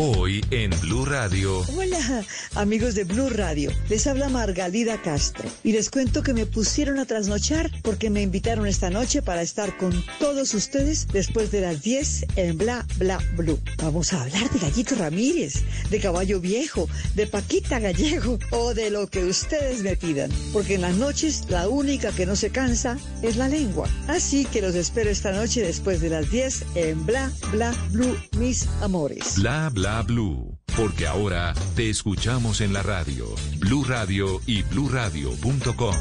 Hoy 0.00 0.44
en 0.52 0.70
Blue 0.82 1.04
Radio. 1.04 1.66
Hola, 1.76 2.24
amigos 2.54 2.94
de 2.94 3.02
Blue 3.02 3.30
Radio. 3.30 3.72
Les 3.88 4.06
habla 4.06 4.28
Margalida 4.28 5.02
Castro 5.02 5.50
y 5.64 5.72
les 5.72 5.90
cuento 5.90 6.22
que 6.22 6.32
me 6.32 6.46
pusieron 6.46 7.00
a 7.00 7.04
trasnochar 7.04 7.68
porque 7.82 8.08
me 8.08 8.22
invitaron 8.22 8.68
esta 8.68 8.90
noche 8.90 9.22
para 9.22 9.42
estar 9.42 9.76
con 9.76 9.92
todos 10.20 10.54
ustedes 10.54 11.08
después 11.08 11.50
de 11.50 11.62
las 11.62 11.82
10 11.82 12.26
en 12.36 12.56
Bla 12.56 12.86
Bla 12.98 13.18
Blue. 13.36 13.58
Vamos 13.82 14.12
a 14.12 14.22
hablar 14.22 14.48
de 14.50 14.60
Gallito 14.60 14.94
Ramírez, 14.94 15.64
de 15.90 15.98
Caballo 15.98 16.38
Viejo, 16.38 16.88
de 17.16 17.26
Paquita 17.26 17.80
Gallego 17.80 18.38
o 18.52 18.74
de 18.74 18.90
lo 18.90 19.08
que 19.08 19.24
ustedes 19.24 19.82
me 19.82 19.96
pidan, 19.96 20.30
porque 20.52 20.76
en 20.76 20.82
las 20.82 20.94
noches 20.94 21.46
la 21.48 21.68
única 21.68 22.12
que 22.12 22.24
no 22.24 22.36
se 22.36 22.50
cansa 22.50 22.98
es 23.22 23.34
la 23.34 23.48
lengua. 23.48 23.88
Así 24.06 24.44
que 24.44 24.62
los 24.62 24.76
espero 24.76 25.10
esta 25.10 25.32
noche 25.32 25.60
después 25.60 26.00
de 26.00 26.10
las 26.10 26.30
10 26.30 26.66
en 26.76 27.04
Bla 27.04 27.32
Bla 27.50 27.74
Blue, 27.90 28.16
mis 28.38 28.68
amores. 28.80 29.34
Bla 29.34 29.68
Bla 29.74 29.87
Blue, 30.06 30.58
porque 30.76 31.06
ahora 31.06 31.54
te 31.74 31.90
escuchamos 31.90 32.60
en 32.60 32.72
la 32.72 32.82
radio, 32.82 33.26
Blue 33.58 33.84
Radio 33.84 34.40
y 34.46 34.62
bluradio.com. 34.62 35.96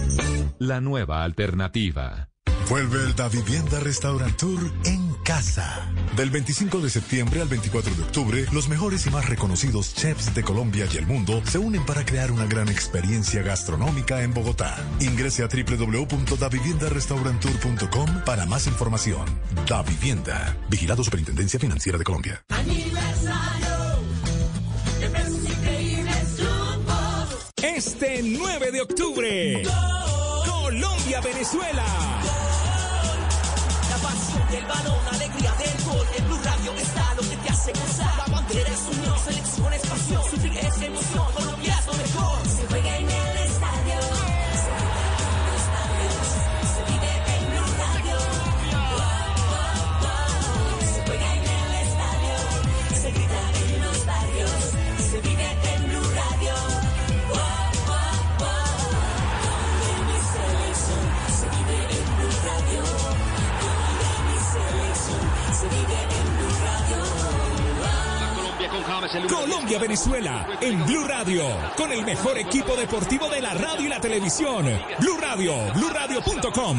La 0.60 0.82
nueva 0.82 1.24
alternativa. 1.24 2.30
Vuelve 2.70 3.02
el 3.02 3.16
Da 3.16 3.30
Vivienda 3.30 3.80
Restaurant 3.80 4.36
Tour 4.36 4.60
en 4.84 5.14
casa. 5.24 5.90
Del 6.18 6.30
25 6.30 6.80
de 6.80 6.90
septiembre 6.90 7.42
al 7.42 7.48
24 7.48 7.96
de 7.96 8.04
octubre, 8.04 8.46
los 8.52 8.68
mejores 8.68 9.08
y 9.08 9.10
más 9.10 9.30
reconocidos 9.30 9.94
chefs 9.94 10.36
de 10.36 10.44
Colombia 10.44 10.86
y 10.94 10.98
el 10.98 11.08
mundo 11.08 11.42
se 11.46 11.60
unen 11.60 11.86
para 11.86 12.04
crear 12.06 12.30
una 12.32 12.46
gran 12.46 12.68
experiencia 12.68 13.42
gastronómica 13.42 14.22
en 14.22 14.34
Bogotá. 14.34 14.76
Ingrese 15.00 15.44
a 15.44 15.48
www.daviviendarestauranttour.com 15.48 18.24
para 18.26 18.46
más 18.46 18.68
información. 18.68 19.26
Da 19.66 19.82
Vivienda, 19.84 20.58
Vigilado 20.70 21.06
Superintendencia 21.06 21.58
Financiera 21.60 21.98
de 21.98 22.04
Colombia. 22.04 22.44
Este 28.00 28.22
9 28.22 28.72
de 28.72 28.82
octubre, 28.82 29.64
Colombia-Venezuela. 30.46 31.84
La 33.90 33.98
pasión 33.98 34.48
del 34.52 34.66
balón, 34.68 35.00
alegría 35.14 35.52
del 35.54 35.84
gol. 35.84 36.06
En 36.16 36.26
Blue 36.28 36.40
Radio 36.44 36.74
está 36.74 37.16
lo 37.16 37.24
que 37.24 37.38
te 37.38 37.50
hace 37.50 37.72
gozar. 37.72 38.16
La 38.18 38.26
bandera 38.32 38.70
es 38.70 38.98
unión, 38.98 39.18
selección 39.26 39.74
es 39.74 39.82
pasión. 39.82 40.24
Sufrir 40.30 40.58
es 40.60 40.80
emoción, 40.80 41.26
Colombia 41.34 41.76
es 41.80 41.88
lo 41.88 41.94
mejor. 41.94 42.77
Colombia-Venezuela 69.30 70.58
en 70.60 70.86
Blue 70.86 71.06
Radio, 71.08 71.44
con 71.78 71.92
el 71.92 72.04
mejor 72.04 72.38
equipo 72.38 72.76
deportivo 72.76 73.30
de 73.30 73.42
la 73.42 73.54
radio 73.54 73.86
y 73.86 73.88
la 73.88 74.02
televisión. 74.02 74.66
Blue 75.00 75.18
Radio, 75.22 75.54
bluradio.com. 75.74 76.78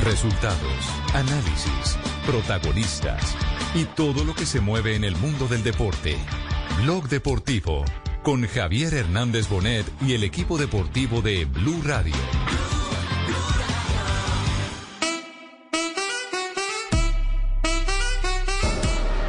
Resultados, 0.00 0.88
análisis, 1.12 1.98
protagonistas 2.26 3.36
y 3.74 3.84
todo 3.84 4.24
lo 4.24 4.34
que 4.34 4.46
se 4.46 4.60
mueve 4.60 4.96
en 4.96 5.04
el 5.04 5.16
mundo 5.16 5.48
del 5.48 5.62
deporte. 5.62 6.16
Blog 6.82 7.08
Deportivo 7.08 7.84
con 8.24 8.48
Javier 8.48 8.92
Hernández 8.94 9.48
Bonet 9.50 9.86
y 10.00 10.14
el 10.14 10.24
equipo 10.24 10.56
deportivo 10.56 11.20
de 11.20 11.44
Blue 11.44 11.82
Radio. 11.84 12.14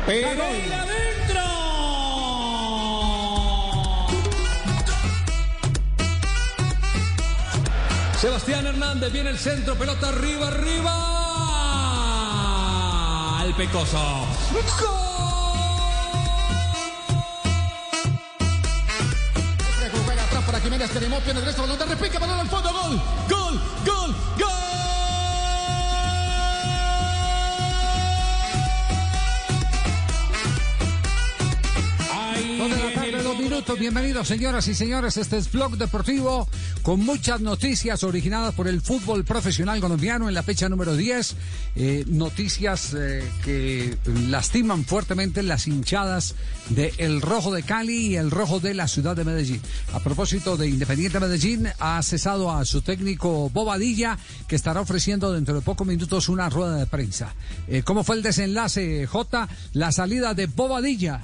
Pero. 0.07 0.43
Sebastián 8.17 8.65
Hernández 8.65 9.11
viene 9.11 9.31
el 9.31 9.37
centro, 9.37 9.75
pelota 9.75 10.07
arriba, 10.07 10.47
arriba. 10.47 10.91
Al 13.41 13.53
Pecoso. 13.55 14.25
¡Gol! 14.79 15.14
Jiménez 20.65 20.89
que 20.89 20.97
animó, 20.97 21.21
tiene 21.21 21.41
derecho, 21.41 21.61
balón 21.61 21.77
de 21.77 21.85
repique, 21.85 22.17
balón 22.17 22.39
al 22.39 22.49
fondo, 22.49 22.73
gol, 22.73 22.99
gol, 23.29 23.34
minutos. 33.37 33.77
Bienvenidos, 33.77 34.27
señoras 34.27 34.67
y 34.67 34.75
señores. 34.75 35.17
Este 35.17 35.37
es 35.37 35.51
Blog 35.51 35.77
Deportivo 35.77 36.47
con 36.83 36.99
muchas 36.99 37.41
noticias 37.41 38.03
originadas 38.03 38.53
por 38.53 38.67
el 38.67 38.81
fútbol 38.81 39.25
profesional 39.25 39.79
colombiano 39.79 40.27
en 40.27 40.33
la 40.33 40.43
fecha 40.43 40.69
número 40.69 40.95
10. 40.95 41.35
Eh, 41.75 42.05
noticias 42.07 42.93
eh, 42.93 43.23
que 43.43 43.97
lastiman 44.27 44.85
fuertemente 44.85 45.43
las 45.43 45.67
hinchadas 45.67 46.35
de 46.69 46.93
El 46.97 47.21
Rojo 47.21 47.53
de 47.53 47.63
Cali 47.63 48.07
y 48.07 48.15
El 48.15 48.31
Rojo 48.31 48.59
de 48.59 48.73
la 48.73 48.87
ciudad 48.87 49.15
de 49.15 49.25
Medellín. 49.25 49.61
A 49.93 49.99
propósito 49.99 50.55
de 50.57 50.67
Independiente 50.67 51.19
Medellín, 51.19 51.67
ha 51.79 52.01
cesado 52.03 52.51
a 52.51 52.63
su 52.63 52.81
técnico 52.81 53.49
Bobadilla, 53.49 54.17
que 54.47 54.55
estará 54.55 54.81
ofreciendo 54.81 55.31
dentro 55.31 55.55
de 55.55 55.61
pocos 55.61 55.85
minutos 55.85 56.29
una 56.29 56.49
rueda 56.49 56.77
de 56.77 56.85
prensa. 56.85 57.33
Eh, 57.67 57.83
¿Cómo 57.83 58.03
fue 58.03 58.15
el 58.15 58.23
desenlace, 58.23 59.05
J? 59.07 59.49
La 59.73 59.91
salida 59.91 60.33
de 60.33 60.47
Bobadilla. 60.47 61.21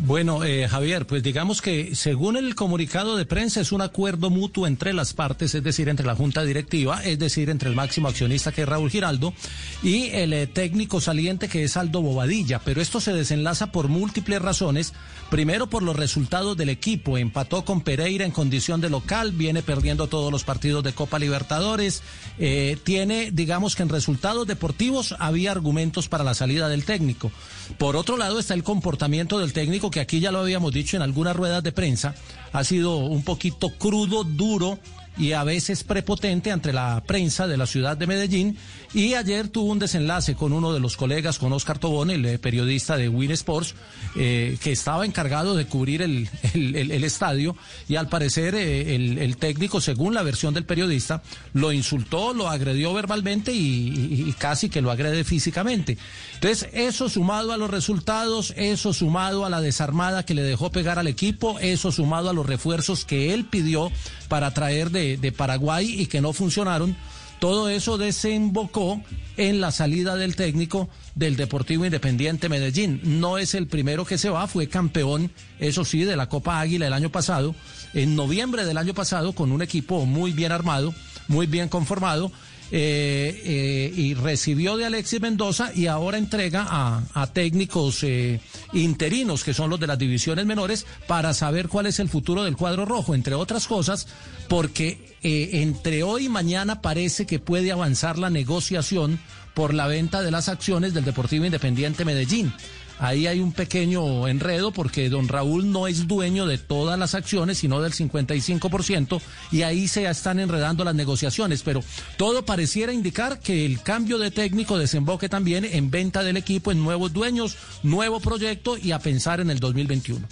Bueno, 0.00 0.44
eh, 0.44 0.68
Javier, 0.68 1.06
pues 1.06 1.24
digamos 1.24 1.60
que 1.60 1.96
según 1.96 2.36
el 2.36 2.54
comunicado 2.54 3.16
de 3.16 3.26
prensa 3.26 3.60
es 3.60 3.72
un 3.72 3.82
acuerdo 3.82 4.30
mutuo 4.30 4.68
entre 4.68 4.92
las 4.92 5.12
partes, 5.12 5.56
es 5.56 5.62
decir, 5.62 5.88
entre 5.88 6.06
la 6.06 6.14
Junta 6.14 6.44
Directiva, 6.44 7.02
es 7.02 7.18
decir, 7.18 7.50
entre 7.50 7.68
el 7.68 7.74
máximo 7.74 8.06
accionista 8.06 8.52
que 8.52 8.62
es 8.62 8.68
Raúl 8.68 8.90
Giraldo 8.90 9.34
y 9.82 10.06
el 10.10 10.32
eh, 10.32 10.46
técnico 10.46 11.00
saliente 11.00 11.48
que 11.48 11.64
es 11.64 11.76
Aldo 11.76 12.00
Bobadilla. 12.00 12.60
Pero 12.60 12.80
esto 12.80 13.00
se 13.00 13.12
desenlaza 13.12 13.72
por 13.72 13.88
múltiples 13.88 14.40
razones. 14.40 14.94
Primero 15.30 15.68
por 15.68 15.82
los 15.82 15.96
resultados 15.96 16.56
del 16.56 16.68
equipo. 16.68 17.18
Empató 17.18 17.64
con 17.64 17.80
Pereira 17.80 18.24
en 18.24 18.30
condición 18.30 18.80
de 18.80 18.90
local, 18.90 19.32
viene 19.32 19.62
perdiendo 19.62 20.06
todos 20.06 20.30
los 20.30 20.44
partidos 20.44 20.84
de 20.84 20.92
Copa 20.92 21.18
Libertadores. 21.18 22.02
Eh, 22.38 22.78
tiene, 22.84 23.30
digamos 23.32 23.74
que 23.74 23.82
en 23.82 23.88
resultados 23.88 24.46
deportivos 24.46 25.16
había 25.18 25.50
argumentos 25.50 26.08
para 26.08 26.24
la 26.24 26.34
salida 26.34 26.68
del 26.68 26.84
técnico. 26.84 27.32
Por 27.76 27.96
otro 27.96 28.16
lado 28.16 28.38
está 28.38 28.54
el 28.54 28.64
comportamiento 28.64 29.38
del 29.38 29.52
técnico 29.52 29.90
que 29.90 30.00
aquí 30.00 30.20
ya 30.20 30.32
lo 30.32 30.38
habíamos 30.40 30.72
dicho 30.72 30.96
en 30.96 31.02
algunas 31.02 31.36
ruedas 31.36 31.62
de 31.62 31.72
prensa. 31.72 32.14
Ha 32.52 32.64
sido 32.64 32.96
un 32.96 33.22
poquito 33.22 33.70
crudo, 33.78 34.24
duro 34.24 34.78
y 35.18 35.32
a 35.32 35.44
veces 35.44 35.84
prepotente 35.84 36.52
ante 36.52 36.72
la 36.72 37.02
prensa 37.06 37.46
de 37.46 37.56
la 37.56 37.66
ciudad 37.66 37.96
de 37.96 38.06
Medellín. 38.06 38.56
Y 38.94 39.12
ayer 39.14 39.48
tuvo 39.48 39.70
un 39.72 39.78
desenlace 39.78 40.34
con 40.34 40.54
uno 40.54 40.72
de 40.72 40.80
los 40.80 40.96
colegas, 40.96 41.38
con 41.38 41.52
Oscar 41.52 41.78
Tobón, 41.78 42.10
el 42.10 42.24
eh, 42.24 42.38
periodista 42.38 42.96
de 42.96 43.10
Win 43.10 43.30
Sports, 43.32 43.74
eh, 44.16 44.56
que 44.62 44.72
estaba 44.72 45.04
encargado 45.04 45.54
de 45.54 45.66
cubrir 45.66 46.00
el, 46.00 46.28
el- 46.54 47.04
estadio. 47.04 47.54
Y 47.86 47.96
al 47.96 48.08
parecer 48.08 48.54
eh, 48.54 48.94
el, 48.94 49.36
técnico, 49.36 49.82
según 49.82 50.14
la 50.14 50.22
versión 50.22 50.54
del 50.54 50.64
periodista, 50.64 51.22
lo 51.52 51.70
insultó, 51.72 52.32
lo 52.32 52.48
agredió 52.48 52.94
verbalmente 52.94 53.52
y, 53.52 54.34
casi 54.38 54.70
que 54.70 54.80
lo 54.80 54.90
agrede 54.90 55.22
físicamente. 55.22 55.98
Entonces, 56.34 56.70
eso 56.72 57.10
sumado 57.10 57.52
a 57.52 57.58
los 57.58 57.70
resultados, 57.70 58.54
eso 58.56 58.94
sumado 58.94 59.44
a 59.44 59.50
la 59.50 59.60
desarmada 59.60 60.24
que 60.24 60.34
le 60.34 60.42
dejó 60.42 60.70
pegar 60.70 60.98
al 60.98 61.08
equipo, 61.08 61.58
eso 61.60 61.92
sumado 61.92 62.30
a 62.30 62.32
los 62.32 62.46
refuerzos 62.46 63.04
que 63.04 63.34
él 63.34 63.44
pidió 63.44 63.92
para 64.28 64.52
traer 64.54 64.90
de 64.90 65.32
Paraguay 65.36 66.00
y 66.00 66.06
que 66.06 66.20
no 66.20 66.32
funcionaron, 66.32 66.96
todo 67.38 67.68
eso 67.68 67.98
desembocó 67.98 69.00
en 69.36 69.60
la 69.60 69.70
salida 69.70 70.16
del 70.16 70.36
técnico 70.36 70.88
del 71.14 71.36
Deportivo 71.36 71.84
Independiente 71.84 72.48
Medellín. 72.48 73.00
No 73.04 73.38
es 73.38 73.54
el 73.54 73.66
primero 73.66 74.04
que 74.04 74.18
se 74.18 74.30
va, 74.30 74.46
fue 74.46 74.68
campeón, 74.68 75.30
eso 75.58 75.84
sí, 75.84 76.04
de 76.04 76.16
la 76.16 76.28
Copa 76.28 76.60
Águila 76.60 76.86
el 76.86 76.92
año 76.92 77.10
pasado, 77.10 77.54
en 77.94 78.16
noviembre 78.16 78.64
del 78.64 78.78
año 78.78 78.94
pasado, 78.94 79.32
con 79.32 79.52
un 79.52 79.62
equipo 79.62 80.04
muy 80.06 80.32
bien 80.32 80.52
armado, 80.52 80.92
muy 81.28 81.46
bien 81.46 81.68
conformado. 81.68 82.32
Eh, 82.70 83.42
eh, 83.44 83.92
y 83.96 84.14
recibió 84.14 84.76
de 84.76 84.84
Alexis 84.84 85.20
Mendoza 85.20 85.72
y 85.74 85.86
ahora 85.86 86.18
entrega 86.18 86.66
a, 86.68 87.26
técnicos 87.32 88.02
eh, 88.02 88.40
interinos, 88.72 89.44
que 89.44 89.54
son 89.54 89.70
los 89.70 89.80
de 89.80 89.86
las 89.86 89.98
divisiones 89.98 90.44
menores, 90.46 90.86
para 91.06 91.34
saber 91.34 91.68
cuál 91.68 91.86
es 91.86 91.98
el 91.98 92.08
futuro 92.08 92.44
del 92.44 92.56
cuadro 92.56 92.84
rojo, 92.84 93.14
entre 93.14 93.34
otras 93.34 93.66
cosas, 93.66 94.06
porque 94.48 95.16
eh, 95.22 95.62
entre 95.62 96.02
hoy 96.02 96.26
y 96.26 96.28
mañana 96.28 96.80
parece 96.80 97.26
que 97.26 97.38
puede 97.38 97.72
avanzar 97.72 98.18
la 98.18 98.30
negociación 98.30 99.18
por 99.54 99.74
la 99.74 99.86
venta 99.86 100.22
de 100.22 100.30
las 100.30 100.48
acciones 100.48 100.94
del 100.94 101.04
Deportivo 101.04 101.44
Independiente 101.44 102.04
Medellín. 102.04 102.52
Ahí 102.98 103.26
hay 103.26 103.40
un 103.40 103.52
pequeño 103.52 104.26
enredo 104.26 104.72
porque 104.72 105.08
don 105.08 105.28
Raúl 105.28 105.70
no 105.70 105.86
es 105.86 106.08
dueño 106.08 106.46
de 106.46 106.58
todas 106.58 106.98
las 106.98 107.14
acciones, 107.14 107.58
sino 107.58 107.80
del 107.80 107.92
55%, 107.92 109.20
y 109.52 109.62
ahí 109.62 109.88
se 109.88 110.08
están 110.08 110.40
enredando 110.40 110.84
las 110.84 110.94
negociaciones. 110.94 111.62
Pero 111.62 111.82
todo 112.16 112.44
pareciera 112.44 112.92
indicar 112.92 113.40
que 113.40 113.64
el 113.64 113.82
cambio 113.82 114.18
de 114.18 114.30
técnico 114.30 114.78
desemboque 114.78 115.28
también 115.28 115.64
en 115.64 115.90
venta 115.90 116.22
del 116.22 116.36
equipo, 116.36 116.72
en 116.72 116.82
nuevos 116.82 117.12
dueños, 117.12 117.56
nuevo 117.82 118.20
proyecto 118.20 118.76
y 118.76 118.92
a 118.92 118.98
pensar 118.98 119.40
en 119.40 119.50
el 119.50 119.60
2021. 119.60 120.26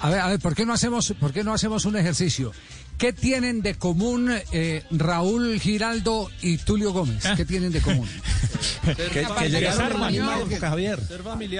A 0.00 0.10
ver, 0.10 0.20
a 0.20 0.28
ver, 0.28 0.38
¿por 0.38 0.54
qué 0.54 0.64
no 0.64 0.72
hacemos, 0.72 1.12
por 1.18 1.32
qué 1.32 1.42
no 1.42 1.52
hacemos 1.52 1.84
un 1.84 1.96
ejercicio? 1.96 2.52
¿Qué 2.98 3.12
tienen 3.12 3.60
de 3.60 3.74
común 3.74 4.30
eh, 4.52 4.82
Raúl 4.90 5.58
Giraldo 5.60 6.30
y 6.42 6.58
Tulio 6.58 6.92
Gómez? 6.92 7.24
¿Qué 7.36 7.44
tienen 7.44 7.72
de 7.72 7.80
común? 7.80 8.08
que, 8.84 9.26
que 9.38 9.48
llegaron 9.50 9.92
a 9.96 9.98
la 9.98 10.10
misma 10.10 10.38
época, 10.38 10.70
Javier. 10.70 11.00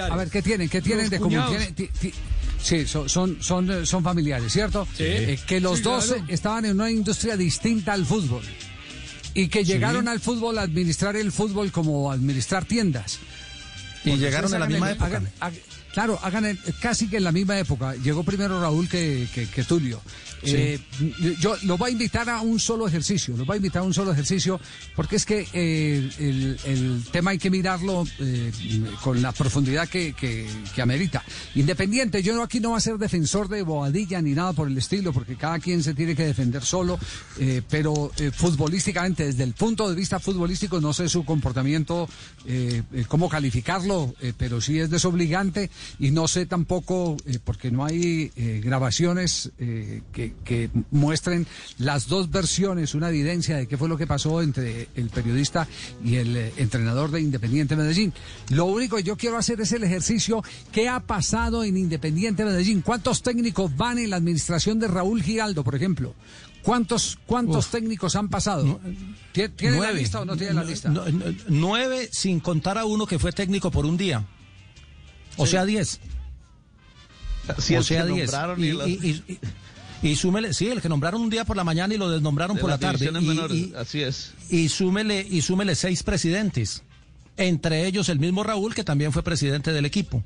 A 0.09 0.15
ver, 0.15 0.29
¿qué 0.29 0.41
tienen? 0.41 0.69
¿Qué 0.69 0.81
tienen 0.81 1.09
de 1.09 1.19
común? 1.19 1.43
¿Tienen- 1.49 1.75
ti- 1.75 1.89
ti- 1.99 2.13
Sí, 2.61 2.87
son, 2.87 3.07
son, 3.09 3.37
son, 3.43 3.69
eh, 3.69 3.85
son 3.85 4.03
familiares, 4.03 4.51
¿cierto? 4.51 4.87
Eh, 4.97 5.37
que 5.45 5.59
los 5.59 5.77
Sí, 5.79 5.83
dos 5.83 6.05
claro. 6.07 6.23
estaban 6.29 6.65
en 6.65 6.71
una 6.71 6.89
industria 6.89 7.37
distinta 7.37 7.93
al 7.93 8.07
fútbol 8.07 8.41
y 9.35 9.49
que 9.49 9.63
llegaron 9.63 10.07
al 10.07 10.19
fútbol 10.19 10.57
a 10.57 10.63
administrar 10.63 11.15
el 11.15 11.31
fútbol 11.31 11.71
como 11.71 12.11
administrar 12.11 12.65
tiendas. 12.65 13.19
Y 14.03 14.09
Porque 14.11 14.17
llegaron 14.25 14.51
en 14.51 14.59
la 14.61 14.65
misma 14.65 14.87
el- 14.89 14.93
época. 14.95 15.05
hagan- 15.07 15.29
hagan- 15.41 15.59
claro, 15.93 16.19
hagan 16.23 16.45
el- 16.45 16.59
casi 16.81 17.07
que 17.07 17.17
en 17.17 17.25
la 17.25 17.31
misma 17.31 17.59
época. 17.59 17.93
Llegó 17.97 18.23
primero 18.23 18.59
Raúl 18.59 18.89
que, 18.89 19.27
que, 19.35 19.47
que 19.47 19.63
Tulio. 19.63 20.01
Eh, 20.45 20.79
yo 21.39 21.55
lo 21.63 21.77
voy 21.77 21.89
a 21.89 21.91
invitar 21.93 22.29
a 22.29 22.41
un 22.41 22.59
solo 22.59 22.87
ejercicio, 22.87 23.35
lo 23.37 23.45
voy 23.45 23.55
a 23.55 23.57
invitar 23.57 23.81
a 23.81 23.85
un 23.85 23.93
solo 23.93 24.11
ejercicio, 24.11 24.59
porque 24.95 25.15
es 25.17 25.25
que 25.25 25.47
eh, 25.53 26.09
el, 26.19 26.59
el 26.65 27.03
tema 27.11 27.31
hay 27.31 27.37
que 27.37 27.49
mirarlo 27.49 28.05
eh, 28.19 28.51
con 29.03 29.21
la 29.21 29.31
profundidad 29.31 29.87
que, 29.87 30.13
que, 30.13 30.47
que 30.73 30.81
amerita. 30.81 31.23
Independiente, 31.55 32.21
yo 32.21 32.41
aquí 32.43 32.59
no 32.59 32.69
voy 32.69 32.77
a 32.77 32.81
ser 32.81 32.97
defensor 32.97 33.47
de 33.49 33.63
Boadilla 33.63 34.21
ni 34.21 34.31
nada 34.33 34.53
por 34.53 34.67
el 34.67 34.77
estilo, 34.77 35.13
porque 35.13 35.35
cada 35.35 35.59
quien 35.59 35.83
se 35.83 35.93
tiene 35.93 36.15
que 36.15 36.25
defender 36.25 36.63
solo, 36.63 36.99
eh, 37.39 37.61
pero 37.69 38.11
eh, 38.17 38.31
futbolísticamente, 38.31 39.25
desde 39.25 39.43
el 39.43 39.53
punto 39.53 39.89
de 39.89 39.95
vista 39.95 40.19
futbolístico, 40.19 40.79
no 40.79 40.93
sé 40.93 41.09
su 41.09 41.25
comportamiento, 41.25 42.07
eh, 42.45 42.83
cómo 43.07 43.29
calificarlo, 43.29 44.13
pero 44.37 44.61
sí 44.61 44.79
es 44.79 44.89
desobligante 44.89 45.69
y 45.99 46.11
no 46.11 46.27
sé 46.27 46.45
tampoco, 46.45 47.17
porque 47.43 47.71
no 47.71 47.85
hay 47.85 48.31
grabaciones 48.61 49.51
que, 49.57 50.33
que 50.43 50.69
muestren 50.91 51.47
las 51.79 52.07
dos 52.07 52.29
versiones, 52.29 52.93
una 52.93 53.09
evidencia 53.09 53.57
de 53.57 53.67
qué 53.67 53.77
fue 53.77 53.89
lo 53.89 53.97
que 53.97 54.05
pasó 54.05 54.41
entre 54.41 54.89
el 54.95 55.09
periodista 55.09 55.67
y 56.03 56.15
el 56.17 56.35
eh, 56.37 56.53
entrenador 56.57 57.09
de 57.11 57.21
Independiente 57.21 57.75
Medellín. 57.75 58.13
Lo 58.49 58.65
único 58.65 58.97
que 58.97 59.03
yo 59.03 59.17
quiero 59.17 59.37
hacer 59.37 59.61
es 59.61 59.71
el 59.71 59.83
ejercicio, 59.83 60.43
¿qué 60.71 60.87
ha 60.89 60.99
pasado 60.99 61.63
en 61.63 61.77
Independiente 61.77 62.45
Medellín? 62.45 62.81
¿Cuántos 62.81 63.23
técnicos 63.23 63.75
van 63.75 63.97
en 63.97 64.09
la 64.11 64.17
administración 64.17 64.79
de 64.79 64.87
Raúl 64.87 65.23
Giraldo, 65.23 65.63
por 65.63 65.73
ejemplo? 65.75 66.13
¿Cuántos, 66.61 67.17
cuántos 67.27 67.69
técnicos 67.69 68.15
han 68.15 68.27
pasado? 68.29 68.79
¿Tie- 69.33 69.51
¿Tiene 69.55 69.77
la 69.77 69.83
Nueve. 69.83 69.99
lista 69.99 70.21
o 70.21 70.25
no 70.25 70.35
tiene 70.35 70.53
la 70.53 70.63
lista? 70.63 70.89
No, 70.89 71.05
no, 71.07 71.25
nueve 71.47 72.09
sin 72.11 72.39
contar 72.39 72.77
a 72.79 72.85
uno 72.85 73.05
que 73.05 73.19
fue 73.19 73.31
técnico 73.31 73.69
por 73.69 73.85
un 73.85 73.97
día. 73.97 74.25
O 75.37 75.45
sea, 75.45 75.63
diez. 75.65 75.99
O 77.47 77.55
que 77.55 77.61
sea, 77.83 78.05
diez. 78.05 78.31
nombraron 78.31 78.63
Y, 78.63 78.69
y- 78.69 79.39
y- 80.01 80.15
súmele, 80.15 80.53
sí, 80.53 80.67
el 80.67 80.81
que 80.81 80.89
nombraron 80.89 81.21
un 81.21 81.29
día 81.29 81.45
por 81.45 81.57
la 81.57 81.63
mañana 81.63 81.93
y 81.93 81.97
lo 81.97 82.09
desnombraron 82.09 82.55
de 82.55 82.61
por 82.61 82.69
la 82.69 82.77
tarde. 82.77 83.05
Y, 83.07 83.11
menores, 83.11 83.57
y- 83.57 83.73
así 83.75 84.01
es. 84.01 84.31
y 84.49 84.69
súmele, 84.69 85.25
y 85.29 85.41
súmele 85.41 85.75
seis 85.75 86.03
presidentes. 86.03 86.83
Entre 87.37 87.85
ellos 87.85 88.07
el 88.09 88.19
mismo 88.19 88.43
Raúl, 88.43 88.73
que 88.73 88.83
también 88.83 89.11
fue 89.11 89.21
presidente 89.23 89.73
del 89.73 89.85
equipo. 89.85 90.23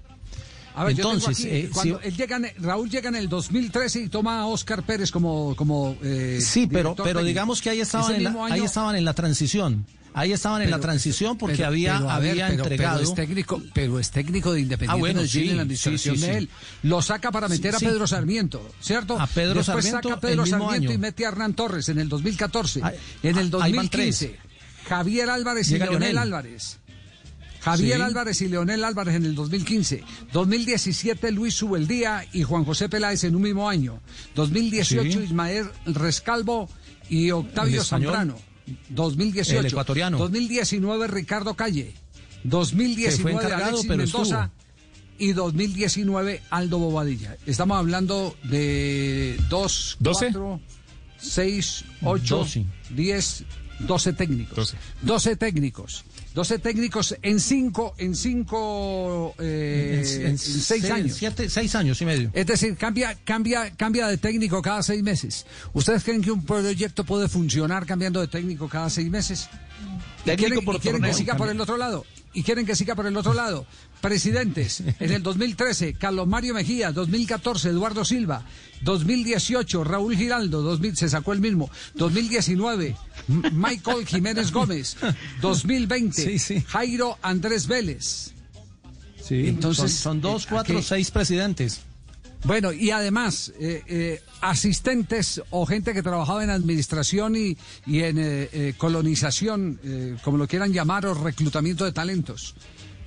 A 0.76 0.84
ver, 0.84 0.96
Entonces, 0.96 1.40
yo 1.40 1.44
aquí, 1.50 1.56
eh, 1.56 1.70
cuando 1.74 2.00
él 2.02 2.16
llega, 2.16 2.38
en- 2.38 2.52
Raúl 2.64 2.90
llega 2.90 3.10
en 3.10 3.16
el 3.16 3.28
2013 3.28 4.02
y 4.02 4.08
toma 4.10 4.40
a 4.42 4.46
Oscar 4.46 4.84
Pérez 4.84 5.12
como, 5.12 5.56
como 5.56 5.98
eh, 6.04 6.40
Sí, 6.42 6.68
pero, 6.72 6.96
pero 6.96 7.24
digamos 7.24 7.62
que 7.62 7.72
ahí 7.72 7.82
estaban, 7.82 8.16
en 8.16 8.24
la, 8.24 8.36
ahí 8.50 8.62
estaban 8.62 8.96
en 8.96 9.04
la 9.04 9.14
transición. 9.14 9.86
Ahí 10.20 10.34
estaban 10.34 10.62
en 10.62 10.70
la 10.72 10.80
transición 10.80 11.38
porque 11.38 11.56
pero- 11.58 11.68
había, 11.70 11.98
pero, 12.00 12.20
ver, 12.20 12.38
entregado. 12.52 12.98
Pero 13.00 13.10
es 13.10 13.16
técnico, 13.16 13.62
pero 13.74 14.00
es 14.00 14.12
técnico 14.12 14.52
de 14.54 14.60
Independiente 14.62 14.94
Ah, 14.98 15.00
bueno, 15.00 15.26
sí, 15.28 15.46
la 15.46 15.62
administración 15.62 16.16
sí, 16.18 16.22
sí. 16.22 16.28
de 16.28 16.38
él. 16.40 16.50
Lo 16.84 17.02
saca 17.02 17.32
para 17.32 17.48
meter 17.48 17.74
a. 17.76 17.80
Pedro 17.80 18.06
Sarmiento, 18.06 18.70
¿cierto? 18.82 19.20
A 19.20 19.28
Pedro 19.28 19.56
Después 19.56 19.66
Sarmiento 19.86 20.10
saca 20.10 20.18
a 20.18 20.20
Pedro 20.20 20.46
Sarmiento 20.46 20.74
año. 20.74 20.92
y 20.92 20.98
mete 20.98 21.26
a 21.26 21.30
Hernán 21.30 21.54
Torres 21.54 21.88
en 21.90 22.00
el 22.00 22.10
2014. 22.10 22.82
Ahí- 22.84 22.96
en 23.24 23.38
el 23.38 23.46
ahí 23.62 23.72
van 23.74 23.88
tres. 23.90 24.20
2015, 24.20 24.36
Javier 24.90 25.30
Álvarez 25.30 25.68
y 25.70 25.72
Llega 25.72 25.86
Leonel. 25.86 26.18
Álvarez. 26.18 26.78
Javier 27.62 27.98
Sí. 27.98 28.02
Álvarez 28.04 28.42
y 28.42 28.48
Leonel 28.48 28.84
Álvarez 28.84 29.16
en 29.16 29.26
el 29.26 29.36
2015. 29.36 30.04
2017 30.32 31.32
Luis 31.32 31.54
Subeldía 31.56 32.26
y 32.34 32.44
Juan 32.44 32.64
José 32.66 32.88
Peláez 32.90 33.24
en 33.26 33.36
un 33.36 33.42
mismo 33.42 33.70
año. 33.70 34.02
2018 34.36 35.20
Sí. 35.20 35.26
Ismael 35.26 35.70
Rescalvo 35.86 36.70
y 37.10 37.32
Octavio. 37.32 37.84
Zambrano. 37.84 38.38
2018. 38.90 39.60
El 39.60 39.66
ecuatoriano. 39.66 40.18
2019 40.18 41.08
Ricardo 41.08 41.54
Calle. 41.56 41.94
Que 42.44 42.48
2019 42.50 43.22
fue 43.22 43.32
encargado, 43.32 43.68
Alexis 43.68 43.88
pero 43.88 43.98
Mendoza. 43.98 44.52
Y 45.18 45.34
2019 45.34 46.42
Aldo 46.50 46.80
Bobadilla. 46.80 47.36
Estamos 47.46 47.78
hablando 47.78 48.36
de 48.44 49.38
2, 49.50 49.98
¿Doce? 50.00 50.26
4, 50.28 50.62
6, 51.18 51.86
8, 52.04 52.38
Doce. 52.38 52.66
10, 52.92 53.44
12 53.80 54.14
técnicos. 54.14 54.56
Doce. 54.56 54.78
12 55.02 55.36
técnicos. 55.36 56.06
12 56.34 56.60
técnicos 56.60 57.16
en 57.22 57.40
5 57.40 57.96
en 57.98 58.16
cinco, 58.16 59.36
eh, 59.40 60.04
en 60.26 60.92
años. 60.92 61.16
Siete, 61.16 61.50
seis 61.50 61.76
años 61.76 62.02
y 62.02 62.06
medio. 62.06 62.30
Es 62.34 62.46
decir, 62.46 62.78
cambia, 62.78 63.18
cambia, 63.24 63.72
cambia 63.76 64.08
de 64.08 64.18
técnico 64.18 64.62
cada 64.62 64.84
seis 64.84 65.02
meses. 65.02 65.46
¿Ustedes 65.74 66.04
creen 66.04 66.22
que 66.22 66.32
un 66.32 66.46
proyecto 66.46 67.04
puede 67.04 67.28
funcionar 67.28 67.86
cambiando 67.86 68.22
de 68.22 68.28
técnico 68.28 68.70
cada 68.70 68.90
seis 68.90 69.10
meses? 69.10 69.50
¿Y 70.22 70.26
Técnico 70.26 70.50
quieren, 70.50 70.66
por 70.66 70.76
y 70.76 70.80
quieren 70.80 71.02
que 71.02 71.14
siga 71.14 71.36
por 71.36 71.50
el 71.50 71.60
otro 71.60 71.78
lado? 71.78 72.06
¿Y 72.34 72.44
quieren 72.44 72.66
que 72.66 72.76
siga 72.76 72.96
por 72.96 73.08
el 73.08 73.18
otro 73.18 73.34
lado? 73.34 73.66
Presidentes, 74.02 74.82
en 75.00 75.12
el 75.12 75.22
2013, 75.24 75.94
Carlos 75.94 76.28
Mario 76.28 76.54
Mejía, 76.54 76.92
2014, 76.92 77.70
Eduardo 77.70 78.06
Silva, 78.06 78.46
2018, 78.82 79.84
Raúl 79.84 80.16
Giraldo, 80.16 80.62
2000, 80.62 80.96
se 80.96 81.10
sacó 81.10 81.34
el 81.34 81.42
mismo, 81.42 81.70
2019, 81.96 82.96
M- 83.28 83.52
Michael 83.52 84.06
Jiménez 84.08 84.52
Gómez, 84.52 84.96
2020, 85.42 86.22
Sí, 86.24 86.40
sí. 86.40 86.64
Jairo 86.68 87.18
Andrés 87.22 87.68
Vélez. 87.68 88.32
Sí, 89.22 89.48
Entonces, 89.48 89.92
son, 89.92 90.14
son 90.14 90.22
dos, 90.22 90.44
eh, 90.46 90.48
cuatro, 90.50 90.78
aquí- 90.78 90.88
seis 90.88 91.12
presidentes. 91.12 91.82
Bueno, 92.46 92.72
y 92.72 92.92
además, 92.92 93.52
eh, 93.60 93.84
eh, 93.88 94.22
asistentes 94.40 95.42
o 95.50 95.66
gente 95.66 95.94
que 95.94 96.02
trabajaba 96.02 96.42
en 96.42 96.50
administración 96.52 97.36
y, 97.36 97.58
y 97.86 98.00
en 98.00 98.18
eh, 98.18 98.50
eh, 98.54 98.74
colonización, 98.78 99.78
eh, 99.84 100.16
como 100.24 100.38
lo 100.38 100.48
quieran 100.48 100.72
llamar, 100.72 101.06
o 101.06 101.14
reclutamiento 101.14 101.84
de 101.84 101.92
talentos. 101.92 102.56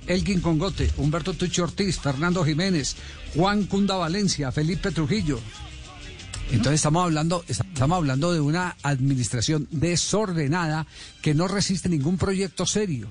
Elgin 0.07 0.41
Congote, 0.41 0.91
Humberto 0.97 1.33
Tucci 1.33 1.61
Ortiz, 1.61 1.99
Fernando 1.99 2.43
Jiménez, 2.43 2.95
Juan 3.35 3.65
Cunda 3.65 3.95
Valencia, 3.95 4.51
Felipe 4.51 4.91
Trujillo. 4.91 5.39
Entonces 6.51 6.75
estamos 6.75 7.05
hablando, 7.05 7.43
estamos 7.47 7.97
hablando 7.97 8.33
de 8.33 8.41
una 8.41 8.75
administración 8.83 9.67
desordenada 9.71 10.85
que 11.21 11.33
no 11.33 11.47
resiste 11.47 11.89
ningún 11.89 12.17
proyecto 12.17 12.65
serio 12.65 13.07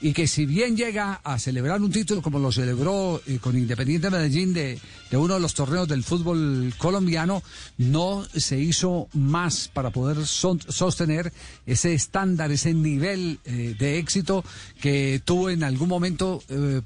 y 0.00 0.12
que 0.12 0.28
si 0.28 0.46
bien 0.46 0.76
llega 0.76 1.20
a 1.24 1.38
celebrar 1.38 1.80
un 1.82 1.90
título 1.90 2.22
como 2.22 2.38
lo 2.38 2.52
celebró 2.52 3.20
eh, 3.26 3.38
con 3.40 3.58
Independiente 3.58 4.10
Medellín 4.10 4.54
de, 4.54 4.78
de 5.10 5.16
uno 5.16 5.34
de 5.34 5.40
los 5.40 5.54
torneos 5.54 5.88
del 5.88 6.04
fútbol 6.04 6.72
colombiano, 6.78 7.42
no 7.78 8.24
se 8.34 8.58
hizo 8.60 9.08
más 9.12 9.68
para 9.68 9.90
poder 9.90 10.24
son- 10.26 10.60
sostener 10.68 11.32
ese 11.66 11.94
estándar, 11.94 12.52
ese 12.52 12.74
nivel 12.74 13.40
eh, 13.44 13.74
de 13.78 13.98
éxito 13.98 14.44
que 14.80 15.20
tuvo 15.24 15.50
en 15.50 15.64
algún 15.64 15.88
momento 15.88 16.42
eh, 16.48 16.80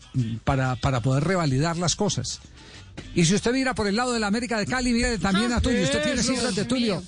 para, 0.44 0.76
para 0.76 1.00
poder 1.00 1.24
revalidar 1.24 1.76
las 1.76 1.96
cosas. 1.96 2.40
Y 3.14 3.24
si 3.24 3.34
usted 3.34 3.52
mira 3.52 3.74
por 3.74 3.86
el 3.86 3.96
lado 3.96 4.12
de 4.12 4.20
la 4.20 4.26
América 4.26 4.58
de 4.58 4.66
Cali, 4.66 4.92
mire 4.92 5.18
también 5.18 5.52
a 5.52 5.60
Tulio. 5.60 5.82
Usted 5.82 6.02
tiene 6.02 6.22
cifras 6.22 6.54
de 6.54 6.64
Tulio. 6.64 7.02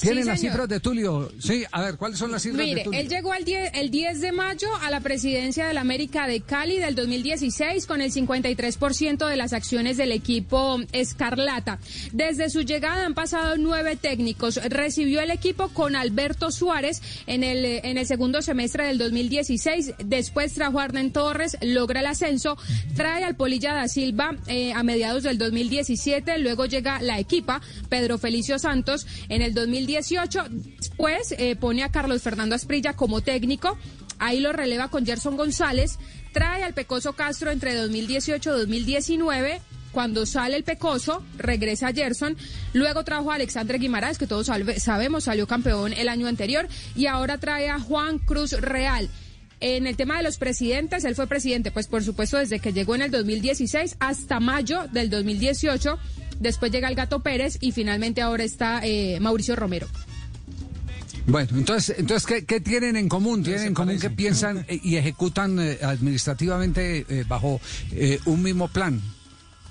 ¿Tienen 0.00 0.26
las 0.26 0.40
señor. 0.40 0.52
cifras 0.52 0.68
de 0.68 0.80
Tulio? 0.80 1.32
Sí, 1.38 1.64
a 1.70 1.82
ver, 1.82 1.96
¿cuáles 1.96 2.18
son 2.18 2.30
las 2.30 2.42
cifras 2.42 2.58
de 2.58 2.64
Mire, 2.64 2.84
Tulio? 2.84 3.00
él 3.00 3.08
llegó 3.08 3.32
al 3.32 3.44
10, 3.44 3.72
el 3.74 3.90
10 3.90 4.20
de 4.20 4.32
mayo 4.32 4.68
a 4.82 4.90
la 4.90 5.00
presidencia 5.00 5.66
del 5.66 5.78
América 5.78 6.26
de 6.26 6.40
Cali 6.40 6.78
del 6.78 6.94
2016 6.94 7.86
con 7.86 8.00
el 8.00 8.12
53% 8.12 9.28
de 9.28 9.36
las 9.36 9.52
acciones 9.52 9.96
del 9.96 10.12
equipo 10.12 10.78
Escarlata. 10.92 11.78
Desde 12.12 12.50
su 12.50 12.62
llegada 12.62 13.06
han 13.06 13.14
pasado 13.14 13.56
nueve 13.58 13.96
técnicos. 13.96 14.56
Recibió 14.68 15.20
el 15.20 15.30
equipo 15.30 15.68
con 15.68 15.96
Alberto 15.96 16.50
Suárez 16.50 17.02
en 17.26 17.44
el, 17.44 17.64
en 17.64 17.98
el 17.98 18.06
segundo 18.06 18.42
semestre 18.42 18.86
del 18.86 18.98
2016. 18.98 19.94
Después 20.04 20.54
trajo 20.54 20.80
a 20.80 20.84
Arnen 20.84 21.12
Torres, 21.12 21.56
logra 21.62 22.00
el 22.00 22.06
ascenso, 22.06 22.56
trae 22.94 23.24
al 23.24 23.36
Polilla 23.36 23.74
da 23.74 23.88
Silva 23.88 24.36
eh, 24.46 24.72
a 24.72 24.82
mediados 24.82 25.22
del 25.22 25.38
2017. 25.38 26.38
Luego 26.38 26.66
llega 26.66 27.00
la 27.02 27.18
equipa, 27.18 27.60
Pedro 27.88 28.18
Felicio 28.18 28.58
Santos, 28.58 29.06
en 29.28 29.42
el 29.42 29.54
2018. 29.88 30.44
Después 30.50 31.34
eh, 31.38 31.56
pone 31.56 31.82
a 31.82 31.90
Carlos 31.90 32.22
Fernando 32.22 32.54
Asprilla 32.54 32.94
como 32.94 33.22
técnico. 33.22 33.78
Ahí 34.18 34.40
lo 34.40 34.52
releva 34.52 34.88
con 34.88 35.06
Gerson 35.06 35.36
González. 35.36 35.98
Trae 36.32 36.62
al 36.62 36.74
Pecoso 36.74 37.14
Castro 37.14 37.50
entre 37.50 37.74
2018 37.74 38.50
y 38.50 38.58
2019. 38.58 39.60
Cuando 39.92 40.26
sale 40.26 40.56
el 40.56 40.64
Pecoso, 40.64 41.24
regresa 41.38 41.92
Gerson. 41.92 42.36
Luego 42.74 43.04
trajo 43.04 43.32
a 43.32 43.36
Alexandre 43.36 43.78
Guimaraes, 43.78 44.18
que 44.18 44.26
todos 44.26 44.50
sabemos 44.76 45.24
salió 45.24 45.46
campeón 45.46 45.94
el 45.94 46.08
año 46.08 46.26
anterior. 46.26 46.68
Y 46.94 47.06
ahora 47.06 47.38
trae 47.38 47.70
a 47.70 47.80
Juan 47.80 48.18
Cruz 48.18 48.52
Real. 48.52 49.08
En 49.60 49.86
el 49.86 49.96
tema 49.96 50.18
de 50.18 50.22
los 50.22 50.36
presidentes, 50.36 51.04
él 51.04 51.16
fue 51.16 51.26
presidente, 51.26 51.72
pues 51.72 51.88
por 51.88 52.04
supuesto 52.04 52.36
desde 52.36 52.60
que 52.60 52.72
llegó 52.72 52.94
en 52.94 53.02
el 53.02 53.10
2016 53.10 53.96
hasta 53.98 54.38
mayo 54.38 54.86
del 54.92 55.10
2018. 55.10 55.98
Después 56.40 56.70
llega 56.72 56.88
el 56.88 56.94
Gato 56.94 57.20
Pérez 57.20 57.58
y 57.60 57.72
finalmente 57.72 58.20
ahora 58.20 58.44
está 58.44 58.80
eh, 58.84 59.18
Mauricio 59.20 59.56
Romero. 59.56 59.88
Bueno, 61.26 61.50
entonces, 61.58 61.96
entonces 61.98 62.26
¿qué, 62.26 62.44
qué 62.46 62.60
tienen 62.60 62.96
en 62.96 63.08
común? 63.08 63.42
Tienen 63.42 63.66
en 63.66 63.74
común 63.74 63.98
que 63.98 64.08
piensan 64.08 64.64
eh, 64.66 64.80
y 64.82 64.96
ejecutan 64.96 65.58
eh, 65.58 65.78
administrativamente 65.82 67.04
eh, 67.06 67.24
bajo 67.28 67.60
eh, 67.92 68.18
un 68.24 68.42
mismo 68.42 68.68
plan, 68.68 68.98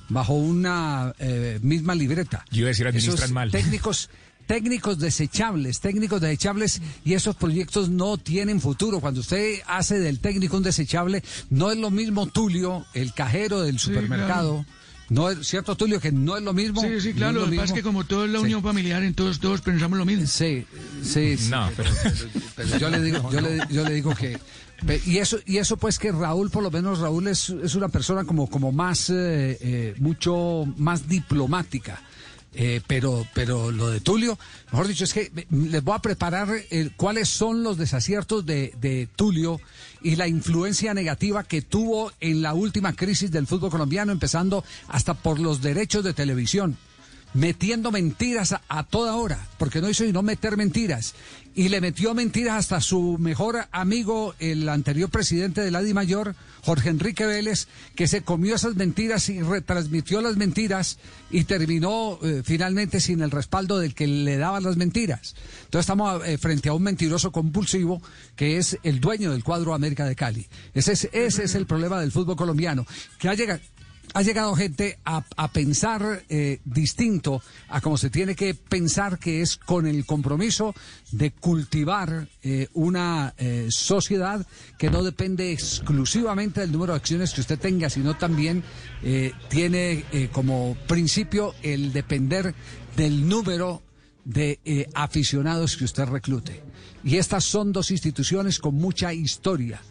bajo 0.10 0.34
una 0.34 1.14
eh, 1.18 1.58
misma 1.64 1.96
libreta. 1.96 2.46
Yo 2.52 2.60
iba 2.60 2.68
a 2.68 2.70
decir 2.70 2.86
administran 2.86 3.18
Esos 3.18 3.32
mal. 3.32 3.50
Técnicos, 3.50 4.10
técnicos 4.46 5.00
desechables, 5.00 5.80
técnicos 5.80 6.22
desechables 6.22 6.80
y 7.04 7.16
esos 7.16 7.36
proyectos 7.36 7.90
no 7.90 8.18
tienen 8.18 8.62
futuro. 8.62 9.00
Cuando 9.00 9.22
usted 9.22 9.56
hace 9.66 9.98
del 9.98 10.20
técnico 10.20 10.58
un 10.58 10.64
desechable, 10.64 11.24
no 11.50 11.72
es 11.72 11.78
lo 11.80 11.90
mismo 11.90 12.28
Tulio, 12.28 12.86
el 12.94 13.14
cajero 13.16 13.64
del 13.64 13.80
supermercado. 13.80 14.64
No 15.10 15.30
es 15.30 15.48
cierto, 15.48 15.76
Tulio, 15.76 16.00
que 16.02 16.12
no 16.12 16.36
es 16.38 16.44
lo 16.44 16.54
mismo. 16.54 16.82
Sí, 16.82 17.00
sí, 17.00 17.10
no 17.10 17.16
claro. 17.16 17.40
es 17.40 17.46
Lo 17.46 17.52
que 17.52 17.56
pasa 17.58 17.64
es 17.66 17.72
mismo. 17.72 17.76
que 17.76 17.84
como 17.84 18.04
todo 18.06 18.26
es 18.26 18.32
la 18.32 18.40
Sí. 18.40 18.46
unión 18.46 18.62
familiar, 18.62 19.04
entonces 19.04 19.40
todos 19.40 19.62
pensamos 19.62 19.98
lo 19.98 20.06
mismo. 20.06 20.28
Sí, 20.28 20.66
sí, 21.02 21.38
sí. 21.38 21.50
No, 21.50 21.70
pero- 21.78 21.90
Pero 22.56 22.78
yo 22.78 22.90
le 22.90 23.02
digo, 23.02 23.32
yo 23.32 23.42
le, 23.42 23.60
yo 23.70 23.84
le 23.84 23.94
digo 23.94 24.14
que 24.16 24.38
y 25.06 25.18
eso 25.18 25.40
y 25.46 25.58
eso 25.58 25.78
pues 25.78 25.98
que 25.98 26.12
Raúl 26.12 26.52
por 26.52 26.62
lo 26.62 26.70
menos 26.70 27.00
Raúl 27.00 27.28
es, 27.30 27.50
es 27.50 27.74
una 27.76 27.88
persona 27.90 28.26
como 28.26 28.48
como 28.50 28.72
más 28.72 29.10
eh, 29.10 29.58
eh, 29.62 29.96
mucho 30.00 30.66
más 30.78 31.08
diplomática. 31.08 32.02
Eh, 32.54 32.82
pero 32.88 33.26
pero 33.34 33.72
lo 33.72 33.90
de 33.90 34.00
Tulio, 34.02 34.38
mejor 34.72 34.88
dicho, 34.88 35.04
es 35.04 35.14
que 35.14 35.32
les 35.52 35.84
voy 35.84 35.96
a 35.96 36.00
preparar 36.00 36.50
eh, 36.72 36.90
cuáles 36.96 37.30
son 37.30 37.62
los 37.64 37.78
desaciertos 37.78 38.46
de, 38.46 38.74
de 38.82 39.08
Tulio 39.16 39.60
y 40.02 40.16
la 40.16 40.28
influencia 40.28 40.94
negativa 40.94 41.44
que 41.44 41.62
tuvo 41.62 42.12
en 42.20 42.42
la 42.42 42.54
última 42.54 42.94
crisis 42.94 43.32
del 43.32 43.48
fútbol 43.48 43.72
colombiano, 43.72 44.12
empezando 44.12 44.64
hasta 44.88 45.14
por 45.14 45.40
los 45.40 45.62
derechos 45.62 46.04
de 46.04 46.14
televisión 46.14 46.78
metiendo 47.34 47.92
mentiras 47.92 48.56
a, 48.68 48.84
toda 48.84 49.16
hora, 49.16 49.48
porque 49.58 49.82
no 49.82 49.90
hizo 49.90 50.06
sino 50.06 50.22
meter 50.22 50.58
mentiras. 50.58 51.14
Y 51.56 51.70
le 51.70 51.82
metió 51.82 52.14
mentiras 52.14 52.58
hasta 52.58 52.82
su 52.82 53.18
mejor 53.18 53.66
amigo, 53.72 54.36
el 54.40 54.70
anterior 54.70 55.10
presidente 55.10 55.62
de 55.62 55.72
la 55.72 55.82
Di 55.82 55.94
Mayor, 55.94 56.36
Jorge 56.64 56.90
Enrique 56.90 57.26
Vélez, 57.26 57.68
que 57.96 58.08
se 58.08 58.22
comió 58.22 58.56
esas 58.56 58.76
mentiras 58.76 59.28
y 59.30 59.42
retransmitió 59.42 60.22
las 60.22 60.38
mentiras 60.38 61.00
y 61.32 61.46
terminó 61.46 62.20
eh, 62.22 62.44
finalmente 62.46 63.00
sin 63.00 63.22
el 63.22 63.32
respaldo 63.32 63.80
del 63.80 63.96
que 63.96 64.06
le 64.06 64.38
daba 64.38 64.60
las 64.60 64.78
mentiras. 64.78 65.36
Entonces 65.66 65.82
estamos 65.82 66.24
eh, 66.28 66.38
frente 66.38 66.70
a 66.70 66.74
un 66.74 66.84
mentiroso 66.84 67.32
compulsivo 67.32 68.04
que 68.36 68.58
es 68.58 68.78
el 68.84 69.00
dueño 69.00 69.32
del 69.32 69.44
cuadro 69.44 69.74
América 69.74 70.06
de 70.06 70.16
Cali. 70.16 70.46
Ese 70.76 70.94
es, 70.94 71.10
ese 71.12 71.44
es 71.44 71.56
el 71.56 71.66
problema 71.66 72.00
del 72.00 72.12
fútbol 72.12 72.36
colombiano, 72.36 72.86
que 73.18 73.30
ha 73.30 73.34
llegado 73.34 73.60
ha 74.14 74.22
llegado 74.22 74.56
gente 74.56 75.00
a, 75.06 75.22
pensar 75.52 76.24
eh, 76.30 76.60
distinto 76.66 77.42
a 77.70 77.82
como 77.82 77.98
se 77.98 78.10
tiene 78.10 78.36
que 78.36 78.54
pensar 78.54 79.20
que 79.20 79.42
es 79.42 79.58
con 79.58 79.86
el 79.88 80.06
compromiso 80.06 80.74
de 81.12 81.32
cultivar 81.32 82.28
eh, 82.42 82.68
una 82.74 83.34
eh, 83.38 83.68
sociedad 83.70 84.46
que 84.78 84.90
no 84.90 85.04
depende 85.04 85.52
exclusivamente 85.52 86.62
del 86.62 86.72
número 86.72 86.94
de 86.94 86.98
acciones 86.98 87.34
que 87.34 87.42
usted 87.42 87.60
tenga, 87.60 87.90
sino 87.90 88.18
también 88.18 88.64
eh, 89.04 89.34
tiene 89.50 90.06
como 90.32 90.76
principio 90.88 91.54
el 91.62 91.94
depender 91.94 92.54
del 92.96 93.28
número 93.28 93.82
de 94.26 94.90
aficionados 94.94 95.78
que 95.78 95.86
usted 95.86 96.06
reclute. 96.06 96.62
Y 97.04 97.18
estas 97.18 97.46
son 97.46 97.72
dos 97.72 97.92
instituciones 97.92 98.60
con 98.60 98.76
mucha 98.76 99.14
historia 99.14 99.82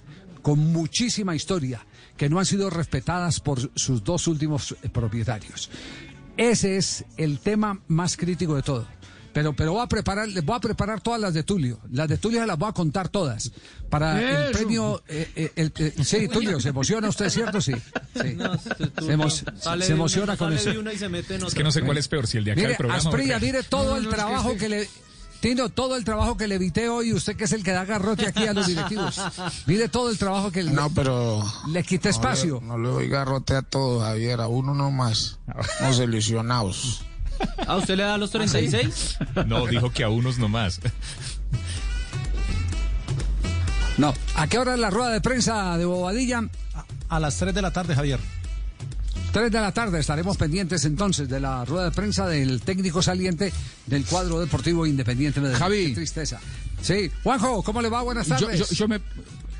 con 0.46 0.60
muchísima 0.60 1.34
historia, 1.34 1.84
que 2.16 2.28
no 2.28 2.38
han 2.38 2.46
sido 2.46 2.70
respetadas 2.70 3.40
por 3.40 3.70
sus 3.74 4.02
dos 4.04 4.26
últimos 4.26 4.76
eh, 4.82 4.88
propietarios. 4.88 5.70
Ese 6.36 6.76
es 6.76 7.04
el 7.16 7.38
tema 7.38 7.80
más 7.88 8.16
crítico 8.16 8.54
de 8.56 8.62
todo. 8.62 8.86
Pero, 9.32 9.52
pero 9.54 9.72
voy 9.74 9.82
a 9.82 9.86
preparar, 9.86 10.28
les 10.28 10.42
voy 10.42 10.56
a 10.56 10.60
preparar 10.60 11.02
todas 11.02 11.20
las 11.20 11.34
de 11.34 11.42
Tulio. 11.42 11.78
Las 11.92 12.08
de 12.08 12.16
Tulio 12.16 12.40
se 12.40 12.46
las 12.46 12.56
voy 12.58 12.70
a 12.70 12.72
contar 12.72 13.10
todas. 13.10 13.52
Para 13.90 14.46
el 14.46 14.52
premio. 14.52 15.02
eh, 15.08 15.30
eh, 15.36 15.52
el- 15.56 15.72
eh, 15.78 15.92
sí, 16.02 16.26
Tulio, 16.26 16.58
se 16.58 16.70
emociona 16.70 17.08
usted, 17.10 17.28
¿cierto? 17.28 17.60
Sí. 17.60 17.72
sí. 17.74 17.80
Se, 18.22 19.14
emo- 19.14 19.82
se 19.82 19.92
emociona 19.92 20.38
con 20.38 20.54
eso. 20.54 20.70
Es 20.70 21.54
que 21.54 21.62
no 21.62 21.70
sé 21.70 21.82
cuál 21.82 21.98
es 21.98 22.08
peor, 22.08 22.26
si 22.26 22.38
el 22.38 22.44
de 22.44 22.52
acá 22.52 22.56
Mire, 22.60 22.68
del 22.68 22.76
programa. 22.78 23.10
Asprilla, 23.10 23.38
mire 23.38 23.62
todo 23.62 23.90
No, 23.90 23.96
el 23.98 24.04
no, 24.04 24.08
es 24.08 24.14
que 24.14 24.20
trabajo 24.22 24.52
sí. 24.52 24.56
que 24.58 24.68
le... 24.70 24.88
Tino, 25.46 25.68
todo 25.68 25.94
el 25.94 26.02
trabajo 26.02 26.36
que 26.36 26.48
le 26.48 26.56
evité 26.56 26.88
hoy, 26.88 27.12
usted 27.12 27.36
que 27.36 27.44
es 27.44 27.52
el 27.52 27.62
que 27.62 27.70
da 27.70 27.84
garrote 27.84 28.26
aquí 28.26 28.48
a 28.48 28.52
los 28.52 28.66
directivos. 28.66 29.20
Mire 29.66 29.88
todo 29.88 30.10
el 30.10 30.18
trabajo 30.18 30.50
que 30.50 30.64
le, 30.64 30.72
No, 30.72 30.90
pero. 30.90 31.40
le 31.68 31.84
quita 31.84 32.08
espacio. 32.08 32.60
No 32.60 32.76
le, 32.76 32.82
no 32.82 32.88
le 32.88 32.88
doy 32.88 33.08
garrote 33.08 33.54
a 33.54 33.62
todos, 33.62 34.02
Javier, 34.02 34.40
a 34.40 34.48
uno 34.48 34.74
nomás. 34.74 35.38
Los 35.82 36.00
ilusionados. 36.00 37.02
¿A 37.64 37.76
usted 37.76 37.96
le 37.96 38.02
da 38.02 38.18
los 38.18 38.32
36? 38.32 39.18
No, 39.46 39.68
dijo 39.68 39.92
que 39.92 40.02
a 40.02 40.08
unos 40.08 40.36
nomás. 40.38 40.80
No. 43.98 44.14
¿A 44.34 44.48
qué 44.48 44.58
hora 44.58 44.74
es 44.74 44.80
la 44.80 44.90
rueda 44.90 45.12
de 45.12 45.20
prensa 45.20 45.78
de 45.78 45.84
Bobadilla? 45.84 46.42
A 47.08 47.20
las 47.20 47.36
3 47.36 47.54
de 47.54 47.62
la 47.62 47.72
tarde, 47.72 47.94
Javier. 47.94 48.18
Tres 49.36 49.52
de 49.52 49.60
la 49.60 49.70
tarde 49.70 50.00
estaremos 50.00 50.38
pendientes 50.38 50.82
entonces 50.86 51.28
de 51.28 51.38
la 51.40 51.62
rueda 51.66 51.84
de 51.84 51.90
prensa 51.90 52.26
del 52.26 52.62
técnico 52.62 53.02
saliente 53.02 53.52
del 53.84 54.06
cuadro 54.06 54.40
deportivo 54.40 54.86
independiente 54.86 55.42
de 55.42 55.54
Javi. 55.54 55.88
Qué 55.88 55.94
tristeza. 55.96 56.40
Sí, 56.80 57.10
Juanjo, 57.22 57.62
¿cómo 57.62 57.82
le 57.82 57.90
va? 57.90 58.00
Buenas 58.00 58.28
Yo, 58.28 58.36
tardes. 58.36 58.60
yo- 58.70 58.74
yo 58.74 58.88
me. 58.88 58.98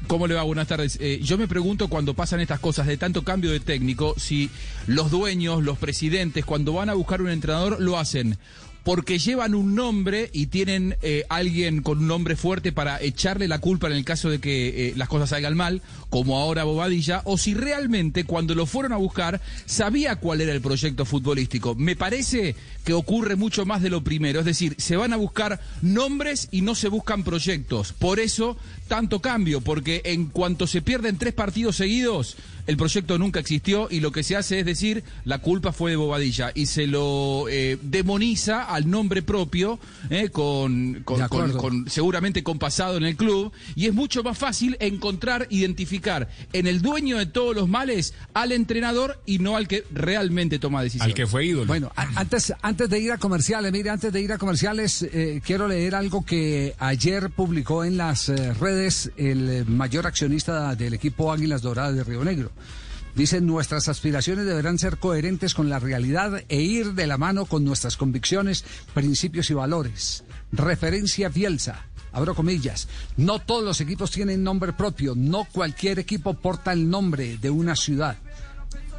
¿Cómo 0.07 0.27
le 0.27 0.35
va? 0.35 0.45
Buenas 0.45 0.67
tardes. 0.67 0.97
Eh, 0.99 1.21
yo 1.23 1.37
me 1.37 1.47
pregunto 1.47 1.89
cuando 1.89 2.15
pasan 2.15 2.41
estas 2.41 2.59
cosas 2.59 2.87
de 2.87 2.97
tanto 2.97 3.23
cambio 3.23 3.51
de 3.51 3.61
técnico, 3.61 4.15
si 4.17 4.49
los 4.87 5.11
dueños, 5.11 5.63
los 5.63 5.77
presidentes, 5.77 6.47
cuando 6.47 6.73
van 6.73 6.89
a 6.89 6.95
buscar 6.95 7.21
un 7.21 7.29
entrenador, 7.29 7.79
lo 7.79 7.99
hacen 7.99 8.39
porque 8.87 9.19
llevan 9.19 9.57
un 9.57 9.75
nombre 9.75 10.31
y 10.33 10.47
tienen 10.47 10.97
eh, 11.03 11.25
alguien 11.29 11.83
con 11.83 11.99
un 11.99 12.07
nombre 12.07 12.37
fuerte 12.37 12.71
para 12.71 13.03
echarle 13.03 13.49
la 13.49 13.59
culpa 13.59 13.89
en 13.89 13.95
el 13.95 14.05
caso 14.05 14.31
de 14.31 14.39
que 14.39 14.69
eh, 14.69 14.93
las 14.95 15.09
cosas 15.09 15.31
salgan 15.31 15.57
mal, 15.57 15.83
como 16.09 16.39
ahora 16.39 16.63
Bobadilla, 16.63 17.21
o 17.25 17.37
si 17.37 17.53
realmente 17.55 18.23
cuando 18.23 18.55
lo 18.55 18.65
fueron 18.65 18.93
a 18.93 18.97
buscar 18.97 19.41
sabía 19.65 20.15
cuál 20.15 20.41
era 20.41 20.53
el 20.53 20.61
proyecto 20.61 21.05
futbolístico. 21.05 21.75
Me 21.75 21.97
parece 21.97 22.55
que 22.85 22.93
ocurre 22.93 23.35
mucho 23.35 23.67
más 23.67 23.83
de 23.83 23.91
lo 23.91 24.05
primero, 24.05 24.39
es 24.39 24.47
decir, 24.47 24.77
se 24.79 24.97
van 24.97 25.13
a 25.13 25.17
buscar 25.17 25.59
nombres 25.83 26.47
y 26.53 26.61
no 26.61 26.77
se 26.77 26.87
buscan 26.87 27.25
proyectos. 27.25 27.93
Por 27.93 28.21
eso 28.21 28.57
tanto 28.87 29.21
cambio, 29.21 29.63
porque 29.63 30.03
en 30.05 30.27
cuanto 30.27 30.69
se 30.69 30.81
pierden 30.81 31.19
tres 31.19 31.35
partidos 31.35 31.75
seguidos, 31.75 32.37
el 32.67 32.77
proyecto 32.77 33.19
nunca 33.19 33.41
existió 33.41 33.89
y 33.91 34.01
lo 34.01 34.13
que 34.13 34.23
se 34.23 34.37
hace 34.37 34.61
es 34.61 34.67
decir, 34.67 35.05
la 35.25 35.39
culpa 35.39 35.73
fue 35.73 35.91
de 35.93 35.97
Bobadilla 35.97 36.51
y 36.55 36.67
se 36.67 36.87
lo 36.87 37.47
eh, 37.49 37.79
demoniza 37.83 38.65
al 38.65 38.89
nombre 38.91 39.23
propio, 39.23 39.79
eh, 40.11 40.29
con, 40.31 41.03
con- 41.05 41.19
con- 41.59 41.89
seguramente 41.91 42.43
con 42.43 42.59
pasado 42.59 42.97
en 42.97 43.05
el 43.05 43.17
club, 43.17 43.53
y 43.75 43.87
es 43.87 43.95
mucho 43.95 44.23
más 44.23 44.37
fácil 44.39 44.77
encontrar, 44.81 45.47
identificar 45.51 46.29
en 46.53 46.67
el 46.67 46.83
dueño 46.83 47.19
de 47.19 47.27
todos 47.27 47.55
los 47.55 47.69
males 47.69 48.15
al 48.35 48.53
entrenador 48.53 49.21
y 49.27 49.39
no 49.39 49.57
al 49.57 49.69
que 49.69 49.85
realmente 49.93 50.59
toma 50.59 50.83
decisiones. 50.83 51.13
Al 51.13 51.15
que 51.15 51.27
fue 51.27 51.47
ídolo. 51.47 51.67
Bueno, 51.67 51.93
antes, 51.97 52.53
antes 52.63 52.89
de 52.91 52.99
ir 52.99 53.13
a 53.13 53.19
comerciales, 53.19 53.71
mire, 53.73 53.91
antes 53.91 54.13
de 54.13 54.21
ir 54.21 54.33
a 54.33 54.39
comerciales, 54.39 55.03
eh, 55.03 55.41
quiero 55.45 55.69
leer 55.69 55.95
algo 55.95 56.25
que 56.25 56.75
ayer 56.79 57.31
publicó 57.31 57.85
en 57.85 57.97
las 57.97 58.29
eh, 58.29 58.53
redes 58.55 59.11
el 59.17 59.49
eh, 59.51 59.65
mayor 59.67 60.07
accionista 60.07 60.75
del 60.75 60.95
equipo 60.95 61.33
Águilas 61.33 61.63
Doradas 61.63 61.95
de 61.97 62.05
Río 62.05 62.25
Negro. 62.25 62.51
Dice, 63.17 63.41
nuestras 63.41 63.89
aspiraciones 63.89 64.45
deberán 64.45 64.79
ser 64.79 64.99
coherentes 64.99 65.55
con 65.55 65.71
la 65.71 65.79
realidad 65.79 66.45
e 66.51 66.61
ir 66.61 66.93
de 66.93 67.07
la 67.07 67.17
mano 67.17 67.47
con 67.47 67.65
nuestras 67.65 67.97
convicciones, 67.97 68.63
principios 68.93 69.49
y 69.49 69.55
valores. 69.55 70.23
referencia 70.53 71.31
Bielsa. 71.31 71.87
Abro 72.13 72.35
comillas. 72.35 72.89
No 73.17 73.39
todos 73.39 73.65
los 73.65 73.81
equipos 73.81 74.11
tienen 74.11 74.45
nombre 74.45 74.75
propio. 74.75 75.15
No 75.17 75.47
cualquier 75.51 75.99
equipo 75.99 76.35
porta 76.35 76.73
el 76.75 76.91
nombre 76.91 77.39
de 77.39 77.49
una 77.49 77.75
ciudad. 77.75 78.19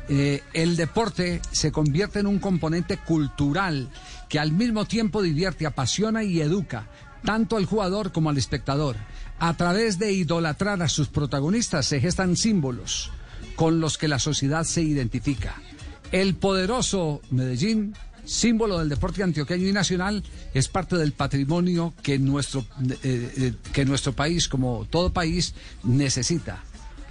Eh, 0.09 0.41
el 0.53 0.77
deporte 0.77 1.39
se 1.51 1.71
convierte 1.71 2.17
en 2.17 2.25
un 2.25 2.39
componente 2.39 2.97
cultural 2.97 3.87
que 4.29 4.39
al 4.39 4.51
mismo 4.51 4.85
tiempo 4.85 5.21
divierte, 5.21 5.67
apasiona 5.67 6.23
y 6.23 6.41
educa 6.41 6.89
tanto 7.23 7.57
al 7.57 7.65
jugador 7.65 8.11
como 8.11 8.31
al 8.31 8.37
espectador. 8.37 8.95
A 9.37 9.53
través 9.55 9.99
de 9.99 10.11
idolatrar 10.11 10.81
a 10.81 10.89
sus 10.89 11.07
protagonistas 11.07 11.85
se 11.85 11.99
gestan 11.99 12.35
símbolos 12.35 13.11
con 13.57 13.81
los 13.81 13.97
que 13.97 14.07
la 14.07 14.19
sociedad 14.19 14.63
se 14.63 14.83
identifica. 14.83 15.55
El 16.13 16.35
poderoso 16.35 17.21
Medellín, 17.31 17.95
símbolo 18.23 18.79
del 18.79 18.87
deporte 18.87 19.23
antioqueño 19.23 19.67
y 19.67 19.73
nacional, 19.73 20.23
es 20.53 20.69
parte 20.69 20.95
del 20.95 21.11
patrimonio 21.11 21.93
que 22.01 22.19
nuestro, 22.19 22.65
eh, 22.81 22.97
eh, 23.03 23.53
que 23.73 23.83
nuestro 23.83 24.13
país, 24.13 24.47
como 24.47 24.85
todo 24.89 25.11
país, 25.11 25.55
necesita. 25.83 26.63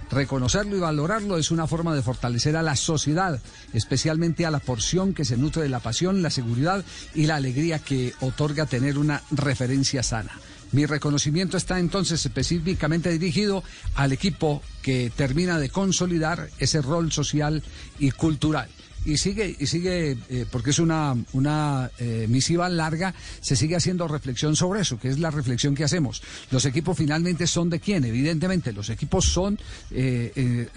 Reconocerlo 0.09 0.77
y 0.77 0.79
valorarlo 0.79 1.37
es 1.37 1.51
una 1.51 1.67
forma 1.67 1.93
de 1.93 2.01
fortalecer 2.01 2.55
a 2.55 2.63
la 2.63 2.77
sociedad, 2.77 3.41
especialmente 3.73 4.45
a 4.45 4.51
la 4.51 4.59
porción 4.59 5.13
que 5.13 5.25
se 5.25 5.35
nutre 5.35 5.63
de 5.63 5.69
la 5.69 5.81
pasión, 5.81 6.21
la 6.21 6.29
seguridad 6.29 6.85
y 7.13 7.25
la 7.25 7.35
alegría 7.35 7.79
que 7.79 8.13
otorga 8.21 8.65
tener 8.65 8.97
una 8.97 9.21
referencia 9.31 10.01
sana. 10.01 10.31
Mi 10.71 10.85
reconocimiento 10.85 11.57
está 11.57 11.79
entonces 11.79 12.25
específicamente 12.25 13.09
dirigido 13.11 13.63
al 13.95 14.11
equipo 14.11 14.61
que 14.81 15.11
termina 15.15 15.59
de 15.59 15.69
consolidar 15.69 16.49
ese 16.59 16.81
rol 16.81 17.11
social 17.11 17.63
y 17.99 18.11
cultural 18.11 18.69
y 19.07 19.17
sigue, 19.17 19.55
y 19.57 19.67
sigue 19.67 20.17
eh, 20.29 20.45
porque 20.51 20.71
es 20.71 20.79
una, 20.79 21.15
una 21.31 21.89
eh, 21.97 22.25
misiva 22.27 22.67
larga, 22.67 23.13
se 23.39 23.55
sigue 23.55 23.77
haciendo 23.77 24.07
reflexión 24.07 24.55
sobre 24.57 24.81
eso, 24.81 24.99
que 24.99 25.07
es 25.07 25.17
la 25.17 25.31
reflexión 25.31 25.75
que 25.75 25.85
hacemos. 25.85 26.21
Los 26.51 26.65
equipos 26.65 26.97
finalmente 26.97 27.47
son 27.47 27.69
de 27.69 27.79
quién? 27.79 28.03
Evidentemente, 28.03 28.73
los 28.73 28.89
equipos 28.89 29.25
son 29.25 29.57
eh, 29.91 30.67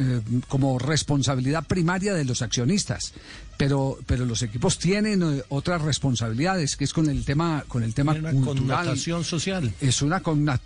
como 0.47 0.79
responsabilidad 0.79 1.67
primaria 1.67 2.15
de 2.15 2.25
los 2.25 2.41
accionistas 2.43 3.13
pero 3.61 3.99
pero 4.07 4.25
los 4.25 4.41
equipos 4.41 4.79
tienen 4.79 5.23
eh, 5.23 5.43
otras 5.51 5.83
responsabilidades 5.83 6.79
que 6.79 6.85
es 6.85 6.95
con 6.95 7.11
el 7.11 7.27
tema 7.27 7.63
con 7.69 7.83
el 7.83 7.93
tema 7.93 8.13
una 8.13 8.33
cultural. 8.33 8.57
connotación 8.57 9.23
social. 9.23 9.71
es 9.83 10.01
una 10.01 10.23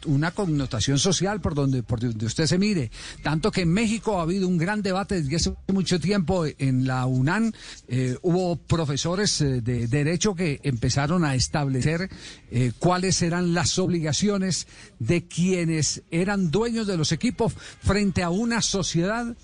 una 0.06 0.30
connotación 0.30 1.00
social 1.00 1.40
por 1.40 1.56
donde 1.56 1.82
por 1.82 1.98
donde 1.98 2.24
usted 2.24 2.46
se 2.46 2.56
mire 2.56 2.92
tanto 3.24 3.50
que 3.50 3.62
en 3.62 3.72
México 3.72 4.20
ha 4.20 4.22
habido 4.22 4.46
un 4.46 4.58
gran 4.58 4.80
debate 4.80 5.20
desde 5.20 5.34
hace 5.34 5.54
mucho 5.72 5.98
tiempo 5.98 6.44
en 6.46 6.86
la 6.86 7.04
UNAM 7.06 7.50
eh, 7.88 8.16
hubo 8.22 8.54
profesores 8.54 9.40
eh, 9.40 9.60
de 9.60 9.88
derecho 9.88 10.36
que 10.36 10.60
empezaron 10.62 11.24
a 11.24 11.34
establecer 11.34 12.08
eh, 12.52 12.70
cuáles 12.78 13.22
eran 13.22 13.54
las 13.54 13.76
obligaciones 13.80 14.68
de 15.00 15.26
quienes 15.26 16.02
eran 16.12 16.52
dueños 16.52 16.86
de 16.86 16.96
los 16.96 17.10
equipos 17.10 17.54
frente 17.82 18.22
a 18.22 18.30
una 18.30 18.62
sociedad 18.62 19.36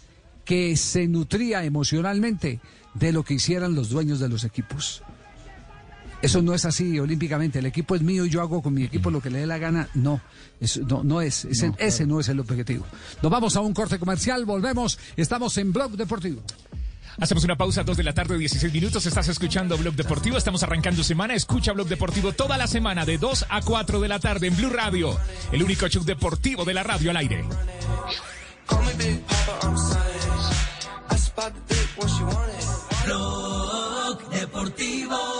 que 0.44 0.76
se 0.76 1.08
nutría 1.08 1.64
emocionalmente 1.64 2.60
de 2.94 3.12
lo 3.12 3.22
que 3.22 3.34
hicieran 3.34 3.74
los 3.74 3.90
dueños 3.90 4.20
de 4.20 4.28
los 4.28 4.44
equipos. 4.44 5.02
Eso 6.22 6.42
no 6.42 6.54
es 6.54 6.64
así 6.66 6.98
olímpicamente. 6.98 7.60
El 7.60 7.66
equipo 7.66 7.94
es 7.94 8.02
mío 8.02 8.26
y 8.26 8.30
yo 8.30 8.42
hago 8.42 8.60
con 8.60 8.74
mi 8.74 8.84
equipo 8.84 9.10
lo 9.10 9.22
que 9.22 9.30
le 9.30 9.40
dé 9.40 9.46
la 9.46 9.58
gana. 9.58 9.88
No, 9.94 10.20
eso 10.60 10.80
no, 10.86 11.02
no 11.02 11.20
es. 11.22 11.46
Ese 11.46 11.68
No, 11.68 11.74
ese 11.78 12.06
no 12.06 12.20
es 12.20 12.28
el 12.28 12.40
objetivo. 12.40 12.84
Nos 13.22 13.32
vamos 13.32 13.56
a 13.56 13.60
un 13.60 13.72
corte 13.72 13.98
comercial, 13.98 14.44
volvemos. 14.44 14.98
Estamos 15.16 15.56
en 15.56 15.72
Blog 15.72 15.92
Deportivo. 15.92 16.42
Hacemos 17.18 17.44
una 17.44 17.56
pausa, 17.56 17.82
2 17.82 17.96
de 17.96 18.02
la 18.02 18.12
tarde, 18.12 18.38
16 18.38 18.72
minutos. 18.72 19.04
Estás 19.06 19.28
escuchando 19.28 19.76
Blog 19.78 19.94
Deportivo. 19.94 20.36
Estamos 20.36 20.62
arrancando 20.62 21.02
semana. 21.02 21.34
Escucha 21.34 21.72
Blog 21.72 21.88
Deportivo 21.88 22.32
toda 22.32 22.58
la 22.58 22.66
semana, 22.66 23.04
de 23.04 23.18
2 23.18 23.46
a 23.48 23.62
4 23.62 24.00
de 24.00 24.08
la 24.08 24.18
tarde 24.18 24.46
en 24.46 24.56
Blue 24.56 24.70
Radio. 24.70 25.18
El 25.52 25.62
único 25.62 25.88
show 25.88 26.04
deportivo 26.04 26.64
de 26.64 26.74
la 26.74 26.82
radio 26.82 27.10
al 27.10 27.16
aire. 27.16 27.44
Deportivo. 34.60 35.39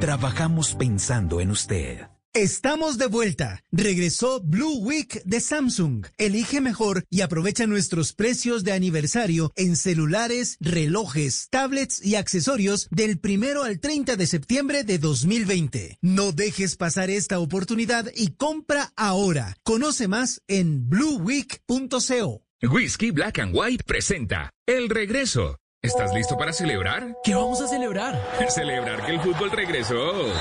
Trabajamos 0.00 0.74
pensando 0.74 1.40
en 1.40 1.50
usted. 1.50 2.06
Estamos 2.34 2.96
de 2.96 3.08
vuelta. 3.08 3.62
Regresó 3.70 4.40
Blue 4.40 4.78
Week 4.78 5.22
de 5.24 5.38
Samsung. 5.38 6.06
Elige 6.16 6.62
mejor 6.62 7.04
y 7.10 7.20
aprovecha 7.20 7.66
nuestros 7.66 8.14
precios 8.14 8.64
de 8.64 8.72
aniversario 8.72 9.52
en 9.54 9.76
celulares, 9.76 10.56
relojes, 10.58 11.48
tablets 11.50 12.02
y 12.02 12.14
accesorios 12.14 12.88
del 12.90 13.18
primero 13.18 13.64
al 13.64 13.80
30 13.80 14.16
de 14.16 14.26
septiembre 14.26 14.82
de 14.82 14.98
2020. 14.98 15.98
No 16.00 16.32
dejes 16.32 16.76
pasar 16.76 17.10
esta 17.10 17.38
oportunidad 17.38 18.06
y 18.14 18.28
compra 18.28 18.92
ahora. 18.96 19.58
Conoce 19.62 20.08
más 20.08 20.40
en 20.48 20.88
blueweek.co. 20.88 22.42
Whisky 22.62 23.10
Black 23.10 23.40
and 23.40 23.54
White 23.54 23.84
presenta 23.84 24.50
El 24.66 24.88
Regreso. 24.88 25.58
¿Estás 25.84 26.14
listo 26.14 26.36
para 26.38 26.52
celebrar? 26.52 27.02
¿Qué 27.24 27.34
vamos 27.34 27.60
a 27.60 27.66
celebrar? 27.66 28.14
Celebrar 28.48 29.04
que 29.04 29.14
el 29.14 29.18
fútbol 29.18 29.50
regresó. 29.50 29.96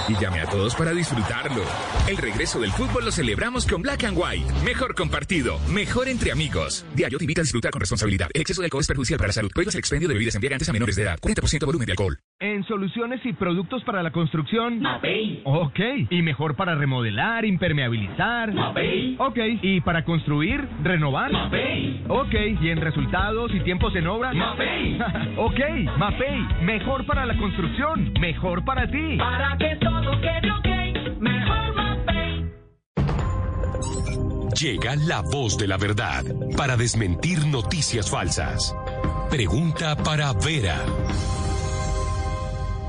Y 0.07 0.13
llame 0.21 0.39
a 0.39 0.45
todos 0.45 0.75
para 0.75 0.91
disfrutarlo. 0.91 1.63
El 2.07 2.17
regreso 2.17 2.59
del 2.59 2.69
fútbol 2.69 3.05
lo 3.05 3.11
celebramos 3.11 3.65
con 3.65 3.81
Black 3.81 4.03
and 4.03 4.15
White. 4.15 4.45
Mejor 4.63 4.93
compartido, 4.93 5.57
mejor 5.73 6.09
entre 6.09 6.31
amigos. 6.31 6.85
Diario 6.93 7.17
te 7.17 7.23
invita 7.23 7.41
a 7.41 7.45
disfrutar 7.45 7.71
con 7.71 7.79
responsabilidad. 7.79 8.29
El 8.35 8.41
exceso 8.41 8.61
de 8.61 8.67
alcohol 8.67 8.81
es 8.81 8.87
perjudicial 8.87 9.17
para 9.17 9.29
la 9.29 9.33
salud. 9.33 9.49
Prohíbas 9.51 9.73
el 9.73 9.79
expendio 9.79 10.07
de 10.07 10.13
bebidas 10.13 10.35
embriagantes 10.35 10.69
a 10.69 10.73
menores 10.73 10.95
de 10.95 11.03
edad. 11.03 11.17
40% 11.19 11.65
volumen 11.65 11.87
de 11.87 11.93
alcohol. 11.93 12.19
En 12.39 12.63
soluciones 12.65 13.19
y 13.25 13.33
productos 13.33 13.83
para 13.83 14.03
la 14.03 14.11
construcción. 14.11 14.79
Mapei. 14.79 15.41
Ok. 15.43 15.79
Y 16.11 16.21
mejor 16.21 16.55
para 16.55 16.75
remodelar, 16.75 17.45
impermeabilizar. 17.45 18.53
Mapei. 18.53 19.15
Ok. 19.17 19.37
Y 19.63 19.81
para 19.81 20.05
construir, 20.05 20.67
renovar. 20.83 21.31
Mapei. 21.31 22.03
Ok. 22.09 22.33
Y 22.61 22.69
en 22.69 22.79
resultados 22.79 23.51
y 23.55 23.59
tiempos 23.61 23.95
en 23.95 24.05
obra. 24.05 24.33
Mapei. 24.33 24.99
ok. 25.37 25.59
Mapei. 25.97 26.63
Mejor 26.63 27.05
para 27.05 27.25
la 27.25 27.37
construcción. 27.37 28.13
Mejor 28.19 28.63
para 28.65 28.89
ti. 28.89 29.17
Para 29.17 29.57
que 29.57 29.75
todo 29.79 30.21
quede 30.21 30.51
ok, 30.51 31.19
mejor 31.19 31.75
Mapei. 31.75 32.51
Llega 34.59 34.95
la 34.95 35.21
voz 35.21 35.57
de 35.57 35.67
la 35.67 35.77
verdad 35.77 36.23
para 36.57 36.77
desmentir 36.77 37.45
noticias 37.47 38.09
falsas. 38.09 38.75
Pregunta 39.29 39.95
para 39.95 40.33
Vera. 40.33 40.77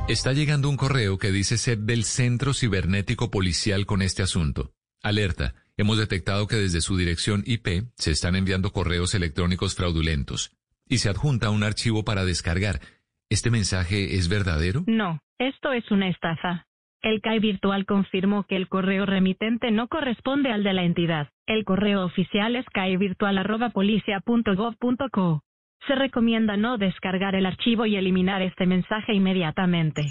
Está 0.08 0.32
llegando 0.32 0.68
un 0.68 0.76
correo 0.76 1.18
que 1.18 1.30
dice 1.30 1.56
ser 1.56 1.78
del 1.78 2.04
Centro 2.04 2.52
Cibernético 2.54 3.30
Policial 3.30 3.86
con 3.86 4.02
este 4.02 4.22
asunto. 4.22 4.72
Alerta. 5.02 5.54
Hemos 5.76 5.96
detectado 5.98 6.46
que 6.46 6.56
desde 6.56 6.80
su 6.80 6.96
dirección 6.96 7.42
IP 7.46 7.86
se 7.96 8.10
están 8.10 8.36
enviando 8.36 8.72
correos 8.72 9.14
electrónicos 9.14 9.74
fraudulentos 9.74 10.52
y 10.88 10.98
se 10.98 11.08
adjunta 11.08 11.50
un 11.50 11.62
archivo 11.62 12.04
para 12.04 12.24
descargar. 12.24 12.80
¿Este 13.30 13.50
mensaje 13.50 14.16
es 14.16 14.28
verdadero? 14.28 14.82
No, 14.86 15.20
esto 15.38 15.72
es 15.72 15.88
una 15.90 16.08
estafa. 16.08 16.66
El 17.02 17.20
CAI 17.20 17.40
virtual 17.40 17.84
confirmó 17.84 18.44
que 18.44 18.56
el 18.56 18.68
correo 18.68 19.04
remitente 19.06 19.72
no 19.72 19.88
corresponde 19.88 20.52
al 20.52 20.62
de 20.62 20.72
la 20.72 20.84
entidad. 20.84 21.30
El 21.46 21.64
correo 21.64 22.04
oficial 22.04 22.54
es 22.54 22.64
caivirtual.policia.gov.co. 22.72 25.42
Se 25.88 25.96
recomienda 25.96 26.56
no 26.56 26.78
descargar 26.78 27.34
el 27.34 27.46
archivo 27.46 27.86
y 27.86 27.96
eliminar 27.96 28.40
este 28.42 28.66
mensaje 28.66 29.14
inmediatamente. 29.14 30.06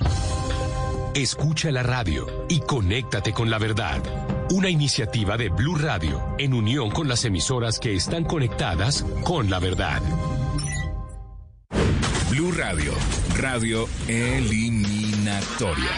Escucha 1.16 1.72
la 1.72 1.84
radio 1.84 2.28
y 2.50 2.60
conéctate 2.60 3.32
con 3.32 3.50
la 3.50 3.58
verdad. 3.58 4.02
Una 4.50 4.70
iniciativa 4.70 5.38
de 5.38 5.48
Blue 5.48 5.78
Radio 5.78 6.22
en 6.38 6.54
unión 6.54 6.90
con 6.90 7.08
las 7.08 7.24
emisoras 7.24 7.80
que 7.80 7.94
están 7.94 8.26
conectadas 8.26 9.04
con 9.24 9.50
la 9.50 9.60
verdad. 9.60 10.02
Blue 12.32 12.54
Radio. 12.54 12.94
Radio 13.36 13.90
eliminatoria. 14.08 15.92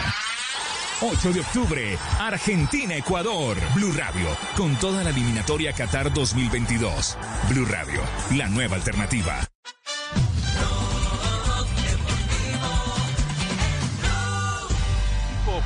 8 1.00 1.32
de 1.32 1.40
octubre, 1.40 1.98
Argentina-Ecuador. 2.18 3.56
Blue 3.76 3.92
Radio, 3.96 4.26
con 4.56 4.74
toda 4.76 5.04
la 5.04 5.10
eliminatoria 5.10 5.72
Qatar 5.72 6.12
2022. 6.12 7.16
Blue 7.50 7.64
Radio, 7.66 8.02
la 8.36 8.48
nueva 8.48 8.74
alternativa. 8.74 9.38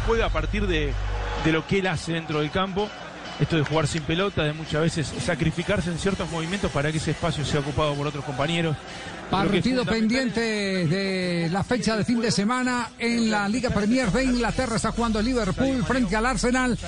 juega 0.07 0.27
a 0.27 0.31
partir 0.31 0.67
de, 0.67 0.93
de 1.45 1.53
lo 1.53 1.67
que 1.67 1.79
él 1.79 1.87
hace 1.87 2.13
dentro 2.13 2.41
del 2.41 2.51
campo. 2.51 2.91
Esto 3.41 3.57
de 3.57 3.63
jugar 3.63 3.87
sin 3.87 4.03
pelota, 4.03 4.43
de 4.43 4.53
muchas 4.53 4.83
veces 4.83 5.13
sacrificarse 5.25 5.91
en 5.91 5.99
ciertos 5.99 6.29
movimientos 6.31 6.73
para 6.73 6.91
que 6.91 6.99
ese 6.99 7.13
espacio 7.13 7.45
sea 7.45 7.61
ocupado 7.61 7.95
por 7.95 8.07
otros 8.07 8.25
compañeros. 8.25 8.77
Partido 9.31 9.85
pendiente 9.85 10.41
de 10.41 11.49
la 11.53 11.63
fecha 11.63 11.97
de 11.97 12.05
fin 12.05 12.21
de 12.21 12.31
semana 12.31 12.91
en 12.99 13.31
la 13.31 13.49
Liga 13.49 13.71
Premier 13.71 14.11
de 14.11 14.25
Inglaterra. 14.25 14.77
Está 14.77 14.91
jugando 14.91 15.21
Liverpool 15.21 15.85
frente 15.85 16.17
al 16.17 16.27
Arsenal. 16.27 16.79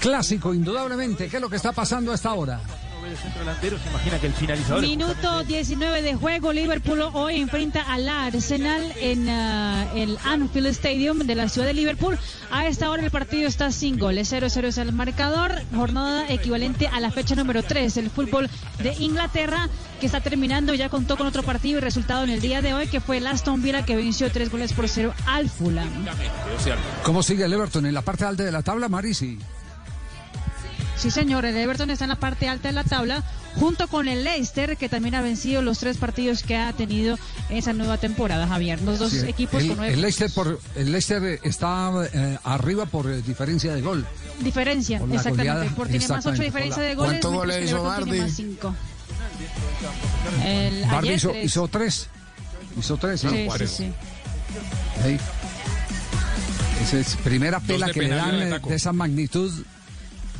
Clásico, 0.00 0.54
indudablemente. 0.54 1.28
¿Qué 1.28 1.36
es 1.36 1.42
lo 1.42 1.50
que 1.50 1.56
está 1.56 1.72
pasando 1.72 2.10
a 2.10 2.14
esta 2.14 2.32
hora? 2.32 2.60
El 3.06 3.16
centro 3.16 3.40
delantero 3.40 3.78
se 3.78 3.88
imagina 3.88 4.18
que 4.18 4.26
el 4.26 4.32
finalizador 4.32 4.82
Minuto 4.82 5.44
19 5.44 6.02
de 6.02 6.14
juego. 6.14 6.52
Liverpool 6.52 7.00
hoy 7.12 7.40
enfrenta 7.40 7.82
al 7.82 8.08
Arsenal 8.08 8.92
en 9.00 9.28
ah, 9.28 9.86
el 9.94 10.18
Anfield 10.24 10.68
Stadium 10.68 11.18
de 11.18 11.34
la 11.34 11.48
ciudad 11.48 11.66
de 11.66 11.74
Liverpool. 11.74 12.18
A 12.50 12.66
esta 12.66 12.90
hora 12.90 13.02
el 13.02 13.10
partido 13.10 13.48
está 13.48 13.70
sin 13.72 13.98
goles. 13.98 14.32
0-0 14.32 14.64
es 14.64 14.78
el 14.78 14.92
marcador. 14.92 15.52
Jornada 15.74 16.26
equivalente 16.28 16.88
a 16.88 17.00
la 17.00 17.10
fecha 17.10 17.34
número 17.34 17.62
3 17.62 17.94
del 17.94 18.10
fútbol 18.10 18.48
de 18.82 18.94
Inglaterra 18.94 19.68
que 20.00 20.06
está 20.06 20.20
terminando. 20.20 20.74
Ya 20.74 20.88
contó 20.88 21.16
con 21.16 21.26
otro 21.26 21.42
partido 21.42 21.78
y 21.78 21.80
resultado 21.80 22.24
en 22.24 22.30
el 22.30 22.40
día 22.40 22.62
de 22.62 22.74
hoy 22.74 22.86
que 22.86 23.00
fue 23.00 23.18
el 23.18 23.26
Aston 23.26 23.62
Villa 23.62 23.84
que 23.84 23.96
venció 23.96 24.30
3 24.30 24.50
goles 24.50 24.72
por 24.72 24.88
0 24.88 25.12
al 25.26 25.50
Fulham. 25.50 25.88
¿Cómo 27.02 27.22
sigue 27.22 27.44
el 27.44 27.52
Everton 27.52 27.86
en 27.86 27.94
la 27.94 28.02
parte 28.02 28.24
alta 28.24 28.44
de 28.44 28.52
la 28.52 28.62
tabla, 28.62 28.88
Marisi? 28.88 29.38
Sí, 30.96 31.10
señor, 31.10 31.44
el 31.44 31.56
Everton 31.56 31.90
está 31.90 32.04
en 32.04 32.10
la 32.10 32.16
parte 32.16 32.48
alta 32.48 32.68
de 32.68 32.74
la 32.74 32.84
tabla, 32.84 33.22
junto 33.56 33.88
con 33.88 34.06
el 34.08 34.22
Leicester, 34.24 34.76
que 34.76 34.88
también 34.88 35.14
ha 35.16 35.20
vencido 35.22 35.60
los 35.60 35.78
tres 35.78 35.96
partidos 35.98 36.42
que 36.42 36.56
ha 36.56 36.72
tenido 36.72 37.18
en 37.50 37.56
esa 37.56 37.72
nueva 37.72 37.98
temporada, 37.98 38.46
Javier. 38.46 38.80
Los 38.82 39.00
dos 39.00 39.10
Sí, 39.10 39.26
equipos 39.28 39.60
el, 39.62 39.68
con 39.68 39.76
nueve 39.78 39.92
el 39.94 40.00
Leicester, 40.02 40.30
por, 40.30 40.60
el 40.76 40.92
Leicester 40.92 41.40
está 41.42 41.90
eh, 42.12 42.38
arriba 42.44 42.86
por 42.86 43.10
eh, 43.10 43.22
diferencia 43.22 43.74
de 43.74 43.82
gol. 43.82 44.06
diferencia, 44.40 45.00
Por 45.00 45.08
exactamente. 45.10 45.50
goleada, 45.52 45.74
Por 45.76 45.88
tiene 45.88 46.06
más 46.08 46.10
ocho 46.24 46.30
exactamente. 46.30 46.44
diferencia 46.44 46.82
de 46.82 46.94
goles. 46.94 47.10
¿Cuántos 47.12 47.32
goles 47.34 47.64
hizo 47.64 47.82
Bardi? 47.82 48.18
más 48.20 48.32
cinco. 48.32 48.74
El, 50.44 50.82
Bardi 50.86 51.08
ayer 51.08 51.14
hizo, 51.16 51.28
tres. 51.32 51.44
hizo 51.44 51.68
tres. 51.68 52.08
Hizo 52.78 52.96
tres, 52.96 53.24
¿no? 53.24 53.30
Sí, 53.30 53.48
sí, 53.58 53.66
sí. 53.66 53.92
Ahí. 55.04 55.18
Esa 56.82 56.98
es 56.98 57.16
primera 57.16 57.60
pela 57.60 57.90
que 57.90 58.02
le 58.02 58.08
dan 58.08 58.34
eh, 58.42 58.58
de 58.66 58.74
esa 58.74 58.92
magnitud 58.92 59.50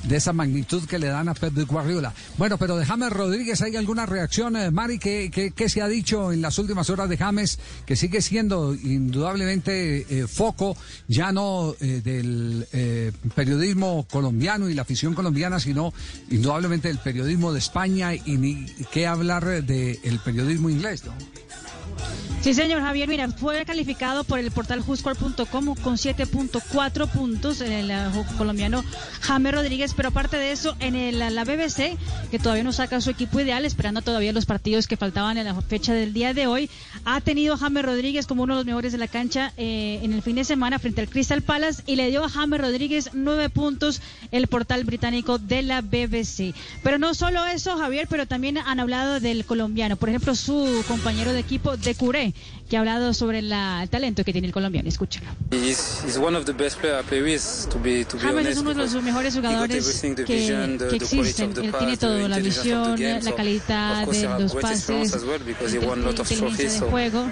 de 0.09 0.17
esa 0.17 0.33
magnitud 0.33 0.85
que 0.85 0.99
le 0.99 1.07
dan 1.07 1.29
a 1.29 1.35
Pep 1.35 1.55
Guardiola. 1.67 2.13
Bueno, 2.39 2.59
pero 2.59 2.77
de 2.77 2.85
James 2.85 3.11
Rodríguez, 3.11 3.63
¿hay 3.63 3.77
alguna 3.77 4.07
reacción, 4.07 4.57
eh, 4.57 4.71
Mari? 4.71 4.99
¿Qué, 4.99 5.31
qué, 5.33 5.51
qué 5.51 5.69
se 5.69 5.83
ha 5.83 5.89
dicho 5.89 6.33
en 6.33 6.43
las 6.43 6.59
últimas 6.59 6.91
horas 6.91 7.09
de 7.09 7.17
James? 7.17 7.59
Que 7.87 7.97
sigue 7.97 8.21
siendo 8.21 8.75
indudablemente 8.75 10.07
eh, 10.09 10.27
foco, 10.27 10.77
ya 11.09 11.33
no 11.33 11.75
eh, 11.81 12.01
del 12.03 12.67
periodismo 13.35 14.07
colombiano 14.11 14.69
y 14.69 14.75
la 14.75 14.83
afición 14.83 15.15
colombiana, 15.15 15.61
sino 15.61 15.93
indudablemente 16.31 16.89
del 16.89 16.99
periodismo 16.99 17.53
de 17.53 17.59
España 17.59 18.15
y 18.15 18.37
ni 18.37 18.67
qué 18.93 19.07
hablar 19.07 19.45
del 19.65 20.19
periodismo 20.25 20.71
inglés, 20.71 21.05
¿no? 21.05 21.13
Sí, 22.45 22.53
señor 22.53 22.83
Javier, 22.83 23.09
mira, 23.09 23.27
fue 23.31 23.65
calificado 23.65 24.23
por 24.23 24.39
el 24.39 24.51
portal 24.51 24.83
juscore.com 24.83 25.75
con 25.77 25.97
7.4 25.97 27.09
puntos 27.09 27.63
el 27.63 27.91
eh, 27.91 27.97
colombiano 28.37 28.85
James 29.23 29.55
Rodríguez, 29.55 29.95
pero 29.95 30.11
aparte 30.11 30.37
de 30.37 30.53
eso, 30.53 30.77
en 30.79 30.95
el, 30.95 31.21
la 31.35 31.45
BBC, 31.45 31.97
que 32.31 32.39
todavía 32.39 32.63
no 32.63 32.75
saca 32.75 33.01
su 33.01 33.09
equipo 33.09 33.41
ideal, 33.41 33.65
esperando 33.65 34.03
todavía 34.03 34.35
los 34.35 34.45
partidos 34.45 34.87
que 34.87 34.99
faltaban 34.99 35.39
en 35.39 35.47
la 35.47 35.59
fecha 35.63 35.95
del 35.95 36.13
día 36.13 36.35
de 36.35 36.47
hoy, 36.47 36.69
ha 37.07 37.23
tenido 37.23 37.55
a 37.55 37.83
Rodríguez 37.83 38.27
como 38.27 38.43
uno 38.43 38.57
de 38.57 38.59
los 38.59 38.67
mejores 38.67 38.93
de 38.93 38.99
la 38.99 39.09
cancha 39.09 39.55
eh, 39.57 40.01
en 40.03 40.13
el 40.13 40.21
fin 40.21 40.37
de 40.37 40.45
semana 40.45 40.79
frente 40.79 41.01
al 41.01 41.09
Crystal 41.09 41.41
Palace 41.41 41.83
y 41.87 41.97
le 41.97 42.11
dio 42.11 42.25
a 42.25 42.29
James 42.29 42.61
Rodríguez 42.61 43.11
nueve 43.15 43.49
puntos 43.49 44.03
el 44.33 44.49
portal 44.49 44.85
británico 44.85 45.39
de 45.39 45.63
la 45.63 45.81
BBC. 45.81 46.55
Pero 46.83 46.99
no 46.99 47.15
solo 47.15 47.47
eso, 47.47 47.79
Javier, 47.79 48.07
pero 48.07 48.27
también 48.27 48.59
han 48.59 48.81
hablado 48.81 49.19
del 49.19 49.47
colombiano. 49.47 49.97
Por 49.97 50.11
ejemplo, 50.11 50.35
su 50.35 50.85
compañero 50.87 51.33
de 51.33 51.41
equipo, 51.41 51.79
de 51.85 51.95
Curé, 51.95 52.35
que 52.69 52.77
ha 52.77 52.81
hablado 52.81 53.13
sobre 53.15 53.43
la- 53.43 53.83
el 53.83 53.89
talento 53.89 54.25
que 54.25 54.33
tiene 54.33 54.47
el 54.49 54.53
colombiano. 54.53 54.89
Escúchalo. 54.89 55.27
Es 58.51 58.59
uno 58.59 58.71
de 58.71 58.75
los 58.75 59.03
mejores 59.03 59.35
jugadores 59.35 60.03
que, 60.03 60.15
que 60.25 60.97
existen. 60.97 61.53
Él 61.57 61.73
tiene 61.79 61.97
todo, 61.97 62.29
la 62.29 62.39
visión, 62.39 63.01
la 63.25 63.35
calidad 63.35 64.07
de 64.07 64.39
los 64.41 64.55
pases, 64.55 65.15
as 65.15 65.23
well 65.25 65.43
because 65.45 65.75
he 65.77 65.81
inte- 65.81 65.87
won 65.89 66.01
a 66.03 66.07
lot 66.07 66.19
of 66.21 66.31
inteligencia 66.31 66.39
trophies. 66.39 66.73
de 66.73 66.79
So 66.79 66.91
juego. 66.91 67.31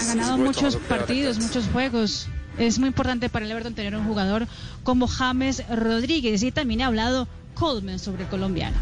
Ha 0.00 0.04
ganado 0.14 0.38
muchos 0.38 0.76
partidos, 0.76 1.38
muchos 1.38 1.64
juegos. 1.72 2.28
Es 2.58 2.78
muy 2.80 2.88
importante 2.88 3.28
para 3.28 3.44
el 3.44 3.52
Everton 3.52 3.74
tener 3.74 3.94
un 3.94 4.04
jugador 4.04 4.46
como 4.82 5.06
James 5.06 5.62
Rodríguez. 5.68 6.42
Y 6.42 6.50
también 6.50 6.82
ha 6.82 6.86
hablado 6.86 7.28
Coleman 7.54 7.98
sobre 8.00 8.24
el 8.24 8.28
colombiano. 8.28 8.76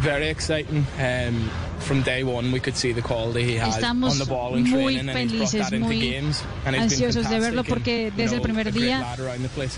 Very 0.00 0.28
exciting. 0.28 0.86
Um, 0.98 1.50
from 1.80 2.02
day 2.02 2.22
one, 2.22 2.52
we 2.52 2.60
could 2.60 2.76
see 2.76 2.92
the 2.92 3.02
quality 3.02 3.44
he 3.44 3.56
had 3.56 3.70
Estamos 3.70 4.12
on 4.12 4.18
the 4.18 4.24
ball 4.26 4.54
in 4.54 4.68
muy 4.68 4.98
felices, 4.98 5.52
that 5.52 5.72
into 5.72 5.86
muy 5.86 6.00
games. 6.00 6.42
And 6.66 6.76
he's 6.76 6.98
been 6.98 7.08
ansiosos 7.08 7.30
de 7.30 7.40
verlo 7.40 7.64
porque 7.64 8.12
desde 8.16 8.36
el 8.36 8.42
primer 8.42 8.72
día 8.72 9.16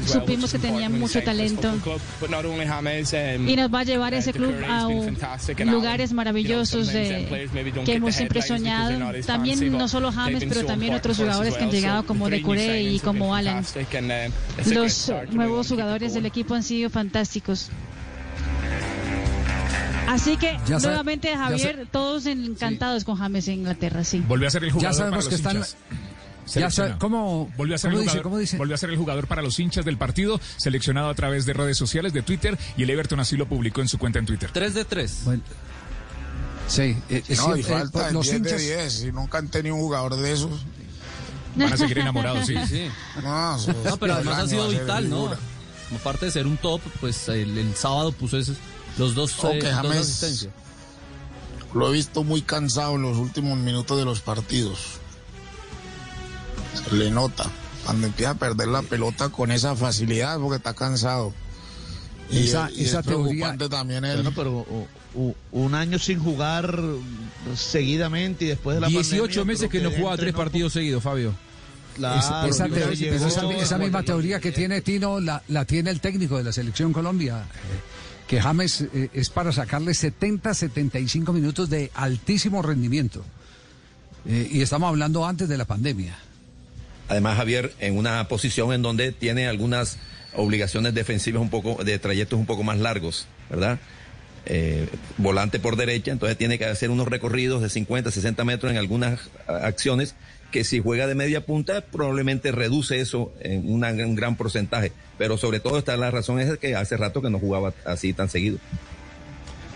supimos 0.07 0.53
que 0.53 0.59
tenía 0.59 0.89
mucho 0.89 1.23
talento. 1.23 1.73
this 1.73 1.81
football 1.83 1.99
club. 1.99 2.01
But 2.21 2.31
not 2.31 2.45
only 2.45 2.67
James, 2.67 3.13
um, 3.15 3.49
y 3.49 3.57
nos 3.57 3.73
va 3.73 3.81
a 3.81 3.85
llevar 3.85 4.15
ese 4.15 4.31
uh, 4.31 4.33
club 4.33 4.53
Decore 4.57 5.61
a 5.61 5.65
lugares 5.65 6.13
maravillosos 6.13 6.93
de- 6.93 7.49
que 7.85 7.95
hemos 7.95 8.15
siempre 8.15 8.43
soñado. 8.43 8.99
También 9.27 9.73
no 9.73 9.89
solo 9.89 10.13
James, 10.13 10.45
pero 10.49 10.65
también 10.65 10.95
otros 10.95 11.17
jugadores 11.17 11.55
que 11.57 11.65
han 11.65 11.71
llegado 11.71 12.05
como 12.07 12.29
de 12.29 12.43
Curé 12.43 12.83
y 12.83 12.99
como 13.01 13.35
Alan. 13.35 13.65
great 13.91 14.33
Los 14.67 15.11
nuevos 15.31 15.69
jugadores 15.69 16.15
del 16.15 16.27
equipo 16.27 16.55
han 16.55 16.63
sido 16.63 16.91
fantásticos. 16.91 17.71
Así 20.11 20.37
que 20.37 20.59
Ya 20.67 20.79
nuevamente 20.79 21.37
Javier, 21.37 21.87
todos 21.91 22.27
encantados 22.27 23.05
con 23.05 23.17
James 23.17 23.47
en 23.49 23.55
Inglaterra, 23.61 24.03
sí. 24.05 24.19
Volvió 24.27 24.49
a 24.49 24.51
ser 24.51 24.65
el 24.65 24.73
jugador 24.73 24.93
Ya 24.93 24.99
sabemos 24.99 25.25
para 25.25 25.29
que 25.29 25.31
los 25.31 25.41
están- 25.41 25.57
hinchas. 25.57 25.77
Ya 26.47 26.53
Seleccionado. 26.53 26.95
sa- 26.95 26.99
¿cómo- 26.99 27.53
volvió 27.57 27.75
a 27.77 27.79
ser 27.79 27.91
cómo 27.91 27.99
el 28.01 28.03
dice, 28.07 28.11
jugador, 28.11 28.23
cómo 28.25 28.39
dice? 28.39 28.57
volvió 28.57 28.75
a 28.75 28.79
ser 28.79 28.91
el 28.91 28.97
jugador 28.97 29.27
para 29.29 29.41
los 29.43 29.61
hinchas 29.61 29.85
del 29.85 29.99
partido, 29.99 30.41
seleccionado 30.57 31.09
a 31.09 31.15
través 31.15 31.47
de 31.47 31.53
redes 31.53 31.77
sociales, 31.79 32.13
de 32.13 32.23
Twitter, 32.23 32.59
y 32.77 32.83
el 32.83 32.91
Everton 32.91 33.21
así 33.21 33.37
lo 33.37 33.47
publicó 33.47 33.83
en 33.83 33.89
su 33.89 33.99
cuenta 33.99 34.19
en 34.19 34.27
Twitter. 34.27 34.51
3 34.53 34.75
de 34.75 34.85
3. 34.85 35.23
Sí, 36.67 36.97
eh, 37.09 37.23
No, 37.37 37.57
y 37.57 37.63
siempre, 37.63 37.63
falta 37.65 38.09
eh, 38.09 38.13
los 38.13 38.27
10 38.27 38.37
hinchas. 38.39 38.59
de 38.61 38.67
10. 38.77 39.03
Y 39.05 39.13
nunca 39.13 39.39
han 39.39 39.49
tenido 39.49 39.75
un 39.77 39.81
jugador 39.83 40.17
de 40.17 40.33
esos. 40.33 40.65
Van 41.57 41.73
a 41.73 41.77
seguir 41.77 41.99
enamorados, 41.99 42.47
sí. 42.47 42.55
Sí. 42.69 42.89
No, 43.23 43.57
No, 43.85 43.97
pero 43.99 44.15
además 44.15 44.39
ha 44.41 44.47
sido 44.49 44.69
vital, 44.69 45.09
¿no? 45.09 45.31
Aparte 45.95 46.27
de 46.27 46.33
ser 46.33 46.47
un 46.47 46.57
top, 46.57 46.81
pues 47.01 47.29
el, 47.29 47.59
el 47.59 47.75
sábado 47.75 48.13
puso 48.13 48.39
esos, 48.39 48.57
los 49.01 49.15
dos, 49.15 49.35
Oh, 49.43 49.51
eh, 49.53 49.59
dos 49.61 49.73
James- 49.75 49.97
asistencias. 49.99 50.53
Lo 51.75 51.89
he 51.89 51.93
visto 51.93 52.23
muy 52.25 52.43
cansado 52.43 52.95
en 52.97 53.03
los 53.03 53.17
últimos 53.17 53.59
minutos 53.59 53.99
de 53.99 54.05
los 54.05 54.21
partidos. 54.21 54.79
Se 56.89 56.95
le 56.95 57.11
nota. 57.11 57.47
Cuando 57.85 58.07
empieza 58.07 58.33
a 58.33 58.35
perder 58.35 58.69
la 58.69 58.83
pelota 58.83 59.29
con 59.31 59.51
esa 59.51 59.75
facilidad 59.75 60.39
porque 60.39 60.57
está 60.57 60.75
cansado. 60.75 61.33
Y, 62.31 62.45
Esa- 62.45 62.71
y 62.71 62.85
esa 62.85 63.01
es 63.01 63.07
teoría- 63.07 63.25
preocupante 63.47 63.69
también 63.69 64.05
el... 64.05 64.17
Bueno, 64.23 64.33
pero 64.37 64.53
u- 64.53 64.87
u- 65.15 65.35
un 65.53 65.75
año 65.75 65.99
sin 65.99 66.21
jugar 66.21 66.79
seguidamente 67.57 68.45
y 68.45 68.49
después 68.49 68.77
de 68.77 68.81
la 68.83 68.87
18 68.89 69.21
pandemia, 69.21 69.45
meses 69.45 69.69
que 69.71 69.81
no 69.81 69.91
jugaba 69.91 70.17
tres 70.17 70.33
partidos 70.35 70.73
seguidos, 70.73 71.03
Fabio. 71.03 71.35
Claro, 71.97 72.21
esa, 72.21 72.47
esa 72.47 72.65
pero 72.69 72.89
te- 72.91 72.97
llegó- 72.97 73.27
esa- 73.27 73.51
esa 73.53 73.79
misma 73.79 74.03
teoría 74.05 74.39
que 74.39 74.53
tiene 74.53 74.81
Tino 74.81 75.19
la, 75.19 75.43
la 75.49 75.65
tiene 75.65 75.91
el 75.91 76.01
técnico 76.01 76.37
de 76.37 76.45
la 76.45 76.53
selección 76.53 76.93
Colombia, 76.93 77.43
eh, 77.53 77.90
que 78.31 78.41
James 78.41 78.83
eh, 78.95 79.11
es 79.13 79.29
para 79.29 79.51
sacarle 79.51 79.93
70, 79.93 80.55
75 80.55 81.33
minutos 81.33 81.69
de 81.69 81.91
altísimo 81.95 82.63
rendimiento. 82.63 83.25
Eh, 84.25 84.49
y 84.53 84.61
estamos 84.61 84.89
hablando 84.89 85.27
antes 85.27 85.49
de 85.49 85.59
la 85.59 85.65
pandemia. 85.65 86.17
Además, 87.09 87.37
Javier, 87.39 87.75
en 87.81 87.99
una 87.99 88.29
posición 88.29 88.73
en 88.73 88.83
donde 88.83 89.11
tiene 89.11 89.49
algunas 89.49 89.99
obligaciones 90.37 90.95
defensivas 90.95 91.43
un 91.43 91.51
poco, 91.51 91.83
de 91.83 91.99
trayectos 91.99 92.39
un 92.39 92.47
poco 92.47 92.63
más 92.63 92.79
largos, 92.79 93.27
¿verdad? 93.51 93.81
Eh, 94.47 94.87
volante 95.17 95.59
por 95.59 95.75
derecha, 95.75 96.13
entonces 96.13 96.39
tiene 96.39 96.57
que 96.57 96.67
hacer 96.67 96.91
unos 96.91 97.09
recorridos 97.09 97.63
de 97.63 97.69
50, 97.69 98.13
60 98.13 98.45
metros 98.45 98.71
en 98.71 98.79
algunas 98.79 99.29
acciones 99.49 100.15
que 100.53 100.63
si 100.63 100.79
juega 100.79 101.09
de 101.09 101.17
media 101.17 101.45
punta 101.47 101.81
probablemente 101.81 102.53
reduce 102.53 103.01
eso 103.01 103.33
en 103.41 103.69
un 103.73 104.15
gran 104.15 104.37
porcentaje. 104.37 104.93
Pero 105.21 105.37
sobre 105.37 105.61
todo 105.61 105.77
está 105.77 105.99
la 105.99 106.11
razón 106.11 106.41
es 106.41 106.57
que 106.57 106.75
hace 106.75 106.97
rato 106.97 107.21
que 107.21 107.29
no 107.29 107.39
jugaba 107.39 107.75
así 107.85 108.15
tan 108.15 108.31
seguido. 108.31 108.57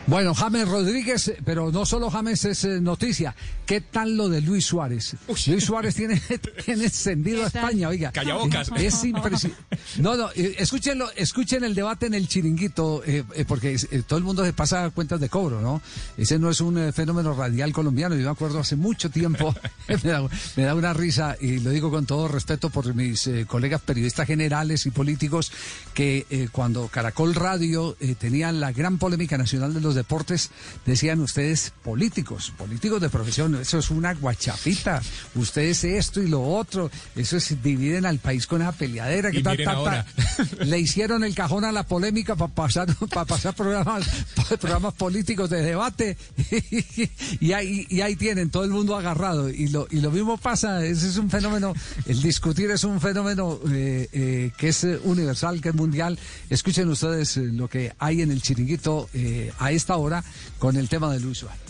Bueno, 0.07 0.35
James 0.35 0.69
Rodríguez, 0.69 1.33
pero 1.47 1.73
no 1.73 1.87
solo 1.87 2.11
James 2.11 2.45
es 2.45 2.64
eh, 2.64 2.81
noticia. 2.81 3.35
¿Qué 3.64 3.81
tal 3.81 4.19
lo 4.19 4.29
de 4.29 4.43
Luis 4.43 4.67
Suárez? 4.67 5.17
Luis 5.47 5.64
Suárez 5.64 5.95
tiene, 5.95 6.21
tiene 6.64 6.85
encendido 6.85 7.43
a. 7.43 7.47
España, 7.47 7.88
oiga. 7.88 8.12
Callabocas. 8.12 8.71
Es 8.77 9.03
impresionante. 9.05 9.64
No, 9.99 10.14
no, 10.17 10.29
eh, 10.35 10.57
escúchenlo, 10.59 11.11
escuchen 11.17 11.64
el 11.64 11.75
debate 11.75 12.07
en 12.07 12.14
el 12.14 12.29
chiringuito, 12.29 13.03
eh, 13.07 13.25
eh, 13.35 13.45
porque 13.47 13.75
eh, 13.75 14.03
todo 14.07 14.19
el 14.19 14.25
mundo 14.25 14.45
se 14.45 14.53
pasa 14.53 14.90
cuentas 14.90 15.21
de 15.21 15.31
cobro, 15.31 15.62
¿no? 15.62 15.81
Ese 16.19 16.38
no 16.38 16.51
es 16.51 16.61
un 16.61 16.77
eh, 16.77 16.93
fenómeno 16.93 17.35
radial 17.35 17.73
colombiano. 17.73 18.14
Yo 18.14 18.25
me 18.25 18.31
acuerdo 18.31 18.59
hace 18.59 18.77
mucho 18.77 19.09
tiempo, 19.09 19.55
me, 19.88 19.97
da, 19.97 20.29
me 20.57 20.64
da 20.64 20.75
una 20.75 20.93
risa, 20.93 21.37
y 21.40 21.61
lo 21.61 21.71
digo 21.71 21.90
con 21.90 22.05
todo 22.05 22.29
respeto 22.29 22.69
por 22.69 22.95
mis 22.95 23.27
eh, 23.27 23.47
colegas 23.47 23.81
periodistas 23.81 24.27
generales 24.27 24.85
y 24.85 24.90
políticos, 24.90 25.51
que 25.95 26.27
eh, 26.29 26.49
cuando 26.53 26.88
Caracol 26.88 27.35
Radio 27.35 27.97
eh, 28.01 28.14
tenían 28.14 28.61
la 28.61 28.73
gran 28.73 28.99
polémica 28.99 29.38
nacional 29.38 29.73
de 29.73 29.81
los 29.81 29.93
deportes, 29.94 30.50
decían 30.87 31.20
ustedes 31.20 31.72
políticos, 31.83 32.52
políticos 32.57 33.00
de 33.00 33.11
profesión, 33.11 33.54
eso 33.57 33.78
es 33.78 33.90
una 33.90 34.14
guachafita, 34.14 35.02
ustedes 35.35 35.85
esto 35.85 36.22
y 36.22 36.28
lo 36.28 36.42
otro, 36.42 36.90
eso 37.16 37.37
es, 37.37 37.62
dividen 37.62 38.07
al 38.07 38.18
país 38.18 38.46
con 38.46 38.62
esa 38.62 38.72
peleadera, 38.72 39.30
que 39.30 39.42
ta, 39.42 39.57
ta, 39.57 39.85
ta. 39.85 40.07
le 40.64 40.78
hicieron 40.78 41.24
el 41.24 41.35
cajón 41.35 41.64
a 41.64 41.72
la 41.72 41.85
polémica 41.85 42.37
para 42.37 42.52
pasar, 42.52 42.88
para 43.11 43.24
pasar 43.24 43.54
programas, 43.54 44.07
programas 44.61 44.94
políticos 44.94 45.50
de 45.50 45.62
debate 45.62 46.16
y 47.40 47.52
ahí, 47.52 47.87
y 47.88 48.00
ahí 48.00 48.16
tienen 48.16 48.50
todo 48.50 48.64
el 48.64 48.70
mundo 48.70 48.96
agarrado 48.96 49.50
y 49.50 49.68
lo, 49.68 49.87
y 49.90 50.00
lo 50.00 50.11
mismo 50.11 50.37
pasa, 50.37 50.85
ese 50.85 51.09
es 51.09 51.16
un 51.16 51.30
fenómeno, 51.30 51.74
el 52.07 52.22
discutir 52.22 52.70
es 52.70 52.85
un 52.85 53.00
fenómeno 53.00 53.61
eh, 53.70 54.09
eh, 54.12 54.50
que 54.57 54.68
es 54.68 54.87
universal, 55.04 55.61
que 55.61 55.68
es 55.68 55.74
mundial. 55.74 56.18
Escuchen 56.48 56.88
ustedes 56.88 57.37
eh, 57.37 57.42
lo 57.52 57.68
que 57.68 57.92
hay 57.98 58.22
en 58.22 58.30
el 58.30 58.40
chiringuito 58.40 59.09
eh, 59.12 59.52
a 59.59 59.70
esta 59.72 59.84
hora 59.90 60.25
con 60.59 60.77
el 60.77 60.88
tema 60.88 61.12
de 61.12 61.20
Luis 61.20 61.38
Suárez. 61.38 61.61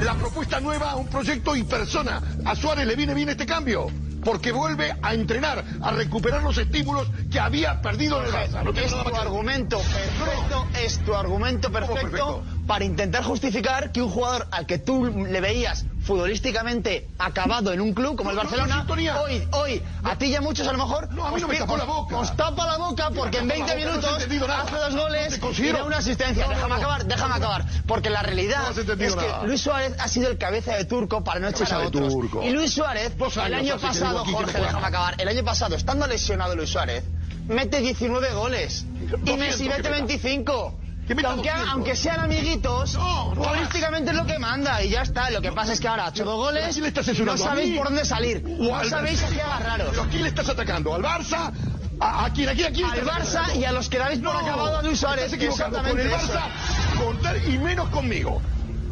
La 0.00 0.14
propuesta 0.14 0.60
nueva, 0.60 0.96
un 0.96 1.08
proyecto 1.08 1.56
y 1.56 1.64
persona. 1.64 2.22
A 2.44 2.54
Suárez 2.54 2.86
le 2.86 2.96
viene 2.96 3.14
bien 3.14 3.28
este 3.28 3.46
cambio, 3.46 3.88
porque 4.24 4.52
vuelve 4.52 4.94
a 5.02 5.14
entrenar, 5.14 5.64
a 5.80 5.92
recuperar 5.92 6.42
los 6.42 6.58
estímulos 6.58 7.08
que 7.30 7.40
había 7.40 7.80
perdido 7.80 8.20
en 8.20 8.26
el 8.26 8.32
Barça. 8.32 8.62
No 8.62 8.72
es 8.72 8.90
tu 8.90 9.16
argumento 9.16 9.78
perfecto, 9.78 10.66
es 10.82 10.98
tu 11.04 11.14
argumento 11.14 11.70
perfecto 11.72 12.44
para 12.66 12.84
intentar 12.84 13.24
justificar 13.24 13.92
que 13.92 14.02
un 14.02 14.10
jugador 14.10 14.48
al 14.50 14.66
que 14.66 14.78
tú 14.78 15.06
le 15.06 15.40
veías 15.40 15.86
futbolísticamente 16.06 17.08
acabado 17.18 17.72
en 17.72 17.80
un 17.80 17.92
club 17.92 18.16
como 18.16 18.30
el 18.30 18.36
Barcelona, 18.36 18.86
hoy, 18.88 19.42
hoy, 19.52 19.82
a 20.04 20.16
ti 20.16 20.26
y 20.26 20.34
a 20.36 20.40
muchos 20.40 20.66
a 20.68 20.72
lo 20.72 20.78
mejor, 20.78 21.12
No, 21.12 21.26
a 21.26 21.30
mí 21.32 21.40
no 21.40 21.46
os 21.46 21.48
me 21.48 21.54
pi- 21.54 21.60
tapó 21.60 21.76
la 21.76 21.84
boca. 21.84 22.16
os 22.18 22.36
tapa 22.36 22.66
la 22.66 22.78
boca 22.78 23.10
porque 23.14 23.38
en 23.38 23.46
Me 23.46 23.54
tapó 23.58 23.66
20 23.66 23.84
la 23.84 23.96
boca, 23.96 24.06
no 24.06 24.16
has 24.16 24.28
minutos 24.28 24.50
hace 24.56 24.76
dos 24.76 24.96
goles 24.96 25.40
y 25.58 25.72
da 25.72 25.84
una 25.84 25.96
asistencia. 25.98 26.48
Déjame 26.48 26.74
acabar, 26.76 27.04
déjame 27.06 27.34
acabar. 27.34 27.64
Porque 27.86 28.10
la 28.10 28.22
realidad 28.22 28.70
es 28.78 28.84
que. 28.86 29.46
Luis 29.46 29.60
Suárez 29.60 29.94
ha 29.98 30.08
sido 30.08 30.28
el 30.30 30.38
cabeza 30.38 30.74
de 30.76 30.84
turco 30.84 31.24
para 31.24 31.40
no 31.40 31.48
echarse 31.48 31.74
a 31.74 31.80
otros. 31.80 32.14
Y 32.42 32.50
Luis 32.50 32.72
Suárez, 32.72 33.12
el 33.44 33.54
año 33.54 33.76
pasado, 33.78 34.24
Jorge, 34.24 34.60
déjame 34.60 34.86
acabar. 34.86 35.14
El 35.20 35.28
año 35.28 35.44
pasado, 35.44 35.74
estando 35.74 36.06
lesionado 36.06 36.54
Luis 36.54 36.70
Suárez, 36.70 37.04
mete 37.48 37.80
19 37.80 38.32
goles. 38.32 38.84
Y 39.02 39.06
200 39.06 39.38
Messi 39.38 39.64
mete 39.68 39.82
meta. 39.82 39.90
25. 39.90 40.78
Aunque, 41.08 41.22
200. 41.50 41.68
aunque 41.72 41.96
sean 41.96 42.20
amiguitos, 42.20 42.94
No, 42.94 43.34
no 43.34 43.34
futbolísticamente 43.36 44.10
es 44.10 44.16
lo 44.16 44.26
que 44.26 44.38
manda 44.38 44.82
y 44.82 44.90
ya 44.90 45.02
está. 45.02 45.30
Lo 45.30 45.40
que 45.40 45.52
pasa 45.52 45.72
es 45.72 45.80
que 45.80 45.86
ahora 45.88 46.06
ha 46.06 46.08
hecho 46.10 46.24
dos 46.24 46.34
¿A 46.34 46.36
goles 46.36 46.76
y 46.76 47.22
no 47.22 47.36
sabéis 47.36 47.76
por 47.76 47.86
dónde 47.86 48.04
salir. 48.04 48.44
¿O 48.44 48.76
No 48.76 48.84
sabéis 48.84 49.22
a 49.22 49.28
qué 49.28 49.40
agarraros. 49.40 49.88
¿Pero 49.90 50.02
¿A 50.02 50.08
quién 50.08 50.22
le 50.22 50.28
estás 50.28 50.48
atacando? 50.48 50.94
¿Al 50.94 51.02
Barça? 51.02 51.52
¿A, 52.00 52.24
a 52.26 52.32
quién? 52.32 52.48
¿A 52.48 52.54
quién? 52.54 52.66
¿A 52.68 52.72
quién 52.72 52.90
Al 52.90 53.04
Barça 53.06 53.56
y 53.56 53.64
a 53.64 53.72
los 53.72 53.88
que 53.88 53.98
dais 53.98 54.18
por 54.18 54.32
No, 54.34 54.38
acabado 54.38 54.78
a 54.78 54.82
Luis 54.82 54.98
Suárez, 54.98 55.32
Estás 55.32 55.38
equivocado. 55.38 55.70
Con 55.78 55.98
exactamente 55.98 56.14
el. 56.14 56.20
Barça, 56.20 57.04
contar 57.04 57.36
y 57.48 57.58
menos 57.58 57.88
conmigo. 57.90 58.42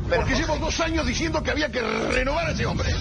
Pero, 0.09 0.21
Porque 0.21 0.37
llevo 0.37 0.57
dos 0.59 0.79
años 0.81 1.07
diciendo 1.07 1.43
que 1.43 1.51
había 1.51 1.71
que 1.71 1.81
renovar 1.81 2.47
a 2.47 2.51
ese 2.53 2.67
hombre. 2.67 2.95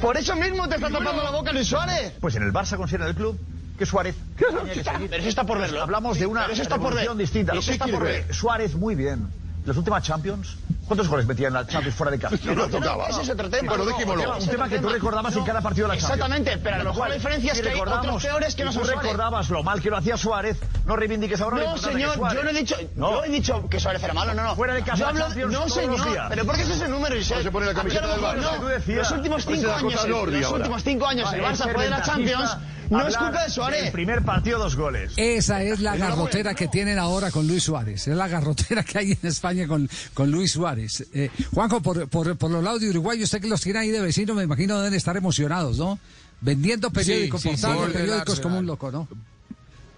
Por 0.00 0.16
eso 0.16 0.34
mismo 0.36 0.68
te 0.68 0.76
está 0.76 0.90
tapando 0.90 1.22
la 1.22 1.30
boca 1.30 1.52
Luis 1.52 1.68
Suárez. 1.68 2.12
Pues 2.20 2.34
en 2.36 2.42
el 2.42 2.52
Barça 2.52 2.76
considera 2.76 3.06
el 3.06 3.14
club 3.14 3.38
que 3.80 3.86
Suárez 3.86 4.14
tenía 4.36 4.72
que 4.74 4.84
seguir. 4.84 5.08
Pero 5.08 5.20
eso 5.22 5.28
está 5.30 5.44
por 5.44 5.58
verlo. 5.58 5.82
Hablamos 5.82 6.18
de 6.18 6.26
una 6.26 6.44
eso 6.46 6.60
está 6.62 6.76
por 6.76 6.88
revolución 6.94 7.16
ver. 7.16 7.24
distinta. 7.26 7.54
Lo 7.54 7.62
que 7.62 7.72
está 7.72 7.86
por 7.86 8.02
ver. 8.04 8.26
ver. 8.26 8.34
Suárez 8.34 8.74
muy 8.74 8.94
bien. 8.94 9.26
Las 9.64 9.76
últimas 9.76 10.02
Champions, 10.02 10.56
¿cuántos 10.86 11.06
goles 11.06 11.26
metía 11.26 11.48
en 11.48 11.52
la 11.52 11.66
Champions 11.66 11.94
fuera 11.94 12.10
de 12.10 12.18
casa? 12.18 12.34
No 12.44 12.54
lo 12.54 12.68
tocaba. 12.68 13.08
Ese 13.08 13.22
es 13.22 13.28
otro 13.28 13.48
tema. 13.50 13.68
Bueno, 13.68 13.84
No, 13.84 13.90
dejémoslo. 13.90 14.38
Un 14.38 14.46
tema 14.48 14.68
que 14.70 14.78
tú 14.78 14.88
recordabas 14.88 15.36
en 15.36 15.44
cada 15.44 15.60
partido 15.60 15.86
de 15.86 15.94
la 15.94 16.00
Champions. 16.00 16.18
Exactamente, 16.20 16.58
pero 16.62 16.76
a 16.76 16.78
lo 16.78 16.84
mejor 16.90 17.08
la 17.10 17.14
diferencia 17.14 17.52
es 17.52 17.60
que 17.60 17.68
hay 17.68 17.74
recordamos- 17.74 18.06
otros 18.06 18.22
peores 18.22 18.54
que 18.54 18.64
no 18.64 18.72
son 18.72 18.82
tú 18.84 18.88
recordabas 18.88 19.50
lo 19.50 19.62
mal 19.62 19.80
que 19.82 19.90
lo 19.90 19.98
hacía 19.98 20.16
Suárez, 20.16 20.56
no 20.86 20.96
reivindiques 20.96 21.40
ahora 21.42 21.58
No, 21.58 21.74
que 21.74 21.80
señor, 21.80 22.14
Suárez. 22.16 22.38
yo 22.38 22.42
no 22.44 22.50
he 22.50 22.52
dicho, 22.54 22.76
No. 22.96 23.10
yo 23.12 23.24
he 23.24 23.28
dicho 23.28 23.68
que 23.68 23.78
Suárez 23.80 24.02
era 24.02 24.14
malo, 24.14 24.32
no, 24.34 24.42
no. 24.44 24.56
Fuera 24.56 24.72
de 24.74 24.82
casa, 24.82 24.96
Yo 24.96 25.06
hablo, 25.08 25.20
Champions 25.26 25.52
no, 25.52 25.58
todos 25.60 25.76
los 25.86 25.96
señor, 26.00 26.10
días. 26.12 26.26
pero 26.30 26.44
¿por 26.46 26.56
qué 26.56 26.62
ese 26.62 26.74
es 26.74 26.80
el 26.80 26.90
número, 26.90 27.16
Josep? 27.16 27.36
No 27.36 27.42
se 27.42 27.50
pone 27.52 27.66
la 27.66 27.74
camiseta 27.74 28.06
del 28.06 28.20
Barça. 28.20 28.36
No, 28.60 28.94
los 28.96 29.10
últimos 29.12 29.44
cinco 29.44 29.70
años, 29.72 30.04
los 30.40 30.52
últimos 30.52 30.82
cinco 30.82 31.06
años, 31.06 31.32
el 31.34 31.42
Barça 31.42 31.70
fue 31.72 31.84
de 31.84 31.90
la 31.90 32.02
Champions, 32.02 32.56
no 32.90 33.06
es 33.08 33.16
culpa 33.16 33.44
de 33.44 33.50
Suárez. 33.50 33.90
primer 33.90 34.22
partido, 34.22 34.58
dos 34.58 34.76
goles. 34.76 35.12
Esa 35.16 35.62
es 35.62 35.80
la 35.80 35.96
garrotera 35.96 36.54
que 36.54 36.68
tienen 36.68 36.98
ahora 36.98 37.30
con 37.30 37.46
Luis 37.46 37.62
Suárez. 37.62 38.06
Es 38.08 38.16
la 38.16 38.28
garrotera 38.28 38.82
que 38.82 38.98
hay 38.98 39.12
en 39.12 39.28
España 39.28 39.66
con, 39.66 39.88
con 40.12 40.30
Luis 40.30 40.52
Suárez. 40.52 41.06
Eh, 41.14 41.30
Juanjo, 41.54 41.80
por, 41.80 42.08
por, 42.08 42.36
por 42.36 42.50
los 42.50 42.62
lados 42.62 42.80
de 42.80 42.90
Uruguay, 42.90 43.22
usted 43.22 43.40
que 43.40 43.48
los 43.48 43.60
tiene 43.60 43.78
ahí 43.78 43.90
de 43.90 44.00
vecino, 44.00 44.34
me 44.34 44.42
imagino 44.42 44.78
deben 44.78 44.94
estar 44.94 45.16
emocionados, 45.16 45.78
¿no? 45.78 45.98
Vendiendo 46.40 46.90
periódicos, 46.90 47.42
sí, 47.42 47.50
periódicos 47.92 48.40
como 48.40 48.58
un 48.58 48.66
loco, 48.66 48.90
¿no? 48.90 49.06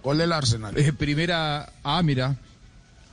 Gol 0.03 0.17
del 0.17 0.31
Arsenal. 0.31 0.77
Eh, 0.77 0.91
primera. 0.93 1.71
Ah, 1.83 2.01
mira. 2.03 2.35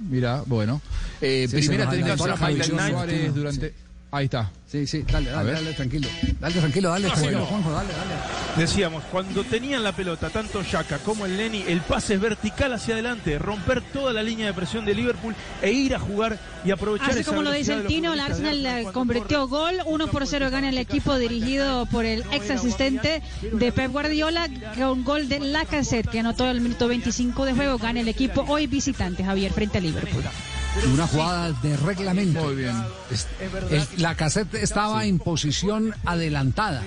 Mira, 0.00 0.42
bueno. 0.46 0.80
Eh, 1.20 1.46
Sí, 1.48 1.56
primera 1.56 1.84
Night 1.84 2.16
Suárez. 2.16 2.66
Suárez 2.66 3.34
durante. 3.34 3.74
Ahí 4.10 4.24
está. 4.24 4.50
Sí, 4.70 4.86
sí, 4.86 5.02
dale, 5.10 5.30
dale, 5.30 5.50
dale, 5.50 5.72
tranquilo. 5.72 6.06
Dale, 6.38 6.54
tranquilo, 6.54 6.90
dale, 6.90 7.08
Ah, 7.08 7.10
tranquilo, 7.10 7.40
bueno. 7.40 7.46
Juanjo, 7.46 7.72
dale, 7.72 7.88
dale. 7.88 8.14
Decíamos, 8.56 9.02
cuando 9.10 9.42
tenían 9.42 9.82
la 9.82 9.90
pelota, 9.90 10.30
tanto 10.30 10.62
Yaka 10.62 10.98
como 10.98 11.26
el 11.26 11.36
Neni, 11.36 11.64
el 11.66 11.80
pase 11.80 12.14
es 12.14 12.20
vertical 12.20 12.72
hacia 12.72 12.94
adelante, 12.94 13.36
romper 13.40 13.82
toda 13.82 14.12
la 14.12 14.22
línea 14.22 14.46
de 14.46 14.54
presión 14.54 14.84
de 14.84 14.94
Liverpool 14.94 15.34
e 15.60 15.72
ir 15.72 15.96
a 15.96 15.98
jugar 15.98 16.38
y 16.64 16.70
aprovechar 16.70 17.10
Así 17.10 17.20
esa 17.20 17.30
como 17.30 17.42
lo 17.42 17.50
dice 17.50 17.72
el 17.72 17.86
Tino, 17.88 18.12
el 18.12 18.20
Arsenal 18.20 18.64
eh, 18.64 18.86
convirtió 18.92 19.48
gol, 19.48 19.74
1 19.86 20.06
por 20.06 20.24
0 20.24 20.50
gana 20.52 20.68
el 20.68 20.78
equipo 20.78 21.18
dirigido 21.18 21.86
por 21.86 22.04
el 22.04 22.24
ex 22.30 22.50
asistente 22.50 23.22
de 23.42 23.72
Pep 23.72 23.90
Guardiola, 23.90 24.48
con 24.78 25.02
gol 25.02 25.28
de 25.28 25.40
Lacazette, 25.40 26.08
que 26.08 26.20
anotó 26.20 26.48
el 26.48 26.60
minuto 26.60 26.86
25 26.86 27.44
de 27.44 27.54
juego, 27.54 27.78
gana 27.78 27.98
el 28.00 28.08
equipo 28.08 28.44
hoy 28.46 28.68
visitante, 28.68 29.24
Javier, 29.24 29.52
frente 29.52 29.78
a 29.78 29.80
Liverpool. 29.80 30.22
Una 30.92 31.06
jugada 31.06 31.52
de 31.52 31.76
reglamento. 31.76 32.42
Muy 32.44 32.54
bien. 32.54 32.76
Es- 33.10 33.26
el- 33.70 34.02
la 34.02 34.14
cassette 34.14 34.54
estaba 34.54 35.04
en 35.04 35.18
posición 35.18 35.94
adelantada, 36.04 36.82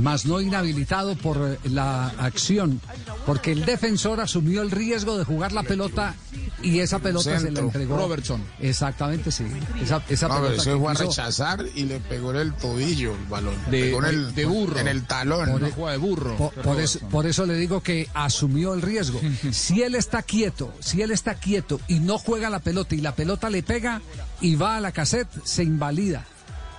más 0.00 0.26
no 0.26 0.40
inhabilitado 0.40 1.16
por 1.16 1.36
eh, 1.38 1.58
la 1.70 2.06
acción, 2.18 2.80
porque 3.26 3.52
el 3.52 3.64
defensor 3.64 4.20
asumió 4.20 4.62
el 4.62 4.70
riesgo 4.70 5.16
de 5.18 5.24
jugar 5.24 5.52
la 5.52 5.62
pelota 5.62 6.14
y 6.62 6.80
esa 6.80 6.98
pelota 6.98 7.24
se 7.24 7.30
la 7.32 7.40
Centro. 7.40 7.64
entregó. 7.64 7.96
Robertson. 7.96 8.42
Exactamente, 8.60 9.30
sí. 9.30 9.44
Esa, 9.80 10.02
esa 10.08 10.28
No, 10.28 10.42
pelota 10.42 10.64
que 10.64 10.76
fue 10.76 10.90
a 10.90 10.94
rechazar 10.94 11.64
y 11.74 11.84
le 11.84 12.00
pegó 12.00 12.30
en 12.32 12.36
el 12.38 12.54
tobillo 12.54 13.12
el 13.14 13.24
balón. 13.26 13.54
De- 13.70 13.80
pegó 13.82 13.98
en 14.00 14.04
el, 14.06 14.34
de 14.34 14.44
burro. 14.46 14.78
En 14.78 14.88
el 14.88 15.04
talón. 15.06 15.48
Una 15.50 15.70
jugada 15.70 15.92
de 15.92 15.98
burro. 15.98 16.36
Por, 16.36 16.52
por 16.54 16.80
eso, 16.80 16.98
por 17.10 17.26
eso 17.26 17.44
le 17.46 17.54
digo 17.56 17.82
que 17.82 18.08
asumió 18.14 18.74
el 18.74 18.82
riesgo. 18.82 19.20
Si 19.52 19.82
él 19.82 19.94
está 19.94 20.22
quieto, 20.22 20.72
si 20.80 21.02
él 21.02 21.10
está 21.10 21.34
quieto 21.34 21.80
y 21.88 22.00
no 22.00 22.18
juega 22.18 22.50
la 22.50 22.58
pelota 22.60 22.94
y 22.94 23.00
la 23.00 23.14
pelota 23.14 23.50
le 23.50 23.62
pega 23.62 24.00
y 24.40 24.56
va 24.56 24.76
a 24.76 24.80
la 24.80 24.92
cassette, 24.92 25.28
se 25.44 25.62
invalida. 25.64 26.24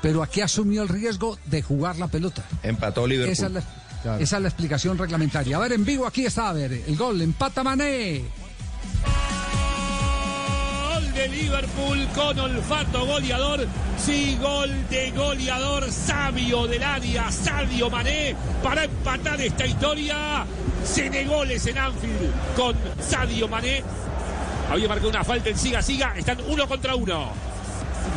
Pero 0.06 0.22
aquí 0.22 0.42
asumió 0.42 0.84
el 0.84 0.88
riesgo 0.88 1.40
de 1.46 1.64
jugar 1.64 1.96
la 1.96 2.08
pelota. 2.08 2.44
Empató 2.62 3.08
Liverpool. 3.08 3.34
Esa 3.34 3.48
es, 3.48 3.52
la, 3.54 3.64
Claro. 4.04 4.20
esa 4.24 4.36
es 4.36 4.42
la 4.44 4.48
explicación 4.50 5.00
reglamentaria. 5.00 5.58
A 5.58 5.60
ver, 5.60 5.74
en 5.74 5.84
vivo 5.84 6.06
aquí 6.06 6.28
está, 6.28 6.50
a 6.50 6.54
ver, 6.54 6.74
el 6.74 6.96
gol, 6.96 7.20
empata 7.24 7.64
Mané. 7.64 8.22
Gol 10.94 11.12
de 11.12 11.28
Liverpool 11.28 12.08
con 12.14 12.38
olfato 12.38 13.04
goleador. 13.04 13.66
Sí, 13.98 14.38
gol 14.40 14.70
de 14.92 15.10
goleador 15.10 15.92
sabio 15.92 16.68
del 16.68 16.84
área, 16.84 17.32
Sadio 17.32 17.90
Mané, 17.90 18.36
para 18.62 18.84
empatar 18.84 19.42
esta 19.42 19.66
historia. 19.66 20.46
Senegoles 20.84 21.66
en 21.66 21.80
Anfield 21.80 22.32
con 22.56 22.76
Sadio 23.02 23.48
Mané. 23.48 23.82
Había 24.70 24.88
marcado 24.88 25.10
una 25.10 25.24
falta 25.24 25.50
en 25.50 25.58
siga, 25.58 25.82
siga. 25.82 26.14
Están 26.16 26.38
uno 26.48 26.68
contra 26.68 26.94
uno. 26.96 27.45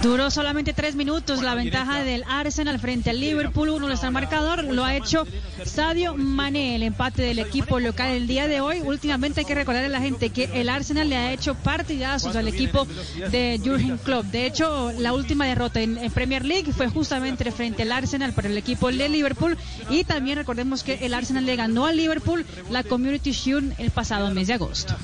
Duró 0.03 0.31
solamente 0.31 0.73
tres 0.73 0.95
minutos 0.95 1.43
la 1.43 1.55
ventaja 1.55 2.05
del 2.05 2.25
Arsenal 2.29 2.79
frente 2.79 3.11
al 3.11 3.21
Liverpool. 3.21 3.69
Uno 3.71 3.91
está 3.91 4.07
el 4.07 4.13
marcador, 4.13 4.63
lo 4.65 4.85
ha 4.85 4.95
hecho 4.95 5.27
Sadio 5.65 6.15
Mané, 6.17 6.77
el 6.77 6.85
empate 6.85 7.23
del 7.23 7.41
equipo 7.41 7.81
local 7.81 8.11
el 8.11 8.27
día 8.29 8.47
de 8.47 8.61
hoy. 8.61 8.81
Últimamente 8.81 9.41
hay 9.41 9.47
que 9.47 9.55
recordarle 9.57 9.89
a 9.89 9.99
la 9.99 10.01
gente 10.01 10.31
que 10.31 10.51
el 10.55 10.69
Arsenal 10.69 11.09
le 11.09 11.17
ha 11.17 11.33
hecho 11.33 11.57
partidazos 11.57 12.37
al 12.37 12.47
equipo 12.47 12.87
de 13.31 13.61
Jurgen 13.63 13.99
Klopp. 13.99 14.27
De 14.27 14.47
hecho, 14.47 14.93
la 14.99 15.13
última 15.13 15.47
derrota 15.47 15.81
en, 15.81 15.99
en 15.99 16.13
Premier 16.13 16.45
League 16.45 16.73
fue 16.73 16.89
justamente 16.89 17.51
frente 17.51 17.83
al 17.83 17.93
Arsenal 17.93 18.33
para 18.33 18.49
el 18.49 18.57
equipo 18.57 18.93
de 18.93 19.09
Liverpool. 19.09 19.59
Y 19.91 20.05
también 20.05 20.39
recordemos 20.39 20.85
que 20.85 21.05
el 21.07 21.13
Arsenal 21.13 21.45
le 21.45 21.57
ganó 21.57 21.87
al 21.87 21.97
Liverpool 21.97 22.47
la 22.71 22.85
Community 22.85 23.33
Shield 23.33 23.75
el 23.79 23.91
pasado 23.91 24.33
mes 24.33 24.47
de 24.47 24.55
agosto. 24.55 24.95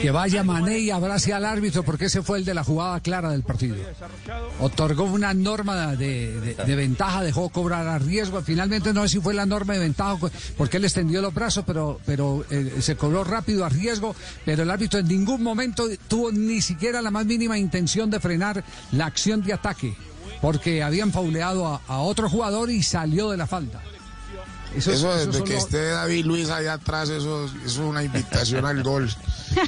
Que 0.00 0.10
vaya 0.10 0.44
Mané 0.44 0.78
y 0.78 0.90
abrace 0.90 1.32
al 1.32 1.44
árbitro 1.44 1.82
porque 1.82 2.06
ese 2.06 2.22
fue 2.22 2.38
el 2.38 2.44
de 2.44 2.54
la 2.54 2.62
jugada 2.62 3.00
clara 3.00 3.30
del 3.30 3.42
partido. 3.42 3.76
Otorgó 4.60 5.04
una 5.04 5.34
norma 5.34 5.96
de, 5.96 6.40
de- 6.40 6.54
de 6.54 6.76
ventaja, 6.76 7.22
dejó 7.22 7.48
cobrar 7.48 7.86
a 7.88 7.98
riesgo. 7.98 8.40
Finalmente 8.42 8.92
no 8.92 9.02
sé 9.02 9.08
si 9.08 9.20
fue 9.20 9.34
la 9.34 9.46
norma 9.46 9.74
de 9.74 9.80
ventaja 9.80 10.16
porque 10.56 10.76
él 10.76 10.84
extendió 10.84 11.20
los 11.20 11.34
brazos, 11.34 11.64
pero, 11.66 12.00
pero 12.06 12.44
eh, 12.50 12.76
se 12.80 12.96
cobró 12.96 13.24
rápido 13.24 13.64
a 13.64 13.68
riesgo. 13.68 14.14
Pero 14.44 14.62
el 14.62 14.70
árbitro 14.70 15.00
en 15.00 15.08
ningún 15.08 15.42
momento 15.42 15.88
tuvo 16.08 16.30
ni 16.32 16.60
siquiera 16.62 17.02
la 17.02 17.10
más 17.10 17.26
mínima 17.26 17.58
intención 17.58 18.10
de 18.10 18.20
frenar 18.20 18.64
la 18.92 19.06
acción 19.06 19.42
de 19.42 19.52
ataque 19.52 19.94
porque 20.40 20.82
habían 20.82 21.10
fauleado 21.10 21.66
a, 21.66 21.80
a 21.88 21.98
otro 22.00 22.28
jugador 22.28 22.70
y 22.70 22.82
salió 22.82 23.30
de 23.30 23.36
la 23.38 23.46
falta. 23.46 23.80
Eso, 24.76 24.90
es- 24.92 24.98
eso 24.98 25.14
desde 25.16 25.44
que 25.44 25.56
esté 25.56 25.88
David 25.90 26.24
Luis 26.26 26.50
allá 26.50 26.74
atrás, 26.74 27.08
eso, 27.08 27.44
eso 27.46 27.54
es 27.64 27.76
una 27.78 28.02
invitación 28.02 28.64
al 28.66 28.82
gol. 28.82 29.08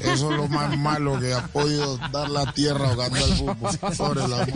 Eso 0.01 0.31
es 0.33 0.37
lo 0.37 0.49
más 0.49 0.77
malo 0.77 1.21
que 1.21 1.33
ha 1.33 1.47
podido 1.47 1.97
dar 2.13 2.29
la 2.29 2.53
tierra 2.53 2.89
jugando 2.89 3.17
al 3.25 3.33
fútbol. 3.37 4.33
Amor. 4.33 4.47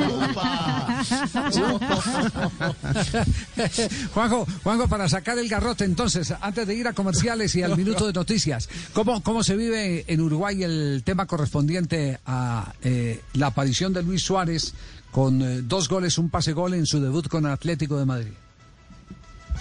Juanjo, 4.15 4.47
Juanjo, 4.63 4.89
para 4.89 5.09
sacar 5.09 5.39
el 5.39 5.49
garrote 5.49 5.85
entonces, 5.85 6.33
antes 6.41 6.67
de 6.67 6.75
ir 6.75 6.89
a 6.89 6.93
comerciales 6.93 7.55
y 7.55 7.63
al 7.63 7.77
minuto 7.77 8.07
de 8.07 8.13
noticias, 8.13 8.69
¿cómo, 8.93 9.23
cómo 9.23 9.43
se 9.43 9.57
vive 9.57 10.05
en 10.09 10.21
Uruguay 10.21 10.63
el 10.63 11.03
tema 11.05 11.27
correspondiente 11.27 12.19
a 12.27 12.73
eh, 12.83 13.23
la 13.35 13.47
aparición 13.49 13.93
de 13.93 14.03
Luis 14.03 14.23
Suárez 14.23 14.75
con 15.11 15.43
eh, 15.43 15.61
dos 15.63 15.89
goles, 15.89 16.19
un 16.19 16.29
pase 16.31 16.53
gol 16.53 16.75
en 16.75 16.87
su 16.87 17.01
debut 17.01 17.29
con 17.29 17.47
Atlético 17.47 17.99
de 17.99 18.07
Madrid? 18.07 18.33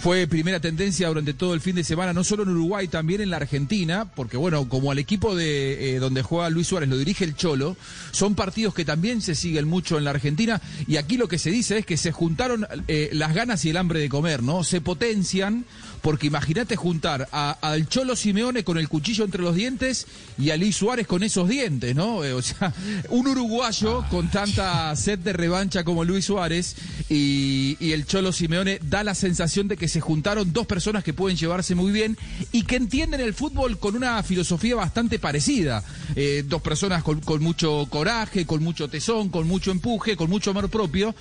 Fue 0.00 0.26
primera 0.26 0.60
tendencia 0.60 1.08
durante 1.08 1.34
todo 1.34 1.52
el 1.52 1.60
fin 1.60 1.76
de 1.76 1.84
semana, 1.84 2.14
no 2.14 2.24
solo 2.24 2.44
en 2.44 2.48
Uruguay, 2.48 2.88
también 2.88 3.20
en 3.20 3.28
la 3.28 3.36
Argentina, 3.36 4.10
porque 4.16 4.38
bueno, 4.38 4.66
como 4.66 4.90
al 4.90 4.98
equipo 4.98 5.36
de 5.36 5.96
eh, 5.96 5.98
donde 5.98 6.22
juega 6.22 6.48
Luis 6.48 6.68
Suárez 6.68 6.88
lo 6.88 6.96
dirige 6.96 7.24
el 7.24 7.36
Cholo, 7.36 7.76
son 8.10 8.34
partidos 8.34 8.72
que 8.72 8.86
también 8.86 9.20
se 9.20 9.34
siguen 9.34 9.68
mucho 9.68 9.98
en 9.98 10.04
la 10.04 10.10
Argentina 10.12 10.58
y 10.86 10.96
aquí 10.96 11.18
lo 11.18 11.28
que 11.28 11.38
se 11.38 11.50
dice 11.50 11.76
es 11.76 11.84
que 11.84 11.98
se 11.98 12.12
juntaron 12.12 12.66
eh, 12.88 13.10
las 13.12 13.34
ganas 13.34 13.62
y 13.66 13.70
el 13.70 13.76
hambre 13.76 14.00
de 14.00 14.08
comer, 14.08 14.42
¿no? 14.42 14.64
Se 14.64 14.80
potencian, 14.80 15.66
porque 16.02 16.26
imagínate 16.28 16.76
juntar 16.76 17.28
a- 17.32 17.56
al 17.60 17.88
Cholo 17.88 18.16
Simeone 18.16 18.64
con 18.64 18.78
el 18.78 18.88
cuchillo 18.88 19.24
entre 19.24 19.42
los 19.42 19.54
dientes 19.54 20.06
y 20.38 20.50
a 20.50 20.56
Luis 20.56 20.76
Suárez 20.76 21.06
con 21.06 21.22
esos 21.22 21.48
dientes, 21.48 21.94
¿no? 21.94 22.24
Eh, 22.24 22.32
o 22.32 22.42
sea, 22.42 22.72
un 23.10 23.26
uruguayo 23.28 24.04
con 24.10 24.30
tanta 24.30 24.94
sed 24.96 25.18
de 25.18 25.32
revancha 25.32 25.84
como 25.84 26.04
Luis 26.04 26.24
Suárez 26.26 26.76
y, 27.08 27.76
y 27.80 27.92
el 27.92 28.06
Cholo 28.06 28.32
Simeone 28.32 28.78
da 28.82 29.04
la 29.04 29.14
sensación 29.14 29.68
de 29.68 29.76
que 29.76 29.88
se 29.88 30.00
juntaron 30.00 30.52
dos 30.52 30.66
personas 30.66 31.04
que 31.04 31.12
pueden 31.12 31.36
llevarse 31.36 31.74
muy 31.74 31.92
bien 31.92 32.16
y 32.52 32.62
que 32.62 32.76
entienden 32.76 33.20
el 33.20 33.34
fútbol 33.34 33.78
con 33.78 33.96
una 33.96 34.22
filosofía 34.22 34.76
bastante 34.76 35.18
parecida. 35.18 35.82
Eh, 36.16 36.44
dos 36.46 36.62
personas 36.62 37.02
con, 37.02 37.20
con 37.20 37.42
mucho 37.42 37.86
coraje, 37.90 38.46
con 38.46 38.62
mucho 38.62 38.88
tesón, 38.88 39.28
con 39.28 39.46
mucho 39.46 39.70
empuje, 39.70 40.16
con 40.16 40.30
mucho 40.30 40.50
amor 40.50 40.68
propio. 40.70 41.14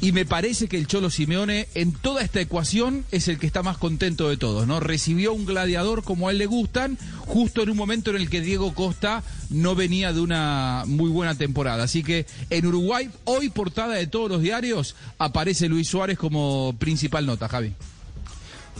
Y 0.00 0.12
me 0.12 0.24
parece 0.24 0.68
que 0.68 0.78
el 0.78 0.86
Cholo 0.86 1.10
Simeone 1.10 1.68
en 1.74 1.92
toda 1.92 2.22
esta 2.22 2.40
ecuación 2.40 3.04
es 3.10 3.28
el 3.28 3.38
que 3.38 3.46
está 3.46 3.62
más 3.62 3.78
contento 3.78 4.13
de 4.16 4.36
todos, 4.36 4.66
¿no? 4.66 4.80
Recibió 4.80 5.32
un 5.32 5.44
gladiador 5.44 6.02
como 6.04 6.28
a 6.28 6.30
él 6.30 6.38
le 6.38 6.46
gustan, 6.46 6.96
justo 7.26 7.62
en 7.62 7.70
un 7.70 7.76
momento 7.76 8.10
en 8.10 8.16
el 8.16 8.30
que 8.30 8.40
Diego 8.40 8.74
Costa 8.74 9.22
no 9.50 9.74
venía 9.74 10.12
de 10.12 10.20
una 10.20 10.84
muy 10.86 11.10
buena 11.10 11.34
temporada. 11.34 11.84
Así 11.84 12.02
que 12.02 12.26
en 12.50 12.66
Uruguay, 12.66 13.10
hoy 13.24 13.50
portada 13.50 13.94
de 13.94 14.06
todos 14.06 14.30
los 14.30 14.40
diarios, 14.40 14.94
aparece 15.18 15.68
Luis 15.68 15.88
Suárez 15.88 16.18
como 16.18 16.74
principal 16.78 17.26
nota, 17.26 17.48
Javi. 17.48 17.74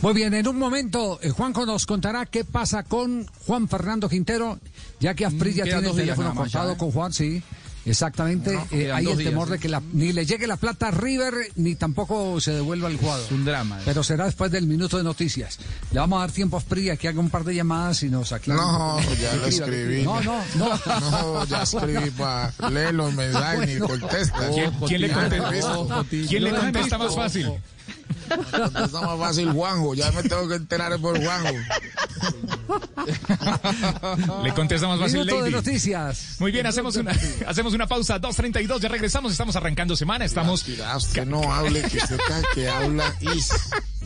Muy 0.01 0.13
bien, 0.13 0.33
en 0.33 0.47
un 0.47 0.59
momento 0.59 1.19
eh, 1.21 1.29
Juanjo 1.29 1.65
nos 1.65 1.85
contará 1.85 2.25
qué 2.25 2.43
pasa 2.43 2.83
con 2.83 3.25
Juan 3.45 3.67
Fernando 3.69 4.09
Quintero, 4.09 4.59
ya 4.99 5.13
que 5.13 5.25
Asprilla 5.25 5.63
Mm, 5.63 5.67
quedan 5.67 5.79
tiene 5.83 5.89
el 5.91 5.95
teléfono 5.95 6.33
más 6.33 6.51
ya, 6.51 6.71
¿eh? 6.71 6.77
con 6.77 6.91
Juan, 6.91 7.13
sí. 7.13 7.41
Exactamente, 7.85 8.51
No, 8.53 8.65
Eh, 8.71 8.91
hay 8.91 9.05
dos 9.05 9.13
el 9.13 9.19
días, 9.19 9.29
temor 9.31 9.47
sí. 9.47 9.53
de 9.53 9.59
que 9.59 9.69
la- 9.69 9.81
ni 9.93 10.11
le 10.11 10.25
llegue 10.25 10.47
la 10.47 10.57
plata 10.57 10.87
a 10.87 10.91
River 10.91 11.33
ni 11.55 11.75
tampoco 11.75 12.39
se 12.41 12.51
devuelva 12.51 12.87
el 12.89 12.97
jugador. 12.97 13.25
Es 13.25 13.31
un 13.31 13.45
drama. 13.45 13.79
Pero 13.85 14.03
será 14.03 14.25
después 14.25 14.51
del 14.51 14.65
minuto 14.65 14.97
de 14.97 15.03
noticias. 15.03 15.59
Le 15.91 15.99
vamos 15.99 16.17
a 16.17 16.21
dar 16.21 16.31
tiempo 16.31 16.57
a 16.57 16.59
Asprilla 16.59 16.97
que 16.97 17.07
haga 17.07 17.19
un 17.19 17.29
par 17.29 17.43
de 17.43 17.53
llamadas 17.55 18.01
y 18.03 18.09
nos 18.09 18.31
aclare. 18.31 18.59
No, 18.59 18.99
ya 19.21 19.35
lo 19.35 19.45
escribí. 19.47 20.03
No, 20.03 20.19
no, 20.21 20.41
no. 20.55 20.69
No, 21.11 21.45
ya 21.45 21.63
escribí 21.63 22.09
para 22.11 22.51
leer 22.69 22.93
los 22.95 23.13
mensajes 23.13 23.67
ni 23.73 23.79
contesta. 23.79 24.49
¿Quién, 24.53 24.71
quién 24.87 25.01
le 25.01 25.11
contesta, 25.11 26.05
¿quién 26.09 26.43
le 26.43 26.51
contesta 26.55 26.97
más 26.97 27.15
fácil? 27.15 27.51
Contesta 28.51 29.01
más 29.01 29.19
fácil 29.19 29.51
Juanjo. 29.51 29.93
Ya 29.93 30.11
me 30.11 30.23
tengo 30.23 30.47
que 30.47 30.55
enterar 30.55 30.99
por 30.99 31.21
Juanjo. 31.21 31.53
Le 34.43 34.53
contesta 34.53 34.87
más 34.87 34.99
fácil 34.99 35.19
Minuto 35.19 35.43
de 35.43 35.51
noticias. 35.51 36.37
Muy 36.39 36.51
bien, 36.51 36.65
hacemos 36.65 36.95
una, 36.95 37.13
hacemos 37.47 37.73
una 37.73 37.87
pausa. 37.87 38.19
2.32, 38.19 38.79
ya 38.79 38.89
regresamos. 38.89 39.31
Estamos 39.31 39.55
arrancando 39.55 39.95
semana. 39.95 40.25
Estamos. 40.25 40.65
Usted 40.67 41.25
no 41.25 41.53
hable, 41.53 41.81
que 41.83 41.97
cada 41.99 42.41
que 42.53 42.69
habla 42.69 43.15
is. 43.21 43.49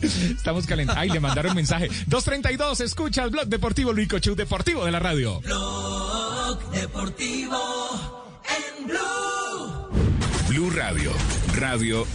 Estamos 0.02 0.66
calentando. 0.66 1.00
Ay, 1.00 1.10
le 1.10 1.20
mandaron 1.20 1.54
mensaje. 1.54 1.88
2.32, 2.08 2.80
escucha 2.82 3.24
el 3.24 3.30
blog 3.30 3.46
deportivo, 3.46 3.90
único 3.90 4.18
show 4.18 4.34
deportivo 4.34 4.84
de 4.84 4.90
la 4.90 4.98
radio. 4.98 5.40
Blog 5.40 6.70
Deportivo 6.70 8.24
en 8.78 8.86
Blue. 8.86 9.00
Blue 10.48 10.70
Radio, 10.70 11.12
radio 11.54 12.06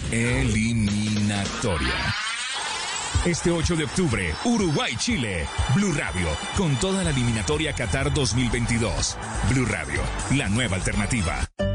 Este 3.25 3.51
8 3.51 3.75
de 3.75 3.85
octubre, 3.85 4.35
Uruguay-Chile. 4.43 5.47
Blue 5.73 5.93
Radio, 5.93 6.27
con 6.55 6.75
toda 6.75 7.03
la 7.03 7.09
eliminatoria 7.09 7.73
Qatar 7.73 8.13
2022. 8.13 9.17
Blue 9.49 9.65
Radio, 9.65 10.01
la 10.35 10.47
nueva 10.49 10.75
alternativa. 10.75 11.74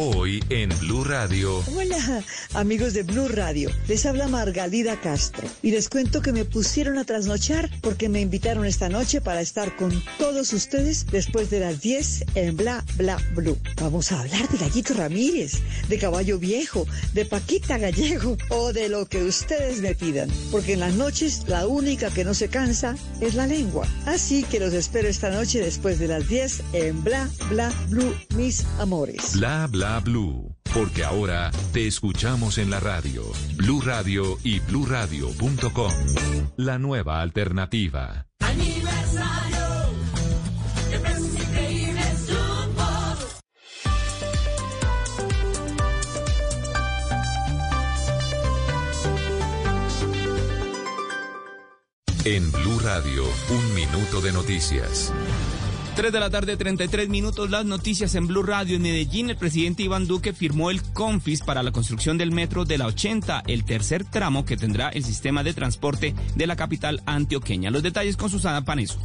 Hoy 0.00 0.44
en 0.48 0.70
Blue 0.78 1.02
Radio. 1.02 1.60
Hola, 1.74 2.22
amigos 2.54 2.94
de 2.94 3.02
Blue 3.02 3.26
Radio. 3.26 3.68
Les 3.88 4.06
habla 4.06 4.28
Margalida 4.28 5.00
Castro 5.00 5.48
y 5.60 5.72
les 5.72 5.88
cuento 5.88 6.22
que 6.22 6.30
me 6.30 6.44
pusieron 6.44 6.98
a 6.98 7.04
trasnochar 7.04 7.68
porque 7.80 8.08
me 8.08 8.20
invitaron 8.20 8.64
esta 8.64 8.88
noche 8.88 9.20
para 9.20 9.40
estar 9.40 9.74
con 9.74 9.90
todos 10.16 10.52
ustedes 10.52 11.04
después 11.10 11.50
de 11.50 11.58
las 11.58 11.80
10 11.80 12.26
en 12.36 12.56
Bla 12.56 12.84
Bla 12.94 13.18
Blue. 13.34 13.58
Vamos 13.80 14.12
a 14.12 14.20
hablar 14.20 14.48
de 14.48 14.58
Gallito 14.58 14.94
Ramírez, 14.94 15.54
de 15.88 15.98
Caballo 15.98 16.38
Viejo, 16.38 16.86
de 17.12 17.24
Paquita 17.24 17.76
Gallego 17.76 18.36
o 18.50 18.72
de 18.72 18.88
lo 18.88 19.06
que 19.06 19.24
ustedes 19.24 19.80
me 19.80 19.96
pidan, 19.96 20.30
porque 20.52 20.74
en 20.74 20.80
las 20.80 20.94
noches 20.94 21.42
la 21.48 21.66
única 21.66 22.10
que 22.10 22.22
no 22.22 22.34
se 22.34 22.46
cansa 22.46 22.94
es 23.20 23.34
la 23.34 23.48
lengua. 23.48 23.88
Así 24.06 24.44
que 24.44 24.60
los 24.60 24.74
espero 24.74 25.08
esta 25.08 25.30
noche 25.30 25.58
después 25.60 25.98
de 25.98 26.06
las 26.06 26.28
10 26.28 26.62
en 26.74 27.02
Bla 27.02 27.28
Bla 27.50 27.72
Blue, 27.88 28.14
mis 28.36 28.64
amores. 28.78 29.32
Bla 29.32 29.66
bla 29.66 29.87
blue. 30.04 30.54
Porque 30.74 31.04
ahora 31.04 31.50
te 31.72 31.86
escuchamos 31.86 32.58
en 32.58 32.70
la 32.70 32.78
radio. 32.78 33.22
Blue 33.56 33.80
Radio 33.80 34.38
y 34.44 34.60
bluradio.com. 34.60 35.92
La 36.56 36.78
nueva 36.78 37.20
alternativa. 37.20 38.26
Aniversario. 38.40 39.66
De 40.90 40.98
precios 41.00 41.34
increíbles 41.34 42.28
Jumbo. 42.28 42.84
En 52.24 52.52
Blue 52.52 52.78
Radio, 52.80 53.24
un 53.50 53.74
minuto 53.74 54.20
de 54.20 54.32
noticias. 54.32 55.12
3 55.98 56.12
de 56.12 56.20
la 56.20 56.30
tarde, 56.30 56.56
33 56.56 57.08
minutos, 57.08 57.50
las 57.50 57.64
noticias 57.64 58.14
en 58.14 58.28
Blue 58.28 58.44
Radio. 58.44 58.76
En 58.76 58.82
Medellín, 58.82 59.30
el 59.30 59.36
presidente 59.36 59.82
Iván 59.82 60.06
Duque 60.06 60.32
firmó 60.32 60.70
el 60.70 60.80
CONFIS 60.80 61.40
para 61.40 61.64
la 61.64 61.72
construcción 61.72 62.16
del 62.16 62.30
metro 62.30 62.64
de 62.64 62.78
la 62.78 62.86
80, 62.86 63.42
el 63.48 63.64
tercer 63.64 64.04
tramo 64.04 64.44
que 64.44 64.56
tendrá 64.56 64.90
el 64.90 65.02
sistema 65.02 65.42
de 65.42 65.54
transporte 65.54 66.14
de 66.36 66.46
la 66.46 66.54
capital 66.54 67.02
antioqueña. 67.04 67.72
Los 67.72 67.82
detalles 67.82 68.16
con 68.16 68.30
Susana 68.30 68.64
Paneso. 68.64 69.00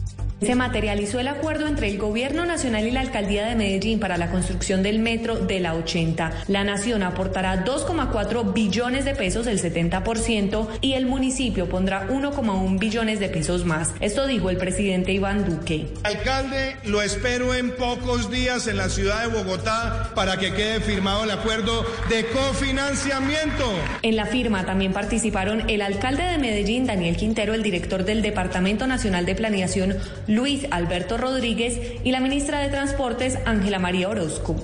Se 0.45 0.55
materializó 0.55 1.19
el 1.19 1.29
acuerdo 1.29 1.67
entre 1.67 1.87
el 1.87 1.97
Gobierno 1.97 2.45
Nacional 2.45 2.85
y 2.85 2.91
la 2.91 2.99
Alcaldía 2.99 3.45
de 3.45 3.55
Medellín 3.55 3.99
para 3.99 4.17
la 4.17 4.29
construcción 4.29 4.83
del 4.83 4.99
metro 4.99 5.37
de 5.37 5.61
la 5.61 5.73
80. 5.73 6.43
La 6.47 6.65
nación 6.65 7.01
aportará 7.01 7.63
2,4 7.63 8.53
billones 8.53 9.05
de 9.05 9.15
pesos, 9.15 9.47
el 9.47 9.61
70%, 9.61 10.67
y 10.81 10.93
el 10.93 11.05
municipio 11.05 11.69
pondrá 11.69 12.09
1,1 12.09 12.77
billones 12.77 13.19
de 13.21 13.29
pesos 13.29 13.63
más. 13.63 13.93
Esto 14.01 14.27
dijo 14.27 14.49
el 14.49 14.57
presidente 14.57 15.13
Iván 15.13 15.45
Duque. 15.45 15.87
Alcalde, 16.03 16.75
lo 16.83 17.01
espero 17.01 17.55
en 17.55 17.71
pocos 17.71 18.29
días 18.29 18.67
en 18.67 18.77
la 18.77 18.89
ciudad 18.89 19.21
de 19.21 19.27
Bogotá 19.27 20.11
para 20.13 20.37
que 20.37 20.53
quede 20.53 20.81
firmado 20.81 21.23
el 21.23 21.31
acuerdo 21.31 21.85
de 22.09 22.25
cofinanciamiento. 22.27 23.71
En 24.01 24.17
la 24.17 24.25
firma 24.25 24.65
también 24.65 24.91
participaron 24.91 25.69
el 25.69 25.81
alcalde 25.81 26.23
de 26.23 26.37
Medellín, 26.37 26.85
Daniel 26.85 27.15
Quintero, 27.15 27.53
el 27.53 27.63
director 27.63 28.03
del 28.03 28.21
Departamento 28.21 28.87
Nacional 28.87 29.25
de 29.25 29.35
Planeación, 29.35 29.95
Luis 30.33 30.65
Alberto 30.71 31.17
Rodríguez, 31.17 32.01
y 32.03 32.11
la 32.11 32.19
ministra 32.19 32.59
de 32.59 32.69
Transportes, 32.69 33.37
Ángela 33.45 33.77
María 33.77 34.09
Orozco. 34.09 34.55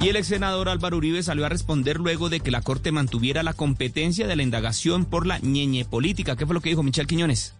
Y 0.00 0.08
el 0.08 0.16
ex 0.16 0.26
senador 0.26 0.68
Álvaro 0.68 0.96
Uribe 0.96 1.22
salió 1.22 1.46
a 1.46 1.48
responder 1.48 1.98
luego 1.98 2.28
de 2.28 2.40
que 2.40 2.50
la 2.50 2.60
Corte 2.60 2.90
mantuviera 2.90 3.42
la 3.42 3.52
competencia 3.52 4.26
de 4.26 4.36
la 4.36 4.42
indagación 4.42 5.04
por 5.04 5.26
la 5.26 5.38
ñeñe 5.38 5.84
política. 5.84 6.36
¿Qué 6.36 6.44
fue 6.44 6.54
lo 6.54 6.60
que 6.60 6.70
dijo 6.70 6.82
Michel 6.82 7.06
Quiñones? 7.06 7.54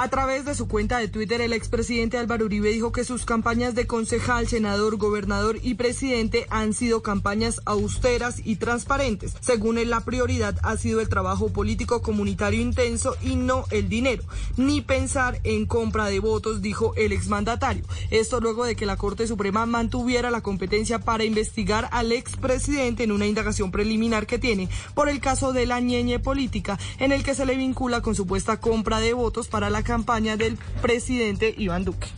A 0.00 0.06
través 0.06 0.44
de 0.44 0.54
su 0.54 0.68
cuenta 0.68 0.98
de 0.98 1.08
Twitter, 1.08 1.40
el 1.40 1.52
expresidente 1.52 2.18
Álvaro 2.18 2.44
Uribe 2.44 2.70
dijo 2.70 2.92
que 2.92 3.02
sus 3.02 3.24
campañas 3.24 3.74
de 3.74 3.88
concejal, 3.88 4.46
senador, 4.46 4.96
gobernador 4.96 5.58
y 5.60 5.74
presidente 5.74 6.46
han 6.50 6.72
sido 6.72 7.02
campañas 7.02 7.60
austeras 7.64 8.40
y 8.44 8.54
transparentes. 8.54 9.34
Según 9.40 9.76
él, 9.76 9.90
la 9.90 10.04
prioridad 10.04 10.56
ha 10.62 10.76
sido 10.76 11.00
el 11.00 11.08
trabajo 11.08 11.48
político 11.48 12.00
comunitario 12.00 12.60
intenso 12.60 13.16
y 13.22 13.34
no 13.34 13.64
el 13.72 13.88
dinero, 13.88 14.22
ni 14.56 14.82
pensar 14.82 15.40
en 15.42 15.66
compra 15.66 16.06
de 16.06 16.20
votos, 16.20 16.62
dijo 16.62 16.92
el 16.94 17.10
exmandatario. 17.10 17.82
Esto 18.12 18.38
luego 18.38 18.64
de 18.64 18.76
que 18.76 18.86
la 18.86 18.96
Corte 18.96 19.26
Suprema 19.26 19.66
mantuviera 19.66 20.30
la 20.30 20.42
competencia 20.42 21.00
para 21.00 21.24
investigar 21.24 21.88
al 21.90 22.12
expresidente 22.12 23.02
en 23.02 23.10
una 23.10 23.26
indagación 23.26 23.72
preliminar 23.72 24.28
que 24.28 24.38
tiene 24.38 24.68
por 24.94 25.08
el 25.08 25.18
caso 25.18 25.52
de 25.52 25.66
la 25.66 25.80
ñeñe 25.80 26.20
política, 26.20 26.78
en 27.00 27.10
el 27.10 27.24
que 27.24 27.34
se 27.34 27.44
le 27.44 27.56
vincula 27.56 28.00
con 28.00 28.14
supuesta 28.14 28.60
compra 28.60 29.00
de 29.00 29.12
votos 29.12 29.48
para 29.48 29.70
la 29.70 29.87
campaña 29.88 30.36
del 30.36 30.58
presidente 30.82 31.54
Iván 31.56 31.86
Duque. 31.86 32.08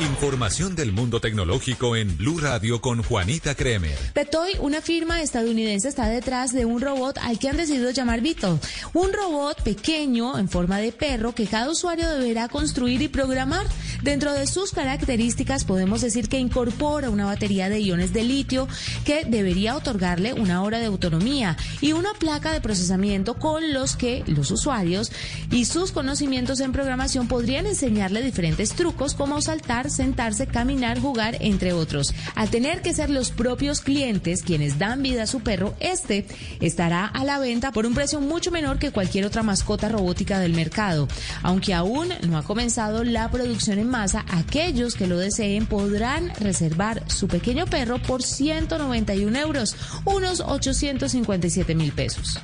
Información 0.00 0.74
del 0.74 0.92
mundo 0.92 1.20
tecnológico 1.20 1.94
en 1.94 2.16
Blue 2.16 2.38
Radio 2.38 2.80
con 2.80 3.02
Juanita 3.02 3.54
Kremer. 3.54 3.96
Petoy, 4.14 4.52
una 4.60 4.80
firma 4.80 5.20
estadounidense, 5.20 5.88
está 5.88 6.08
detrás 6.08 6.52
de 6.52 6.64
un 6.64 6.80
robot 6.80 7.18
al 7.18 7.38
que 7.38 7.48
han 7.48 7.56
decidido 7.56 7.90
llamar 7.90 8.20
Beetle. 8.20 8.58
Un 8.92 9.12
robot 9.12 9.62
pequeño 9.62 10.38
en 10.38 10.48
forma 10.48 10.78
de 10.78 10.92
perro 10.92 11.34
que 11.34 11.46
cada 11.46 11.70
usuario 11.70 12.08
deberá 12.08 12.48
construir 12.48 13.02
y 13.02 13.08
programar. 13.08 13.66
Dentro 14.02 14.32
de 14.32 14.46
sus 14.46 14.72
características 14.72 15.64
podemos 15.64 16.00
decir 16.00 16.28
que 16.28 16.38
incorpora 16.38 17.10
una 17.10 17.26
batería 17.26 17.68
de 17.68 17.80
iones 17.80 18.12
de 18.12 18.24
litio 18.24 18.68
que 19.04 19.24
debería 19.24 19.76
otorgarle 19.76 20.34
una 20.34 20.62
hora 20.62 20.78
de 20.78 20.86
autonomía 20.86 21.56
y 21.80 21.92
una 21.92 22.12
placa 22.14 22.52
de 22.52 22.60
procesamiento 22.60 23.34
con 23.34 23.72
los 23.72 23.96
que 23.96 24.22
los 24.26 24.50
usuarios 24.50 25.12
y 25.50 25.64
sus 25.64 25.92
conocimientos 25.92 26.60
en 26.60 26.72
programación 26.72 27.28
podrían 27.28 27.66
enseñarle 27.66 28.22
diferentes 28.22 28.72
trucos 28.72 29.14
como 29.14 29.40
saltar, 29.40 29.73
sentarse, 29.90 30.46
caminar, 30.46 31.00
jugar, 31.00 31.36
entre 31.40 31.72
otros. 31.72 32.14
Al 32.34 32.50
tener 32.50 32.82
que 32.82 32.94
ser 32.94 33.10
los 33.10 33.30
propios 33.30 33.80
clientes 33.80 34.42
quienes 34.42 34.78
dan 34.78 35.02
vida 35.02 35.24
a 35.24 35.26
su 35.26 35.40
perro, 35.40 35.74
este 35.80 36.26
estará 36.60 37.06
a 37.06 37.24
la 37.24 37.38
venta 37.38 37.72
por 37.72 37.86
un 37.86 37.94
precio 37.94 38.20
mucho 38.20 38.50
menor 38.50 38.78
que 38.78 38.92
cualquier 38.92 39.24
otra 39.24 39.42
mascota 39.42 39.88
robótica 39.88 40.38
del 40.38 40.54
mercado. 40.54 41.08
Aunque 41.42 41.74
aún 41.74 42.08
no 42.28 42.38
ha 42.38 42.42
comenzado 42.42 43.04
la 43.04 43.30
producción 43.30 43.78
en 43.78 43.88
masa, 43.88 44.24
aquellos 44.30 44.94
que 44.94 45.06
lo 45.06 45.18
deseen 45.18 45.66
podrán 45.66 46.32
reservar 46.36 47.02
su 47.10 47.28
pequeño 47.28 47.66
perro 47.66 48.00
por 48.00 48.22
191 48.22 49.38
euros, 49.38 49.76
unos 50.04 50.40
857 50.40 51.74
mil 51.74 51.92
pesos. 51.92 52.38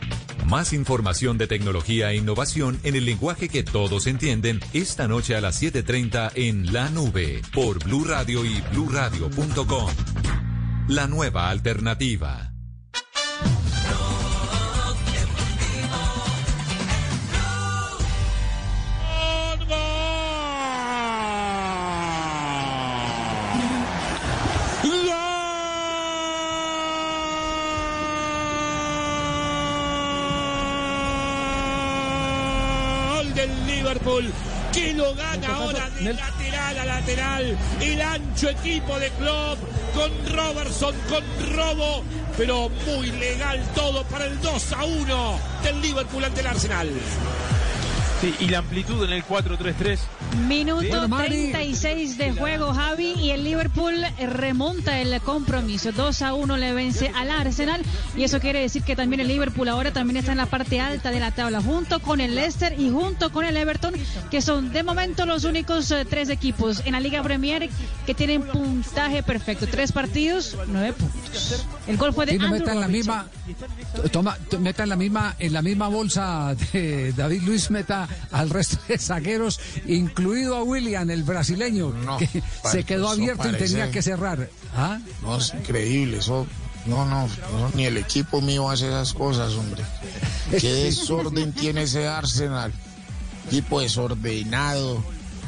Más 0.46 0.72
información 0.72 1.38
de 1.38 1.46
tecnología 1.46 2.10
e 2.10 2.16
innovación 2.16 2.80
en 2.82 2.96
el 2.96 3.04
lenguaje 3.04 3.48
que 3.48 3.62
todos 3.62 4.06
entienden 4.06 4.60
esta 4.72 5.08
noche 5.08 5.36
a 5.36 5.40
las 5.40 5.60
7:30 5.60 6.32
en 6.34 6.72
La 6.72 6.90
Nube 6.90 7.42
por 7.54 7.82
Blue 7.84 8.04
Radio 8.04 8.44
y 8.44 8.60
bluradio.com. 8.72 9.90
La 10.88 11.06
nueva 11.06 11.50
alternativa. 11.50 12.52
Que 34.72 34.92
lo 34.94 35.14
gana 35.14 35.54
ahora 35.54 35.88
de 35.90 36.12
lateral 36.12 36.78
a 36.78 36.84
lateral 36.84 37.58
el 37.80 38.02
ancho 38.02 38.48
equipo 38.50 38.98
de 38.98 39.08
Klopp 39.10 39.58
con 39.94 40.10
Robertson, 40.34 40.94
con 41.08 41.54
Robo, 41.54 42.04
pero 42.36 42.68
muy 42.86 43.10
legal 43.12 43.62
todo 43.74 44.02
para 44.04 44.26
el 44.26 44.40
2 44.40 44.72
a 44.72 44.84
1 44.84 45.40
del 45.62 45.80
Liverpool 45.80 46.24
ante 46.24 46.40
el 46.40 46.46
Arsenal. 46.46 46.88
Sí, 48.20 48.34
y 48.40 48.48
la 48.48 48.58
amplitud 48.58 49.02
en 49.02 49.12
el 49.12 49.24
4-3-3. 49.24 49.98
Minuto 50.46 50.82
Bueno, 50.82 51.08
Mari. 51.08 51.50
36 51.52 52.18
de 52.18 52.32
juego, 52.32 52.74
Javi, 52.74 53.12
y 53.14 53.30
el 53.30 53.44
Liverpool 53.44 53.94
remonta 54.18 55.00
el 55.00 55.18
compromiso. 55.22 55.90
2 55.92 56.20
a 56.20 56.34
1 56.34 56.56
le 56.58 56.74
vence 56.74 57.10
al 57.16 57.30
Arsenal, 57.30 57.80
y 58.14 58.24
eso 58.24 58.38
quiere 58.38 58.60
decir 58.60 58.82
que 58.82 58.94
también 58.94 59.20
el 59.20 59.28
Liverpool 59.28 59.68
ahora 59.70 59.90
también 59.94 60.18
está 60.18 60.32
en 60.32 60.38
la 60.38 60.44
parte 60.44 60.80
alta 60.80 61.10
de 61.10 61.18
la 61.18 61.30
tabla, 61.30 61.62
junto 61.62 62.00
con 62.00 62.20
el 62.20 62.34
Leicester 62.34 62.78
y 62.78 62.90
junto 62.90 63.32
con 63.32 63.46
el 63.46 63.56
Everton, 63.56 63.94
que 64.30 64.42
son 64.42 64.70
de 64.70 64.82
momento 64.82 65.24
los 65.24 65.44
únicos 65.44 65.90
eh, 65.90 66.04
tres 66.04 66.28
equipos 66.28 66.82
en 66.84 66.92
la 66.92 67.00
Liga 67.00 67.22
Premier 67.22 67.70
que 68.04 68.12
tienen 68.14 68.42
puntaje 68.42 69.22
perfecto. 69.22 69.66
Tres 69.66 69.92
partidos, 69.92 70.58
nueve 70.66 70.92
puntos. 70.92 71.64
El 71.86 71.96
gol 71.96 72.12
fue 72.12 72.26
de 72.26 72.34
Y 72.34 72.38
no 72.38 72.44
Andrew 72.48 72.60
meta 72.60 72.72
en 72.74 72.80
la 72.80 72.88
misma, 72.88 73.26
toma, 74.12 74.36
t- 74.36 74.58
meta 74.58 74.82
en 74.82 74.90
la 74.90 74.96
misma, 74.96 75.34
en 75.38 75.52
la 75.54 75.62
misma 75.62 75.88
bolsa 75.88 76.54
de 76.74 77.14
David 77.16 77.42
Luis 77.44 77.70
meta 77.70 78.08
al 78.32 78.50
resto 78.50 78.78
de 78.88 78.98
zagueros, 78.98 79.60
incluido 79.86 80.56
a 80.56 80.62
William, 80.62 81.08
el 81.10 81.22
brasileño, 81.22 81.92
que 82.18 82.28
se 82.70 82.84
quedó 82.84 83.08
abierto 83.10 83.48
y 83.48 83.52
tenía 83.54 83.90
que 83.90 84.02
cerrar. 84.02 84.48
¿Ah? 84.76 84.98
No, 85.22 85.36
es 85.38 85.52
increíble, 85.54 86.18
eso. 86.18 86.46
No, 86.86 87.04
no, 87.04 87.26
no, 87.52 87.70
ni 87.74 87.84
el 87.84 87.98
equipo 87.98 88.40
mío 88.40 88.70
hace 88.70 88.86
esas 88.88 89.12
cosas, 89.12 89.52
hombre. 89.52 89.82
Qué 90.58 90.72
desorden 90.84 91.52
tiene 91.52 91.82
ese 91.82 92.08
Arsenal. 92.08 92.72
Equipo 93.48 93.80
desordenado, 93.80 95.02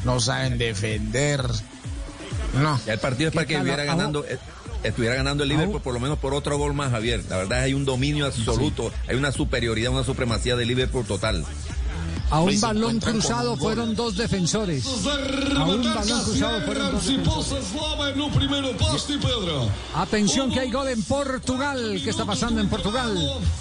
no 0.05 0.19
saben 0.19 0.57
defender. 0.57 1.41
No. 2.61 2.79
Ya 2.85 2.93
el 2.93 2.99
partido 2.99 3.29
es 3.29 3.33
para 3.35 3.47
que 3.47 3.55
estuviera 3.55 3.81
¿A- 3.81 3.85
a 3.85 3.87
ganando, 3.87 4.23
eh, 4.25 4.37
estuviera 4.83 5.15
ganando 5.15 5.41
el 5.43 5.49
Liverpool 5.49 5.81
por 5.81 5.93
lo 5.93 5.99
menos 5.99 6.19
por 6.19 6.33
otro 6.35 6.57
gol 6.57 6.73
más, 6.75 6.91
Javier. 6.91 7.23
La 7.29 7.37
verdad 7.37 7.61
hay 7.61 7.73
un 7.73 7.85
dominio 7.85 8.25
absoluto, 8.27 8.91
hay 9.07 9.15
una 9.15 9.31
superioridad, 9.31 9.91
una 9.91 10.03
supremacía 10.03 10.55
de 10.55 10.65
Liverpool 10.65 11.05
total. 11.05 11.45
A 12.33 12.41
un 12.41 12.59
balón 12.59 12.99
cruzado 12.99 13.51
gol. 13.51 13.59
fueron 13.59 13.95
dos 13.95 14.17
defensores. 14.17 14.87
A 15.55 15.65
un 15.65 15.83
balón 15.83 16.23
cruzado 16.23 16.61
fueron 16.65 16.91
dos 16.91 17.05
defensores. 17.05 17.63
Atención 19.93 20.51
que 20.51 20.61
hay 20.61 20.71
gol 20.71 20.87
en 20.87 21.03
Portugal. 21.03 22.01
¿Qué 22.03 22.09
está 22.09 22.25
pasando 22.25 22.59
en 22.59 22.69
Portugal? 22.69 23.15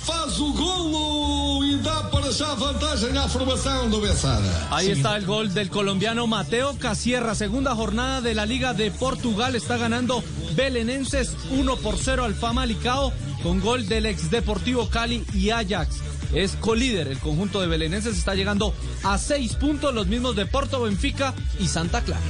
Faz 0.06 0.40
o 0.40 0.54
golo 0.54 1.62
e 1.66 1.76
dá 1.76 2.10
para 2.10 2.32
já 2.32 2.54
vantagem 2.54 3.14
à 3.18 3.28
formação 3.28 3.90
do 3.90 4.00
Bessada. 4.00 4.68
Ahí 4.70 4.90
está 4.90 5.18
el 5.18 5.26
gol 5.26 5.52
del 5.52 5.68
colombiano 5.68 6.26
Mateo 6.26 6.74
Casierra, 6.78 7.34
segunda 7.34 7.74
jornada 7.74 8.22
de 8.22 8.34
la 8.34 8.46
Liga 8.46 8.72
de 8.72 8.90
Portugal, 8.90 9.54
está 9.54 9.76
ganando 9.76 10.24
Belenenses 10.54 11.36
1 11.50 11.76
por 11.76 11.98
0 11.98 12.24
al 12.24 12.34
Famalicao 12.34 13.12
con 13.42 13.60
gol 13.60 13.86
del 13.86 14.06
ex 14.06 14.30
Deportivo 14.30 14.88
Cali 14.88 15.24
y 15.34 15.50
Ajax. 15.50 16.11
Es 16.34 16.52
colíder, 16.56 17.08
el 17.08 17.18
conjunto 17.18 17.60
de 17.60 17.66
Belenenses 17.66 18.16
está 18.16 18.34
llegando 18.34 18.74
a 19.02 19.18
seis 19.18 19.54
puntos, 19.54 19.94
los 19.94 20.06
mismos 20.06 20.34
de 20.34 20.46
Porto, 20.46 20.82
Benfica 20.82 21.34
y 21.58 21.68
Santa 21.68 22.00
Clara. 22.02 22.22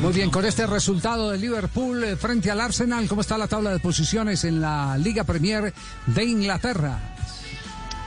Muy 0.00 0.12
bien, 0.12 0.30
con 0.30 0.44
este 0.44 0.66
resultado 0.66 1.30
de 1.30 1.38
Liverpool 1.38 2.04
eh, 2.04 2.16
frente 2.16 2.50
al 2.50 2.60
Arsenal, 2.60 3.08
¿cómo 3.08 3.22
está 3.22 3.38
la 3.38 3.48
tabla 3.48 3.70
de 3.70 3.78
posiciones 3.78 4.44
en 4.44 4.60
la 4.60 4.98
Liga 4.98 5.24
Premier 5.24 5.72
de 6.06 6.24
Inglaterra? 6.24 7.17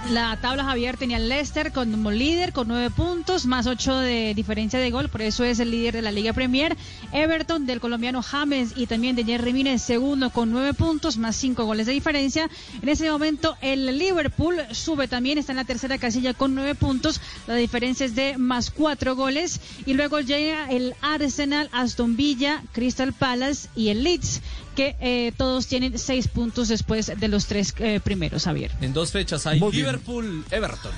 La 0.10 0.38
tabla 0.38 0.64
Javier 0.64 0.98
tenía 0.98 1.18
el 1.18 1.30
Leicester 1.30 1.72
como 1.72 2.12
líder 2.12 2.54
con 2.54 2.68
nueve 2.68 2.90
puntos, 2.90 3.46
más 3.46 3.68
ocho 3.68 3.96
de 3.96 4.34
diferencia 4.34 4.80
de 4.80 4.92
gol, 4.92 5.10
por 5.10 5.22
eso 5.22 5.44
es 5.44 5.60
el 5.60 5.72
líder 5.72 5.96
de 5.96 6.02
la 6.02 6.12
Liga 6.12 6.34
Premier. 6.34 6.76
Everton 7.12 7.66
del 7.66 7.80
colombiano 7.80 8.22
James 8.22 8.74
y 8.76 8.88
también 8.88 9.16
de 9.16 9.24
Jerry 9.24 9.54
Mina 9.54 9.78
segundo 9.78 10.30
con 10.32 10.52
nueve 10.52 10.74
puntos, 10.74 11.18
más 11.18 11.36
cinco 11.36 11.66
goles 11.66 11.86
de 11.86 11.94
diferencia. 11.94 12.50
En 12.82 12.90
ese 12.90 13.10
momento 13.10 13.56
el 13.62 13.98
Liverpool 13.98 14.56
sube 14.72 15.08
también, 15.08 15.38
está 15.38 15.52
en 15.52 15.58
la 15.58 15.66
tercera 15.66 15.98
casilla 15.98 16.34
con 16.34 16.56
nueve 16.56 16.76
puntos, 16.76 17.22
la 17.48 17.56
diferencia 17.56 18.06
es 18.06 18.16
de 18.16 18.38
más 18.38 18.72
cuatro 18.72 19.16
goles. 19.16 19.62
Y 19.86 19.94
luego 19.94 20.20
llega 20.20 20.70
el 20.70 20.96
Arsenal, 21.02 21.70
Aston 21.72 22.16
Villa, 22.16 22.64
Crystal 22.72 23.14
Palace 23.14 23.70
y 23.76 23.90
el 23.90 24.04
Leeds 24.04 24.42
que 24.82 24.96
eh, 25.00 25.32
todos 25.38 25.68
tienen 25.68 26.00
seis 26.00 26.28
puntos 26.28 26.68
después 26.68 27.12
de 27.16 27.28
los 27.28 27.46
tres 27.46 27.74
eh, 27.78 28.00
primeros, 28.04 28.46
Javier. 28.46 28.72
En 28.82 28.94
dos 28.94 29.12
fechas 29.12 29.46
hay 29.46 29.60
Muy 29.60 29.72
bien. 29.72 29.86
Liverpool, 29.86 30.44
Everton. 30.50 30.92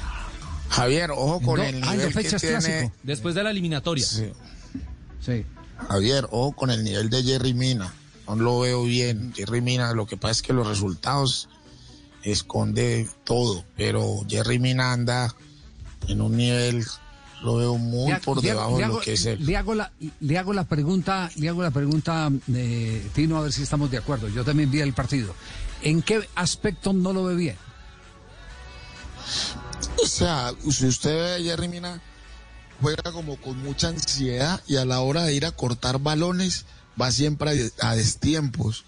Javier, 0.69 1.11
ojo 1.11 1.41
con 1.41 1.59
No, 1.59 1.63
el 1.65 1.84
ah, 1.84 1.91
nivel 1.91 2.07
que 2.07 2.13
fechas 2.13 2.41
tiene. 2.41 2.59
clásico. 2.59 2.93
Después 3.03 3.36
de 3.36 3.43
la 3.43 3.51
eliminatoria. 3.51 4.05
Sí. 4.05 4.31
Sí. 5.19 5.45
Javier, 5.89 6.25
ojo 6.31 6.53
con 6.53 6.71
el 6.71 6.84
nivel 6.84 7.09
de 7.09 7.23
Jerry 7.23 7.53
Mina. 7.53 7.93
No 8.25 8.36
lo 8.38 8.59
veo 8.61 8.84
bien. 8.86 9.34
Jerry 9.36 9.59
Mina, 9.61 9.91
lo 9.93 10.05
que 10.05 10.15
pasa 10.15 10.31
es 10.31 10.41
que 10.41 10.53
los 10.53 10.65
resultados 10.65 11.49
esconde 12.23 13.09
todo, 13.25 13.65
pero 13.75 14.21
Jerry 14.29 14.59
Mina 14.59 14.93
anda 14.93 15.36
en 16.07 16.21
un 16.21 16.38
nivel, 16.38 16.86
lo 17.44 17.58
veo 17.58 17.78
muy 17.78 18.12
Le 18.12 18.20
por 18.20 18.41
le 18.41 18.50
debajo 18.50 18.78
le 18.78 18.84
de 18.84 18.94
lo 18.94 19.00
que 19.00 19.14
es 19.14 19.26
él. 19.26 19.46
Le 19.46 19.58
hago 19.58 19.76
la, 19.76 19.91
le 20.22 20.38
hago 20.38 20.54
la 20.54 20.64
pregunta, 20.64 21.30
le 21.36 21.50
hago 21.50 21.62
la 21.62 21.72
pregunta, 21.72 22.32
eh, 22.54 23.06
Tino, 23.14 23.38
a 23.38 23.41
ver 23.41 23.52
si 23.52 23.64
estamos 23.64 23.91
de 23.91 23.98
acuerdo. 23.98 24.30
Yo 24.30 24.44
también 24.44 24.72
vi 24.72 24.80
el 24.80 24.94
partido. 24.94 25.36
¿En 25.82 26.02
qué 26.02 26.28
aspecto 26.36 26.94
no 26.94 27.12
lo 27.12 27.26
ve 27.26 27.36
bien? 27.36 27.58
O 30.02 30.08
sea, 30.08 30.54
si 30.70 30.88
usted 30.88 31.14
ve 31.14 31.36
a 31.36 31.39
Jerry 31.39 31.68
Mina, 31.68 32.02
juega 32.82 33.12
como 33.12 33.38
con 33.38 33.58
mucha 33.62 33.89
ansiedad 33.89 34.62
y 34.68 34.78
a 34.78 34.86
la 34.86 35.02
hora 35.02 35.24
de 35.24 35.34
ir 35.34 35.46
a 35.46 35.52
cortar 35.52 36.00
balones 36.00 36.66
va 37.00 37.12
siempre 37.12 37.72
a, 37.80 37.96
destiempos. 37.96 38.86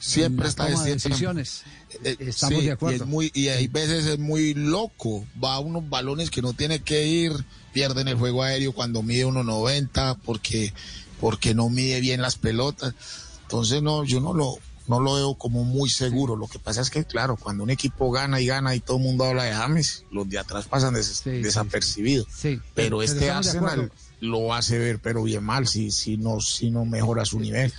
Siempre 0.00 0.44
La 0.44 0.50
está 0.50 0.64
a 0.64 0.68
destiempos. 0.70 1.02
decisiones. 1.04 1.62
Eh, 2.04 2.16
Estamos 2.20 2.60
sí, 2.60 2.66
de 2.66 2.72
acuerdo. 2.72 2.96
Y, 2.96 3.00
es 3.00 3.06
muy, 3.06 3.30
y 3.34 3.48
hay 3.48 3.66
veces 3.68 4.06
es 4.06 4.18
muy 4.18 4.54
loco. 4.54 5.26
Va 5.42 5.54
a 5.54 5.58
unos 5.58 5.88
balones 5.88 6.30
que 6.30 6.42
no 6.42 6.52
tiene 6.52 6.80
que 6.80 7.06
ir, 7.06 7.32
pierden 7.78 8.08
el 8.08 8.16
juego 8.16 8.42
aéreo 8.42 8.72
cuando 8.72 9.02
mide 9.04 9.24
1.90 9.26 10.16
porque, 10.24 10.72
porque 11.20 11.54
no 11.54 11.68
mide 11.70 12.00
bien 12.00 12.20
las 12.20 12.34
pelotas. 12.36 12.92
Entonces, 13.42 13.82
no, 13.82 14.02
yo 14.04 14.20
no 14.20 14.34
lo, 14.34 14.56
no 14.88 14.98
lo 14.98 15.14
veo 15.14 15.34
como 15.34 15.62
muy 15.62 15.88
seguro. 15.88 16.34
Lo 16.34 16.48
que 16.48 16.58
pasa 16.58 16.80
es 16.80 16.90
que, 16.90 17.04
claro, 17.04 17.36
cuando 17.36 17.62
un 17.62 17.70
equipo 17.70 18.10
gana 18.10 18.40
y 18.40 18.46
gana 18.46 18.74
y 18.74 18.80
todo 18.80 18.96
el 18.96 19.04
mundo 19.04 19.24
habla 19.24 19.44
de 19.44 19.52
James, 19.52 20.04
los 20.10 20.28
de 20.28 20.38
atrás 20.40 20.66
pasan 20.66 20.94
des- 20.94 21.06
desapercibidos. 21.42 22.26
Sí, 22.36 22.60
pero 22.74 22.98
pero 22.98 23.02
este 23.02 23.30
Arsenal 23.30 23.92
lo 24.20 24.52
hace 24.52 24.78
ver, 24.78 24.98
pero 24.98 25.22
bien 25.22 25.44
mal, 25.44 25.68
si, 25.68 25.92
si, 25.92 26.16
no, 26.16 26.40
si 26.40 26.70
no 26.72 26.84
mejora 26.84 27.24
su 27.24 27.38
nivel. 27.38 27.72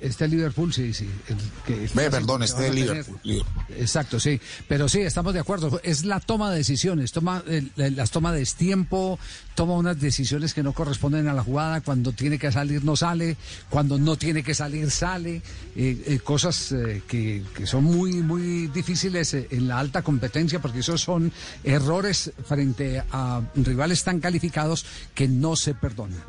Este 0.00 0.26
Liverpool, 0.28 0.72
sí, 0.72 0.94
sí. 0.94 1.08
el 1.28 1.36
que- 1.66 1.88
Ve, 1.94 2.10
perdón, 2.10 2.42
este. 2.42 2.72
Liverpool, 2.72 3.18
Liverpool. 3.22 3.64
Exacto, 3.76 4.18
sí. 4.18 4.40
Pero 4.66 4.88
sí, 4.88 5.00
estamos 5.00 5.34
de 5.34 5.40
acuerdo. 5.40 5.78
Es 5.82 6.04
la 6.04 6.20
toma 6.20 6.50
de 6.50 6.56
decisiones. 6.58 7.12
Toma, 7.12 7.42
las 7.76 8.10
toma 8.10 8.32
de 8.32 8.44
tiempo, 8.46 9.18
toma 9.54 9.74
unas 9.74 10.00
decisiones 10.00 10.54
que 10.54 10.62
no 10.62 10.72
corresponden 10.72 11.28
a 11.28 11.34
la 11.34 11.42
jugada. 11.42 11.82
Cuando 11.82 12.12
tiene 12.12 12.38
que 12.38 12.50
salir, 12.50 12.82
no 12.82 12.96
sale. 12.96 13.36
Cuando 13.68 13.98
no 13.98 14.16
tiene 14.16 14.42
que 14.42 14.54
salir, 14.54 14.90
sale. 14.90 15.42
Eh, 15.76 16.02
eh, 16.06 16.18
cosas 16.24 16.72
eh, 16.72 17.02
que, 17.06 17.42
que 17.54 17.66
son 17.66 17.84
muy, 17.84 18.14
muy 18.14 18.68
difíciles 18.68 19.34
en 19.34 19.68
la 19.68 19.78
alta 19.78 20.02
competencia, 20.02 20.60
porque 20.60 20.78
esos 20.80 21.02
son 21.02 21.30
errores 21.62 22.32
frente 22.46 23.02
a 23.12 23.42
rivales 23.54 24.02
tan 24.02 24.18
calificados 24.20 24.86
que 25.14 25.28
no 25.28 25.56
se 25.56 25.74
perdonan. 25.74 26.22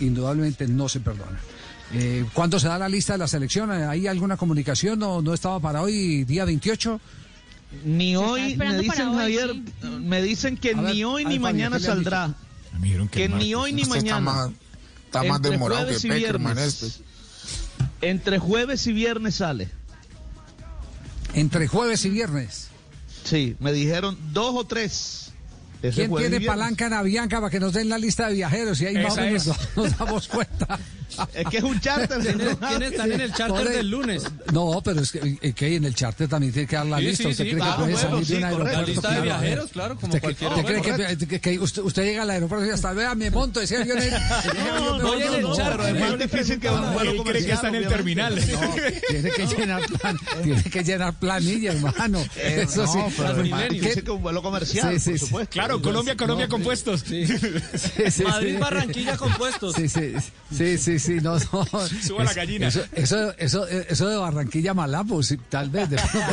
Indudablemente 0.00 0.66
no 0.68 0.88
se 0.88 1.00
perdonan. 1.00 1.38
Eh, 1.96 2.24
¿Cuándo 2.32 2.58
se 2.58 2.66
da 2.68 2.78
la 2.78 2.88
lista 2.88 3.12
de 3.12 3.18
la 3.20 3.28
selección? 3.28 3.70
¿Hay 3.70 4.06
alguna 4.06 4.36
comunicación 4.36 5.02
o 5.02 5.22
no 5.22 5.32
estaba 5.34 5.60
para 5.60 5.82
hoy, 5.82 6.24
día 6.24 6.44
28? 6.44 7.00
Ni 7.84 8.16
hoy, 8.16 8.56
me 8.56 8.78
dicen 8.78 8.86
para 8.88 9.10
hoy, 9.10 9.16
Javier, 9.16 9.54
me 10.00 10.22
dicen 10.22 10.56
que 10.56 10.74
ver, 10.74 10.94
ni 10.94 11.04
hoy 11.04 11.24
ni 11.24 11.38
mañana 11.38 11.76
¿qué 11.76 11.82
le 11.84 11.88
han 11.88 11.94
saldrá. 11.96 12.34
dicho? 12.80 13.08
Que 13.10 13.28
ni 13.28 13.54
hoy 13.54 13.72
ni 13.72 13.82
está 13.82 13.94
mañana. 13.96 14.20
más- 14.20 14.50
está 15.06 15.22
más 15.24 15.42
demorado 15.42 15.86
que 15.88 16.08
Peckerman 16.08 16.54
viernes. 16.54 16.82
este. 16.82 17.04
Entre 18.00 18.38
jueves 18.38 18.86
y 18.86 18.92
viernes 18.92 19.36
sale. 19.36 19.68
Entre 21.34 21.66
jueves 21.68 22.04
y 22.04 22.10
viernes. 22.10 22.68
Sí, 23.24 23.56
me 23.58 23.72
dijeron 23.72 24.16
dos 24.32 24.54
o 24.56 24.64
tres. 24.64 25.23
Ese 25.88 26.08
¿Quién 26.08 26.16
tiene 26.30 26.40
palanca 26.46 26.86
en 26.86 26.92
Avianca 26.94 27.38
para 27.40 27.50
que 27.50 27.60
nos 27.60 27.72
den 27.72 27.88
la 27.88 27.98
lista 27.98 28.28
de 28.28 28.34
viajeros? 28.34 28.80
Y 28.80 28.86
ahí 28.86 28.98
más 28.98 29.12
o 29.18 29.20
menos 29.20 29.46
nos 29.76 29.98
damos 29.98 30.28
cuenta. 30.28 30.78
Es 31.34 31.46
que 31.48 31.58
es 31.58 31.62
un 31.62 31.78
charter. 31.80 32.18
¿Quiénes- 32.22 32.56
quiénes 32.56 32.90
están 32.92 33.12
en 33.12 33.20
el 33.20 33.32
charter 33.32 33.68
del 33.68 33.88
lunes? 33.90 34.24
No, 34.52 34.80
pero 34.84 35.00
es 35.00 35.12
que, 35.12 35.38
eh, 35.42 35.52
que 35.52 35.76
en 35.76 35.84
el 35.84 35.94
charter 35.94 36.26
también 36.28 36.52
tiene 36.52 36.66
que 36.66 36.74
dar 36.76 36.86
la 36.86 36.98
Sí, 36.98 37.04
lista. 37.04 37.22
sí, 37.24 37.28
¿Usted 37.30 37.44
sí, 37.44 37.50
cree 37.50 37.60
claro, 37.62 37.72
que 37.86 37.92
puede 37.92 37.94
bueno, 37.94 38.10
salir 38.10 38.26
de 38.26 38.36
un 38.36 38.44
aeropuerto? 38.44 38.80
La 38.80 38.86
lista 38.86 39.10
de 39.12 39.20
viajeros, 39.20 39.70
claro, 39.70 39.96
como 39.96 40.06
¿Usted, 40.14 40.18
que- 40.28 40.34
cualquier 40.34 40.50
usted 40.50 40.64
cree 40.94 41.16
que, 41.16 41.26
que- 41.26 41.40
que 41.40 41.58
usted, 41.60 41.82
usted 41.82 42.02
llega 42.04 42.22
al 42.22 42.30
aeropuerto 42.30 42.66
y 42.66 42.70
hasta 42.70 42.92
vea, 42.92 43.14
me 43.14 43.30
monto, 43.30 43.60
decía 43.60 43.84
yo 43.84 43.94
en 43.94 44.02
el, 44.02 44.10
No, 44.10 44.80
no, 44.80 44.98
no, 44.98 45.40
no, 45.40 45.56
pero 45.56 45.86
es 45.86 46.00
más 46.00 46.18
difícil 46.18 46.58
que 46.58 46.68
un 46.70 46.94
vuelo 46.94 47.10
Él 47.12 47.22
cree 47.22 47.44
que 47.46 47.52
está 47.52 47.68
en 47.68 47.74
el 47.76 47.88
terminal. 47.88 48.34
No, 48.34 48.74
tiene 49.08 49.30
que 49.30 49.46
llenar 49.46 49.82
tiene 50.42 50.62
que 50.64 50.82
llenar 50.84 51.14
planilla, 51.14 51.72
hermano. 51.72 52.20
Eh, 52.36 52.64
Eso 52.66 52.84
no, 52.86 52.92
sí. 52.92 52.98
pero 53.16 53.42
es 53.42 53.50
más 53.50 53.62
¿Qué- 53.64 53.68
difícil 53.74 54.04
que 54.04 54.10
un 54.10 54.22
vuelo 54.22 54.42
comercial, 54.42 54.92
Sí, 54.94 54.98
sí, 55.00 55.10
por 55.10 55.18
supuesto. 55.20 55.52
Claro, 55.52 55.73
Colombia, 55.82 56.16
Colombia 56.16 56.48
compuestos. 56.48 57.04
Sí, 57.14 57.26
sí, 58.10 58.24
Madrid, 58.24 58.54
sí. 58.54 58.56
Barranquilla 58.60 59.16
compuestos. 59.16 59.74
Sí, 59.74 59.88
sí, 59.88 60.14
sí, 60.52 60.78
sí, 60.78 60.98
sí, 60.98 61.14
no, 61.22 61.34
no. 61.38 61.66
Suba 62.02 62.24
la 62.24 62.32
gallina. 62.34 62.68
Eso, 62.68 62.82
eso, 62.92 63.34
eso, 63.38 63.66
eso 63.68 64.08
de 64.08 64.16
Barranquilla 64.16 64.74
Malapo, 64.74 65.22
sí, 65.22 65.36
tal 65.48 65.70
vez. 65.70 65.90
De 65.90 65.96
pronto, 65.96 66.28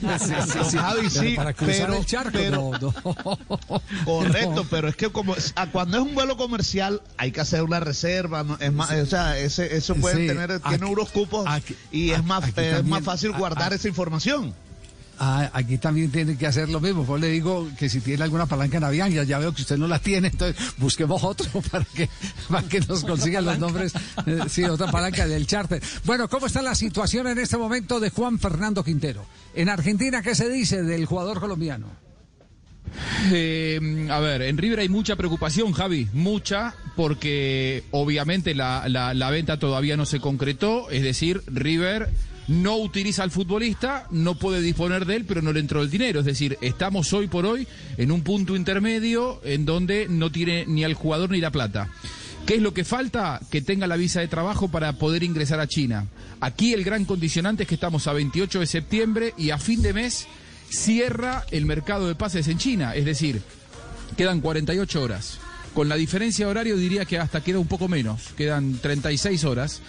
pero- 0.00 0.18
sí, 0.18 0.34
sí, 0.52 0.58
sí, 0.70 0.76
Javi, 0.78 1.08
pero 1.08 1.10
sí, 1.10 1.34
para 1.36 1.52
cruzar 1.52 1.76
pero- 1.86 1.96
el 1.98 2.06
charco, 2.06 2.30
pero- 2.32 2.70
no, 2.72 2.78
no. 2.80 3.82
Correcto, 4.04 4.66
pero 4.70 4.88
es 4.88 4.96
que 4.96 5.08
como 5.10 5.34
cuando 5.72 5.98
es 5.98 6.02
un 6.02 6.14
vuelo 6.14 6.36
comercial 6.36 7.02
hay 7.16 7.32
que 7.32 7.40
hacer 7.40 7.62
una 7.62 7.80
reserva, 7.80 8.42
¿no? 8.44 8.56
es 8.60 8.72
más, 8.72 8.90
o 8.92 9.06
sea, 9.06 9.38
ese, 9.38 9.76
eso 9.76 9.94
pueden 9.94 10.18
Sí, 10.18 10.26
tener, 10.26 10.52
aquí- 10.52 10.68
tiene 10.68 10.86
unos 10.86 11.10
cupos 11.10 11.48
y 11.90 12.10
es 12.10 12.24
más, 12.24 12.46
es 12.48 12.54
también- 12.54 12.88
más 12.88 13.04
fácil 13.04 13.32
guardar 13.32 13.72
esa 13.72 13.88
información. 13.88 14.54
Ah, 15.22 15.50
aquí 15.52 15.76
también 15.76 16.10
tiene 16.10 16.38
que 16.38 16.46
hacer 16.46 16.70
lo 16.70 16.80
mismo. 16.80 17.04
Pues 17.04 17.20
le 17.20 17.28
digo 17.28 17.68
que 17.78 17.90
si 17.90 18.00
tiene 18.00 18.24
alguna 18.24 18.46
palanca 18.46 18.78
en 18.78 18.84
Avianca, 18.84 19.22
ya 19.22 19.38
veo 19.38 19.52
que 19.52 19.60
usted 19.60 19.76
no 19.76 19.86
la 19.86 19.98
tiene, 19.98 20.28
entonces 20.28 20.56
busquemos 20.78 21.22
otro 21.22 21.46
para 21.70 21.84
que, 21.84 22.08
para 22.48 22.66
que 22.66 22.80
nos 22.80 23.04
consigan 23.04 23.44
los 23.44 23.58
nombres. 23.58 23.92
Eh, 24.24 24.40
sí, 24.48 24.64
otra 24.64 24.90
palanca 24.90 25.26
del 25.26 25.46
charter. 25.46 25.82
Bueno, 26.06 26.26
¿cómo 26.30 26.46
está 26.46 26.62
la 26.62 26.74
situación 26.74 27.26
en 27.26 27.38
este 27.38 27.58
momento 27.58 28.00
de 28.00 28.08
Juan 28.08 28.38
Fernando 28.38 28.82
Quintero? 28.82 29.26
En 29.54 29.68
Argentina, 29.68 30.22
¿qué 30.22 30.34
se 30.34 30.48
dice 30.48 30.82
del 30.82 31.04
jugador 31.04 31.38
colombiano? 31.38 31.88
Eh, 33.30 34.08
a 34.10 34.18
ver, 34.20 34.42
en 34.42 34.56
River 34.56 34.80
hay 34.80 34.88
mucha 34.88 35.16
preocupación, 35.16 35.72
Javi, 35.72 36.08
mucha, 36.12 36.74
porque 36.96 37.84
obviamente 37.90 38.54
la, 38.54 38.88
la- 38.88 39.14
la 39.14 39.30
venta 39.30 39.58
todavía 39.58 39.96
no 39.96 40.06
se 40.06 40.18
concretó, 40.18 40.88
es 40.90 41.02
decir, 41.02 41.42
River 41.46 42.08
no 42.48 42.76
utiliza 42.76 43.22
al 43.22 43.30
futbolista, 43.30 44.06
no 44.10 44.34
puede 44.34 44.60
disponer 44.60 45.06
de 45.06 45.16
él, 45.16 45.24
pero 45.24 45.42
no 45.42 45.52
le 45.52 45.60
entró 45.60 45.82
el 45.82 45.90
dinero, 45.90 46.20
es 46.20 46.26
decir, 46.26 46.58
estamos 46.60 47.12
hoy 47.12 47.28
por 47.28 47.46
hoy 47.46 47.66
en 47.96 48.10
un 48.10 48.22
punto 48.22 48.56
intermedio 48.56 49.40
en 49.44 49.64
donde 49.64 50.06
no 50.08 50.32
tiene 50.32 50.64
ni 50.66 50.84
al 50.84 50.94
jugador 50.94 51.30
ni 51.30 51.40
la 51.40 51.50
plata. 51.50 51.88
¿Qué 52.46 52.56
es 52.56 52.62
lo 52.62 52.74
que 52.74 52.84
falta? 52.84 53.40
Que 53.50 53.62
tenga 53.62 53.86
la 53.86 53.96
visa 53.96 54.20
de 54.20 54.28
trabajo 54.28 54.68
para 54.68 54.94
poder 54.94 55.22
ingresar 55.22 55.60
a 55.60 55.68
China. 55.68 56.06
Aquí 56.40 56.72
el 56.72 56.82
gran 56.84 57.04
condicionante 57.04 57.62
es 57.62 57.68
que 57.68 57.76
estamos 57.76 58.06
a 58.06 58.12
28 58.12 58.60
de 58.60 58.66
septiembre 58.66 59.34
y 59.36 59.50
a 59.50 59.58
fin 59.58 59.82
de 59.82 59.92
mes 59.92 60.26
cierra 60.68 61.44
el 61.50 61.66
mercado 61.66 62.08
de 62.08 62.14
pases 62.14 62.48
en 62.48 62.58
China, 62.58 62.94
es 62.94 63.04
decir, 63.04 63.42
quedan 64.16 64.40
48 64.40 65.02
horas. 65.02 65.38
Con 65.74 65.88
la 65.88 65.96
diferencia 65.96 66.46
de 66.46 66.50
horario 66.50 66.76
diría 66.76 67.04
que 67.04 67.18
hasta 67.18 67.42
queda 67.42 67.60
un 67.60 67.68
poco 67.68 67.86
menos, 67.86 68.30
quedan 68.36 68.78
36 68.78 69.44
horas. 69.44 69.80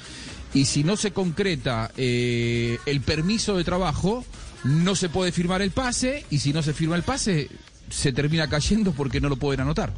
Y 0.53 0.65
si 0.65 0.83
no 0.83 0.97
se 0.97 1.11
concreta 1.11 1.91
eh, 1.97 2.77
el 2.85 3.01
permiso 3.01 3.55
de 3.57 3.63
trabajo, 3.63 4.25
no 4.63 4.95
se 4.95 5.09
puede 5.09 5.31
firmar 5.31 5.61
el 5.61 5.71
pase 5.71 6.25
y 6.29 6.39
si 6.39 6.51
no 6.53 6.61
se 6.61 6.73
firma 6.73 6.95
el 6.95 7.03
pase, 7.03 7.49
se 7.89 8.11
termina 8.11 8.49
cayendo 8.49 8.91
porque 8.91 9.21
no 9.21 9.29
lo 9.29 9.37
pueden 9.37 9.61
anotar. 9.61 9.93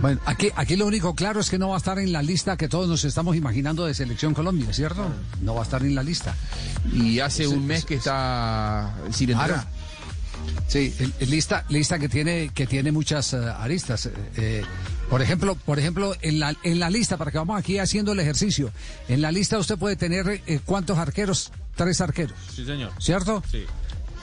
Bueno, 0.00 0.20
aquí, 0.26 0.50
aquí 0.54 0.76
lo 0.76 0.86
único 0.86 1.14
claro 1.14 1.40
es 1.40 1.50
que 1.50 1.58
no 1.58 1.70
va 1.70 1.74
a 1.74 1.78
estar 1.78 1.98
en 1.98 2.12
la 2.12 2.22
lista 2.22 2.56
que 2.56 2.68
todos 2.68 2.88
nos 2.88 3.04
estamos 3.04 3.34
imaginando 3.34 3.84
de 3.84 3.94
Selección 3.94 4.32
Colombia, 4.32 4.72
¿cierto? 4.72 5.08
No 5.42 5.54
va 5.54 5.62
a 5.62 5.64
estar 5.64 5.82
en 5.82 5.94
la 5.94 6.02
lista. 6.04 6.36
Y 6.92 7.18
hace 7.20 7.44
Sí, 7.46 7.52
un 7.52 7.66
mes 7.66 7.84
que 7.84 7.94
está 7.96 8.94
sin 9.10 9.30
entrar. 9.30 9.66
Sí, 10.68 10.94
lista, 11.20 11.64
lista 11.68 11.98
que 11.98 12.08
tiene 12.08 12.50
que 12.54 12.66
tiene 12.66 12.92
muchas 12.92 13.32
eh, 13.32 13.38
aristas. 13.58 14.06
eh, 14.06 14.12
eh, 14.36 14.62
por 15.10 15.22
ejemplo, 15.22 15.54
por 15.54 15.78
ejemplo, 15.78 16.14
en 16.22 16.38
la 16.38 16.54
en 16.62 16.78
la 16.78 16.90
lista 16.90 17.16
para 17.16 17.30
que 17.30 17.38
vamos 17.38 17.58
aquí 17.58 17.78
haciendo 17.78 18.12
el 18.12 18.20
ejercicio. 18.20 18.70
En 19.08 19.22
la 19.22 19.32
lista 19.32 19.58
usted 19.58 19.78
puede 19.78 19.96
tener 19.96 20.42
eh, 20.46 20.60
cuántos 20.64 20.98
arqueros, 20.98 21.50
tres 21.76 22.00
arqueros, 22.00 22.36
Sí, 22.54 22.64
señor. 22.64 22.92
¿cierto? 22.98 23.42
Sí. 23.50 23.64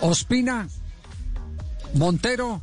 Ospina, 0.02 0.68
Montero 1.94 2.62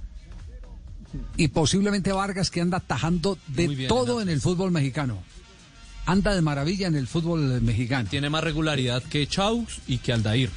y 1.36 1.48
posiblemente 1.48 2.12
Vargas 2.12 2.50
que 2.50 2.60
anda 2.60 2.80
tajando 2.80 3.38
de 3.48 3.68
bien, 3.68 3.88
todo 3.88 4.20
en 4.20 4.28
el 4.28 4.40
fútbol 4.40 4.70
mexicano. 4.70 5.18
Anda 6.04 6.34
de 6.34 6.42
maravilla 6.42 6.88
en 6.88 6.96
el 6.96 7.06
fútbol 7.06 7.60
mexicano. 7.62 8.08
Tiene 8.10 8.28
más 8.28 8.42
regularidad 8.42 9.02
que 9.04 9.26
Chaux 9.26 9.80
y 9.86 9.98
que 9.98 10.12
Aldair. 10.12 10.50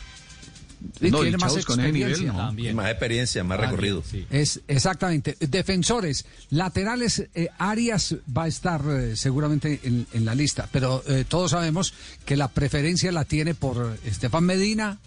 Y 1.02 1.12
tiene 1.12 1.38
más 1.38 1.56
experiencia. 1.56 2.34
Más 2.74 2.90
experiencia, 2.90 3.44
más 3.44 3.60
recorrido. 3.60 4.04
Es 4.30 4.62
exactamente. 4.68 5.36
Defensores, 5.40 6.26
laterales, 6.50 7.28
eh, 7.34 7.50
Arias 7.58 8.16
va 8.36 8.44
a 8.44 8.48
estar 8.48 8.82
eh, 8.90 9.16
seguramente 9.16 9.80
en, 9.84 10.06
en 10.14 10.26
la 10.26 10.36
lista, 10.36 10.68
pero 10.72 11.04
eh, 11.08 11.26
todos 11.28 11.52
sabemos 11.52 11.94
que 12.26 12.36
la 12.38 12.48
preferencia 12.50 13.12
la 13.12 13.26
tiene 13.26 13.56
por 13.56 13.98
Estefan 14.06 14.44
Medina, 14.44 15.00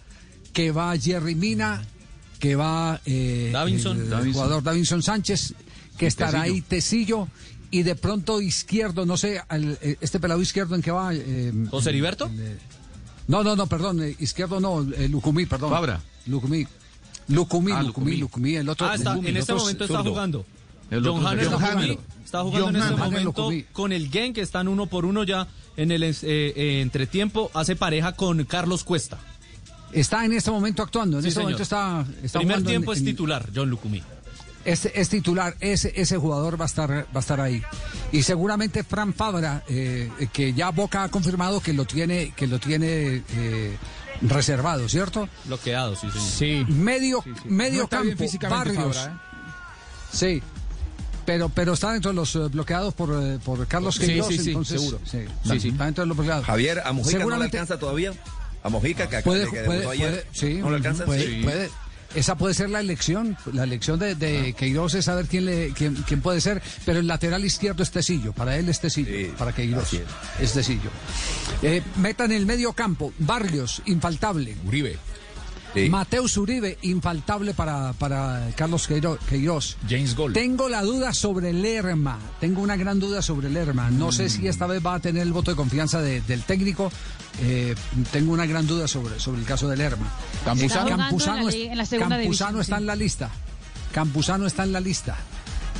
que 0.53 0.71
va 0.71 0.97
Jerry 0.97 1.35
Mina, 1.35 1.83
que 2.39 2.55
va 2.55 3.01
eh, 3.05 3.49
Davinson. 3.53 3.99
el 4.01 4.09
Davinson. 4.09 4.33
jugador 4.33 4.63
Davinson 4.63 5.03
Sánchez, 5.03 5.53
que 5.97 6.07
estará 6.07 6.41
Tecillo. 6.43 6.53
ahí 6.55 6.61
Tecillo. 6.61 7.27
Y 7.71 7.83
de 7.83 7.93
pronto 7.95 8.41
izquierdo, 8.41 9.05
no 9.05 9.15
sé, 9.15 9.39
al- 9.47 9.77
este 10.01 10.19
pelado 10.19 10.41
izquierdo 10.41 10.73
en 10.73 10.81
que 10.81 10.89
va. 10.89 11.13
Eh, 11.13 11.53
¿José 11.69 11.89
Heriberto? 11.89 12.31
No, 13.29 13.43
no, 13.43 13.55
no, 13.55 13.67
perdón, 13.67 14.03
eh, 14.03 14.15
izquierdo 14.19 14.59
no, 14.59 14.81
eh, 14.93 15.07
Lucumí, 15.07 15.45
perdón. 15.45 15.69
Fabra. 15.71 16.01
Lucumí. 16.25 16.67
Lucumí, 17.29 17.71
Ah, 17.71 17.83
Lucumí, 17.83 18.17
Lucumí. 18.17 18.17
Lucumí, 18.17 18.55
el 18.55 18.67
otro. 18.67 18.87
Ah, 18.87 18.95
está- 18.95 19.11
Lucumí, 19.13 19.29
en 19.29 19.37
este 19.37 19.53
otro 19.53 19.63
momento 19.63 19.83
es 19.85 19.89
está 19.89 19.99
zurdo. 19.99 20.11
jugando. 20.11 20.45
El 20.91 21.03
John 21.05 21.39
es 21.39 21.43
está 21.45 21.55
jugando, 21.57 22.01
está 22.25 22.41
jugando 22.41 22.65
John 22.65 22.75
en 22.75 22.81
este 22.81 22.95
momento 22.95 23.51
con 23.71 23.91
el 23.93 24.09
Gen, 24.09 24.33
que 24.33 24.41
están 24.41 24.67
uno 24.67 24.87
por 24.87 25.05
uno 25.05 25.23
ya 25.23 25.47
en 25.77 25.91
el 25.91 26.01
eh, 26.03 26.15
eh, 26.23 26.81
entretiempo. 26.81 27.51
Hace 27.53 27.75
pareja 27.75 28.13
con 28.13 28.43
Carlos 28.45 28.83
Cuesta. 28.83 29.19
Está 29.93 30.25
en 30.25 30.33
este 30.33 30.49
momento 30.51 30.81
actuando, 30.83 31.17
en 31.17 31.23
Sí, 31.23 31.29
este 31.29 31.35
señor. 31.41 31.45
momento 31.51 31.63
está, 31.63 32.05
está 32.23 32.39
Primer 32.39 32.55
jugando 32.57 32.69
en- 32.69 32.73
tiempo 32.73 32.93
es 32.93 32.99
en- 32.99 33.05
titular, 33.05 33.49
John 33.55 33.69
Lucumí. 33.69 34.01
Es, 34.65 34.85
es 34.85 35.09
titular, 35.09 35.55
ese, 35.61 35.93
ese 35.95 36.17
jugador 36.17 36.59
va 36.59 36.65
a 36.65 36.67
estar 36.67 36.91
va 36.91 37.05
a 37.15 37.19
estar 37.19 37.39
ahí. 37.39 37.63
Y 38.11 38.23
seguramente 38.23 38.83
Fran 38.83 39.13
Fabra, 39.13 39.63
eh, 39.69 40.09
que 40.33 40.53
ya 40.53 40.69
Boca 40.71 41.03
ha 41.03 41.09
confirmado 41.09 41.61
que 41.61 41.73
lo 41.73 41.85
tiene, 41.85 42.33
que 42.35 42.45
lo 42.47 42.59
tiene 42.59 43.23
eh, 43.35 43.77
reservado, 44.21 44.89
¿cierto? 44.89 45.29
Bloqueado, 45.45 45.95
sí, 45.95 46.07
señor. 46.37 46.69
Medio, 46.69 47.23
medio 47.45 47.77
No 47.79 47.83
está 47.85 48.01
bien 48.01 48.15
campo, 48.15 48.23
físicamente 48.25 48.73
Barrios. 48.75 48.97
Fabra, 48.97 49.21
Sí. 50.11 50.41
Pero, 51.25 51.47
pero 51.49 51.73
está 51.73 51.91
dentro 51.93 52.09
de 52.11 52.15
los 52.15 52.35
eh, 52.35 52.39
bloqueados 52.51 52.93
por, 52.95 53.11
eh, 53.23 53.37
por 53.45 53.65
Carlos 53.67 53.95
Sí, 53.95 54.07
Queiroz, 54.07 54.27
sí, 54.29 54.39
sí, 54.39 54.47
entonces, 54.49 54.79
seguro. 54.81 54.99
Sí, 55.05 55.19
Sí, 55.43 55.49
sí, 55.51 55.59
sí. 55.59 55.67
está 55.69 55.85
dentro 55.85 56.03
de 56.03 56.07
los 56.07 56.17
bloqueados. 56.17 56.45
Javier, 56.45 56.79
¿a 56.83 56.91
Mojica 56.91 57.11
no 57.13 57.17
le 57.17 57.19
Seguramente- 57.19 57.57
alcanza 57.59 57.79
todavía? 57.79 58.13
¿A 58.63 58.69
Mojica 58.69 59.07
que, 59.07 59.21
puede, 59.21 59.43
que 59.45 59.49
puede, 59.61 59.79
debutó 59.79 59.89
ayer? 59.91 60.09
puede- 60.11 60.27
sí, 60.33 60.53
¿No 60.55 60.69
le 60.71 60.75
alcanza? 60.77 61.05
puede- 61.05 61.25
Sí. 61.27 61.43
puede. 61.43 61.69
Esa 62.15 62.35
puede 62.35 62.53
ser 62.53 62.69
la 62.69 62.79
elección, 62.79 63.37
la 63.53 63.63
elección 63.63 63.99
de, 63.99 64.15
de 64.15 64.53
Queiroz 64.53 64.95
es 64.95 65.05
saber 65.05 65.27
quién, 65.27 65.45
le, 65.45 65.71
quién, 65.73 65.95
quién 66.07 66.21
puede 66.21 66.41
ser, 66.41 66.61
pero 66.85 66.99
el 66.99 67.07
lateral 67.07 67.43
izquierdo 67.45 67.83
es 67.83 67.91
Tecillo, 67.91 68.33
para 68.33 68.57
él 68.57 68.69
es 68.69 68.79
Tecillo, 68.79 69.35
para 69.37 69.53
Queiroz 69.53 69.93
es. 70.39 70.53
Tecillo. 70.53 70.89
Eh, 71.61 71.81
meta 71.97 72.25
en 72.25 72.31
el 72.31 72.45
medio 72.45 72.73
campo, 72.73 73.13
Barrios, 73.19 73.81
infaltable. 73.85 74.55
Uribe. 74.65 74.97
Mateus 75.89 76.35
Uribe, 76.37 76.77
infaltable 76.81 77.53
para, 77.53 77.93
para 77.93 78.49
Carlos 78.55 78.89
Queiro- 78.89 79.17
Queiroz. 79.29 79.77
James 79.87 80.15
Gold. 80.15 80.33
Tengo 80.33 80.67
la 80.67 80.81
duda 80.81 81.13
sobre 81.13 81.53
Lerma. 81.53 82.17
Tengo 82.39 82.61
una 82.61 82.75
gran 82.75 82.99
duda 82.99 83.21
sobre 83.21 83.49
Lerma. 83.49 83.89
No 83.91 84.11
sé 84.11 84.29
si 84.29 84.47
esta 84.47 84.65
vez 84.67 84.85
va 84.85 84.95
a 84.95 84.99
tener 84.99 85.21
el 85.23 85.31
voto 85.33 85.51
de 85.51 85.57
confianza 85.57 86.01
de- 86.01 86.21
del 86.21 86.43
técnico. 86.43 86.91
Eh, 87.41 87.75
tengo 88.11 88.33
una 88.33 88.45
gran 88.45 88.65
duda 88.67 88.87
sobre, 88.87 89.19
sobre 89.19 89.39
el 89.41 89.45
caso 89.45 89.67
de 89.69 89.77
Lerma. 89.77 90.07
Campuzano. 90.43 90.65
Está 90.65 90.79
jugando 90.81 90.91
en 90.91 90.97
la 90.97 91.03
Campuzano, 91.09 91.49
liga- 91.49 91.71
en 91.71 91.77
la 91.77 91.85
segunda 91.85 92.15
Campuzano 92.17 92.49
división, 92.57 92.61
está 92.61 92.75
sí. 92.75 92.81
en 92.81 92.87
la 92.87 92.95
lista. 92.95 93.29
Campuzano 93.93 94.47
está 94.47 94.63
en 94.63 94.71
la 94.73 94.79
lista. 94.79 95.17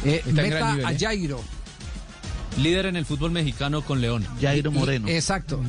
Eh, 0.06 0.22
meta 0.28 0.72
nivel, 0.72 0.86
a 0.86 0.92
¿eh? 0.94 0.98
Jairo. 1.00 1.42
Líder 2.58 2.88
en 2.88 2.96
el 2.96 3.06
fútbol 3.06 3.32
mexicano 3.32 3.82
con 3.84 4.02
León. 4.02 4.26
Jairo 4.42 4.72
Moreno. 4.72 5.08
Exacto. 5.08 5.62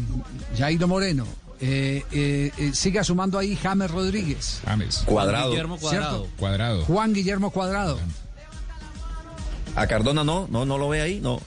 Jairo 0.59 0.89
Moreno. 0.89 1.27
Eh, 1.63 2.05
eh, 2.13 2.51
eh, 2.57 2.71
siga 2.75 3.05
sumando 3.05 3.39
ahí 3.39 3.55
James 3.57 3.91
Rodríguez. 3.91 4.61
James. 4.65 5.03
Cuadrado. 5.05 5.51
Guillermo 5.51 5.77
Cuadrado. 5.79 6.19
¿Cierto? 6.21 6.37
Cuadrado. 6.39 6.85
Juan 6.85 7.13
Guillermo 7.13 7.51
Cuadrado. 7.51 7.99
¿A 9.77 9.87
Cardona 9.87 10.25
no? 10.25 10.49
¿No, 10.51 10.65
no 10.65 10.79
lo 10.79 10.89
ve 10.89 11.01
ahí? 11.01 11.21
No. 11.21 11.41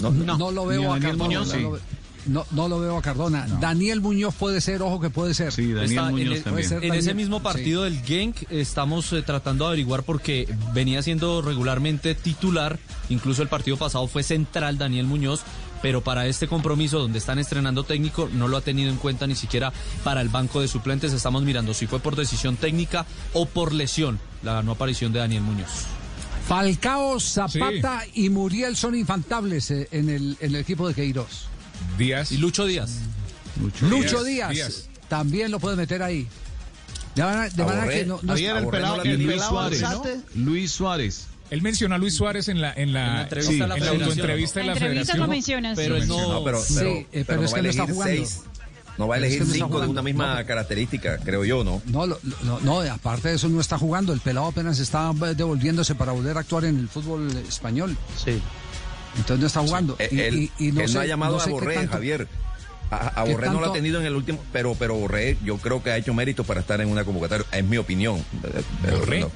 No, 0.00 0.10
No, 0.10 0.50
lo 0.50 0.66
veo 0.66 0.92
a 0.92 0.98
Cardona. 1.00 1.40
no, 1.44 1.44
lo, 1.56 1.70
ve- 1.72 1.80
no, 2.26 2.46
no 2.52 2.68
lo 2.68 2.78
veo 2.80 2.96
a 2.96 3.02
Cardona. 3.02 3.46
Daniel 3.60 4.00
Muñoz 4.00 4.34
puede 4.34 4.60
ser, 4.60 4.82
ojo 4.82 5.00
que 5.00 5.10
puede 5.10 5.34
ser. 5.34 5.52
Sí, 5.52 5.72
Está 5.72 6.08
en, 6.10 6.18
el- 6.18 6.42
Puede 6.42 6.62
ser 6.64 6.78
en 6.84 6.92
ese 6.92 6.96
Daniel. 7.08 7.16
mismo 7.16 7.42
partido 7.42 7.84
del 7.84 8.00
Genk 8.02 8.50
estamos 8.50 9.12
eh, 9.12 9.22
tratando 9.22 9.64
de 9.64 9.68
averiguar 9.68 10.02
porque 10.02 10.52
venía 10.74 11.02
siendo 11.02 11.42
regularmente 11.42 12.14
titular, 12.14 12.78
incluso 13.08 13.42
el 13.42 13.48
partido 13.48 13.76
pasado 13.76 14.06
fue 14.06 14.22
central 14.22 14.78
Daniel 14.78 15.06
Muñoz, 15.06 15.40
pero 15.82 16.02
para 16.02 16.26
este 16.26 16.48
compromiso 16.48 16.98
donde 16.98 17.18
están 17.18 17.38
estrenando 17.38 17.84
técnico 17.84 18.28
no 18.32 18.48
lo 18.48 18.56
ha 18.56 18.60
tenido 18.60 18.90
en 18.90 18.96
cuenta 18.96 19.26
ni 19.26 19.34
siquiera 19.34 19.72
para 20.04 20.20
el 20.20 20.28
banco 20.28 20.60
de 20.60 20.68
suplentes. 20.68 21.12
Estamos 21.12 21.42
mirando 21.42 21.74
si 21.74 21.86
fue 21.86 22.00
por 22.00 22.16
decisión 22.16 22.56
técnica 22.56 23.06
o 23.32 23.46
por 23.46 23.72
lesión 23.72 24.18
la 24.42 24.62
no 24.62 24.72
aparición 24.72 25.12
de 25.12 25.20
Daniel 25.20 25.42
Muñoz. 25.42 25.86
Falcao, 26.46 27.20
Zapata 27.20 28.02
y 28.14 28.28
Muriel 28.28 28.76
son 28.76 28.96
infaltables 28.96 29.70
eh, 29.70 29.88
en 29.92 30.08
el, 30.08 30.36
en 30.40 30.54
el 30.54 30.60
equipo 30.60 30.88
de 30.88 30.94
Queiroz. 30.94 31.46
Díaz. 31.96 32.32
Y 32.32 32.38
Lucho 32.38 32.66
Díaz. 32.66 32.90
Lucho 33.82 34.24
Díaz, 34.24 34.50
Díaz, 34.50 34.68
Díaz. 34.68 34.88
también 35.08 35.50
lo 35.50 35.60
puede 35.60 35.76
meter 35.76 36.02
ahí. 36.02 36.26
De 37.14 37.22
manera, 37.22 37.48
de 37.50 37.64
manera 37.64 37.82
Aborré. 37.82 37.98
que 38.00 38.06
no, 38.06 38.20
no 38.22 38.34
el 38.34 38.66
pelado-. 38.68 39.04
Luis 39.04 39.42
Suárez, 39.42 39.82
¿no? 39.82 40.02
Luis 40.34 40.72
Suárez. 40.72 41.26
Él 41.50 41.62
menciona 41.62 41.96
a 41.96 41.98
Luis 41.98 42.14
Suárez 42.14 42.48
en 42.48 42.60
la, 42.60 42.72
en 42.72 42.92
la, 42.92 43.06
En 43.06 43.14
la 43.14 43.22
entrevista 43.22 43.64
a 43.64 43.66
la 43.68 43.74
en 43.76 43.84
la 43.84 43.90
autoentrevista 43.90 44.60
de 44.60 44.66
la 44.66 44.72
En 44.72 44.76
entrevista 44.78 45.12
federación. 45.14 45.18
lo 45.18 45.28
menciona, 45.28 45.72
Pero 45.74 45.96
sí. 45.96 46.02
él 46.02 46.08
no- 46.08 46.28
No, 46.32 46.44
pero, 46.44 46.62
Sí, 46.62 46.74
pero, 46.78 46.90
eh, 46.90 47.06
pero 47.12 47.24
pero 47.26 47.42
es 47.42 47.50
no 47.50 47.54
que 47.54 47.54
va 47.54 47.58
a 47.58 47.62
no 47.62 47.68
está 47.70 47.82
elegir 47.82 47.94
jugando. 47.94 48.16
seis. 48.26 48.42
No 48.98 49.08
va 49.08 49.14
a 49.14 49.18
es 49.18 49.24
elegir 49.24 49.38
que 49.40 49.44
no 49.46 49.54
cinco 49.54 49.80
de 49.80 49.86
una 49.88 50.02
misma 50.02 50.40
No. 50.40 50.46
característica, 50.46 51.18
creo 51.18 51.44
yo, 51.44 51.64
¿no? 51.64 51.80
No, 51.86 52.06
lo- 52.06 52.18
lo- 52.44 52.60
no, 52.60 52.80
aparte 52.82 53.28
de 53.30 53.34
eso 53.36 53.48
no 53.48 53.60
está 53.60 53.78
jugando. 53.78 54.12
El 54.12 54.20
pelado 54.20 54.46
apenas 54.46 54.78
está 54.78 55.10
eh, 55.26 55.34
devolviéndose 55.34 55.94
para 55.94 56.12
volver 56.12 56.36
a 56.36 56.40
actuar 56.40 56.66
en 56.66 56.78
el 56.78 56.88
fútbol 56.88 57.28
español. 57.48 57.96
Sí. 58.22 58.40
Entonces 59.16 59.40
no 59.40 59.46
está 59.46 59.60
jugando. 59.60 59.96
Eh, 59.98 60.08
Y- 60.12 60.20
él, 60.20 60.34
y- 60.58 60.68
y 60.68 60.72
no 60.72 60.82
él 60.82 60.88
sé- 60.88 60.94
no 60.94 61.00
ha 61.00 61.06
llamado 61.06 61.32
no 61.38 61.40
sé 61.42 61.48
a 61.50 61.52
Borré, 61.52 61.74
tanto- 61.74 61.92
Javier. 61.92 62.28
A, 62.92 63.20
a 63.20 63.24
¿Qué 63.24 63.32
Borré 63.32 63.46
no 63.50 63.60
lo 63.60 63.70
ha 63.70 63.72
tenido 63.72 64.00
en 64.00 64.06
el 64.06 64.14
último, 64.16 64.40
pero, 64.52 64.74
pero 64.78 64.94
Borré 64.96 65.36
yo 65.44 65.56
creo 65.58 65.82
que 65.82 65.90
ha 65.92 65.96
hecho 65.96 66.12
mérito 66.12 66.42
para 66.44 66.60
estar 66.60 66.80
en 66.80 66.88
una 66.88 67.04
convocatoria, 67.04 67.46
es 67.52 67.64
mi 67.64 67.76
opinión. 67.76 68.22
¿Borré? 68.90 69.20
no, 69.20 69.30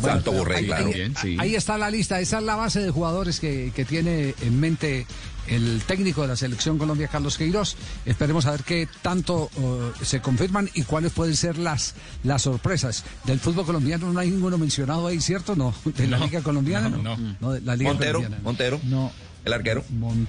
Bueno, 0.00 0.16
Santo 0.16 0.32
Borré, 0.32 0.56
ahí, 0.56 0.66
claro. 0.66 0.90
ahí- 1.22 1.36
ahí 1.38 1.54
está 1.54 1.78
la 1.78 1.90
lista, 1.90 2.20
esa 2.20 2.38
es 2.38 2.44
la 2.44 2.56
base 2.56 2.80
de 2.80 2.90
jugadores 2.90 3.40
que, 3.40 3.72
que 3.74 3.84
tiene 3.84 4.34
en 4.40 4.60
mente 4.60 5.06
el 5.48 5.80
técnico 5.86 6.22
de 6.22 6.28
la 6.28 6.36
selección 6.36 6.76
Colombia, 6.76 7.06
Carlos 7.08 7.38
Queiroz. 7.38 7.76
Esperemos 8.04 8.46
a 8.46 8.50
ver 8.50 8.62
qué 8.64 8.88
tanto 9.02 9.48
uh, 9.56 10.04
se 10.04 10.20
confirman 10.20 10.68
y 10.74 10.82
cuáles 10.82 11.12
pueden 11.12 11.36
ser 11.36 11.56
las, 11.56 11.94
las 12.24 12.42
sorpresas. 12.42 13.04
Del 13.24 13.38
fútbol 13.38 13.64
colombiano 13.64 14.12
no 14.12 14.18
hay 14.18 14.30
ninguno 14.30 14.58
mencionado 14.58 15.06
ahí, 15.06 15.20
¿cierto? 15.20 15.54
No, 15.54 15.72
de 15.84 16.08
la 16.08 16.18
No, 16.18 16.24
Liga 16.26 16.40
Colombiana. 16.42 16.88
no, 16.88 17.16
No, 17.40 17.52
de 17.52 17.60
la 17.60 17.76
Liga 17.76 17.90
Montero, 17.90 18.12
Colombiana. 18.18 18.42
Montero, 18.42 18.80
No. 18.84 19.12
el 19.44 19.52
arquero. 19.52 19.84
Mon- 19.90 20.26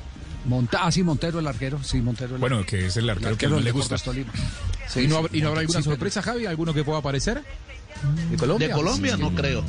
Monta- 0.48 0.80
ah, 0.84 0.92
sí, 0.92 1.04
Montero, 1.04 1.40
el 1.40 1.48
arquero. 1.48 1.84
Sí, 1.84 2.00
Montero. 2.00 2.36
el 2.36 2.40
Bueno, 2.40 2.60
arquero. 2.60 2.82
que 2.84 2.88
es 2.88 2.96
el 2.98 3.10
arquero 3.10 3.30
que 3.32 3.34
arquero 3.48 3.56
del 3.56 3.66
le 3.66 3.72
gusta. 3.72 3.98
Sí, 3.98 4.12
¿Y, 5.02 5.08
no, 5.08 5.18
sí, 5.18 5.24
hab- 5.24 5.30
y 5.34 5.42
no 5.42 5.50
habrá 5.50 5.62
alguna 5.62 5.82
sorpresa, 5.82 6.22
Javi? 6.22 6.46
¿Alguno 6.46 6.74
que 6.74 6.84
pueda 6.86 7.00
aparecer? 7.00 7.44
¿De 8.30 8.38
Colombia? 8.38 8.68
De 8.68 8.74
Colombia 8.74 9.18
no 9.18 9.34
creo. 9.34 9.64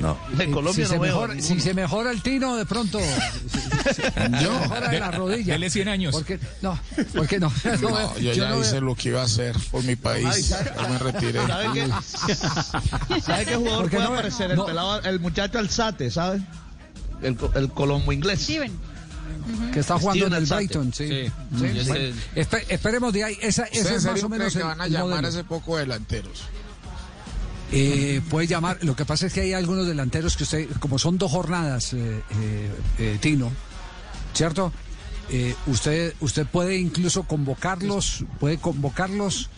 No. 0.00 0.18
De 0.36 0.50
Colombia 0.50 0.84
si, 0.84 0.90
se 0.90 0.96
no 0.96 1.00
veo. 1.02 1.12
mejora, 1.20 1.40
si 1.40 1.60
se 1.60 1.72
mejora 1.72 2.10
el 2.10 2.20
tino, 2.20 2.56
de 2.56 2.66
pronto. 2.66 2.98
Si, 2.98 3.48
si- 3.48 3.94
si 3.94 4.02
se 4.02 4.28
mejora 4.28 4.88
de 4.88 5.00
la 5.00 5.10
rodilla. 5.10 5.52
Dele 5.54 5.70
100 5.70 5.88
años. 5.88 6.12
Porque, 6.14 6.38
no, 6.60 6.78
porque 7.14 7.38
no. 7.40 7.50
no 7.80 8.18
yo 8.18 8.32
ya 8.32 8.48
no 8.50 8.60
hice 8.60 8.72
veo- 8.72 8.80
lo 8.82 8.94
que 8.94 9.08
iba 9.10 9.22
a 9.22 9.24
hacer 9.24 9.56
por 9.70 9.84
mi 9.84 9.96
país. 9.96 10.48
Ya 10.48 10.88
me 10.90 10.98
retiré. 10.98 11.46
¿Sabe 11.46 11.66
qué? 11.72 13.20
¿Sabe 13.22 13.44
qué 13.46 13.56
jugador 13.56 13.80
Porque 13.82 13.96
puede 13.96 14.08
no- 14.08 14.14
aparecer? 14.14 14.50
El, 14.50 14.62
pelado, 14.64 15.02
el 15.02 15.20
muchacho 15.20 15.58
Alzate, 15.58 16.10
¿sabes? 16.10 16.42
El, 17.22 17.36
co- 17.36 17.52
el 17.54 17.70
colombo 17.70 18.12
inglés. 18.12 18.42
Steven. 18.42 18.72
que 19.72 19.80
está 19.80 19.94
jugando 19.98 20.26
Steven 20.26 20.32
en 20.32 20.36
el 20.36 20.42
Alzate. 20.42 20.64
Brighton, 20.64 20.92
sí. 20.92 21.32
Bueno, 21.50 22.14
esperemos 22.68 23.12
de 23.14 23.24
ahí. 23.24 23.38
Esa, 23.40 23.62
ese 23.64 23.80
¿Ustedes 23.82 24.04
en 24.04 24.10
es 24.10 24.14
más 24.16 24.24
o 24.24 24.28
menos 24.28 24.52
que 24.52 24.62
van 24.62 24.80
a 24.80 24.88
llamar 24.88 25.08
modelo. 25.08 25.26
a 25.28 25.30
ese 25.30 25.44
poco 25.44 25.76
delanteros? 25.78 26.42
Eh, 27.72 28.20
puede 28.30 28.46
llamar. 28.46 28.78
Lo 28.82 28.94
que 28.94 29.04
pasa 29.04 29.26
es 29.26 29.32
que 29.32 29.40
hay 29.40 29.52
algunos 29.52 29.86
delanteros 29.86 30.36
que 30.36 30.44
usted, 30.44 30.68
como 30.78 30.98
son 30.98 31.18
dos 31.18 31.30
jornadas, 31.30 31.92
eh, 31.92 32.22
eh, 32.40 32.70
eh, 32.98 33.18
Tino, 33.20 33.50
¿cierto? 34.34 34.72
Usted, 35.66 36.14
usted 36.20 36.46
puede 36.46 36.76
incluso 36.76 37.24
convocarlos, 37.24 38.24
puede 38.38 38.58
convocarlos. 38.58 39.50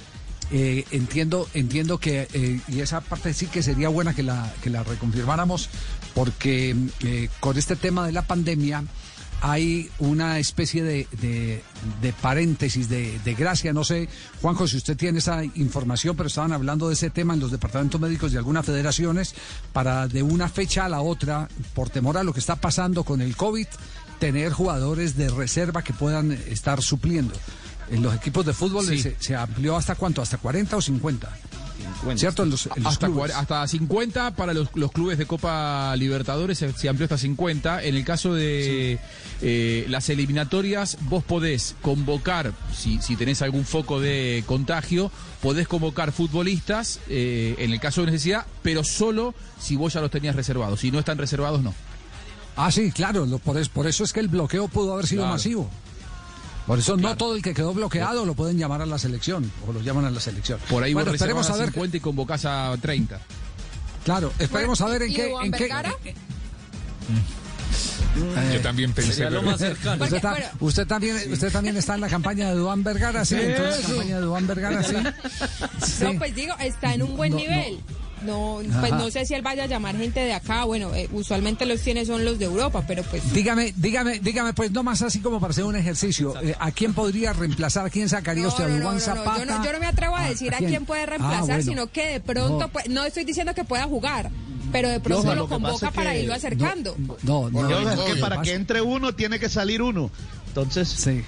entiendo, 0.51 1.47
entiendo 1.53 1.99
que 1.99 2.61
y 2.69 2.81
esa 2.81 3.03
parte 3.03 3.35
sí 3.35 3.49
que 3.49 3.63
sería 3.63 3.91
buena 3.91 4.15
que 4.15 4.23
la 4.23 4.51
que 4.63 4.71
la 4.71 4.83
reconfirmáramos, 4.83 5.69
porque 6.15 6.75
con 7.41 7.59
este 7.59 7.77
tema 7.77 8.07
de 8.07 8.13
la 8.13 8.23
pandemia 8.23 8.83
hay 9.41 9.89
una 9.99 10.39
especie 10.39 10.83
de, 10.83 11.07
de- 11.21 11.63
paréntesis, 12.13 12.89
de, 12.89 13.19
de 13.25 13.35
gracia. 13.35 13.73
No 13.73 13.85
sé, 13.85 14.09
Juanjo, 14.43 14.67
si 14.67 14.77
usted 14.77 14.97
tiene 14.97 15.19
esa 15.21 15.45
información, 15.45 16.17
pero 16.17 16.27
estaban 16.27 16.53
hablando 16.53 16.89
de 16.89 16.95
ese 16.95 17.11
tema 17.11 17.35
en 17.35 17.41
los 17.41 17.51
departamentos 17.51 18.01
médicos 18.01 18.33
de 18.33 18.39
algunas 18.39 18.67
federaciones 18.67 19.35
para 19.73 20.09
de 20.09 20.23
una 20.23 20.49
fecha 20.49 20.85
a 20.85 20.89
la 20.89 21.01
otra, 21.01 21.49
por 21.75 21.91
temor 21.91 22.17
a 22.19 22.25
lo 22.25 22.33
que 22.33 22.41
está 22.41 22.57
pasando 22.57 23.05
con 23.05 23.21
el 23.21 23.37
COVID, 23.37 23.67
tener 24.19 24.53
jugadores 24.53 25.17
de 25.17 25.29
reserva 25.29 25.83
que 25.83 25.93
puedan 25.93 26.33
estar 26.33 26.83
supliendo. 26.83 27.35
En 27.91 28.03
los 28.03 28.15
equipos 28.15 28.45
de 28.45 28.53
fútbol 28.53 28.85
Sí. 28.87 29.01
se, 29.01 29.17
se 29.19 29.35
amplió 29.35 29.77
hasta 29.77 29.95
cuánto, 29.95 30.21
hasta 30.23 30.37
40 30.39 30.77
o 30.77 30.81
50. 30.83 31.29
¿Cierto? 32.17 32.43
En 32.45 32.51
los, 32.51 32.69
en 32.77 32.83
los 32.85 32.93
hasta, 32.93 33.09
hasta 33.39 33.67
50 33.67 34.33
para 34.37 34.53
los, 34.55 34.69
los 34.75 34.93
clubes 34.93 35.19
de 35.19 35.27
Copa 35.27 35.95
Libertadores 35.97 36.59
se, 36.59 36.73
se 36.73 36.89
amplió 36.89 37.07
hasta 37.07 37.19
50. 37.19 37.83
En 37.83 37.97
el 37.97 38.05
caso 38.05 38.35
de 38.35 38.99
eh, 39.43 39.85
las 39.89 40.09
eliminatorias, 40.09 40.99
vos 41.03 41.25
podés 41.25 41.75
convocar, 41.83 42.53
si, 42.77 43.01
si 43.01 43.17
tenés 43.17 43.43
algún 43.43 43.65
foco 43.65 44.01
de 44.01 44.45
contagio, 44.47 45.11
podés 45.43 45.67
convocar 45.67 46.13
futbolistas 46.13 47.01
eh, 47.09 47.57
en 47.59 47.73
el 47.73 47.81
caso 47.81 48.03
de 48.03 48.13
necesidad, 48.13 48.47
pero 48.63 48.85
solo 48.85 49.35
si 49.59 49.75
vos 49.77 49.93
ya 49.95 50.01
los 50.01 50.11
tenías 50.11 50.37
reservados. 50.37 50.81
Si 50.81 50.91
no 50.93 50.99
están 51.01 51.19
reservados, 51.19 51.63
no. 51.63 51.75
Ah, 52.57 52.71
sí, 52.71 52.93
claro, 52.93 53.25
lo- 53.27 53.39
por, 53.39 53.57
es- 53.59 53.69
por 53.69 53.87
eso 53.87 54.05
es 54.05 54.13
que 54.13 54.21
el 54.21 54.29
bloqueo 54.29 54.69
pudo 54.69 54.93
haber 54.93 55.07
sido 55.07 55.23
Claro. 55.23 55.35
masivo. 55.35 55.71
Por 56.69 56.79
eso 56.79 56.97
no 56.99 57.17
todo 57.17 57.35
el 57.35 57.43
que 57.43 57.55
quedó 57.55 57.73
bloqueado 57.75 58.25
lo 58.27 58.35
pueden 58.35 58.59
llamar 58.59 58.83
a 58.83 58.87
la 58.87 58.99
selección, 58.99 59.51
o 59.67 59.73
lo 59.73 59.81
llaman 59.81 60.05
a 60.05 60.11
la 60.11 60.21
selección. 60.21 60.61
Por 60.71 60.85
ahí 60.85 60.93
bueno, 60.95 61.11
esperemos 61.13 61.49
a 61.51 61.55
a 61.55 61.57
ver. 61.57 61.71
50 61.73 61.97
y 61.97 62.01
convocás 62.01 62.45
a 62.45 62.77
30. 62.81 63.19
Claro, 64.05 64.33
esperemos 64.39 64.81
a 64.83 64.87
ver 64.87 65.03
en 65.03 65.11
¿Y 65.11 65.15
qué. 65.15 65.33
En 65.43 65.51
qué 65.51 65.61
Vergara? 65.65 65.95
Eh, 68.17 68.51
Yo 68.55 68.61
también 68.61 68.93
pensé. 68.93 69.31
Lo 69.31 69.43
más 69.43 69.59
cercano. 69.59 70.03
Usted, 70.05 70.17
está- 70.17 70.31
Porque, 70.31 70.49
usted 70.61 70.87
también, 70.87 71.33
usted 71.33 71.53
también 71.53 71.77
está 71.77 71.95
en 71.95 72.01
la 72.03 72.09
campaña 72.09 72.49
de 72.51 72.57
Duan 72.57 72.83
Vergara, 72.83 73.25
sí, 73.25 73.37
en 73.37 73.57
toda 73.57 73.71
la 73.71 73.77
Eso. 73.77 73.89
campaña 73.89 74.17
de 74.17 74.23
Duan 74.23 74.47
Vergara, 74.47 74.83
sí. 74.83 74.95
Sí. 75.87 76.05
No, 76.05 76.19
pues 76.19 76.35
digo, 76.35 76.55
está 76.61 76.95
en 76.95 77.03
un 77.03 77.17
buen 77.17 77.33
No, 77.33 77.39
nivel. 77.39 77.75
No, 77.77 77.98
pues 78.21 78.93
Ajá. 78.93 78.99
no 78.99 79.11
sé 79.11 79.25
si 79.27 79.35
él 79.35 79.43
vaya 79.43 79.65
a 79.65 79.67
llamar 79.67 79.97
gente 79.97 80.21
de 80.21 80.33
acá. 80.33 80.65
Bueno, 80.65 80.95
eh, 80.95 81.09
usualmente 81.13 81.67
los 81.67 81.81
tiene 81.81 82.05
son 82.05 82.25
los 82.25 82.39
de 82.39 82.45
Europa, 82.47 82.85
pero 82.87 83.03
pues. 83.05 83.33
Dígame, 83.33 83.73
dígame, 83.77 84.19
dígame, 84.21 84.53
pues 84.55 84.71
no 84.71 84.83
más 84.83 85.03
así 85.03 85.21
como 85.21 85.41
para 85.41 85.51
hacer 85.53 85.65
un 85.65 85.77
ejercicio. 85.77 86.35
Eh, 86.43 86.55
¿A 86.59 86.71
quién 86.73 86.95
podría 86.95 87.33
reemplazar? 87.33 87.87
¿A 87.87 87.91
quién 87.91 88.09
sacaría 88.09 88.47
usted? 88.49 88.65
¿A 88.65 88.69
No, 88.69 88.75
no, 88.79 88.85
no, 88.85 88.93
no, 88.95 89.01
Zapata? 89.01 89.39
yo, 89.39 89.45
no, 89.47 89.65
yo 89.65 89.73
no 89.73 89.81
me 89.81 89.87
atrevo 89.87 90.17
a 90.17 90.25
Ah, 90.25 90.29
decir 90.29 90.55
a 90.55 90.59
quién? 90.59 90.71
quién 90.71 90.85
puede 90.87 91.03
Ah, 91.03 91.07
reemplazar, 91.07 91.45
bueno. 91.47 91.63
sino 91.63 91.87
que 91.89 92.07
de 92.13 92.21
pronto, 92.21 92.59
No. 92.61 92.69
pues, 92.69 92.89
no 92.89 93.05
estoy 93.05 93.25
diciendo 93.25 93.55
que 93.55 93.65
pueda 93.65 93.85
jugar, 93.85 94.31
pero 94.73 94.89
de 94.89 95.01
pronto 95.01 95.27
No, 95.29 95.35
lo 95.35 95.49
convoca 95.49 95.89
es 95.89 95.93
para 95.95 96.17
irlo 96.17 96.35
acercando. 96.35 96.95
No, 97.23 97.49
no, 97.51 97.63
no, 97.63 97.79
es 97.91 97.97
no, 97.97 98.05
que 98.05 98.15
no, 98.15 98.21
para 98.21 98.37
no, 98.37 98.43
que 98.43 98.55
entre 98.55 98.81
uno 98.83 99.15
tiene 99.15 99.39
que 99.39 99.49
salir 99.49 99.81
uno. 99.83 100.11
Entonces. 100.49 100.89
Sí. 100.89 101.23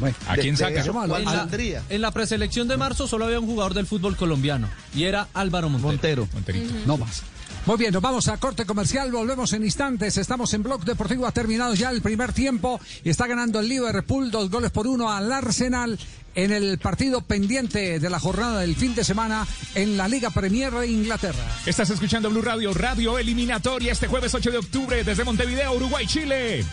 Bueno, 0.00 0.16
¿A 0.28 0.34
quién 0.34 0.54
de- 0.54 0.64
de 0.64 0.70
saca? 0.70 0.80
eso, 0.80 0.92
¿cuál 0.92 1.22
En 1.22 1.24
la, 1.26 1.48
en 1.88 2.00
la 2.02 2.10
preselección 2.10 2.68
de 2.68 2.76
marzo 2.76 3.06
solo 3.08 3.24
había 3.26 3.40
un 3.40 3.46
jugador 3.46 3.74
del 3.74 3.86
fútbol 3.86 4.16
colombiano 4.16 4.68
y 4.94 5.04
era 5.04 5.28
Álvaro 5.34 5.68
Montero. 5.68 6.28
Montero. 6.32 6.58
No 6.86 6.96
más. 6.98 7.22
Muy 7.64 7.78
bien, 7.78 7.92
nos 7.92 8.02
vamos 8.02 8.28
a 8.28 8.36
corte 8.36 8.64
comercial, 8.64 9.10
volvemos 9.10 9.52
en 9.52 9.64
instantes. 9.64 10.16
Estamos 10.18 10.54
en 10.54 10.62
Blog 10.62 10.84
Deportivo, 10.84 11.26
ha 11.26 11.32
terminado 11.32 11.74
ya 11.74 11.90
el 11.90 12.00
primer 12.00 12.32
tiempo 12.32 12.78
y 13.02 13.10
está 13.10 13.26
ganando 13.26 13.58
el 13.58 13.68
Liverpool 13.68 14.30
dos 14.30 14.50
goles 14.50 14.70
por 14.70 14.86
uno 14.86 15.10
al 15.12 15.32
Arsenal 15.32 15.98
en 16.36 16.52
el 16.52 16.78
partido 16.78 17.22
pendiente 17.22 17.98
de 17.98 18.10
la 18.10 18.20
jornada 18.20 18.60
del 18.60 18.76
fin 18.76 18.94
de 18.94 19.02
semana 19.02 19.46
en 19.74 19.96
la 19.96 20.06
Liga 20.06 20.30
Premier 20.30 20.72
de 20.74 20.86
Inglaterra. 20.86 21.44
Estás 21.64 21.90
escuchando 21.90 22.30
Blue 22.30 22.42
Radio, 22.42 22.72
Radio 22.72 23.18
Eliminatoria, 23.18 23.90
este 23.92 24.06
jueves 24.06 24.32
8 24.34 24.50
de 24.52 24.58
octubre 24.58 25.02
desde 25.02 25.24
Montevideo, 25.24 25.72
Uruguay, 25.74 26.06
Chile. 26.06 26.64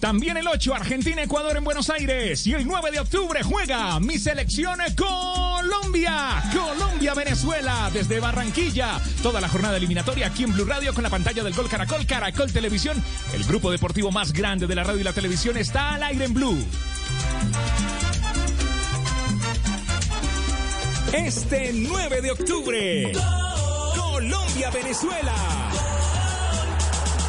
También 0.00 0.38
el 0.38 0.48
8, 0.48 0.74
Argentina, 0.74 1.22
Ecuador 1.22 1.58
en 1.58 1.64
Buenos 1.64 1.90
Aires. 1.90 2.46
Y 2.46 2.54
el 2.54 2.66
9 2.66 2.90
de 2.90 3.00
octubre 3.00 3.42
juega 3.42 4.00
mi 4.00 4.18
selección 4.18 4.80
Colombia. 4.96 6.42
Colombia, 6.54 7.12
Venezuela, 7.12 7.90
desde 7.92 8.18
Barranquilla. 8.18 8.98
Toda 9.22 9.42
la 9.42 9.48
jornada 9.48 9.76
eliminatoria 9.76 10.28
aquí 10.28 10.44
en 10.44 10.54
Blue 10.54 10.64
Radio 10.64 10.94
con 10.94 11.02
la 11.02 11.10
pantalla 11.10 11.44
del 11.44 11.52
Gol 11.52 11.68
Caracol, 11.68 12.06
Caracol 12.06 12.50
Televisión. 12.50 13.02
El 13.34 13.44
grupo 13.44 13.70
deportivo 13.70 14.10
más 14.10 14.32
grande 14.32 14.66
de 14.66 14.74
la 14.74 14.84
radio 14.84 15.00
y 15.00 15.04
la 15.04 15.12
televisión 15.12 15.58
está 15.58 15.94
al 15.94 16.02
aire 16.02 16.24
en 16.24 16.32
Blue. 16.32 16.58
Este 21.12 21.72
9 21.74 22.22
de 22.22 22.30
octubre. 22.30 23.12
Colombia, 23.96 24.70
Venezuela. 24.70 25.34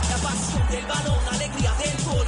La 0.09 0.17
pasión 0.17 0.67
del 0.69 0.85
balón, 0.85 1.40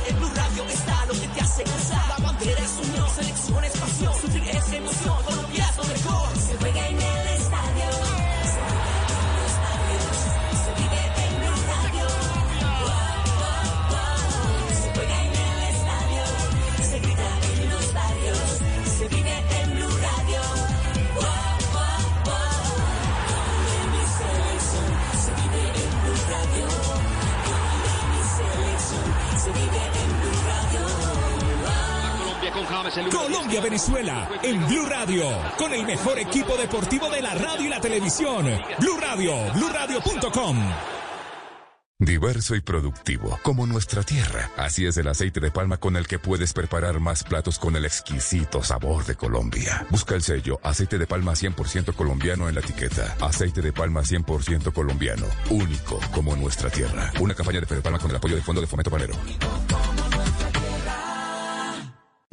En 0.08 0.16
Blue 0.18 0.32
Radio 0.34 0.64
está 0.64 1.06
lo 1.06 1.14
que 1.14 1.28
te 1.28 1.42
hace 1.42 1.64
gozar. 1.64 2.08
La 2.10 2.26
bandera 2.26 2.62
es 2.62 2.88
unión, 2.88 3.10
selección 3.10 3.64
es 3.64 3.78
pasión. 3.78 4.14
Sufrir 4.22 4.50
es 4.50 4.74
emoción, 4.74 5.43
Colombia, 33.12 33.62
Venezuela, 33.62 34.30
en 34.44 34.66
Blue 34.68 34.86
Radio, 34.86 35.26
con 35.58 35.74
el 35.74 35.86
mejor 35.86 36.20
equipo 36.20 36.58
deportivo 36.58 37.10
de 37.10 37.22
la 37.22 37.34
radio 37.34 37.66
y 37.66 37.70
la 37.70 37.80
televisión. 37.80 38.46
Blue 38.80 38.98
Radio, 39.00 39.34
BlueRadio.com. 39.54 40.58
Diverso 42.00 42.56
y 42.56 42.62
productivo, 42.62 43.40
como 43.44 43.66
nuestra 43.66 44.04
tierra. 44.04 44.50
Así 44.58 44.86
es 44.86 44.98
el 44.98 45.08
aceite 45.08 45.40
de 45.40 45.52
palma 45.52 45.78
con 45.78 45.96
el 45.96 46.08
que 46.08 46.20
puedes 46.20 46.52
preparar 46.52 47.00
más 47.00 47.24
platos 47.24 47.58
con 47.58 47.78
el 47.78 47.86
exquisito 47.86 48.62
sabor 48.62 49.06
de 49.06 49.16
Colombia. 49.16 49.88
Busca 49.90 50.16
el 50.16 50.22
sello 50.22 50.60
aceite 50.64 50.98
de 50.98 51.08
palma 51.08 51.32
100% 51.32 51.96
colombiano 51.96 52.50
en 52.50 52.56
la 52.56 52.62
etiqueta. 52.62 53.16
Aceite 53.22 53.62
de 53.62 53.72
palma 53.72 54.02
100% 54.02 54.74
colombiano, 54.74 55.26
único 55.50 56.00
como 56.12 56.36
nuestra 56.36 56.70
tierra. 56.70 57.14
Una 57.22 57.34
campaña 57.34 57.62
de 57.62 57.68
Fede 57.68 57.82
Palma 57.82 58.00
con 58.00 58.10
el 58.10 58.18
apoyo 58.18 58.36
del 58.36 58.44
Fondo 58.44 58.60
de 58.60 58.68
Fomento 58.68 58.92
Panero. 58.92 59.14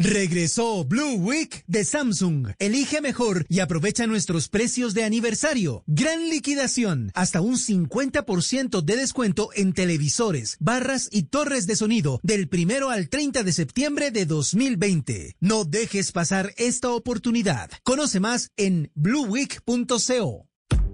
Regresó 0.02 0.82
Blue 0.86 1.16
Week 1.16 1.62
de 1.66 1.84
Samsung. 1.84 2.52
Elige 2.58 3.02
mejor 3.02 3.44
y 3.50 3.60
aprovecha 3.60 4.06
nuestros 4.06 4.48
precios 4.48 4.94
de 4.94 5.04
aniversario. 5.04 5.84
Gran 5.86 6.30
liquidación. 6.30 7.12
Hasta 7.14 7.42
un 7.42 7.56
50% 7.58 8.80
de 8.80 8.96
descuento 8.96 9.50
en 9.54 9.74
televisores, 9.74 10.56
barras 10.58 11.10
y 11.12 11.24
torres 11.24 11.66
de 11.66 11.76
sonido 11.76 12.18
del 12.22 12.48
primero 12.48 12.88
al 12.88 13.10
30 13.10 13.42
de 13.42 13.52
septiembre 13.52 14.10
de 14.10 14.24
2020. 14.24 15.36
No 15.38 15.66
dejes 15.66 16.12
pasar 16.12 16.54
esta 16.56 16.88
oportunidad. 16.92 17.70
Conoce 17.82 18.20
más 18.20 18.52
en 18.56 18.90
blueweek.co. 18.94 20.49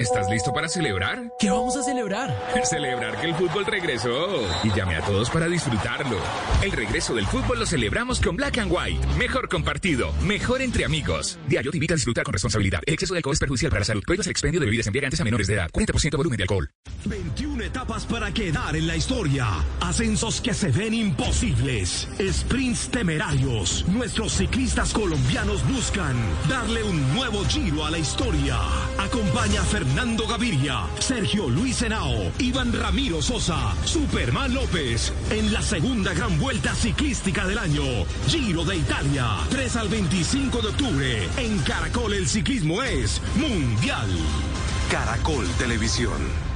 ¿Estás 0.00 0.30
listo 0.30 0.50
para 0.50 0.66
celebrar? 0.66 1.30
¿Qué 1.38 1.50
vamos 1.50 1.76
a 1.76 1.82
celebrar? 1.82 2.34
Celebrar 2.64 3.20
que 3.20 3.26
el 3.26 3.34
fútbol 3.34 3.66
regresó. 3.66 4.10
Y 4.64 4.72
llamé 4.74 4.96
a 4.96 5.02
todos 5.02 5.28
para 5.28 5.46
disfrutarlo. 5.46 6.16
El 6.62 6.72
regreso 6.72 7.14
del 7.14 7.26
fútbol 7.26 7.58
lo 7.58 7.66
celebramos 7.66 8.18
con 8.18 8.34
Black 8.34 8.56
and 8.56 8.72
White. 8.72 9.06
Mejor 9.18 9.50
compartido, 9.50 10.10
mejor 10.22 10.62
entre 10.62 10.86
amigos. 10.86 11.38
Diario 11.48 11.70
te 11.70 11.76
invita 11.76 11.92
a 11.92 11.96
disfrutar 11.96 12.24
con 12.24 12.32
responsabilidad. 12.32 12.80
El 12.86 12.94
exceso 12.94 13.12
de 13.12 13.18
alcohol 13.18 13.34
es 13.34 13.40
perjudicial 13.40 13.68
para 13.68 13.80
la 13.80 13.84
salud. 13.84 14.02
Prohíbas 14.06 14.26
el 14.26 14.30
expendio 14.30 14.58
de 14.58 14.64
bebidas 14.64 14.86
embriagantes 14.86 15.20
a 15.20 15.24
menores 15.24 15.46
de 15.48 15.54
edad. 15.54 15.70
40% 15.70 16.16
volumen 16.16 16.38
de 16.38 16.44
alcohol. 16.44 16.70
21 17.04 17.50
Son 17.60 17.68
etapas 17.68 18.06
para 18.06 18.32
quedar 18.32 18.74
en 18.74 18.86
la 18.86 18.96
historia. 18.96 19.46
Ascensos 19.82 20.40
que 20.40 20.54
se 20.54 20.70
ven 20.70 20.94
imposibles. 20.94 22.08
Sprints 22.18 22.88
temerarios. 22.88 23.84
Nuestros 23.86 24.32
ciclistas 24.32 24.94
colombianos 24.94 25.62
buscan 25.68 26.16
darle 26.48 26.82
un 26.84 27.14
nuevo 27.14 27.44
giro 27.44 27.84
a 27.84 27.90
la 27.90 27.98
historia. 27.98 28.56
Acompaña 28.96 29.60
a 29.60 29.64
Fernando 29.64 29.89
Gaviria, 30.28 30.86
Sergio 30.98 31.48
Luis 31.48 31.82
Henao, 31.82 32.30
Iván 32.38 32.72
Ramiro 32.72 33.20
Sosa, 33.20 33.74
Superman 33.84 34.54
López 34.54 35.12
en 35.30 35.52
la 35.52 35.62
segunda 35.62 36.14
gran 36.14 36.38
vuelta 36.38 36.74
ciclística 36.74 37.46
del 37.46 37.58
año. 37.58 37.82
Giro 38.28 38.64
de 38.64 38.76
Italia. 38.76 39.26
3 39.50 39.76
al 39.76 39.88
25 39.88 40.62
de 40.62 40.68
octubre. 40.68 41.28
En 41.36 41.58
Caracol 41.60 42.12
el 42.14 42.28
ciclismo 42.28 42.82
es 42.82 43.20
mundial. 43.36 44.08
Caracol 44.90 45.46
Televisión. 45.58 46.50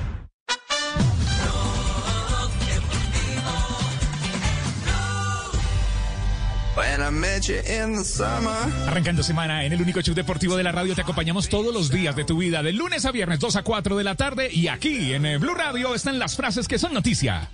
Arrancando 8.86 9.22
semana 9.22 9.64
en 9.64 9.72
el 9.72 9.80
único 9.80 10.00
show 10.00 10.14
deportivo 10.14 10.56
de 10.56 10.64
la 10.64 10.72
radio, 10.72 10.94
te 10.94 11.02
acompañamos 11.02 11.48
todos 11.48 11.72
los 11.72 11.90
días 11.90 12.16
de 12.16 12.24
tu 12.24 12.38
vida, 12.38 12.62
de 12.62 12.72
lunes 12.72 13.04
a 13.04 13.12
viernes, 13.12 13.38
2 13.38 13.56
a 13.56 13.62
4 13.62 13.96
de 13.96 14.04
la 14.04 14.14
tarde. 14.16 14.48
Y 14.52 14.68
aquí 14.68 15.12
en 15.12 15.24
eh, 15.26 15.38
Blue 15.38 15.54
Radio 15.54 15.94
están 15.94 16.18
las 16.18 16.36
frases 16.36 16.66
que 16.66 16.78
son 16.78 16.92
noticia. 16.92 17.48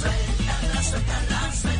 Suéltala, 0.00 0.82
suéltala, 0.82 1.52
suéltala. 1.52 1.75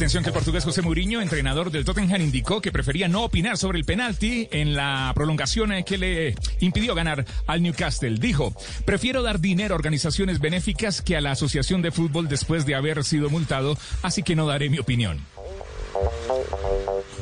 Atención 0.00 0.22
que 0.22 0.30
el 0.30 0.34
portugués 0.34 0.64
José 0.64 0.80
Mourinho, 0.80 1.20
entrenador 1.20 1.70
del 1.70 1.84
Tottenham, 1.84 2.22
indicó 2.22 2.62
que 2.62 2.72
prefería 2.72 3.06
no 3.06 3.22
opinar 3.22 3.58
sobre 3.58 3.78
el 3.78 3.84
penalti 3.84 4.48
en 4.50 4.74
la 4.74 5.12
prolongación 5.14 5.72
eh, 5.72 5.84
que 5.84 5.98
le 5.98 6.34
impidió 6.60 6.94
ganar 6.94 7.26
al 7.46 7.62
Newcastle. 7.62 8.16
Dijo, 8.18 8.54
prefiero 8.86 9.20
dar 9.22 9.40
dinero 9.40 9.74
a 9.74 9.76
organizaciones 9.76 10.40
benéficas 10.40 11.02
que 11.02 11.18
a 11.18 11.20
la 11.20 11.32
Asociación 11.32 11.82
de 11.82 11.90
Fútbol 11.90 12.28
después 12.28 12.64
de 12.64 12.76
haber 12.76 13.04
sido 13.04 13.28
multado, 13.28 13.76
así 14.00 14.22
que 14.22 14.34
no 14.34 14.46
daré 14.46 14.70
mi 14.70 14.78
opinión. 14.78 15.20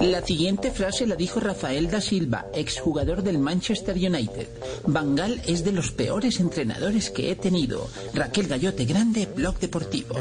La 0.01 0.25
siguiente 0.25 0.71
frase 0.71 1.07
la 1.07 1.17
dijo 1.17 1.41
Rafael 1.41 1.91
da 1.91 2.01
Silva, 2.01 2.47
exjugador 2.55 3.25
del 3.25 3.39
Manchester 3.39 3.97
United. 3.97 4.47
Bangal 4.87 5.43
es 5.47 5.65
de 5.65 5.73
los 5.73 5.91
peores 5.91 6.39
entrenadores 6.39 7.11
que 7.11 7.33
he 7.33 7.37
tenido. 7.37 7.89
Raquel 8.15 8.47
Gallote 8.47 8.85
Grande, 8.85 9.27
Blog 9.27 9.59
Deportivo. 9.59 10.15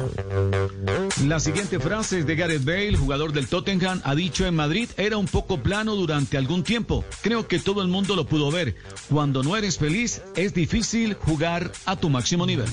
La 1.26 1.40
siguiente 1.40 1.80
frase 1.80 2.20
es 2.20 2.26
de 2.26 2.36
Gareth 2.36 2.66
Bale, 2.66 2.98
jugador 2.98 3.34
del 3.34 3.48
Tottenham, 3.48 4.02
ha 4.04 4.16
dicho 4.16 4.48
en 4.48 4.56
Madrid 4.56 4.90
era 4.98 5.18
un 5.18 5.28
poco 5.28 5.62
plano 5.62 5.96
durante 5.96 6.38
algún 6.38 6.64
tiempo. 6.64 7.06
Creo 7.22 7.48
que 7.48 7.60
todo 7.60 7.84
el 7.84 7.88
mundo 7.88 8.16
lo 8.16 8.26
pudo 8.26 8.50
ver. 8.50 8.76
Cuando 9.10 9.44
no 9.44 9.56
eres 9.56 9.78
feliz, 9.78 10.22
es 10.36 10.54
difícil 10.54 11.14
jugar 11.14 11.72
a 11.86 11.96
tu 11.96 12.10
máximo 12.10 12.46
nivel. 12.46 12.68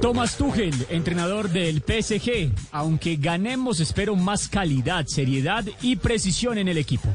Thomas 0.00 0.36
Tuchel, 0.36 0.74
entrenador 0.88 1.50
del 1.50 1.82
PSG. 1.82 2.52
Aunque 2.72 3.16
ganemos, 3.16 3.80
espero 3.80 4.16
más 4.16 4.48
calidad, 4.48 5.06
y 5.80 5.96
precisión 5.96 6.58
en 6.58 6.68
el 6.68 6.78
equipo. 6.78 7.14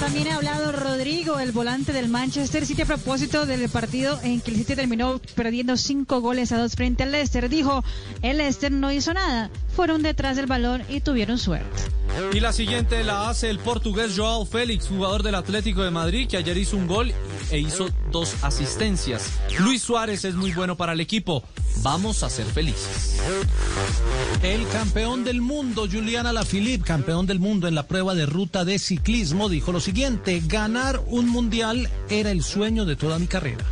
También 0.00 0.28
ha 0.28 0.36
hablado 0.36 0.72
Rodrigo, 0.72 1.38
el 1.38 1.52
volante 1.52 1.92
del 1.92 2.08
Manchester 2.08 2.66
City, 2.66 2.82
a 2.82 2.86
propósito 2.86 3.46
del 3.46 3.68
partido 3.68 4.18
en 4.22 4.40
que 4.40 4.50
el 4.50 4.58
City 4.58 4.76
terminó 4.76 5.20
perdiendo 5.34 5.76
cinco 5.76 6.20
goles 6.20 6.52
a 6.52 6.58
dos 6.58 6.74
frente 6.74 7.02
al 7.02 7.12
Leicester. 7.12 7.48
Dijo, 7.48 7.82
el 8.22 8.38
Leicester 8.38 8.70
no 8.70 8.92
hizo 8.92 9.14
nada, 9.14 9.50
fueron 9.74 10.02
detrás 10.02 10.36
del 10.36 10.46
balón 10.46 10.82
y 10.88 11.00
tuvieron 11.00 11.38
suerte. 11.38 11.82
Y 12.32 12.40
la 12.40 12.52
siguiente 12.52 13.04
la 13.04 13.28
hace 13.28 13.50
el 13.50 13.58
portugués 13.58 14.12
Joao 14.16 14.46
Félix, 14.46 14.86
jugador 14.88 15.22
del 15.22 15.34
Atlético 15.34 15.82
de 15.82 15.90
Madrid, 15.90 16.28
que 16.28 16.36
ayer 16.36 16.56
hizo 16.56 16.76
un 16.76 16.86
gol 16.86 17.12
e 17.50 17.58
hizo 17.58 17.88
dos 18.10 18.34
asistencias. 18.42 19.32
Luis 19.58 19.82
Suárez 19.82 20.24
es 20.24 20.34
muy 20.34 20.52
bueno 20.52 20.76
para 20.76 20.92
el 20.92 21.00
equipo. 21.00 21.42
Vamos 21.82 22.22
a 22.22 22.30
ser 22.30 22.46
felices. 22.46 23.20
El 24.42 24.66
campeón 24.68 25.24
del 25.24 25.42
mundo, 25.42 25.86
Juliana 25.90 26.32
Lafilippe, 26.32 26.84
campeón 26.84 27.26
del 27.26 27.38
mundo 27.38 27.68
en 27.68 27.74
la 27.74 27.86
prueba 27.86 28.14
de 28.14 28.24
ruta 28.24 28.64
de 28.64 28.78
ciclismo, 28.78 29.48
dijo 29.48 29.72
lo 29.72 29.80
siguiente, 29.86 30.42
ganar 30.44 31.00
un 31.06 31.28
mundial 31.28 31.88
era 32.10 32.32
el 32.32 32.42
sueño 32.42 32.84
de 32.86 32.96
toda 32.96 33.20
mi 33.20 33.28
carrera. 33.28 33.64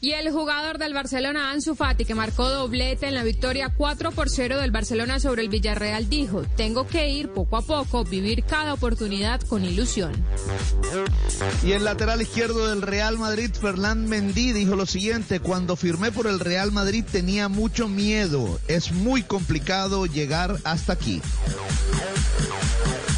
Y 0.00 0.10
el 0.10 0.32
jugador 0.32 0.78
del 0.78 0.92
Barcelona, 0.92 1.52
Ansu 1.52 1.76
Fati, 1.76 2.04
que 2.04 2.16
marcó 2.16 2.50
doblete 2.50 3.06
en 3.06 3.14
la 3.14 3.22
victoria 3.22 3.72
4 3.76 4.10
por 4.10 4.28
0 4.28 4.58
del 4.58 4.72
Barcelona 4.72 5.20
sobre 5.20 5.42
el 5.42 5.48
Villarreal, 5.48 6.10
dijo, 6.10 6.42
tengo 6.56 6.88
que 6.88 7.10
ir 7.10 7.28
poco 7.28 7.56
a 7.56 7.62
poco, 7.62 8.02
vivir 8.02 8.42
cada 8.42 8.74
oportunidad 8.74 9.40
con 9.42 9.64
ilusión. 9.64 10.10
Y 11.62 11.72
el 11.72 11.84
lateral 11.84 12.20
izquierdo 12.20 12.66
del 12.66 12.82
Real 12.82 13.16
Madrid, 13.16 13.52
Fernán 13.52 14.08
Mendy, 14.08 14.52
dijo 14.52 14.74
lo 14.74 14.84
siguiente, 14.84 15.38
cuando 15.38 15.76
firmé 15.76 16.10
por 16.10 16.26
el 16.26 16.40
Real 16.40 16.72
Madrid 16.72 17.04
tenía 17.08 17.48
mucho 17.48 17.86
miedo, 17.86 18.58
es 18.66 18.90
muy 18.90 19.22
complicado 19.22 20.06
llegar 20.06 20.56
hasta 20.64 20.94
aquí. 20.94 21.22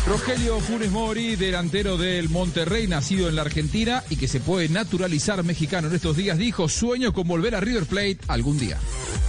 Rogelio 0.07 0.59
Funes 0.61 0.91
Mori, 0.91 1.37
delantero 1.37 1.97
del 2.03 2.29
Monterrey, 2.29 2.89
nacido 2.89 3.29
en 3.29 3.37
la 3.37 3.43
Argentina 3.43 4.03
y 4.11 4.17
que 4.17 4.27
se 4.27 4.41
puede 4.41 4.69
naturalizar 4.69 5.43
mexicano 5.45 5.89
en 5.89 5.95
estos 5.95 6.17
días, 6.17 6.37
dijo, 6.37 6.69
sueño 6.69 7.13
con 7.13 7.29
volver 7.29 7.55
a 7.55 7.61
River 7.61 7.87
Plate 7.87 8.19
algún 8.27 8.59
día. 8.59 8.77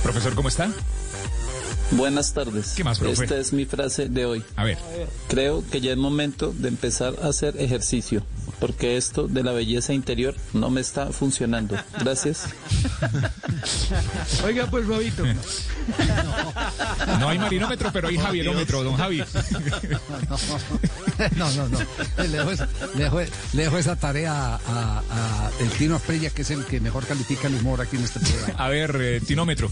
Profesor, 0.02 0.34
¿cómo 0.34 0.50
está? 0.50 0.72
Buenas 1.92 2.34
tardes. 2.34 2.74
¿Qué 2.76 2.84
más, 2.84 2.98
profe? 2.98 3.24
Esta 3.24 3.38
es 3.38 3.54
mi 3.54 3.66
frase 3.66 4.10
de 4.10 4.26
hoy. 4.26 4.44
A 4.56 4.64
ver. 4.64 4.80
Creo 5.28 5.64
que 5.70 5.82
ya 5.82 5.92
es 5.92 5.98
momento 5.98 6.52
de 6.58 6.70
empezar 6.70 7.14
a 7.22 7.28
hacer 7.28 7.56
ejercicio, 7.60 8.24
porque 8.64 8.96
esto 8.96 9.28
de 9.28 9.44
la 9.44 9.52
belleza 9.52 9.92
interior 9.92 10.36
no 10.54 10.70
me 10.70 10.80
está 10.80 11.08
funcionando. 11.08 11.76
Gracias. 12.00 12.46
Oiga, 14.46 14.68
pues, 14.68 14.88
Robito. 14.88 15.26
No 17.20 17.28
hay 17.28 17.38
marinómetro, 17.40 17.92
pero 17.92 18.08
hay 18.08 18.18
javierómetro, 18.18 18.82
don 18.84 18.96
Javi. 18.96 19.22
No, 21.36 21.52
no, 21.52 21.68
no. 21.68 21.80
Le 22.18 22.28
dejo, 22.30 22.52
esa- 22.52 22.70
le 22.96 23.04
dejo- 23.10 23.26
le 23.52 23.64
dejo 23.64 23.78
esa 23.78 23.98
tarea 23.98 24.56
a, 24.56 24.60
a 25.10 25.52
el 25.60 25.70
Tino 25.72 25.98
Asprilla, 25.98 26.30
que 26.30 26.44
es 26.44 26.52
el 26.52 26.64
que 26.66 26.80
mejor 26.80 27.06
califica 27.06 27.50
el 27.50 27.56
humor 27.56 27.82
aquí 27.82 27.98
en 27.98 28.04
este 28.06 28.22
programa. 28.22 28.64
A 28.64 28.70
ver, 28.70 28.98
eh, 29.02 29.20
tinómetro. 29.20 29.70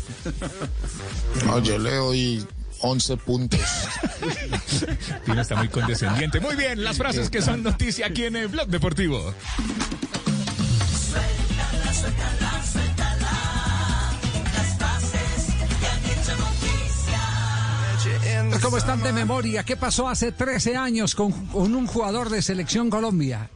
No, 1.46 1.60
yo 1.60 1.78
le 1.78 1.96
doy 1.96 2.46
11 2.82 3.18
puntos. 3.18 3.60
Tino 5.26 5.42
está 5.42 5.56
muy 5.56 5.70
condescendiente. 5.70 6.40
Muy 6.40 6.56
bien, 6.56 6.84
las 6.84 6.98
frases 6.98 7.30
que 7.30 7.42
son 7.42 7.64
noticia 7.64 8.08
aquí 8.08 8.26
en 8.26 8.36
el 8.36 8.48
Blog 8.48 8.68
Deportivo. 8.68 9.34
Suéltala, 11.10 11.94
suéltala, 11.94 12.64
suéltala. 12.72 13.32
Las 14.54 14.78
frases 14.78 15.46
que 15.80 15.88
han 15.88 16.06
hecho 16.06 16.36
noticia. 16.38 17.20
¿Cómo 18.62 18.78
están 18.78 19.02
de 19.04 19.14
memoria? 19.14 19.64
¿Qué 19.64 19.78
pasó 19.78 20.08
hace 20.08 20.32
13 20.32 20.76
años 20.78 21.16
con, 21.16 21.32
con 21.48 21.74
un 21.76 21.88
jugador 21.88 22.30
de 22.30 22.42
Selección 22.42 22.90
Colombia? 22.90 23.50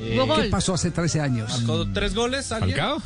Eh, 0.00 0.20
¿Qué 0.36 0.44
pasó 0.44 0.74
hace 0.74 0.90
13 0.90 1.20
años? 1.20 1.62
¿Marcó 1.62 1.86
tres 1.92 2.14
goles 2.14 2.52
alguien? 2.52 2.76
¿Falcao? 2.76 3.02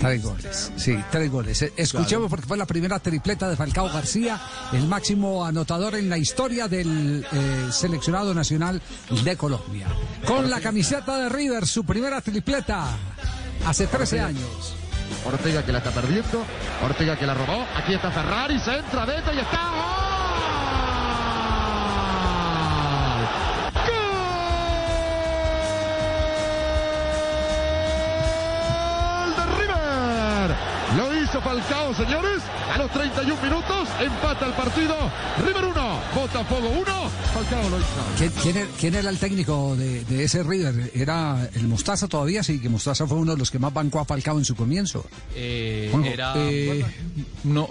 Tres 0.00 0.22
goles, 0.22 0.72
sí, 0.76 0.98
tres 1.10 1.30
goles. 1.30 1.62
Eh, 1.62 1.72
Escuchemos 1.76 2.28
porque 2.28 2.46
fue 2.46 2.56
la 2.56 2.66
primera 2.66 2.98
tripleta 2.98 3.48
de 3.48 3.56
Falcao 3.56 3.88
García, 3.88 4.40
el 4.72 4.86
máximo 4.86 5.44
anotador 5.44 5.94
en 5.94 6.08
la 6.08 6.18
historia 6.18 6.68
del 6.68 7.26
eh, 7.32 7.68
seleccionado 7.70 8.34
nacional 8.34 8.80
de 9.24 9.36
Colombia. 9.36 9.86
Con 10.26 10.50
la 10.50 10.60
camiseta 10.60 11.18
de 11.18 11.28
River, 11.28 11.66
su 11.66 11.84
primera 11.84 12.20
tripleta 12.20 12.88
hace 13.66 13.86
13 13.86 14.20
años. 14.20 14.74
Ortega 15.24 15.64
que 15.64 15.72
la 15.72 15.78
está 15.78 15.90
perdiendo. 15.90 16.44
Ortega 16.82 17.18
que 17.18 17.26
la 17.26 17.34
robó. 17.34 17.64
Aquí 17.76 17.94
está 17.94 18.10
Ferrari. 18.10 18.58
Se 18.58 18.76
entra 18.76 19.04
adentro 19.04 19.32
y 19.32 19.38
está. 19.38 19.58
¡Gol 19.70 20.03
Falcao, 31.54 31.94
señores. 31.94 32.42
A 32.72 32.78
los 32.78 32.90
31 32.90 33.40
minutos 33.40 33.88
empata 34.00 34.46
el 34.46 34.52
partido. 34.54 34.96
River 35.46 35.64
1, 35.66 36.00
Botafogo 36.16 36.68
1. 36.68 36.84
Falcao 37.32 37.70
lo 37.70 37.78
hizo. 37.78 37.86
¿Quién, 38.18 38.32
quién 38.42 38.56
era, 38.56 38.66
quién 38.80 38.94
era 38.96 39.10
el 39.10 39.18
técnico 39.18 39.76
de, 39.76 40.04
de 40.04 40.24
ese 40.24 40.42
River? 40.42 40.90
¿Era 40.94 41.48
el 41.54 41.68
Mostaza 41.68 42.08
todavía? 42.08 42.42
Sí, 42.42 42.58
que 42.60 42.68
Mostaza 42.68 43.06
fue 43.06 43.18
uno 43.18 43.32
de 43.32 43.38
los 43.38 43.52
que 43.52 43.60
más 43.60 43.72
bancó 43.72 44.00
a 44.00 44.04
Falcao 44.04 44.36
en 44.38 44.44
su 44.44 44.56
comienzo. 44.56 45.06
Eh, 45.36 45.90
Juanjo, 45.92 46.08
era, 46.10 46.32
eh, 46.38 46.84
no, 47.44 47.68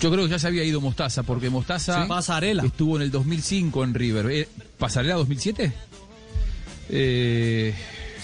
yo 0.00 0.10
creo 0.12 0.24
que 0.26 0.30
ya 0.30 0.38
se 0.38 0.46
había 0.46 0.62
ido 0.62 0.80
Mostaza, 0.80 1.24
porque 1.24 1.50
Mostaza 1.50 2.02
Sí. 2.02 2.08
Pasarela. 2.08 2.62
estuvo 2.64 2.94
en 2.96 3.02
el 3.02 3.10
2005 3.10 3.82
en 3.82 3.94
River. 3.94 4.26
Eh, 4.30 4.48
¿Pasarela 4.78 5.14
2007? 5.16 5.72
Eh, 6.90 7.74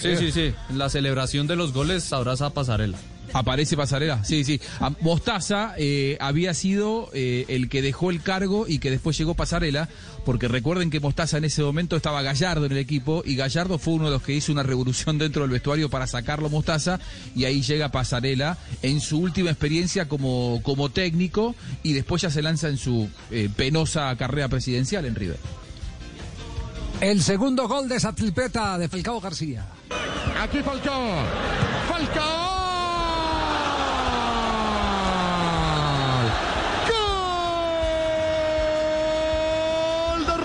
Sí, 0.01 0.15
sí, 0.17 0.31
sí. 0.31 0.51
En 0.69 0.79
la 0.79 0.89
celebración 0.89 1.45
de 1.45 1.55
los 1.55 1.73
goles 1.73 2.11
abraza 2.11 2.47
a 2.47 2.49
Pasarela. 2.51 2.97
Aparece 3.33 3.77
Pasarela, 3.77 4.23
sí, 4.23 4.43
sí. 4.43 4.59
A- 4.79 4.91
Mostaza 5.01 5.73
eh, 5.77 6.17
había 6.19 6.53
sido 6.53 7.09
eh, 7.13 7.45
el 7.47 7.69
que 7.69 7.81
dejó 7.81 8.09
el 8.11 8.21
cargo 8.21 8.65
y 8.67 8.79
que 8.79 8.91
después 8.91 9.17
llegó 9.17 9.35
Pasarela, 9.35 9.87
porque 10.25 10.47
recuerden 10.47 10.89
que 10.89 10.99
Mostaza 10.99 11.37
en 11.37 11.45
ese 11.45 11.61
momento 11.63 11.95
estaba 11.95 12.21
Gallardo 12.21 12.65
en 12.65 12.73
el 12.73 12.77
equipo 12.77 13.23
y 13.25 13.35
Gallardo 13.35 13.77
fue 13.79 13.93
uno 13.93 14.05
de 14.05 14.11
los 14.11 14.21
que 14.21 14.33
hizo 14.33 14.51
una 14.51 14.63
revolución 14.63 15.17
dentro 15.17 15.43
del 15.43 15.51
vestuario 15.51 15.89
para 15.89 16.07
sacarlo 16.07 16.49
Mostaza 16.49 16.99
y 17.35 17.45
ahí 17.45 17.61
llega 17.61 17.89
Pasarela 17.89 18.57
en 18.81 18.99
su 18.99 19.19
última 19.19 19.49
experiencia 19.49 20.07
como, 20.09 20.59
como 20.63 20.89
técnico 20.89 21.55
y 21.83 21.93
después 21.93 22.21
ya 22.21 22.29
se 22.29 22.41
lanza 22.41 22.67
en 22.67 22.77
su 22.77 23.09
eh, 23.31 23.49
penosa 23.55 24.15
carrera 24.17 24.49
presidencial 24.49 25.05
en 25.05 25.15
River. 25.15 25.37
El 26.99 27.23
segundo 27.23 27.67
gol 27.67 27.87
de 27.89 27.95
esa 27.95 28.13
tripleta 28.13 28.77
de 28.77 28.87
Falcao 28.89 29.19
García. 29.19 29.65
Aquí 30.39 30.59
Falcao. 30.59 31.25
Falcao. 31.89 32.51
Gol 38.91 40.25
de 40.25 40.37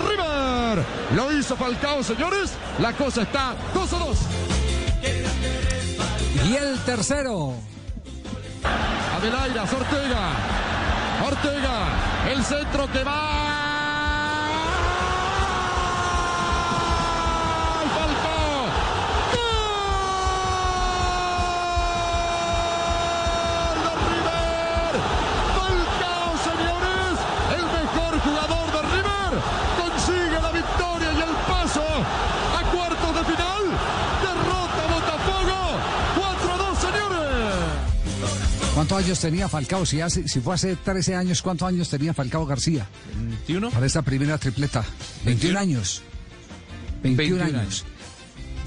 Lo 1.15 1.31
hizo 1.31 1.55
Falcao, 1.55 2.03
señores. 2.03 2.51
La 2.79 2.91
cosa 2.91 3.21
está 3.21 3.55
2 3.73 3.93
a 3.93 3.99
2. 3.99 4.17
Y 6.49 6.55
el 6.55 6.77
tercero. 6.79 7.53
Adelaida, 9.15 9.63
Ortega. 9.63 10.29
Ortega. 11.25 12.31
El 12.31 12.43
centro 12.43 12.91
que 12.91 13.03
va. 13.03 13.76
¿Cuántos 38.87 39.05
años 39.05 39.19
tenía 39.19 39.49
Falcao? 39.49 39.85
Si, 39.85 39.99
hace, 39.99 40.29
si 40.29 40.39
fue 40.39 40.55
hace 40.55 40.77
13 40.77 41.13
años, 41.15 41.41
¿cuántos 41.41 41.67
años 41.67 41.89
tenía 41.89 42.13
Falcao 42.13 42.45
García? 42.45 42.87
21. 43.17 43.71
Para 43.71 43.85
esta 43.85 44.01
primera 44.01 44.37
tripleta. 44.37 44.85
21 45.25 45.59
años. 45.59 46.03
21, 47.03 47.37
21 47.37 47.59
años. 47.59 47.85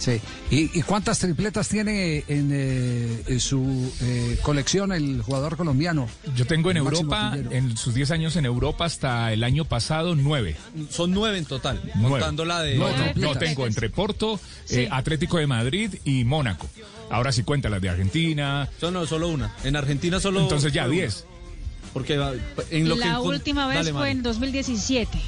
Sí. 0.00 0.18
¿Y, 0.50 0.78
y 0.78 0.82
cuántas 0.82 1.18
tripletas 1.18 1.68
tiene 1.68 2.24
en, 2.26 2.50
eh, 2.52 3.22
en 3.26 3.38
su 3.38 3.92
eh, 4.00 4.38
colección 4.42 4.92
el 4.92 5.20
jugador 5.20 5.56
colombiano? 5.58 6.08
Yo 6.34 6.46
tengo 6.46 6.70
en 6.70 6.78
Europa, 6.78 7.36
en 7.50 7.76
sus 7.76 7.92
10 7.94 8.10
años 8.12 8.34
en 8.36 8.46
Europa 8.46 8.86
hasta 8.86 9.30
el 9.32 9.44
año 9.44 9.66
pasado, 9.66 10.14
nueve. 10.16 10.56
Son 10.88 11.10
nueve 11.12 11.36
en 11.36 11.44
total, 11.44 11.82
Nueve. 11.96 12.12
contando 12.12 12.46
la 12.46 12.62
de... 12.62 12.76
No, 12.78 12.88
no, 12.96 13.12
no 13.14 13.34
tengo 13.36 13.66
entre 13.66 13.90
Porto, 13.90 14.40
eh, 14.70 14.88
Atlético 14.90 15.36
de 15.36 15.46
Madrid 15.46 15.94
y 16.04 16.24
Mónaco. 16.24 16.66
Ahora 17.10 17.30
sí 17.30 17.42
cuenta 17.42 17.68
las 17.68 17.82
de 17.82 17.90
Argentina. 17.90 18.68
No, 18.80 18.90
no, 18.90 19.06
solo 19.06 19.28
una. 19.28 19.54
En 19.64 19.76
Argentina 19.76 20.18
solo... 20.18 20.40
Entonces 20.40 20.72
ya 20.72 20.84
solo 20.84 20.94
10. 20.94 21.24
una. 21.28 21.30
Porque 21.92 22.16
va- 22.16 22.32
en 22.70 22.88
lo 22.88 22.94
que... 22.94 23.00
la 23.00 23.18
encon- 23.18 23.26
última 23.26 23.66
vez 23.66 23.76
Dale, 23.78 23.92
fue 23.92 24.10
en 24.12 24.22
2017. 24.22 25.18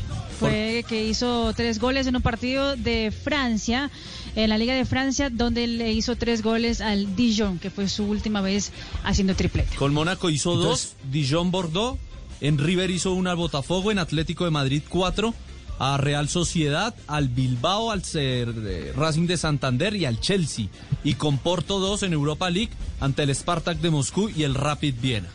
Fue 0.41 0.85
que 0.89 1.05
hizo 1.05 1.53
tres 1.55 1.79
goles 1.79 2.07
en 2.07 2.17
un 2.17 2.23
partido 2.23 2.75
de 2.77 3.13
Francia, 3.13 3.91
en 4.37 4.49
la 4.51 4.59
Liga 4.59 4.75
de 4.75 4.85
Francia, 4.85 5.31
donde 5.31 5.67
le 5.67 5.93
hizo 5.93 6.17
tres 6.17 6.43
goles 6.43 6.81
al 6.81 7.15
Dijon, 7.17 7.59
que 7.59 7.71
fue 7.71 7.89
su 7.89 8.05
última 8.05 8.41
vez 8.41 8.73
haciendo 9.05 9.35
triplete. 9.35 9.77
Con 9.77 9.93
Mónaco 9.95 10.31
hizo 10.31 10.57
dos, 10.57 10.95
Dijon 11.11 11.51
Bordeaux, 11.51 11.99
en 12.41 12.59
River 12.59 12.91
hizo 12.91 13.13
una 13.13 13.33
al 13.33 13.37
Botafogo, 13.37 13.91
en 13.93 13.99
Atlético 13.99 14.45
de 14.45 14.51
Madrid 14.51 14.83
cuatro, 14.89 15.35
a 15.79 15.97
Real 15.97 16.29
Sociedad, 16.29 16.95
al 17.09 17.29
Bilbao, 17.29 17.91
al 17.91 18.05
Ser- 18.05 18.55
eh, 18.67 18.93
Racing 18.97 19.27
de 19.27 19.37
Santander 19.37 19.97
y 19.97 20.05
al 20.05 20.21
Chelsea. 20.21 20.67
Y 21.03 21.15
con 21.15 21.39
Porto 21.39 21.81
dos 21.81 22.03
en 22.03 22.13
Europa 22.13 22.51
League 22.51 22.71
ante 23.01 23.23
el 23.25 23.35
Spartak 23.35 23.79
de 23.79 23.91
Moscú 23.91 24.29
y 24.29 24.45
el 24.45 24.55
Rapid 24.55 24.95
Viena. 25.01 25.29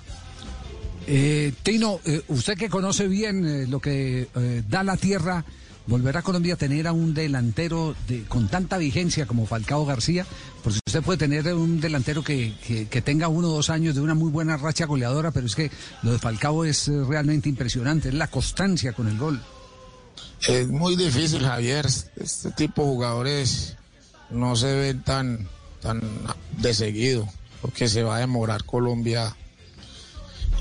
Eh, 1.07 1.53
Tino, 1.63 1.99
eh, 2.05 2.21
usted 2.27 2.57
que 2.57 2.69
conoce 2.69 3.07
bien 3.07 3.45
eh, 3.45 3.67
lo 3.67 3.79
que 3.79 4.27
eh, 4.35 4.63
da 4.67 4.83
la 4.83 4.97
tierra, 4.97 5.45
¿volverá 5.87 6.19
a 6.19 6.23
Colombia 6.23 6.53
a 6.53 6.57
tener 6.57 6.85
a 6.87 6.93
un 6.93 7.13
delantero 7.13 7.95
de, 8.07 8.23
con 8.25 8.47
tanta 8.47 8.77
vigencia 8.77 9.25
como 9.25 9.45
Falcao 9.45 9.85
García? 9.85 10.25
Porque 10.63 10.79
usted 10.85 11.01
puede 11.01 11.17
tener 11.17 11.47
un 11.53 11.79
delantero 11.79 12.23
que, 12.23 12.53
que- 12.89 13.01
tenga 13.01 13.27
uno 13.29 13.47
o 13.49 13.51
dos 13.55 13.69
años 13.69 13.95
de 13.95 14.01
una 14.01 14.13
muy 14.15 14.29
buena 14.31 14.57
racha 14.57 14.85
goleadora, 14.85 15.31
pero 15.31 15.45
es 15.47 15.55
que 15.55 15.71
lo 16.03 16.11
de 16.11 16.19
Falcao 16.19 16.65
es 16.65 16.87
eh, 16.87 17.03
realmente 17.07 17.47
impresionante, 17.49 18.09
es 18.09 18.13
la 18.15 18.27
constancia 18.27 18.93
con 18.93 19.07
el 19.07 19.17
gol. 19.17 19.41
Es 20.47 20.67
muy 20.67 20.95
difícil, 20.95 21.41
Javier. 21.43 21.85
Este 22.15 22.51
tipo 22.51 22.81
de 22.83 22.87
jugadores 22.89 23.75
no 24.29 24.55
se 24.55 24.73
ven 24.75 25.03
tan, 25.03 25.47
tan 25.81 26.01
de 26.59 26.73
seguido, 26.73 27.27
porque 27.61 27.87
se 27.87 28.03
va 28.03 28.17
a 28.17 28.19
demorar 28.19 28.65
Colombia. 28.65 29.35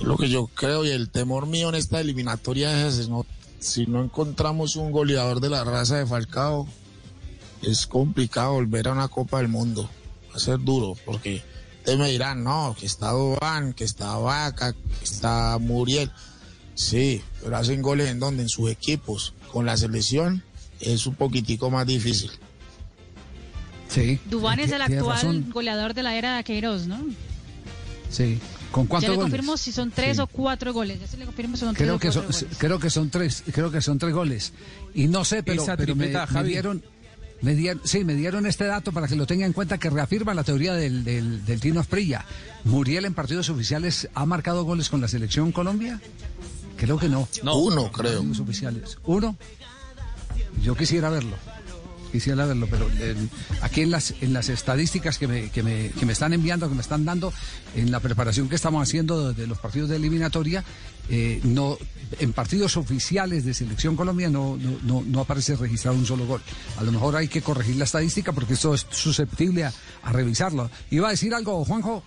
Lo 0.03 0.16
que 0.16 0.29
yo 0.29 0.47
creo 0.47 0.85
y 0.85 0.91
el 0.91 1.09
temor 1.11 1.47
mío 1.47 1.68
en 1.70 1.74
esta 1.74 2.01
eliminatoria 2.01 2.87
es 2.87 3.09
no, 3.09 3.24
si 3.59 3.87
no 3.87 4.03
encontramos 4.03 4.77
un 4.77 4.93
goleador 4.93 5.41
de 5.41 5.51
la 5.51 5.65
raza 5.65 5.97
de 5.97 6.07
Falcao, 6.07 6.67
es 7.63 7.87
complicado 7.87 8.53
volver 8.53 8.89
a 8.89 8.93
una 8.93 9.09
Copa 9.09 9.39
del 9.39 9.49
Mundo. 9.49 9.89
Va 10.31 10.37
a 10.37 10.39
ser 10.39 10.59
duro, 10.61 10.97
porque 11.05 11.43
ustedes 11.79 11.99
me 11.99 12.11
dirán, 12.11 12.45
no, 12.45 12.77
que 12.79 12.87
está 12.87 13.11
Dován, 13.11 13.73
que 13.73 13.85
está 13.85 14.17
Vaca, 14.17 14.73
que 14.73 15.05
está 15.05 15.59
Muriel. 15.61 16.11
Sí, 16.75 17.23
pero 17.43 17.57
hacen 17.57 17.81
goles 17.81 18.09
en 18.11 18.21
donde, 18.21 18.43
en 18.43 18.49
sus 18.49 18.71
equipos. 18.71 19.35
Con 19.51 19.65
la 19.65 19.77
selección 19.77 20.43
es 20.81 21.07
un 21.07 21.15
poquitico 21.15 21.71
más 21.71 21.87
difícil. 21.87 22.31
Sí. 23.89 24.21
Dubán 24.27 24.61
es 24.61 24.73
el 24.73 24.83
actual 24.83 25.45
goleador 25.51 25.95
de 25.95 26.03
la 26.03 26.17
era 26.17 26.37
de 26.37 26.45
Queiroz, 26.45 26.87
¿no? 26.87 26.99
Sí. 28.11 28.39
¿Con 28.77 28.85
Ya 28.85 28.89
cuántos 28.91 29.11
le 29.11 29.16
goles? 29.16 29.31
confirmo 29.31 29.57
si 29.57 29.72
son 29.72 29.91
tres 29.91 30.16
Sí. 30.16 30.22
o 30.22 30.27
cuatro 30.27 30.72
goles. 30.74 31.01
Ya 31.01 31.07
se 31.07 31.16
le 31.16 31.24
confirmo 31.24 31.57
si 31.57 31.61
son 31.61 31.74
tres 31.74 31.83
Creo 31.87 31.97
o 31.97 31.99
que 31.99 32.09
cuatro 32.09 32.31
son, 32.33 32.43
goles. 32.43 32.59
creo 32.59 32.79
que 32.79 32.91
son 32.91 33.09
tres, 33.11 33.43
creo 33.53 33.70
que 33.70 33.81
son 33.81 33.99
tres 33.99 34.12
goles. 34.12 34.53
Y 34.95 35.07
no 35.09 35.24
sé, 35.24 35.43
pero, 35.43 35.62
Esa 35.62 35.77
pero 35.79 35.97
me, 35.97 36.05
tripleta, 36.05 36.27
me 36.27 36.33
Javi. 36.33 36.49
dieron, 36.51 36.85
me 37.41 37.55
dieron, 37.55 37.81
sí, 37.85 38.05
me 38.05 38.14
dieron 38.14 38.45
este 38.47 38.64
dato 38.66 38.93
para 38.93 39.09
que 39.09 39.16
lo 39.16 39.27
tenga 39.27 39.47
en 39.47 39.55
cuenta 39.55 39.79
que 39.79 39.89
reafirma 39.89 40.35
la 40.35 40.45
teoría 40.45 40.74
del, 40.74 41.05
del, 41.05 41.45
del 41.47 41.59
Tino 41.61 41.81
Asprilla. 41.81 42.27
Muriel 42.64 43.07
en 43.07 43.14
partidos 43.14 43.49
oficiales 43.49 44.09
ha 44.14 44.27
marcado 44.27 44.64
goles 44.64 44.91
con 44.91 45.01
la 45.01 45.09
selección 45.09 45.53
Colombia. 45.53 45.99
Creo 46.77 46.99
que 46.99 47.09
no. 47.09 47.27
Uno, 47.45 47.91
creo. 47.91 48.12
Partidos 48.20 48.41
oficiales. 48.41 48.99
Uno. 49.07 49.37
Yo 50.62 50.77
quisiera 50.77 51.09
verlo. 51.09 51.37
Quisiera 52.17 52.47
verlo, 52.47 52.67
pero 52.71 52.89
eh, 52.99 53.14
aquí 53.61 53.83
en 53.83 53.91
las 53.91 54.14
en 54.23 54.33
las 54.33 54.49
estadísticas 54.49 55.19
que 55.19 55.29
me, 55.29 55.51
que, 55.51 55.62
me, 55.62 55.91
que 55.91 56.07
me 56.07 56.14
están 56.14 56.33
enviando, 56.33 56.67
que 56.67 56.75
me 56.75 56.81
están 56.81 57.05
dando, 57.05 57.31
en 57.75 57.91
la 57.91 58.01
preparación 58.01 58.49
que 58.49 58.55
estamos 58.55 58.83
haciendo 58.83 59.35
de, 59.35 59.47
los 59.47 59.59
partidos 59.59 59.91
de 59.91 59.97
eliminatoria, 59.97 60.64
eh, 61.11 61.43
no 61.45 61.77
en 62.19 62.33
partidos 62.33 62.79
oficiales 62.79 63.45
de 63.45 63.53
selección 63.53 63.97
Colombia 63.97 64.31
no, 64.31 64.57
no, 64.57 64.79
no, 64.85 65.05
no 65.07 65.21
aparece 65.21 65.57
registrado 65.57 65.99
un 65.99 66.07
solo 66.07 66.25
gol. 66.25 66.41
A 66.79 66.85
lo 66.85 66.91
mejor 66.91 67.17
hay 67.17 67.29
que 67.29 67.43
corregir 67.43 67.77
la 67.77 67.85
estadística 67.85 68.33
porque 68.33 68.55
esto 68.55 68.73
es 68.73 68.87
susceptible 68.89 69.64
a, 69.64 69.75
a 70.03 70.11
revisarlo. 70.11 70.71
¿Iba 70.91 71.09
a 71.09 71.11
decir 71.11 71.35
algo, 71.35 71.67
Juanjo? 71.67 72.03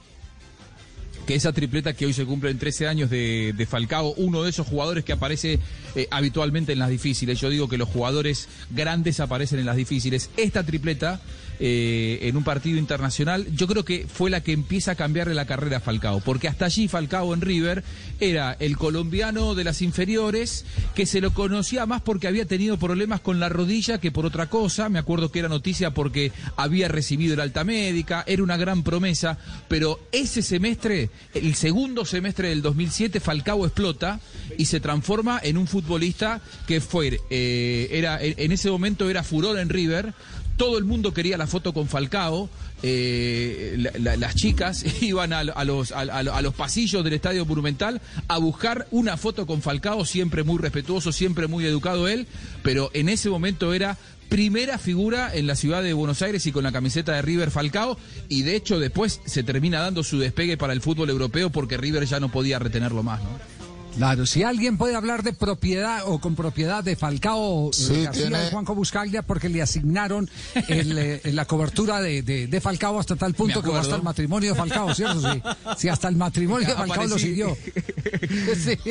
Que 1.30 1.36
esa 1.36 1.54
tripleta 1.54 1.94
que 1.94 2.08
hoy 2.08 2.14
se 2.14 2.26
cumple 2.26 2.50
en 2.50 2.58
13 2.58 2.88
años 2.88 3.08
de, 3.12 3.68
Falcao, 3.70 4.16
uno 4.18 4.42
de 4.42 4.50
esos 4.50 4.66
jugadores 4.66 5.06
que 5.06 5.14
aparece 5.14 5.60
eh, 5.94 6.08
habitualmente 6.10 6.74
en 6.74 6.80
las 6.80 6.90
difíciles. 6.90 7.40
Yo 7.40 7.52
digo 7.52 7.70
que 7.70 7.78
los 7.78 7.88
jugadores 7.88 8.50
grandes 8.72 9.20
aparecen 9.20 9.60
en 9.60 9.68
las 9.68 9.76
difíciles. 9.76 10.32
Esta 10.38 10.64
tripleta 10.64 11.22
eh, 11.62 12.20
en 12.22 12.38
un 12.38 12.46
partido 12.46 12.80
internacional, 12.80 13.46
yo 13.54 13.68
creo 13.68 13.84
que 13.84 14.08
fue 14.08 14.30
la 14.30 14.42
que 14.42 14.54
empieza 14.54 14.92
a 14.92 14.96
cambiarle 14.96 15.34
la 15.34 15.46
carrera 15.46 15.78
a 15.78 15.82
Falcao, 15.82 16.22
porque 16.22 16.48
hasta 16.48 16.64
allí 16.64 16.88
Falcao 16.88 17.34
en 17.34 17.42
River 17.42 17.84
era 18.22 18.56
el 18.62 18.78
colombiano 18.78 19.56
de 19.56 19.66
las 19.66 19.82
inferiores 19.82 20.64
que 20.96 21.06
se 21.06 21.20
lo 21.20 21.34
conocía 21.34 21.86
más 21.86 22.02
porque 22.02 22.30
había 22.30 22.46
tenido 22.46 22.80
problemas 22.80 23.20
con 23.20 23.42
la 23.42 23.50
rodilla 23.50 23.98
que 23.98 24.10
por 24.10 24.26
otra 24.26 24.50
cosa. 24.50 24.88
Me 24.88 25.00
acuerdo 25.00 25.32
que 25.32 25.40
era 25.40 25.50
noticia 25.50 25.94
porque 25.94 26.32
había 26.56 26.88
recibido 26.88 27.34
el 27.34 27.42
alta 27.42 27.66
médica, 27.66 28.24
era 28.26 28.42
una 28.42 28.56
gran 28.56 28.82
promesa, 28.84 29.38
pero 29.68 30.00
ese 30.14 30.42
semestre, 30.42 31.10
el 31.34 31.56
segundo 31.56 32.06
semestre 32.06 32.50
del 32.50 32.62
2007, 32.62 33.20
Falcao 33.20 33.66
explota 33.66 34.20
y 34.58 34.66
se 34.66 34.80
transforma 34.80 35.40
en 35.44 35.58
un 35.58 35.68
futbolista 35.68 36.42
que 36.68 36.82
fue, 36.82 37.20
eh, 37.30 37.88
era, 37.92 38.20
en 38.22 38.52
ese 38.52 38.70
momento 38.70 39.10
era 39.10 39.24
furor 39.24 39.60
en 39.60 39.70
River. 39.70 40.14
Todo 40.58 40.78
el 40.78 40.84
mundo 40.84 41.14
quería 41.14 41.38
la 41.38 41.48
foto 41.48 41.74
con 41.74 41.88
Falcao. 41.88 42.50
eh, 42.82 43.76
la- 43.78 43.92
la- 44.00 44.16
las 44.18 44.36
chicas 44.36 44.86
iban 45.02 45.34
a, 45.34 45.44
los, 45.66 45.92
a 45.92 46.42
los 46.42 46.54
pasillos 46.54 47.04
del 47.04 47.12
Estadio 47.14 47.46
Monumental 47.46 48.02
a 48.30 48.38
buscar 48.38 48.88
una 48.92 49.18
foto 49.18 49.46
con 49.46 49.62
Falcao, 49.62 50.06
siempre 50.06 50.44
muy 50.44 50.58
respetuoso, 50.60 51.12
siempre 51.12 51.48
muy 51.48 51.66
educado 51.66 52.08
él, 52.08 52.26
pero 52.64 52.90
en 52.94 53.10
ese 53.10 53.30
momento 53.30 53.74
era 53.74 53.98
primera 54.30 54.78
figura 54.78 55.32
en 55.34 55.48
la 55.48 55.56
ciudad 55.56 55.84
de 55.84 55.94
Buenos 55.94 56.22
Aires 56.22 56.46
y 56.46 56.52
con 56.52 56.64
la 56.64 56.72
camiseta 56.72 57.14
de 57.14 57.22
River 57.22 57.52
Falcao 57.52 57.98
y 58.30 58.44
de 58.44 58.56
hecho 58.56 58.80
después 58.80 59.20
se 59.26 59.44
termina 59.44 59.80
dando 59.80 60.04
su 60.04 60.20
despegue 60.20 60.56
para 60.56 60.74
el 60.74 60.82
fútbol 60.82 61.10
europeo 61.10 61.50
porque 61.50 61.78
River 61.78 62.06
ya 62.06 62.20
no 62.20 62.32
podía 62.32 62.60
retenerlo 62.60 63.04
más, 63.04 63.22
¿no? 63.24 63.59
Claro, 64.00 64.26
si 64.26 64.44
alguien 64.44 64.78
puede 64.78 64.96
hablar 64.96 65.24
de 65.24 65.34
propiedad 65.34 66.04
o 66.06 66.20
con 66.22 66.34
propiedad 66.34 66.82
de 66.86 66.96
Falcao 66.96 67.70
Sí, 67.74 68.04
García 68.04 68.28
tiene- 68.30 68.38
de 68.46 68.50
Juanjo 68.50 68.74
Buscaglia 68.74 69.24
porque 69.24 69.50
le 69.50 69.62
asignaron 69.62 70.30
el, 70.70 70.98
eh, 70.98 71.22
la 71.26 71.44
cobertura 71.44 72.00
de, 72.02 72.22
de- 72.22 72.48
de 72.48 72.62
Falcao 72.62 72.98
hasta 72.98 73.18
tal 73.18 73.34
punto 73.34 73.62
que 73.62 73.74
hasta 73.76 73.98
el 73.98 74.02
matrimonio 74.04 74.52
de 74.54 74.58
Falcao, 74.58 74.96
¿cierto? 74.96 75.20
Sí, 75.34 75.42
sí 75.78 75.90
hasta 75.90 76.08
el 76.08 76.16
matrimonio 76.16 76.66
de 76.70 76.76
Falcao 76.76 77.08
lo 77.08 77.20
siguió. 77.20 77.58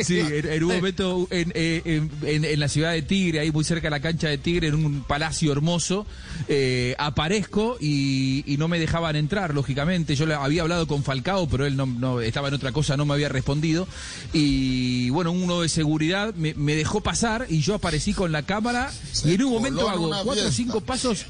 Sí, 0.05 0.19
en, 0.19 0.47
en 0.53 0.65
un 0.65 0.75
momento 0.77 1.27
en, 1.31 1.53
eh, 1.55 1.81
en- 1.85 2.11
en- 2.23 2.45
en 2.45 2.61
la 2.61 2.69
ciudad 2.69 2.93
de 2.93 3.01
Tigre, 3.03 3.41
ahí 3.41 3.51
muy 3.51 3.65
cerca 3.65 3.87
de 3.87 3.91
la 3.93 4.01
cancha 4.01 4.29
de 4.29 4.37
Tigre, 4.39 4.69
en 4.69 4.75
un 4.75 5.05
palacio 5.05 5.53
hermoso, 5.53 6.07
eh, 6.49 6.95
aparezco 6.99 7.79
y, 7.81 8.45
y 8.47 8.57
no 8.59 8.69
me 8.69 8.79
dejaban 8.79 9.17
entrar, 9.17 9.55
lógicamente. 9.55 10.15
Yo 10.17 10.27
le 10.27 10.35
había 10.35 10.63
hablado 10.63 10.87
con 10.87 11.03
Falcao, 11.03 11.49
pero 11.49 11.65
él 11.65 11.77
no, 11.77 11.87
no- 11.87 12.21
estaba 12.21 12.49
en 12.49 12.55
otra 12.55 12.73
cosa, 12.73 12.97
no 12.97 13.07
me 13.07 13.15
había 13.15 13.29
respondido. 13.31 13.89
Y 14.33 14.98
bueno, 15.11 15.33
uno 15.33 15.63
de 15.63 15.69
seguridad 15.69 16.35
me, 16.35 16.55
me 16.55 16.75
dejó 16.75 17.01
pasar 17.01 17.47
y 17.49 17.61
yo 17.61 17.75
aparecí 17.75 18.13
con 18.13 18.33
la 18.33 18.43
cámara 18.43 18.93
y 19.25 19.35
en 19.35 19.43
un 19.45 19.53
momento 19.53 19.89
hago 19.89 20.11
cuatro 20.25 20.47
o 20.47 20.51
cinco 20.51 20.81
pasos 20.81 21.27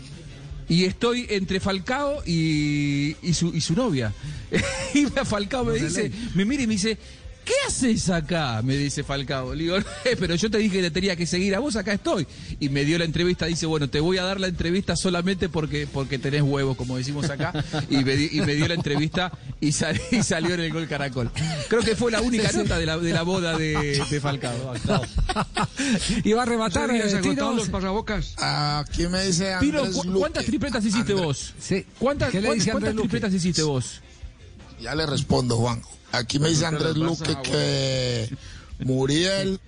y 0.69 0.85
estoy 0.85 1.27
entre 1.31 1.61
Falcao 1.61 2.23
y, 2.27 3.17
y 3.23 3.33
su, 3.33 3.55
y 3.55 3.61
su 3.61 3.75
novia. 3.75 4.13
y 4.95 5.07
Falcao 5.07 5.65
me 5.65 5.75
dice, 5.75 6.13
me 6.35 6.45
mira 6.45 6.63
y 6.63 6.67
me 6.67 6.75
dice, 6.75 6.99
¿qué 7.49 7.55
haces 7.67 8.11
acá? 8.11 8.61
Me 8.63 8.77
dice 8.77 9.03
Falcao. 9.03 9.55
Le 9.55 9.65
digo, 9.65 9.79
"Eh, 9.79 10.17
pero 10.21 10.35
yo 10.35 10.51
te 10.51 10.59
dije 10.59 10.77
que 10.77 10.83
te 10.83 10.91
tenía 10.91 11.17
que 11.17 11.27
seguir 11.27 11.55
a 11.55 11.59
vos, 11.61 11.77
acá 11.77 11.95
estoy. 11.95 12.27
Y 12.61 12.69
me 12.69 12.85
dio 12.85 12.99
la 12.99 13.05
entrevista, 13.07 13.47
dice, 13.47 13.65
bueno, 13.67 13.89
te 13.89 14.01
voy 14.01 14.19
a 14.19 14.25
dar 14.25 14.39
la 14.39 14.49
entrevista 14.49 14.95
solamente 14.97 15.49
porque, 15.49 15.87
porque 15.91 16.19
tenés 16.19 16.43
huevos, 16.43 16.77
como 16.77 16.97
decimos 16.99 17.31
acá. 17.31 17.53
Y 17.89 18.05
me, 18.05 18.17
di- 18.17 18.29
y 18.33 18.41
me 18.43 18.55
dio 18.55 18.69
la 18.69 18.75
entrevista 18.75 19.33
y, 19.61 19.73
sal- 19.73 20.01
y 20.11 20.23
salió 20.23 20.55
en 20.55 20.61
el 20.61 20.73
gol 20.73 20.87
Caracol. 20.87 21.31
Creo 21.69 21.81
que 21.83 21.97
fue 21.97 22.11
la 22.13 22.21
única 22.21 22.53
nota 22.53 22.79
de 22.79 22.87
la, 22.87 22.99
de 22.99 23.13
la 23.13 23.23
boda 23.23 23.57
de, 23.57 24.01
de 24.11 24.21
Falcao. 24.21 24.75
Iba 26.25 26.43
a 26.43 26.47
rematar 26.47 26.89
¿Se 26.89 26.93
habían 27.03 27.09
eh, 27.09 27.19
agotado 27.19 27.55
los 27.55 27.69
pasabocas? 27.69 28.35
Aquí 28.39 29.07
me 29.09 29.25
dice 29.25 29.55
Andrés 29.55 29.95
¿cu- 29.95 30.05
Luque. 30.05 30.19
¿cuántas 30.19 30.45
tripletas 30.45 30.85
hiciste 30.85 31.15
vos? 31.15 31.55
Sí. 31.61 31.85
¿Cuántas, 31.99 32.31
¿Qué 32.31 32.41
le 32.41 32.47
cuántas- 32.49 32.65
dice 32.65 32.71
cuántas 32.73 32.91
Andrés 32.91 32.97
Luque? 32.97 33.09
tripletas 33.09 33.35
hiciste 33.35 33.63
vos? 33.63 34.01
Ya 34.81 34.95
le 34.95 35.07
respondo, 35.07 35.57
Juan. 35.57 35.83
Aquí 36.13 36.39
me 36.39 36.49
dice 36.49 36.67
Andrés 36.67 36.97
Luque 36.97 37.37
que 37.43 38.31
Muriel 38.81 39.61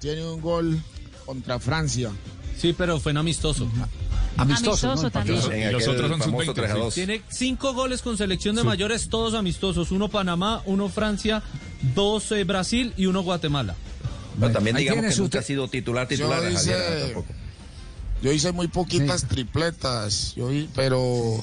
tiene 0.00 0.24
un 0.24 0.40
gol 0.40 0.80
contra 1.24 1.58
Francia. 1.58 2.10
Sí, 2.56 2.74
pero 2.76 2.98
fue 3.00 3.12
en 3.12 3.18
amistoso. 3.18 3.68
Amistoso, 4.36 4.88
Amistoso 4.88 5.02
¿no? 5.02 5.10
también. 5.10 5.68
Y 5.68 5.72
los 5.72 5.86
otros 5.88 6.08
son 6.10 6.20
famoso 6.20 6.44
sub-20, 6.46 6.54
3 6.54 6.70
a 6.70 6.74
sí. 6.74 6.80
2. 6.80 6.94
Tiene 6.94 7.22
cinco 7.28 7.72
goles 7.74 8.02
con 8.02 8.16
selección 8.16 8.56
de 8.56 8.64
mayores, 8.64 9.08
todos 9.08 9.34
amistosos. 9.34 9.90
Uno 9.90 10.08
Panamá, 10.08 10.62
uno 10.66 10.88
Francia, 10.88 11.42
dos 11.94 12.30
eh, 12.32 12.44
Brasil 12.44 12.92
y 12.96 13.06
uno 13.06 13.22
Guatemala. 13.22 13.74
Pero 14.38 14.52
también 14.52 14.76
Ahí 14.76 14.84
digamos 14.84 15.06
que 15.06 15.12
su 15.12 15.22
nunca 15.22 15.40
ha 15.40 15.42
sido 15.42 15.68
titular, 15.68 16.06
titular. 16.06 16.42
Yo 16.42 16.56
Javier, 16.56 17.16
hice-. 17.16 17.24
Yo 18.22 18.32
hice 18.32 18.52
muy 18.52 18.68
poquitas 18.68 19.26
tripletas, 19.26 20.34
yo 20.34 20.50
pero 20.74 21.42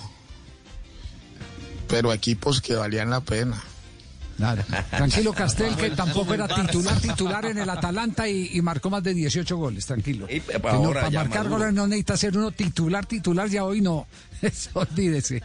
pero 1.87 2.11
equipos 2.13 2.61
que 2.61 2.75
valían 2.75 3.09
la 3.09 3.21
pena. 3.21 3.61
Nada. 4.37 4.65
Tranquilo, 4.89 5.31
Castel, 5.31 5.73
que 5.77 5.91
tampoco 5.91 6.33
era 6.33 6.45
titular, 6.45 6.99
titular 6.99 7.45
en 7.45 7.57
el 7.57 7.69
Atalanta 7.69 8.27
y, 8.27 8.49
y 8.51 8.61
marcó 8.61 8.89
más 8.89 9.01
de 9.01 9.13
18 9.13 9.55
goles, 9.55 9.85
tranquilo. 9.85 10.27
Y, 10.29 10.35
eh, 10.35 10.41
Que 10.41 10.59
no, 10.61 10.67
ahora 10.69 11.01
para 11.03 11.09
ya 11.13 11.19
marcar 11.21 11.43
Maduro. 11.45 11.59
goles 11.59 11.73
no 11.73 11.87
necesita 11.87 12.17
ser 12.17 12.37
uno 12.37 12.51
titular, 12.51 13.05
titular, 13.05 13.47
ya 13.47 13.63
hoy 13.63 13.79
no. 13.79 14.07
Eso, 14.41 14.71
olvídese. 14.73 15.41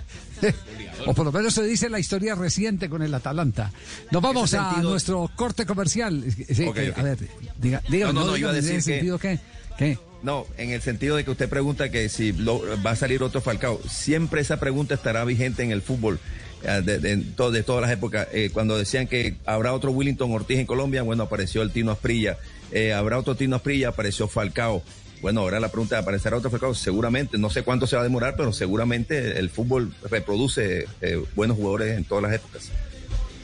O 1.06 1.14
por 1.14 1.24
lo 1.26 1.30
menos 1.30 1.54
se 1.54 1.62
dice 1.62 1.88
la 1.88 2.00
historia 2.00 2.34
reciente 2.34 2.88
con 2.90 3.00
el 3.02 3.14
Atalanta. 3.14 3.70
Nos 4.10 4.20
vamos 4.22 4.52
a 4.54 4.70
sentido- 4.70 4.90
nuestro 4.90 5.30
corte 5.36 5.64
comercial. 5.66 6.24
Sí, 6.52 6.64
Ok, 6.66 6.74
que- 6.74 6.90
ok. 6.90 6.98
A 6.98 7.02
ver, 7.02 7.18
diga, 7.58 7.82
dígame, 7.88 8.12
No, 8.12 8.20
no, 8.22 8.26
no, 8.32 8.36
iba 8.36 8.50
a 8.50 8.52
dígame, 8.54 8.58
en 8.58 8.64
decir 8.64 8.78
ese 8.78 8.90
que- 8.90 8.96
sentido 8.96 9.18
que, 9.20 9.38
¿qué? 9.78 9.98
No, 10.22 10.46
en 10.58 10.70
el 10.70 10.82
sentido 10.82 11.16
de 11.16 11.24
que 11.24 11.30
usted 11.30 11.48
pregunta 11.48 11.90
que 11.90 12.08
si 12.10 12.32
lo- 12.32 12.62
va 12.84 12.90
a 12.90 12.96
salir 12.96 13.22
otro 13.22 13.40
Falcao. 13.40 13.80
Siempre 13.88 14.42
esa 14.42 14.60
pregunta 14.60 14.94
estará 14.94 15.24
vigente 15.24 15.62
en 15.62 15.70
el 15.70 15.80
fútbol 15.80 16.18
eh, 16.62 16.82
de, 16.84 16.98
de- 16.98 17.16
todas 17.32 17.80
las 17.80 17.90
épocas. 17.90 18.28
Eh, 18.32 18.50
cuando 18.52 18.76
decían 18.76 19.06
que 19.06 19.36
habrá 19.46 19.72
otro 19.72 19.92
Willington 19.92 20.30
Ortiz 20.32 20.58
en 20.58 20.66
Colombia, 20.66 21.02
bueno, 21.02 21.22
apareció 21.22 21.62
el 21.62 21.70
Tino 21.70 21.90
Asprilla. 21.90 22.36
Eh, 22.70 22.92
habrá 22.92 23.18
otro 23.18 23.34
Tino 23.34 23.56
Asprilla, 23.56 23.88
apareció 23.88 24.28
Falcao. 24.28 24.82
Bueno, 25.22 25.40
ahora 25.40 25.58
la 25.60 25.68
pregunta, 25.68 25.98
¿aparecerá 25.98 26.36
otro 26.36 26.50
Falcao? 26.50 26.74
Seguramente, 26.74 27.38
no 27.38 27.48
sé 27.50 27.62
cuánto 27.62 27.86
se 27.86 27.96
va 27.96 28.00
a 28.02 28.04
demorar, 28.04 28.34
pero 28.36 28.52
seguramente 28.52 29.38
el 29.38 29.48
fútbol 29.50 29.92
reproduce 30.10 30.86
eh, 31.00 31.22
buenos 31.34 31.56
jugadores 31.56 31.96
en 31.96 32.04
todas 32.04 32.22
las 32.24 32.34
épocas. 32.34 32.70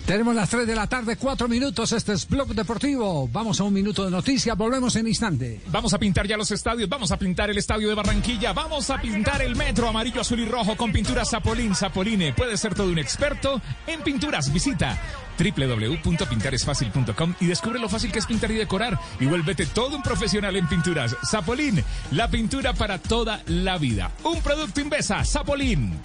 Tenemos 0.07 0.37
las 0.37 0.49
3 0.49 0.69
de 0.69 0.77
la 0.77 0.87
tarde, 0.87 1.17
4 1.17 1.49
minutos. 1.49 1.91
Este 1.91 2.13
es 2.13 2.29
Blog 2.29 2.55
Deportivo. 2.55 3.29
Vamos 3.33 3.59
a 3.59 3.65
un 3.65 3.75
minuto 3.75 4.05
de 4.05 4.11
noticias. 4.13 4.57
Volvemos 4.57 4.95
en 4.95 5.09
instante. 5.09 5.61
Vamos 5.67 5.93
a 5.95 5.99
pintar 5.99 6.29
ya 6.29 6.37
los 6.37 6.49
estadios, 6.53 6.89
vamos 6.89 7.11
a 7.11 7.17
pintar 7.17 7.51
el 7.51 7.59
estadio 7.59 7.89
de 7.89 7.97
Barranquilla, 7.97 8.53
vamos 8.53 8.89
a 8.91 9.01
pintar 9.01 9.43
el 9.43 9.57
metro 9.57 9.89
amarillo, 9.89 10.21
azul 10.21 10.39
y 10.39 10.47
rojo 10.47 10.77
con 10.77 10.93
pinturas 10.93 11.29
Zapolín, 11.29 11.75
Zapoline. 11.75 12.33
Puede 12.35 12.57
ser 12.57 12.73
todo 12.73 12.89
un 12.89 13.01
experto 13.01 13.61
en 13.89 14.01
pinturas. 14.03 14.53
Visita 14.53 14.97
www.pintaresfacil.com 15.39 17.35
y 17.41 17.47
descubre 17.47 17.81
lo 17.81 17.89
fácil 17.89 18.13
que 18.13 18.21
es 18.21 18.27
pintar 18.27 18.53
y 18.53 18.55
decorar 18.55 19.01
y 19.19 19.27
vuélvete 19.27 19.67
todo 19.67 19.97
un 19.97 20.03
profesional 20.03 20.55
en 20.55 20.69
pinturas. 20.69 21.17
Zapolín, 21.29 21.83
la 22.13 22.31
pintura 22.31 22.75
para 22.75 22.99
toda 22.99 23.43
la 23.47 23.77
vida. 23.77 24.13
Un 24.23 24.41
producto 24.41 24.81
Invesa, 24.81 25.25
Zapolín. 25.25 25.99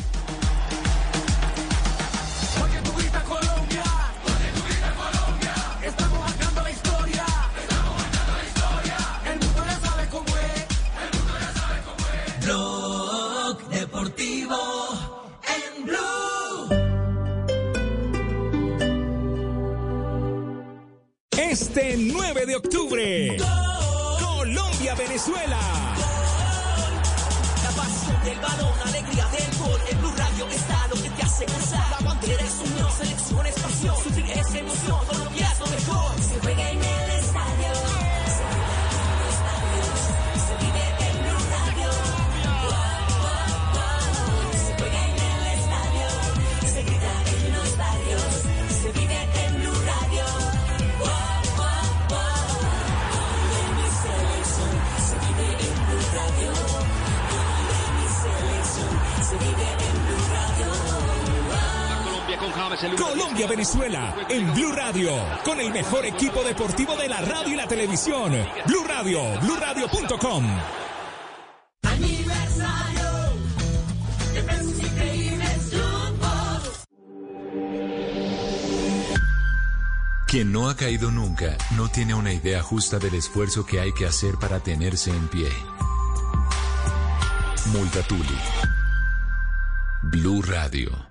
Este 22.02 22.14
9 22.14 22.46
de 22.48 22.56
octubre, 22.56 23.38
Colombia-Venezuela. 24.20 25.60
La 27.64 27.70
pasión 27.70 28.24
del 28.24 28.40
balón, 28.40 28.74
alegría 28.88 29.28
del 29.28 29.58
gol, 29.60 29.80
en 29.88 30.00
Blue 30.00 30.14
Radio 30.18 30.48
está 30.48 30.88
lo 30.88 30.96
que 30.96 31.10
te 31.12 31.22
hace 31.22 31.46
gozar. 31.46 31.92
La 31.92 32.00
bandera 32.04 32.44
es 32.44 32.72
unión, 32.72 32.92
selección 32.98 33.46
es 33.46 33.54
pasión, 33.54 33.96
sufrir 34.04 34.32
es 34.32 34.56
emoción, 34.56 35.06
Colombia 35.06 35.52
es 35.52 35.60
lo 35.60 35.68
mejor. 35.68 36.22
Se 36.24 36.40
juega 36.40 36.72
en 36.72 36.84
el 36.84 37.01
Colombia-Venezuela 62.78 64.16
en 64.30 64.54
Blue 64.54 64.72
Radio, 64.72 65.12
con 65.44 65.60
el 65.60 65.72
mejor 65.74 66.06
equipo 66.06 66.42
deportivo 66.42 66.96
de 66.96 67.10
la 67.10 67.20
radio 67.20 67.54
y 67.54 67.56
la 67.58 67.68
televisión. 67.68 68.32
Blue 68.66 68.84
Radio, 68.88 69.22
bluradio.com. 69.42 70.46
Aniversario 71.84 73.10
de 74.34 74.44
Pesos 74.44 74.80
Increíbles 74.80 75.72
Jumbo. 75.72 76.28
Quien 80.28 80.54
no 80.54 80.70
ha 80.70 80.76
caído 80.78 81.12
nunca 81.12 81.58
no 81.76 81.90
tiene 81.90 82.14
una 82.14 82.32
idea 82.32 82.64
justa 82.64 83.00
del 83.00 83.16
esfuerzo 83.16 83.66
que 83.66 83.82
hay 83.82 83.92
que 83.92 84.06
hacer 84.06 84.36
para 84.40 84.62
tenerse 84.62 85.12
en 85.12 85.28
pie. 85.28 85.50
Multatuli. 87.74 88.40
Blue 90.04 90.42
Radio. 90.42 91.11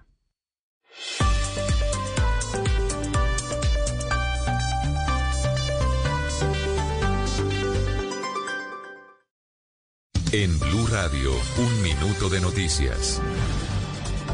En 10.33 10.57
Blue 10.61 10.87
Radio, 10.87 11.33
un 11.59 11.83
minuto 11.83 12.29
de 12.29 12.41
noticias. 12.41 13.21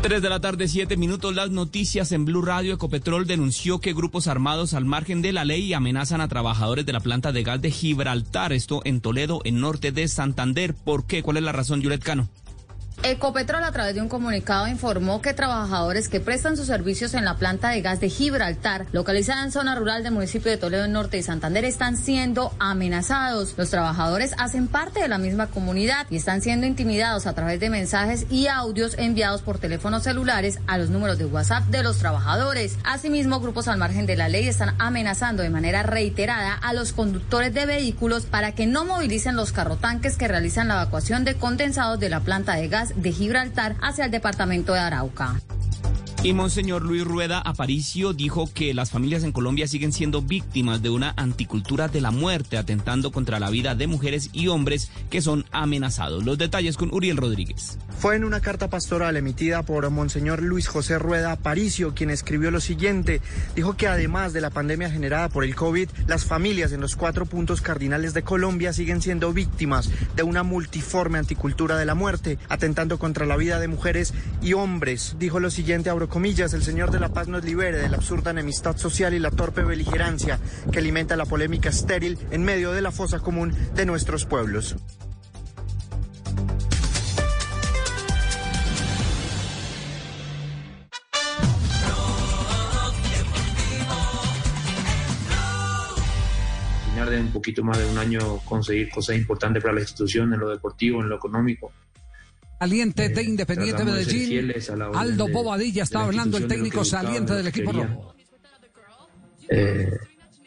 3 0.02 0.20
de 0.20 0.28
la 0.28 0.40
tarde, 0.40 0.68
7 0.68 0.94
minutos. 0.98 1.34
Las 1.34 1.50
noticias 1.50 2.12
en 2.12 2.26
Blue 2.26 2.42
Radio. 2.42 2.74
Ecopetrol 2.74 3.26
denunció 3.26 3.80
que 3.80 3.94
grupos 3.94 4.26
armados 4.26 4.74
al 4.74 4.84
margen 4.84 5.22
de 5.22 5.32
la 5.32 5.46
ley 5.46 5.72
amenazan 5.72 6.20
a 6.20 6.28
trabajadores 6.28 6.84
de 6.84 6.92
la 6.92 7.00
planta 7.00 7.32
de 7.32 7.42
gas 7.42 7.62
de 7.62 7.70
Gibraltar. 7.70 8.52
Esto 8.52 8.82
en 8.84 9.00
Toledo, 9.00 9.40
en 9.44 9.58
norte 9.58 9.90
de 9.90 10.06
Santander. 10.06 10.74
¿Por 10.74 11.06
qué? 11.06 11.22
¿Cuál 11.22 11.38
es 11.38 11.44
la 11.44 11.52
razón, 11.52 11.80
Yuret 11.80 12.02
Cano? 12.02 12.28
Ecopetrol 13.08 13.62
a 13.62 13.70
través 13.70 13.94
de 13.94 14.00
un 14.00 14.08
comunicado 14.08 14.66
informó 14.66 15.22
que 15.22 15.32
trabajadores 15.32 16.08
que 16.08 16.18
prestan 16.18 16.56
sus 16.56 16.66
servicios 16.66 17.14
en 17.14 17.24
la 17.24 17.36
planta 17.36 17.68
de 17.68 17.80
gas 17.80 18.00
de 18.00 18.10
Gibraltar, 18.10 18.86
localizada 18.90 19.44
en 19.44 19.52
zona 19.52 19.76
rural 19.76 20.02
del 20.02 20.12
municipio 20.12 20.50
de 20.50 20.56
Toledo 20.56 20.88
Norte 20.88 21.16
y 21.16 21.22
Santander, 21.22 21.64
están 21.64 21.96
siendo 21.96 22.52
amenazados. 22.58 23.54
Los 23.56 23.70
trabajadores 23.70 24.34
hacen 24.38 24.66
parte 24.66 24.98
de 24.98 25.06
la 25.06 25.18
misma 25.18 25.46
comunidad 25.46 26.08
y 26.10 26.16
están 26.16 26.42
siendo 26.42 26.66
intimidados 26.66 27.28
a 27.28 27.32
través 27.32 27.60
de 27.60 27.70
mensajes 27.70 28.26
y 28.28 28.48
audios 28.48 28.98
enviados 28.98 29.40
por 29.40 29.60
teléfonos 29.60 30.02
celulares 30.02 30.58
a 30.66 30.76
los 30.76 30.90
números 30.90 31.16
de 31.16 31.26
WhatsApp 31.26 31.62
de 31.66 31.84
los 31.84 31.98
trabajadores. 31.98 32.76
Asimismo, 32.82 33.38
grupos 33.38 33.68
al 33.68 33.78
margen 33.78 34.06
de 34.06 34.16
la 34.16 34.28
ley 34.28 34.48
están 34.48 34.74
amenazando 34.80 35.44
de 35.44 35.50
manera 35.50 35.84
reiterada 35.84 36.54
a 36.54 36.72
los 36.72 36.92
conductores 36.92 37.54
de 37.54 37.66
vehículos 37.66 38.26
para 38.26 38.50
que 38.50 38.66
no 38.66 38.84
movilicen 38.84 39.36
los 39.36 39.52
carrotanques 39.52 40.16
que 40.16 40.26
realizan 40.26 40.66
la 40.66 40.74
evacuación 40.74 41.24
de 41.24 41.36
condensados 41.36 42.00
de 42.00 42.08
la 42.08 42.18
planta 42.18 42.56
de 42.56 42.66
gas 42.66 42.94
de 42.96 43.12
Gibraltar 43.12 43.76
hacia 43.80 44.06
el 44.06 44.10
departamento 44.10 44.72
de 44.72 44.80
Arauca. 44.80 45.40
Y 46.22 46.32
Monseñor 46.32 46.82
Luis 46.82 47.04
Rueda 47.04 47.38
Aparicio 47.38 48.12
dijo 48.12 48.50
que 48.52 48.74
las 48.74 48.90
familias 48.90 49.22
en 49.22 49.30
Colombia 49.30 49.68
siguen 49.68 49.92
siendo 49.92 50.22
víctimas 50.22 50.82
de 50.82 50.90
una 50.90 51.14
anticultura 51.16 51.86
de 51.86 52.00
la 52.00 52.10
muerte, 52.10 52.58
atentando 52.58 53.12
contra 53.12 53.38
la 53.38 53.48
vida 53.48 53.76
de 53.76 53.86
mujeres 53.86 54.30
y 54.32 54.48
hombres 54.48 54.90
que 55.08 55.20
son 55.20 55.44
amenazados. 55.52 56.24
Los 56.24 56.36
detalles 56.36 56.76
con 56.76 56.92
Uriel 56.92 57.16
Rodríguez. 57.16 57.78
Fue 57.98 58.16
en 58.16 58.24
una 58.24 58.40
carta 58.40 58.68
pastoral 58.68 59.16
emitida 59.16 59.62
por 59.62 59.88
Monseñor 59.88 60.42
Luis 60.42 60.66
José 60.66 60.98
Rueda 60.98 61.32
Aparicio 61.32 61.94
quien 61.94 62.10
escribió 62.10 62.50
lo 62.50 62.60
siguiente. 62.60 63.20
Dijo 63.54 63.76
que 63.76 63.86
además 63.86 64.32
de 64.32 64.40
la 64.40 64.50
pandemia 64.50 64.90
generada 64.90 65.28
por 65.28 65.44
el 65.44 65.54
COVID, 65.54 65.88
las 66.06 66.24
familias 66.24 66.72
en 66.72 66.80
los 66.80 66.96
cuatro 66.96 67.26
puntos 67.26 67.60
cardinales 67.60 68.14
de 68.14 68.22
Colombia 68.22 68.72
siguen 68.72 69.00
siendo 69.00 69.32
víctimas 69.32 69.90
de 70.16 70.24
una 70.24 70.42
multiforme 70.42 71.18
anticultura 71.18 71.76
de 71.76 71.86
la 71.86 71.94
muerte, 71.94 72.38
atentando 72.48 72.98
contra 72.98 73.26
la 73.26 73.36
vida 73.36 73.60
de 73.60 73.68
mujeres 73.68 74.12
y 74.42 74.54
hombres. 74.54 75.16
Dijo 75.18 75.40
lo 75.40 75.50
siguiente, 75.50 75.88
abro 75.88 76.05
comillas, 76.08 76.52
el 76.54 76.62
Señor 76.62 76.90
de 76.90 77.00
la 77.00 77.08
Paz 77.08 77.28
nos 77.28 77.44
libere 77.44 77.78
de 77.78 77.88
la 77.88 77.96
absurda 77.96 78.30
enemistad 78.30 78.76
social 78.76 79.14
y 79.14 79.18
la 79.18 79.30
torpe 79.30 79.62
beligerancia 79.62 80.38
que 80.70 80.78
alimenta 80.78 81.16
la 81.16 81.26
polémica 81.26 81.68
estéril 81.68 82.18
en 82.30 82.44
medio 82.44 82.72
de 82.72 82.82
la 82.82 82.90
fosa 82.90 83.20
común 83.20 83.54
de 83.74 83.86
nuestros 83.86 84.24
pueblos. 84.24 84.76
de 97.10 97.20
un 97.20 97.32
poquito 97.32 97.62
más 97.62 97.78
de 97.78 97.86
un 97.86 97.98
año 97.98 98.38
conseguir 98.44 98.90
cosas 98.90 99.16
importantes 99.16 99.62
para 99.62 99.74
la 99.74 99.80
institución 99.80 100.32
en 100.32 100.40
lo 100.40 100.50
deportivo, 100.50 101.00
en 101.00 101.08
lo 101.08 101.16
económico. 101.16 101.72
Saliente 102.58 103.08
de 103.10 103.22
Independiente 103.22 103.84
de 103.84 104.04
ser 104.04 104.14
Medellín. 104.14 104.52
Aldo 104.94 105.28
Bobadilla 105.28 105.82
está 105.82 106.04
hablando, 106.04 106.38
el 106.38 106.46
técnico 106.46 106.84
saliente 106.84 107.32
de 107.32 107.38
del 107.38 107.46
equipo 107.48 107.72
rojo. 107.72 108.14
Eh, 109.48 109.90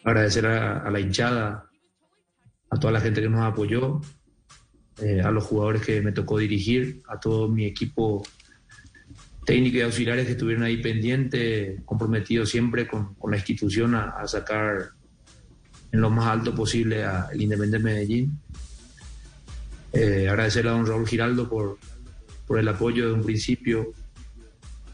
agradecer 0.03 0.45
a, 0.47 0.79
a 0.79 0.89
la 0.89 0.99
hinchada, 0.99 1.69
a 2.69 2.79
toda 2.79 2.93
la 2.93 3.01
gente 3.01 3.21
que 3.21 3.29
nos 3.29 3.41
apoyó, 3.41 4.01
eh, 5.01 5.21
a 5.21 5.31
los 5.31 5.43
jugadores 5.43 5.81
que 5.83 6.01
me 6.01 6.11
tocó 6.11 6.37
dirigir, 6.39 7.01
a 7.07 7.19
todo 7.19 7.47
mi 7.47 7.65
equipo 7.65 8.23
técnico 9.45 9.77
y 9.77 9.81
auxiliares 9.81 10.25
que 10.25 10.33
estuvieron 10.33 10.63
ahí 10.63 10.77
pendientes, 10.81 11.81
comprometidos 11.85 12.49
siempre 12.49 12.87
con, 12.87 13.13
con 13.15 13.31
la 13.31 13.37
institución 13.37 13.95
a, 13.95 14.09
a 14.09 14.27
sacar 14.27 14.89
en 15.91 16.01
lo 16.01 16.09
más 16.09 16.27
alto 16.27 16.53
posible 16.53 17.03
al 17.03 17.39
Independiente 17.39 17.83
Medellín. 17.83 18.39
Eh, 19.91 20.27
agradecerle 20.29 20.69
a 20.69 20.73
don 20.73 20.85
Raúl 20.85 21.07
Giraldo 21.07 21.49
por, 21.49 21.79
por 22.49 22.57
el 22.57 22.67
apoyo 22.67 23.05
de 23.05 23.13
un 23.13 23.21
principio. 23.21 23.93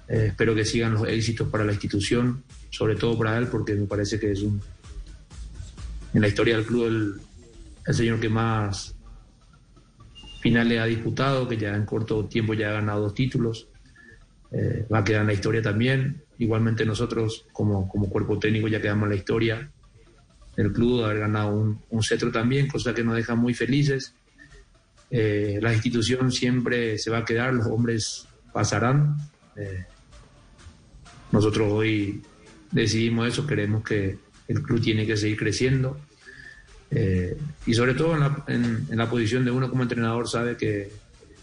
Eh, 0.09 0.25
espero 0.27 0.53
que 0.53 0.65
sigan 0.65 0.93
los 0.93 1.07
éxitos 1.07 1.47
para 1.47 1.63
la 1.63 1.71
institución, 1.71 2.43
sobre 2.69 2.97
todo 2.97 3.17
para 3.17 3.37
él, 3.37 3.47
porque 3.47 3.75
me 3.75 3.87
parece 3.87 4.19
que 4.19 4.33
es 4.33 4.41
un, 4.41 4.61
en 6.13 6.19
la 6.21 6.27
historia 6.27 6.57
del 6.57 6.65
club 6.65 6.87
el, 6.87 7.13
el 7.87 7.93
señor 7.93 8.19
que 8.19 8.27
más 8.27 8.93
finales 10.41 10.81
ha 10.81 10.85
disputado, 10.85 11.47
que 11.47 11.55
ya 11.55 11.73
en 11.73 11.85
corto 11.85 12.25
tiempo 12.25 12.53
ya 12.53 12.71
ha 12.71 12.73
ganado 12.73 13.03
dos 13.03 13.13
títulos. 13.13 13.69
Eh, 14.51 14.85
va 14.93 14.99
a 14.99 15.03
quedar 15.05 15.21
en 15.21 15.27
la 15.27 15.33
historia 15.33 15.61
también. 15.61 16.23
Igualmente 16.37 16.85
nosotros 16.85 17.45
como, 17.53 17.87
como 17.87 18.09
cuerpo 18.09 18.37
técnico 18.37 18.67
ya 18.67 18.81
quedamos 18.81 19.03
en 19.05 19.11
la 19.11 19.15
historia 19.15 19.71
del 20.57 20.73
club, 20.73 20.99
de 20.99 21.05
haber 21.05 21.19
ganado 21.19 21.55
un, 21.55 21.81
un 21.89 22.03
cetro 22.03 22.33
también, 22.33 22.67
cosa 22.67 22.93
que 22.93 23.05
nos 23.05 23.15
deja 23.15 23.33
muy 23.33 23.53
felices. 23.53 24.13
Eh, 25.09 25.59
la 25.61 25.73
institución 25.73 26.31
siempre 26.31 26.97
se 26.97 27.11
va 27.11 27.19
a 27.19 27.25
quedar, 27.25 27.53
los 27.53 27.67
hombres 27.67 28.27
pasarán. 28.51 29.17
Eh, 29.55 29.85
nosotros 31.31 31.71
hoy 31.71 32.21
decidimos 32.71 33.27
eso, 33.27 33.45
creemos 33.45 33.83
que 33.83 34.17
el 34.47 34.61
club 34.61 34.81
tiene 34.81 35.05
que 35.05 35.17
seguir 35.17 35.37
creciendo. 35.37 35.99
Eh, 36.91 37.37
y 37.65 37.73
sobre 37.73 37.93
todo 37.93 38.15
en 38.47 38.87
la, 38.89 39.09
posición 39.09 39.43
de 39.43 39.51
uno 39.51 39.69
como 39.69 39.83
entrenador 39.83 40.29
sabe 40.29 40.55
que 40.55 40.91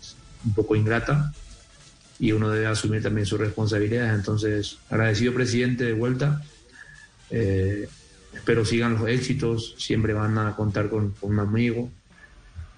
es 0.01 0.17
un 0.45 0.55
poco 0.55 0.77
ingrata 0.77 1.33
y 2.19 2.33
uno 2.33 2.49
debe 2.49 2.67
asumir 2.67 3.03
también 3.03 3.27
sus 3.27 3.41
responsabilidades. 3.41 4.15
Entonces, 4.15 4.79
agradecido 4.91 5.35
presidente 5.35 5.85
de 5.85 5.93
vuelta. 5.93 6.43
Espero 7.31 8.65
sigan 8.65 8.95
los 8.95 9.09
éxitos, 9.09 9.75
siempre 9.79 10.13
van 10.13 10.37
a 10.39 10.55
contar 10.55 10.89
con, 10.91 11.13
con 11.13 11.33
un 11.33 11.41
amigo, 11.41 11.91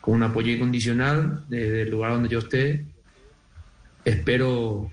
con 0.04 0.14
un 0.14 0.22
apoyo 0.22 0.52
incondicional 0.52 1.44
desde 1.48 1.82
el 1.82 1.90
lugar 1.90 2.12
donde 2.12 2.28
yo 2.28 2.40
esté. 2.40 2.84
Espero 4.04 4.90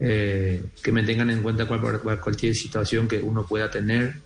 eh, 0.00 0.62
que 0.82 0.92
me 0.92 1.02
tengan 1.02 1.30
en 1.30 1.42
cuenta 1.42 1.66
cual- 1.66 2.00
cual- 2.02 2.20
cualquier 2.20 2.54
situación 2.54 3.08
que 3.08 3.20
uno 3.20 3.46
pueda 3.46 3.70
tener 3.70 4.20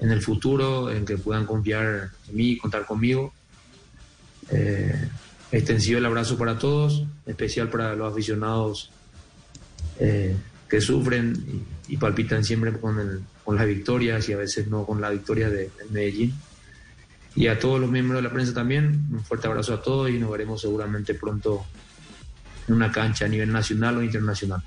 en 0.00 0.10
el 0.10 0.22
futuro, 0.22 0.90
en 0.90 1.04
que 1.04 1.18
puedan 1.18 1.44
confiar 1.44 2.10
en 2.28 2.36
mí, 2.36 2.56
contar 2.56 2.86
conmigo. 2.86 3.32
Eh, 4.50 5.08
extensivo 5.52 5.98
el 5.98 6.06
abrazo 6.06 6.38
para 6.38 6.58
todos, 6.58 7.04
especial 7.26 7.68
para 7.68 7.94
los 7.94 8.10
aficionados 8.12 8.90
eh, 10.00 10.34
que 10.70 10.80
sufren 10.80 11.64
y, 11.88 11.96
palpitan 11.96 12.44
siempre 12.44 12.72
con, 12.72 12.98
el- 12.98 13.20
con 13.44 13.56
las 13.56 13.66
victorias 13.66 14.26
y 14.28 14.32
a 14.32 14.36
veces 14.38 14.68
no 14.68 14.86
con 14.86 15.00
la 15.00 15.10
victoria 15.10 15.50
de, 15.50 15.64
de 15.64 15.84
Medellín. 15.90 16.34
Y 17.38 17.46
a 17.46 17.56
todos 17.56 17.78
los 17.78 17.88
miembros 17.88 18.20
de 18.20 18.28
la 18.28 18.34
prensa 18.34 18.52
también, 18.52 19.06
un 19.12 19.22
fuerte 19.22 19.46
abrazo 19.46 19.72
a 19.72 19.80
todos 19.80 20.10
y 20.10 20.18
nos 20.18 20.28
veremos 20.28 20.60
seguramente 20.60 21.14
pronto 21.14 21.64
en 22.66 22.74
una 22.74 22.90
cancha 22.90 23.26
a 23.26 23.28
nivel 23.28 23.52
nacional 23.52 23.98
o 23.98 24.02
internacional. 24.02 24.60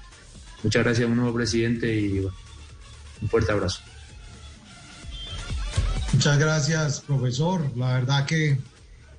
Muchas 0.64 0.81
gracias, 0.81 1.10
un 1.10 1.18
nuevo 1.18 1.34
presidente 1.34 1.93
y 1.93 2.22
bueno, 2.22 2.38
un 3.22 3.27
fuerte 3.27 3.52
abrazo. 3.52 3.81
Muchas 6.14 6.39
gracias, 6.39 7.02
profesor. 7.02 7.69
La 7.76 7.95
verdad 7.95 8.26
que, 8.26 8.57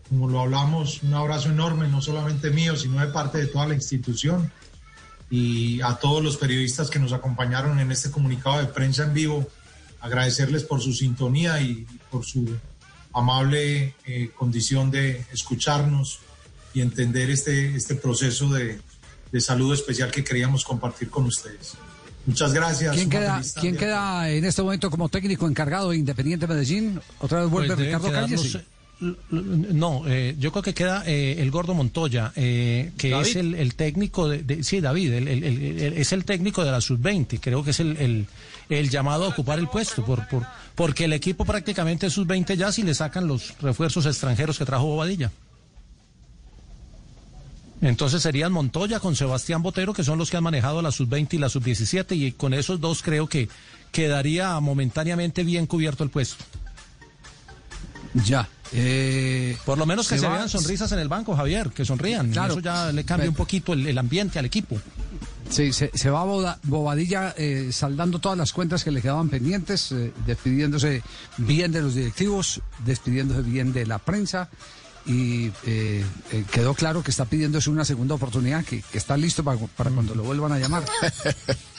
como 0.09 0.31
lo 0.31 0.41
hablamos, 0.41 1.03
un 1.03 1.13
abrazo 1.13 1.51
enorme, 1.51 1.89
no 1.89 2.01
solamente 2.01 2.49
mío, 2.49 2.75
sino 2.75 3.01
de 3.01 3.09
parte 3.09 3.37
de 3.37 3.49
toda 3.49 3.67
la 3.67 3.75
institución. 3.75 4.51
Y 5.29 5.83
a 5.83 5.97
todos 5.97 6.25
los 6.25 6.39
periodistas 6.39 6.89
que 6.89 6.99
nos 6.99 7.13
acompañaron 7.13 7.79
en 7.81 7.93
este 7.93 8.11
comunicado 8.11 8.61
de 8.61 8.69
prensa 8.69 9.05
en 9.05 9.13
vivo, 9.13 9.47
agradecerles 10.01 10.65
por 10.65 10.81
su 10.81 10.95
sintonía 10.95 11.61
y 11.61 11.87
por 12.11 12.25
su 12.25 12.49
amable 13.13 13.95
eh, 14.07 14.31
condición 14.35 14.91
de 14.91 15.25
escucharnos 15.33 16.21
y 16.75 16.81
entender 16.81 17.31
este, 17.31 17.75
este 17.77 17.95
proceso 17.95 18.49
de, 18.49 18.81
de 19.31 19.41
salud 19.41 19.73
especial 19.75 20.11
que 20.11 20.25
queríamos 20.25 20.65
compartir 20.65 21.11
con 21.11 21.25
ustedes. 21.25 21.75
Muchas 22.25 22.53
gracias. 22.53 22.95
¿Quién 22.95 23.11
queda, 23.11 23.43
¿Quién 23.61 23.77
queda 23.77 24.31
en 24.31 24.45
este 24.45 24.63
momento 24.63 24.91
como 24.91 25.09
técnico 25.09 25.49
encargado 25.49 25.91
de 25.91 25.97
Independiente 25.97 26.47
Medellín? 26.47 27.01
Otra 27.19 27.41
vez 27.41 27.51
vuelve 27.51 27.75
Pues 27.75 27.87
Ricardo 27.87 28.09
quedar, 28.09 28.31
Calle. 28.31 28.65
No 29.31 30.03
eh, 30.07 30.37
yo 30.39 30.53
creo 30.53 30.63
que 30.63 30.75
queda 30.75 31.03
eh, 31.07 31.37
el 31.39 31.51
gordo 31.51 31.75
Montoya, 31.75 32.33
eh, 32.37 32.93
que 32.97 33.11
¿David? 33.11 33.27
es 33.27 33.37
el, 33.37 33.55
el 33.55 33.75
técnico 33.75 34.29
de, 34.29 34.43
de- 34.43 34.63
sí, 34.65 34.81
David, 34.81 35.13
el- 35.13 35.29
es 35.97 36.13
el 36.13 36.25
técnico 36.25 36.65
de 36.65 36.71
la 36.71 36.81
sub-20, 36.81 37.39
creo 37.41 37.65
que 37.65 37.71
es 37.71 37.81
el, 37.81 37.97
el- 37.97 38.27
el 38.69 38.91
llamado 38.91 39.25
a 39.25 39.29
ocupar 39.29 39.59
el 39.59 39.69
puesto, 39.69 40.05
por, 40.05 40.27
por, 40.29 40.47
porque 40.75 41.05
el 41.05 41.13
equipo 41.13 41.45
prácticamente 41.45 42.07
es 42.07 42.13
sub-20 42.13 42.57
ya 42.57 42.71
si 42.73 42.83
le 42.83 42.95
sacan 42.95 43.27
los 43.27 43.55
refuerzos 43.61 44.07
extranjeros 44.07 44.59
que 44.59 44.65
trajo 44.65 44.87
Bobadilla. 44.87 45.31
Entonces 47.81 48.23
serían 48.23 48.53
Montoya 48.53 49.01
con 49.01 49.17
Sebastián 49.17 49.61
Botero, 49.63 49.93
que 49.93 50.05
son 50.05 50.17
los 50.17 50.31
que 50.31 50.37
han 50.37 50.45
manejado 50.45 50.81
la 50.83 50.93
sub-20 50.93 51.35
y 51.35 51.39
la 51.39 51.49
sub-17, 51.49 52.17
y 52.17 52.33
con 52.33 52.55
esos 52.55 52.81
dos 52.81 53.03
creo 53.03 53.27
que 53.27 53.49
quedaría 53.91 54.59
momentáneamente 54.61 55.43
bien 55.43 55.67
cubierto 55.67 56.05
el 56.05 56.11
puesto. 56.11 56.45
Ya. 58.15 58.49
eh, 58.73 59.57
Por 59.65 59.79
lo 59.79 59.87
menos 59.87 60.09
que 60.09 60.19
se 60.19 60.29
vean 60.29 60.49
sonrisas 60.49 60.91
en 60.93 60.99
el 60.99 61.09
banco, 61.09 61.35
Javier, 61.37 61.71
que 61.71 61.85
sonrían. 61.85 62.31
Claro. 62.31 62.53
Eso 62.55 62.61
ya 62.61 62.93
le 62.93 63.05
cambia 63.05 63.29
un 63.29 63.35
poquito 63.37 63.73
el, 63.73 63.87
el 63.87 63.97
ambiente 63.99 64.39
al 64.39 64.45
equipo. 64.45 64.79
Sí, 65.51 65.73
se, 65.73 65.91
se 65.95 66.09
va 66.09 66.25
Boda- 66.25 66.59
Bobadilla 66.63 67.35
eh, 67.37 67.69
saldando 67.73 68.19
todas 68.19 68.39
las 68.39 68.53
cuentas 68.55 68.85
que 68.85 68.91
le 68.91 69.03
quedaban 69.03 69.29
pendientes, 69.29 69.93
eh, 69.93 70.13
despidiéndose 70.27 71.03
bien 71.37 71.73
de 71.73 71.83
los 71.83 71.95
directivos, 71.95 72.61
despidiéndose 72.87 73.43
bien 73.43 73.73
de 73.75 73.85
la 73.87 73.99
prensa 73.99 74.49
y 75.05 75.47
eh, 75.67 76.05
eh, 76.31 76.45
quedó 76.53 76.75
claro 76.75 77.03
que 77.03 77.11
está 77.11 77.25
pidiéndose 77.27 77.69
una 77.69 77.85
segunda 77.85 78.15
oportunidad, 78.15 78.65
que, 78.65 78.81
que 78.83 78.97
está 78.99 79.17
listo 79.17 79.43
para, 79.45 79.59
para 79.59 79.91
cuando 79.91 80.15
lo 80.15 80.23
vuelvan 80.23 80.53
a 80.53 80.59
llamar. 80.59 80.85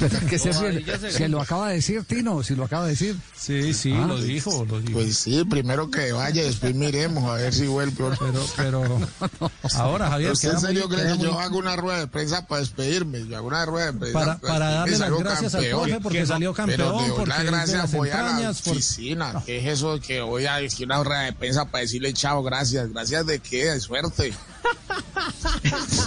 Pero 0.00 0.18
que 0.28 0.38
se, 0.38 0.52
se- 0.52 1.10
se 1.12 1.28
lo 1.28 1.40
acaba 1.40 1.68
de 1.68 1.76
decir 1.76 2.04
Tino, 2.04 2.42
si 2.42 2.54
lo 2.56 2.64
acaba 2.64 2.84
de 2.84 2.90
decir. 2.90 3.16
Sí, 3.36 3.72
sí, 3.74 3.92
Ah. 3.94 4.06
lo 4.06 4.20
dijo, 4.20 4.64
lo 4.68 4.80
dijo. 4.80 4.94
Pues 4.98 5.16
sí, 5.18 5.44
primero 5.44 5.90
que 5.90 6.12
vaya, 6.12 6.42
después 6.42 6.74
miremos 6.74 7.24
a 7.30 7.34
ver 7.34 7.54
si 7.54 7.66
vuelve. 7.66 7.94
Pero, 7.96 8.44
pero 8.56 9.00
ahora, 9.74 10.08
Javier, 10.10 10.32
¿Usted 10.32 10.50
en 10.52 10.60
serio 10.60 10.88
muy- 10.88 10.96
cree 10.96 11.12
que 11.12 11.18
yo 11.22 11.32
muy- 11.32 11.42
hago 11.42 11.58
una 11.58 11.76
rueda 11.76 11.98
de 12.00 12.06
prensa 12.08 12.46
para 12.46 12.60
despedirme? 12.60 13.26
Yo 13.26 13.36
hago 13.36 13.46
una 13.48 13.64
rueda 13.64 13.92
de 13.92 13.98
prensa 13.98 14.18
Para- 14.18 14.38
para 14.38 14.70
darle 14.70 14.90
despedirme, 14.92 15.18
las 15.24 15.24
gracias 15.24 15.54
al 15.54 15.60
campeón. 15.60 15.82
profe 15.84 16.00
porque 16.02 16.18
Que 16.18 16.22
no- 16.24 16.28
salió 16.28 16.52
pero 16.54 16.66
campeón, 16.66 16.92
doy 16.98 17.10
porque 17.16 17.28
las 17.30 17.44
gracias, 17.44 17.78
las 17.78 17.92
voy 17.92 18.08
a 18.10 18.14
la 18.14 18.20
entrañas, 18.30 18.62
por- 18.62 18.72
oficina. 18.72 19.42
¿Qué 19.46 19.58
es 19.58 19.66
eso 19.78 20.00
que 20.00 20.20
voy 20.20 20.46
a 20.46 20.56
decir 20.56 20.86
una 20.86 21.02
rueda 21.02 21.20
de 21.22 21.32
prensa 21.32 21.64
para 21.66 21.82
decirle 21.82 22.12
chao, 22.12 22.42
gracias? 22.42 22.92
¿Gracias 22.92 23.26
de 23.26 23.38
qué? 23.38 23.66
De 23.66 23.80
suerte. 23.80 24.32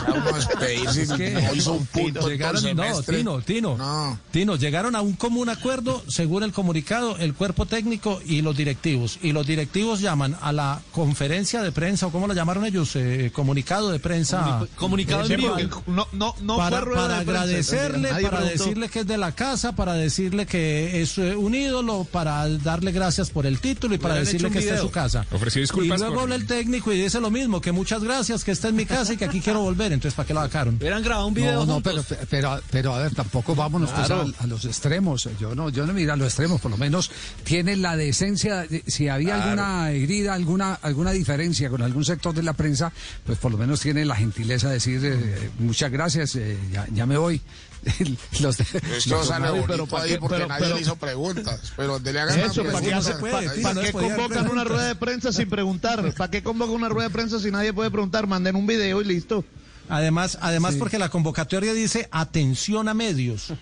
Vamos 0.08 0.34
a 0.34 0.38
despedirse 0.38 1.02
Es 1.04 1.12
que 1.14 1.30
no 1.32 1.54
hizo 1.56 1.74
un 1.74 1.86
punto 1.88 2.20
en 2.22 2.28
llegaron, 2.30 2.64
no. 2.76 3.02
Tino, 3.04 3.42
Tino, 3.42 4.20
Tino, 4.32 4.56
llegaron 4.56 4.96
a 4.96 5.02
un 5.02 5.14
común 5.14 5.50
acuerdo, 5.50 6.04
según 6.08 6.44
el 6.44 6.52
comunicado, 6.54 7.18
el 7.18 7.34
cuerpo 7.34 7.66
técnico 7.66 8.22
y 8.26 8.42
los 8.42 8.56
directivos. 8.56 9.20
Y 9.22 9.32
los 9.32 9.46
directivos 9.46 10.00
llaman 10.02 10.36
a 10.42 10.52
la 10.52 10.82
conferencia 10.92 11.62
de 11.62 11.72
prensa, 11.72 12.08
o 12.08 12.12
cómo 12.12 12.28
lo 12.28 12.34
llamaron 12.34 12.66
ellos, 12.66 12.96
Eh, 12.96 13.32
comunicado 13.34 13.92
de 13.92 14.00
prensa. 14.00 14.60
Comuni- 14.60 14.68
comunicado 14.76 15.26
en 15.26 15.40
vivo. 15.40 15.56
No, 15.88 16.08
no, 16.14 16.36
no 16.42 16.58
para, 16.58 16.78
fue 16.78 16.86
rueda 16.86 17.02
para 17.08 17.18
de 17.20 17.26
prensa, 17.26 17.42
agradecerle, 17.42 18.10
para 18.10 18.20
preguntó. 18.38 18.50
decirle 18.64 18.90
que 18.90 19.00
es 19.00 19.08
de 19.08 19.18
la 19.18 19.32
casa, 19.34 19.72
para 19.76 19.94
decirle 19.94 20.46
que 20.46 21.02
es 21.02 21.18
eh, 21.18 21.36
un 21.36 21.56
ídolo, 21.56 22.06
para 22.12 22.48
darle 22.60 22.92
gracias 22.92 23.30
por 23.30 23.46
el 23.46 23.60
título 23.60 23.96
y 23.96 23.98
para 23.98 24.16
decirle 24.16 24.50
que 24.52 24.60
está 24.60 24.76
en 24.76 24.82
su 24.82 24.92
casa. 24.92 25.26
Ofreció 25.32 25.62
disculpas 25.62 25.98
Y 25.98 26.00
luego 26.00 26.14
por- 26.16 26.24
habla 26.24 26.36
el 26.36 26.46
técnico 26.48 26.92
y 26.94 27.02
dice 27.02 27.20
lo 27.20 27.30
mismo, 27.32 27.62
que 27.62 27.72
muchas 27.72 28.04
gracias, 28.04 28.44
que 28.44 28.49
esta 28.52 28.68
es 28.70 28.74
mi 28.74 28.86
casa 28.86 29.14
y 29.14 29.18
que 29.18 29.26
aquí 29.26 29.40
quiero 29.42 29.62
volver. 29.62 29.92
Entonces, 29.94 30.16
¿para 30.16 30.28
qué 30.28 30.34
lo 30.34 30.42
sacaron? 30.42 30.76
Hubieran 30.76 31.04
grabado 31.04 31.28
un 31.28 31.34
No, 31.34 31.66
no, 31.66 31.82
pero, 31.82 32.04
pero, 32.30 32.60
pero 32.72 32.94
a 32.96 33.00
ver, 33.00 33.14
tampoco 33.16 33.56
vámonos 33.56 33.92
pues, 33.92 34.08
Claro. 34.08 34.32
a, 34.40 34.44
a 34.44 34.48
los 34.48 34.66
extremos. 34.66 35.28
Yo 35.40 35.56
no, 35.56 35.70
yo 35.70 35.86
no 35.86 35.94
miro 35.94 36.14
a 36.14 36.16
los 36.16 36.28
extremos, 36.28 36.60
por 36.62 36.72
lo 36.72 36.78
menos 36.78 37.10
tiene 37.44 37.76
la 37.76 37.96
decencia. 37.96 38.58
de- 38.68 38.84
si 38.88 39.08
había 39.08 39.36
Claro. 39.36 39.44
alguna 39.52 39.92
herida, 39.92 40.34
alguna, 40.34 40.74
alguna 40.82 41.12
diferencia 41.12 41.70
con 41.70 41.82
algún 41.82 42.06
sector 42.06 42.34
de 42.34 42.44
la 42.44 42.54
prensa, 42.54 42.92
pues 43.26 43.38
por 43.38 43.52
lo 43.52 43.58
menos 43.58 43.80
tiene 43.82 44.06
la 44.06 44.16
gentileza 44.16 44.68
de 44.68 44.74
decir 44.76 45.00
eh, 45.04 45.50
muchas 45.60 45.92
gracias, 45.92 46.36
eh, 46.36 46.58
ya, 46.72 46.88
ya 46.94 47.06
me 47.06 47.18
voy. 47.18 47.42
los 48.42 48.58
de- 48.58 48.64
Esto 48.98 49.10
los- 49.18 49.28
sale 49.28 49.48
pero- 49.52 49.62
bonito 49.68 49.88
¿pa' 49.88 50.02
ahí 50.02 50.10
qué? 50.12 50.18
porque 50.20 50.36
Pero- 50.38 50.48
nadie 50.48 50.64
pero- 50.64 50.76
le 50.76 50.82
hizo 50.82 50.96
preguntas. 50.96 51.62
Pero 51.76 51.94
donde 51.94 52.14
le 52.14 52.20
hagan 52.20 52.40
Eso, 52.40 52.62
una 52.62 52.72
¿para 52.72 52.82
qué, 52.84 52.90
pregunta, 52.90 52.98
hace- 53.12 53.22
pa- 53.22 53.40
ahí- 53.40 53.62
pa' 53.62 53.82
qué 53.82 53.92
convocan 53.92 54.50
una 54.52 54.64
rueda 54.64 54.88
de 54.88 54.96
prensa 54.96 55.32
sin 55.34 55.50
preguntar? 55.50 56.14
¿Para 56.16 56.32
qué 56.32 56.44
convocan 56.44 56.76
una 56.76 56.90
rueda 56.90 57.08
de 57.08 57.14
prensa 57.14 57.40
si 57.40 57.52
nadie 57.52 57.74
puede 57.74 57.92
preguntar? 57.92 58.28
Manden 58.28 58.56
un 58.56 58.68
video 58.68 59.02
y 59.02 59.06
listo. 59.06 59.44
Además, 59.92 60.38
además 60.42 60.74
Sí. 60.74 60.80
porque 60.80 61.00
la 61.00 61.10
convocatoria 61.10 61.74
dice 61.74 62.08
atención 62.12 62.88
a 62.90 62.94
medios. 62.94 63.54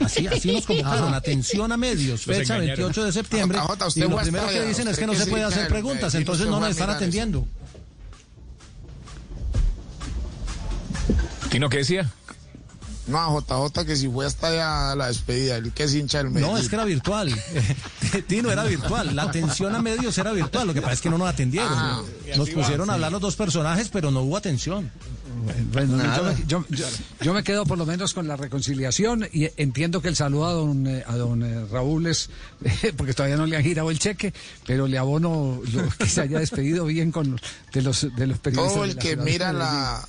Así, 0.00 0.26
así 0.26 0.50
nos 0.52 0.66
convocaron, 0.66 1.14
atención 1.14 1.70
a 1.70 1.76
medios, 1.76 2.26
Los 2.26 2.36
fecha 2.36 2.56
engañaron. 2.56 2.78
28 2.86 3.04
de 3.04 3.12
septiembre. 3.12 3.58
Jota, 3.60 3.86
usted 3.86 4.04
y 4.06 4.08
lo 4.10 4.16
primero 4.16 4.48
que 4.48 4.62
dicen 4.64 4.88
es 4.88 4.98
que 4.98 5.06
no 5.06 5.12
que 5.12 5.18
se 5.20 5.26
puede 5.26 5.44
hacer 5.44 5.68
preguntas, 5.68 6.12
entonces 6.16 6.46
no 6.48 6.58
nos 6.58 6.70
están 6.70 6.86
mirar 6.88 6.96
eso. 6.96 6.96
atendiendo. 6.96 7.46
¿Tino 11.50 11.68
qué 11.68 11.78
decía? 11.78 12.10
No, 13.08 13.18
a 13.18 13.40
JJ 13.40 13.84
que 13.86 13.96
si 13.96 14.08
fue 14.08 14.26
hasta 14.26 14.48
allá 14.48 14.92
a 14.92 14.94
la 14.96 15.06
despedida, 15.08 15.56
el 15.56 15.72
que 15.72 15.84
es 15.84 15.94
hincha 15.94 16.18
del 16.18 16.28
Medellín. 16.30 16.52
No, 16.52 16.58
es 16.58 16.68
que 16.68 16.76
era 16.76 16.84
virtual. 16.84 17.34
Tino 18.26 18.50
era 18.50 18.64
virtual. 18.64 19.16
La 19.16 19.22
atención 19.24 19.74
a 19.74 19.82
medios 19.82 20.16
era 20.18 20.32
virtual. 20.32 20.66
Lo 20.66 20.74
que 20.74 20.80
pasa 20.82 20.94
es 20.94 21.00
que 21.00 21.10
no 21.10 21.18
nos 21.18 21.28
atendieron. 21.28 21.72
Ah, 21.72 22.02
nos 22.36 22.50
pusieron 22.50 22.88
va, 22.88 22.92
a 22.92 22.96
sí. 22.96 22.96
hablar 22.96 23.12
los 23.12 23.20
dos 23.20 23.36
personajes, 23.36 23.88
pero 23.88 24.10
no 24.10 24.20
hubo 24.22 24.36
atención. 24.36 24.90
Bueno, 25.72 25.96
yo 26.02 26.34
yo- 26.46 26.64
yo- 26.68 26.86
yo 27.22 27.32
me 27.32 27.42
quedo 27.42 27.64
por 27.64 27.78
lo 27.78 27.86
menos 27.86 28.12
con 28.12 28.26
la 28.28 28.36
reconciliación 28.36 29.26
y 29.32 29.48
entiendo 29.56 30.02
que 30.02 30.08
el 30.08 30.16
saludo 30.16 30.46
a 30.46 30.52
don, 30.52 30.86
eh, 30.86 31.04
a 31.06 31.16
don 31.16 31.42
eh, 31.42 31.64
Raúl 31.70 32.06
es, 32.06 32.28
porque 32.96 33.14
todavía 33.14 33.36
no 33.36 33.46
le 33.46 33.56
han 33.56 33.62
girado 33.62 33.90
el 33.90 33.98
cheque, 33.98 34.34
pero 34.66 34.86
le 34.86 34.98
abono 34.98 35.60
lo 35.72 35.88
que 35.96 36.06
se 36.06 36.22
haya 36.22 36.38
despedido 36.40 36.84
bien 36.86 37.12
con 37.12 37.40
de 37.72 37.82
los, 37.82 38.08
de 38.14 38.26
los 38.26 38.38
periodistas. 38.38 38.74
Todo 38.74 38.84
el 38.84 38.96
que 38.96 39.16
mira 39.16 39.52
la 39.52 40.06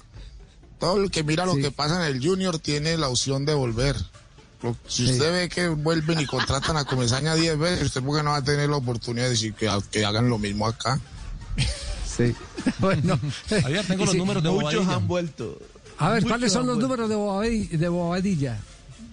todo 0.80 1.02
el 1.04 1.12
que 1.12 1.24
mira 1.24 1.46
lo 1.46 1.56
Sí. 1.56 1.62
que 1.62 1.72
pasa 1.72 2.06
en 2.08 2.16
el 2.16 2.24
Junior 2.26 2.58
tiene 2.60 2.98
la 2.98 3.10
opción 3.10 3.46
de 3.46 3.54
volver. 3.54 3.96
Lo- 4.62 4.76
Si 4.88 5.06
Sí. 5.08 5.14
usted 5.14 5.32
ve 5.32 5.50
que 5.50 5.70
vuelven 5.70 6.20
y 6.20 6.26
contratan 6.26 6.76
a 6.78 6.86
Comesaña 6.86 7.36
10 7.36 7.58
veces, 7.58 7.86
usted 7.86 8.02
porque 8.04 8.24
no 8.24 8.32
va 8.32 8.38
a 8.38 8.44
tener 8.44 8.70
la 8.70 8.78
oportunidad 8.78 9.26
de 9.26 9.32
decir 9.32 9.54
que, 9.54 9.70
que 9.92 10.06
hagan 10.06 10.30
lo 10.30 10.38
mismo 10.38 10.68
acá. 10.68 11.00
Sí. 12.18 12.34
Bueno, 12.80 13.18
Javier, 13.50 13.86
tengo 13.88 14.04
los 14.06 14.12
sí, 14.14 14.18
números 14.18 14.44
de 14.44 14.50
Muchos 14.50 14.74
Bobadilla. 14.74 14.96
han 14.96 15.08
vuelto. 15.08 15.58
A 15.98 16.10
ver, 16.10 16.22
Muchos 16.22 16.30
¿cuáles 16.38 16.52
son 16.54 16.66
los 16.68 16.76
vuelto. 16.76 16.88
números 16.88 17.10
de, 17.10 17.16
Bobadilla, 17.16 17.78
de 17.78 17.88
Bobadilla? 17.90 18.58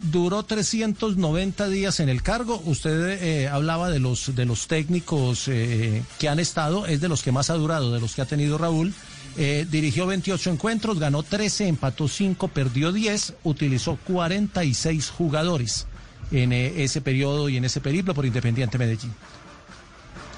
Duró 0.02 0.43
390 0.43 1.68
días 1.68 2.01
en 2.01 2.09
el 2.09 2.22
cargo. 2.22 2.60
Usted 2.64 3.18
eh, 3.22 3.48
hablaba 3.48 3.90
de 3.90 3.98
los 4.01 4.34
de 4.34 4.44
los 4.44 4.66
técnicos 4.66 5.44
eh, 5.48 6.02
que 6.18 6.28
han 6.28 6.38
estado, 6.40 6.86
es 6.86 7.01
de 7.01 7.09
los 7.09 7.22
que 7.22 7.32
más 7.32 7.51
ha 7.51 7.55
durado, 7.55 7.93
de 7.93 8.01
los 8.01 8.14
que 8.14 8.22
ha 8.22 8.26
tenido 8.26 8.59
Raúl. 8.59 8.93
Eh, 9.39 9.67
dirigió 9.71 10.07
28 10.07 10.51
encuentros, 10.51 10.99
ganó 10.99 11.23
13, 11.23 11.69
empató 11.69 12.09
5, 12.09 12.49
perdió 12.49 12.91
10, 12.91 13.35
utilizó 13.45 13.99
46 14.07 15.11
jugadores 15.11 15.87
en 16.31 16.55
eh, 16.55 16.85
ese 16.85 17.03
periodo 17.03 17.51
y 17.51 17.59
en 17.59 17.67
ese 17.67 17.81
periplo 17.81 18.15
por 18.15 18.25
Independiente 18.25 18.79
Medellín. 18.79 19.13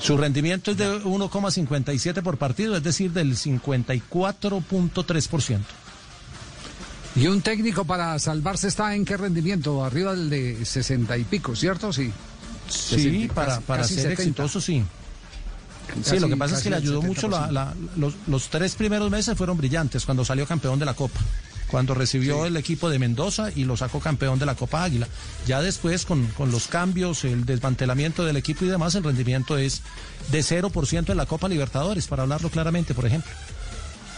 Su 0.00 0.16
rendimiento 0.16 0.72
es 0.72 0.76
de 0.76 1.00
1,57 1.02 2.22
por 2.22 2.38
partido, 2.38 2.76
es 2.76 2.82
decir, 2.82 3.12
del 3.12 3.36
54.3%. 3.36 5.58
Y 7.16 7.26
un 7.26 7.40
técnico 7.40 7.84
para 7.84 8.16
salvarse 8.18 8.68
está 8.68 8.94
en 8.94 9.04
qué 9.04 9.16
rendimiento, 9.16 9.84
arriba 9.84 10.14
del 10.14 10.30
de 10.30 10.64
60 10.64 11.18
y 11.18 11.24
pico, 11.24 11.56
¿cierto? 11.56 11.92
Sí. 11.92 12.12
Sí, 12.68 12.96
60, 12.96 13.34
para, 13.34 13.60
para 13.60 13.82
casi 13.82 13.94
ser 13.94 14.10
70. 14.10 14.22
exitoso, 14.22 14.60
sí. 14.60 14.84
Sí, 16.02 16.18
lo 16.18 16.28
que 16.28 16.36
pasa 16.36 16.56
es 16.56 16.62
que 16.62 16.70
le 16.70 16.76
ayudó 16.76 17.02
mucho 17.02 17.28
la- 17.28 17.48
70%. 17.48 17.52
la- 17.52 17.74
los, 17.96 18.14
los 18.26 18.48
tres 18.48 18.74
primeros 18.74 19.10
meses 19.10 19.36
fueron 19.36 19.56
brillantes 19.56 20.04
cuando 20.04 20.24
salió 20.24 20.46
campeón 20.46 20.78
de 20.78 20.84
la 20.86 20.94
Copa. 20.94 21.20
Cuando 21.68 21.92
recibió 21.92 22.46
el 22.46 22.56
equipo 22.56 22.88
de 22.88 22.98
Mendoza 22.98 23.50
y 23.54 23.64
lo 23.64 23.76
sacó 23.76 24.00
campeón 24.00 24.38
de 24.38 24.46
la 24.46 24.54
Copa 24.54 24.84
Águila. 24.84 25.06
Ya 25.46 25.60
después, 25.60 26.06
con, 26.06 26.26
con 26.28 26.50
los 26.50 26.66
cambios, 26.66 27.24
el 27.24 27.44
desmantelamiento 27.44 28.24
del 28.24 28.38
equipo 28.38 28.64
y 28.64 28.68
demás, 28.68 28.94
el 28.94 29.04
rendimiento 29.04 29.58
es 29.58 29.82
de 30.30 30.40
0% 30.40 31.10
en 31.10 31.16
la 31.18 31.26
Copa 31.26 31.46
Libertadores, 31.46 32.06
para 32.06 32.22
hablarlo 32.22 32.48
claramente, 32.48 32.94
por 32.94 33.04
ejemplo. 33.04 33.30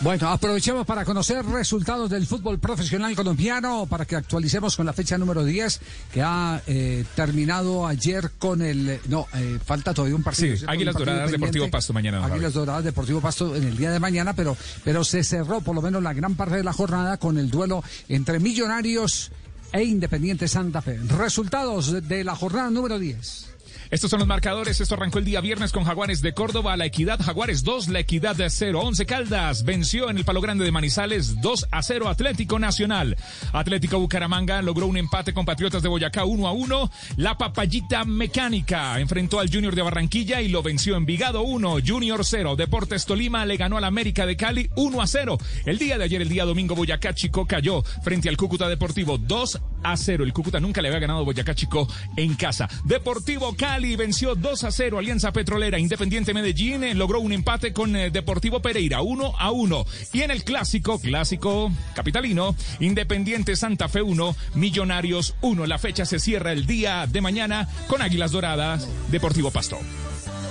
Bueno, 0.02 0.28
aprovechemos 0.31 0.86
para 0.86 1.05
conocer 1.05 1.44
resultados 1.44 2.09
del 2.09 2.27
fútbol 2.27 2.59
profesional 2.59 3.14
colombiano, 3.14 3.85
para 3.85 4.06
que 4.06 4.16
actualicemos 4.16 4.74
con 4.74 4.86
la 4.86 4.94
fecha 4.94 5.18
número 5.18 5.44
10, 5.44 5.78
que 6.10 6.22
ha 6.22 6.62
eh, 6.66 7.05
terminado 7.14 7.86
ayer 7.86 8.31
con 8.39 8.62
el... 8.62 8.98
No, 9.09 9.27
eh, 9.35 9.59
falta 9.62 9.93
todavía 9.93 10.16
un 10.16 10.22
partido. 10.22 10.56
Sí. 10.56 10.64
Águilas 10.66 10.94
partido 10.94 11.05
Doradas, 11.12 11.31
pendiente. 11.31 11.47
Deportivo 11.59 11.70
Pasto 11.70 11.93
mañana, 11.93 12.24
Águilas 12.24 12.55
Doradas, 12.55 12.85
Deportivo 12.85 13.20
Pasto 13.20 13.55
en 13.55 13.64
el 13.64 13.77
día 13.77 13.90
de 13.90 14.01
mañana, 14.01 14.32
pero, 14.35 14.56
pero 14.85 15.05
se 15.05 15.22
cerró 15.22 15.60
por 15.60 15.74
lo 15.74 15.82
menos 15.82 16.02
la 16.02 16.14
gran 16.14 16.35
parte 16.35 16.56
de 16.56 16.64
la 16.64 16.72
jornada 16.72 17.18
con 17.18 17.36
el 17.36 17.51
duelo 17.51 17.85
entre 18.09 18.40
Millonarios 18.40 19.31
e 19.70 19.85
Independiente 19.85 20.48
Santa 20.48 20.81
Fe. 20.81 20.98
Resultados 21.09 21.93
de- 21.93 22.01
de 22.01 22.24
la 22.24 22.35
jornada 22.35 22.70
número 22.70 22.98
10. 22.98 23.49
Estos 23.90 24.08
son 24.08 24.20
los 24.20 24.28
marcadores. 24.28 24.80
Esto 24.80 24.94
arrancó 24.94 25.18
el 25.18 25.24
día 25.24 25.40
viernes 25.40 25.72
con 25.72 25.82
Jaguares 25.82 26.22
de 26.22 26.32
Córdoba. 26.32 26.76
La 26.76 26.86
Equidad 26.86 27.18
Jaguares 27.20 27.64
2, 27.64 27.88
La 27.88 27.98
Equidad 27.98 28.36
de 28.36 28.48
0. 28.48 28.82
11 28.82 29.04
Caldas 29.04 29.64
venció 29.64 30.08
en 30.08 30.16
el 30.16 30.24
Palo 30.24 30.40
Grande 30.40 30.64
de 30.64 30.70
Manizales 30.70 31.40
2 31.40 31.66
a 31.72 31.82
0 31.82 32.08
Atlético 32.08 32.60
Nacional. 32.60 33.16
Atlético 33.52 33.98
Bucaramanga 33.98 34.62
logró 34.62 34.86
un 34.86 34.96
empate 34.96 35.34
con 35.34 35.44
Patriotas 35.44 35.82
de 35.82 35.88
Boyacá 35.88 36.24
1 36.24 36.46
a 36.46 36.52
1. 36.52 36.90
La 37.16 37.36
Papayita 37.36 38.04
Mecánica 38.04 39.00
enfrentó 39.00 39.40
al 39.40 39.50
Junior 39.52 39.74
de 39.74 39.82
Barranquilla 39.82 40.40
y 40.40 40.48
lo 40.48 40.62
venció 40.62 40.94
en 40.94 41.04
Vigado 41.04 41.42
1, 41.42 41.78
Junior 41.84 42.24
0. 42.24 42.54
Deportes 42.54 43.06
Tolima 43.06 43.44
le 43.44 43.56
ganó 43.56 43.76
al 43.76 43.84
América 43.84 44.24
de 44.24 44.36
Cali 44.36 44.70
1 44.76 45.02
a 45.02 45.06
0. 45.08 45.36
El 45.66 45.78
día 45.78 45.98
de 45.98 46.04
ayer, 46.04 46.22
el 46.22 46.28
día 46.28 46.44
domingo, 46.44 46.76
Boyacá 46.76 47.12
Chico 47.12 47.44
cayó 47.44 47.82
frente 48.04 48.28
al 48.28 48.36
Cúcuta 48.36 48.68
Deportivo 48.68 49.18
2 49.18 49.60
a 49.80 49.80
0. 49.97 50.24
El 50.24 50.32
Cúcuta 50.32 50.61
nunca 50.61 50.82
le 50.82 50.89
había 50.89 51.01
ganado 51.01 51.20
a 51.20 51.24
Boyacá 51.24 51.55
Chico 51.55 51.89
en 52.16 52.35
casa. 52.35 52.69
Deportivo 52.85 53.55
Cali 53.57 53.97
venció 53.97 54.35
2 54.35 54.65
a 54.65 54.70
0 54.70 54.98
Alianza 54.98 55.32
Petrolera. 55.32 55.78
Independiente 55.78 56.35
Medellín 56.35 56.85
eh, 56.85 56.94
logró 56.94 57.20
un 57.20 57.32
empate 57.32 57.73
con 57.73 57.94
eh, 57.97 58.11
Deportivo 58.11 58.61
Pereira 58.61 59.02
1 59.02 59.35
a 59.39 59.51
1. 59.51 59.86
Y 60.12 60.23
en 60.23 60.31
el 60.31 60.44
clásico, 60.44 60.98
clásico 60.98 61.73
capitalino, 61.94 62.55
Independiente 62.81 63.57
Santa 63.57 63.89
Fe 63.89 64.02
1, 64.02 64.36
Millonarios 64.55 65.35
1. 65.40 65.66
La 65.66 65.78
fecha 65.78 66.05
se 66.05 66.19
cierra 66.19 66.52
el 66.52 66.66
día 66.66 67.07
de 67.07 67.20
mañana 67.20 67.69
con 67.89 68.02
Águilas 68.02 68.32
Doradas, 68.32 68.89
Deportivo 69.11 69.51
Pasto. 69.51 69.78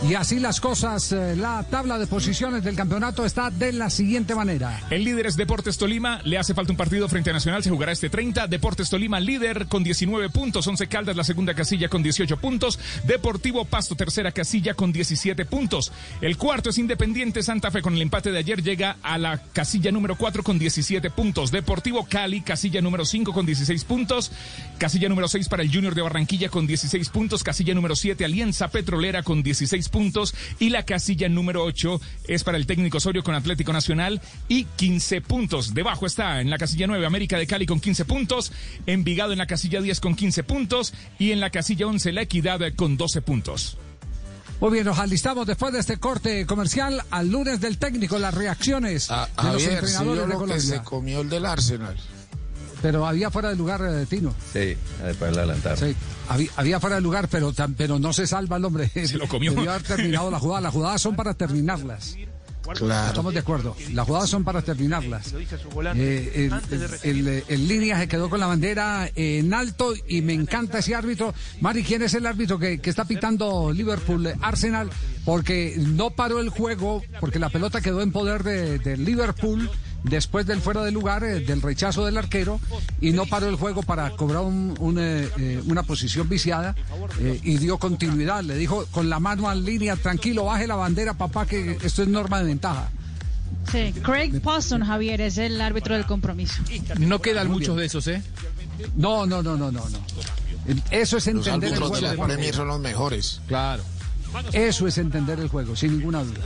Y 0.07 0.13
así 0.13 0.39
las 0.39 0.61
cosas, 0.61 1.11
eh, 1.11 1.35
la 1.35 1.61
tabla 1.69 1.99
de 1.99 2.07
posiciones 2.07 2.63
del 2.63 2.73
campeonato 2.73 3.25
está 3.25 3.51
de 3.51 3.73
la 3.73 3.89
siguiente 3.89 4.33
manera. 4.33 4.81
El 4.89 5.03
líder 5.03 5.27
es 5.27 5.35
Deportes 5.35 5.77
Tolima, 5.77 6.21
le 6.23 6.37
hace 6.37 6.53
falta 6.53 6.71
un 6.71 6.77
partido 6.77 7.09
frente 7.09 7.31
a 7.31 7.33
Nacional, 7.33 7.63
se 7.63 7.69
jugará 7.69 7.91
este 7.91 8.09
30. 8.09 8.47
Deportes 8.47 8.89
Tolima 8.89 9.19
líder 9.19 9.67
con 9.67 9.83
19 9.83 10.29
puntos, 10.29 10.65
11 10.65 10.87
Caldas 10.87 11.17
la 11.17 11.25
segunda 11.25 11.53
casilla 11.53 11.89
con 11.89 12.01
18 12.01 12.37
puntos, 12.37 12.79
Deportivo 13.03 13.65
Pasto 13.65 13.95
tercera 13.95 14.31
casilla 14.31 14.73
con 14.73 14.93
17 14.93 15.43
puntos. 15.45 15.91
El 16.21 16.37
cuarto 16.37 16.69
es 16.69 16.77
Independiente 16.77 17.43
Santa 17.43 17.69
Fe 17.69 17.81
con 17.81 17.93
el 17.93 18.01
empate 18.01 18.31
de 18.31 18.39
ayer 18.39 18.63
llega 18.63 18.95
a 19.03 19.17
la 19.17 19.37
casilla 19.51 19.91
número 19.91 20.15
4 20.15 20.43
con 20.43 20.57
17 20.57 21.09
puntos. 21.09 21.51
Deportivo 21.51 22.07
Cali 22.09 22.39
casilla 22.39 22.81
número 22.81 23.03
5 23.03 23.33
con 23.33 23.45
16 23.45 23.83
puntos, 23.83 24.31
casilla 24.77 25.09
número 25.09 25.27
6 25.27 25.49
para 25.49 25.61
el 25.61 25.73
Junior 25.73 25.93
de 25.93 26.03
Barranquilla 26.03 26.47
con 26.47 26.65
16 26.65 27.09
puntos, 27.09 27.43
casilla 27.43 27.73
número 27.73 27.97
7 27.97 28.23
Alianza 28.23 28.69
Petrolera 28.69 29.23
con 29.23 29.43
16 29.43 29.88
puntos 29.88 29.88
y 30.59 30.69
la 30.69 30.83
casilla 30.83 31.29
número 31.29 31.63
8 31.63 32.01
es 32.27 32.43
para 32.43 32.57
el 32.57 32.65
técnico 32.65 32.97
Osorio 32.97 33.23
con 33.23 33.35
Atlético 33.35 33.73
Nacional 33.73 34.21
y 34.47 34.65
15 34.65 35.21
puntos. 35.21 35.73
Debajo 35.73 36.05
está 36.05 36.41
en 36.41 36.49
la 36.49 36.57
casilla 36.57 36.87
9 36.87 37.05
América 37.05 37.37
de 37.37 37.47
Cali 37.47 37.65
con 37.65 37.79
15 37.79 38.05
puntos, 38.05 38.51
Envigado 38.85 39.31
en 39.31 39.37
la 39.37 39.47
casilla 39.47 39.81
10 39.81 39.99
con 39.99 40.15
15 40.15 40.43
puntos 40.43 40.93
y 41.17 41.31
en 41.31 41.39
la 41.39 41.49
casilla 41.49 41.87
11 41.87 42.11
La 42.13 42.21
Equidad 42.21 42.59
con 42.75 42.97
12 42.97 43.21
puntos. 43.21 43.77
Muy 44.59 44.71
bien, 44.71 44.85
nos 44.85 44.99
alistamos 44.99 45.47
después 45.47 45.71
de 45.71 45.79
este 45.79 45.97
corte 45.97 46.45
comercial 46.45 47.01
al 47.11 47.29
lunes 47.29 47.61
del 47.61 47.77
técnico, 47.77 48.19
las 48.19 48.33
reacciones 48.33 49.09
A, 49.09 49.27
de 49.27 49.31
los 49.53 49.63
Javier, 49.63 49.71
entrenadores 49.71 49.95
yo 50.03 50.21
de 50.21 50.27
lo 50.27 50.27
que 50.27 50.33
Colombia. 50.33 50.59
se 50.59 50.81
comió 50.83 51.21
el 51.21 51.29
del 51.29 51.45
Arsenal. 51.45 51.95
Pero 52.81 53.05
había 53.05 53.29
fuera 53.29 53.49
de 53.49 53.55
lugar, 53.55 53.81
eh, 53.83 54.05
Tino. 54.09 54.33
Sí, 54.53 54.75
después 55.03 55.35
la 55.35 55.41
adelantaron. 55.43 55.77
Sí, 55.77 55.95
había, 56.29 56.49
había 56.55 56.79
fuera 56.79 56.95
de 56.97 57.01
lugar, 57.01 57.27
pero, 57.29 57.51
tam- 57.53 57.75
pero 57.77 57.99
no 57.99 58.13
se 58.13 58.25
salva 58.25 58.57
el 58.57 58.65
hombre. 58.65 58.89
Se 59.05 59.17
lo 59.17 59.27
comió. 59.27 59.51
Debió 59.53 59.71
haber 59.71 59.83
terminado 59.83 60.31
la 60.31 60.39
jugada. 60.39 60.61
Las 60.61 60.73
jugadas 60.73 61.01
son 61.01 61.15
para 61.15 61.33
terminarlas. 61.33 62.15
Claro. 62.75 63.07
Estamos 63.07 63.33
de 63.33 63.39
acuerdo. 63.39 63.75
Las 63.93 64.05
jugadas 64.05 64.29
son 64.29 64.43
para 64.43 64.61
terminarlas. 64.61 65.33
Eh, 65.95 66.49
el, 67.03 67.27
el- 67.27 67.43
el 67.47 67.67
línea 67.67 67.97
se 67.99 68.07
quedó 68.07 68.29
con 68.29 68.39
la 68.39 68.45
bandera 68.45 69.09
en 69.15 69.53
alto 69.55 69.93
y 70.07 70.21
me 70.21 70.33
encanta 70.33 70.77
ese 70.79 70.93
árbitro. 70.93 71.33
Mari, 71.61 71.83
¿quién 71.83 72.03
es 72.03 72.13
el 72.13 72.27
árbitro 72.27 72.59
que, 72.59 72.79
que 72.79 72.89
está 72.91 73.05
pitando 73.05 73.71
Liverpool 73.73 74.31
Arsenal? 74.41 74.89
Porque 75.25 75.75
no 75.79 76.11
paró 76.11 76.39
el 76.39 76.49
juego, 76.49 77.01
porque 77.19 77.39
la 77.39 77.49
pelota 77.49 77.81
quedó 77.81 78.01
en 78.01 78.11
poder 78.11 78.43
de, 78.43 78.77
de 78.79 78.97
Liverpool 78.97 79.69
después 80.03 80.45
del 80.45 80.61
fuera 80.61 80.83
de 80.83 80.91
lugar, 80.91 81.23
eh, 81.23 81.39
del 81.41 81.61
rechazo 81.61 82.05
del 82.05 82.17
arquero, 82.17 82.59
y 83.01 83.11
no 83.11 83.25
paró 83.25 83.47
el 83.47 83.55
juego 83.55 83.83
para 83.83 84.09
cobrar 84.11 84.43
un- 84.43 84.75
un, 84.79 84.97
eh, 84.99 85.27
eh, 85.37 85.61
una 85.67 85.83
posición 85.83 86.27
viciada 86.29 86.75
eh, 87.19 87.39
y 87.43 87.57
dio 87.57 87.77
continuidad. 87.77 88.43
Le 88.43 88.55
dijo 88.55 88.85
con 88.91 89.09
la 89.09 89.19
mano 89.19 89.51
en 89.51 89.63
línea, 89.65 89.95
tranquilo, 89.95 90.45
baje 90.45 90.67
la 90.67 90.75
bandera, 90.75 91.13
papá, 91.13 91.45
que 91.45 91.77
esto 91.83 92.01
es 92.03 92.07
norma 92.07 92.39
de 92.39 92.45
ventaja. 92.45 92.89
Sí, 93.71 93.93
Craig 94.01 94.41
Poston, 94.41 94.83
Javier, 94.83 95.21
es 95.21 95.37
el 95.37 95.59
árbitro 95.61 95.93
del 95.95 96.05
compromiso. 96.05 96.61
No 96.97 97.21
quedan 97.21 97.51
muchos 97.51 97.75
de 97.77 97.85
esos, 97.85 98.07
¿eh? 98.07 98.23
No, 98.95 99.25
no, 99.25 99.43
no, 99.43 99.57
no, 99.57 99.71
no, 99.71 99.87
no. 99.89 99.99
Eso 100.91 101.17
es 101.17 101.25
Los 101.27 101.27
entender 101.47 101.69
el 101.73 101.75
árbitros 101.75 102.01
de 102.01 102.07
juego. 102.07 102.21
la. 102.23 102.27
Premier 102.33 102.53
son 102.55 102.67
los 102.67 102.79
mejores. 102.79 103.41
Claro. 103.47 103.83
Eso 104.53 104.87
es 104.87 104.97
entender 104.97 105.39
el 105.39 105.49
juego, 105.49 105.75
sin 105.75 105.97
ninguna 105.97 106.23
duda. 106.23 106.39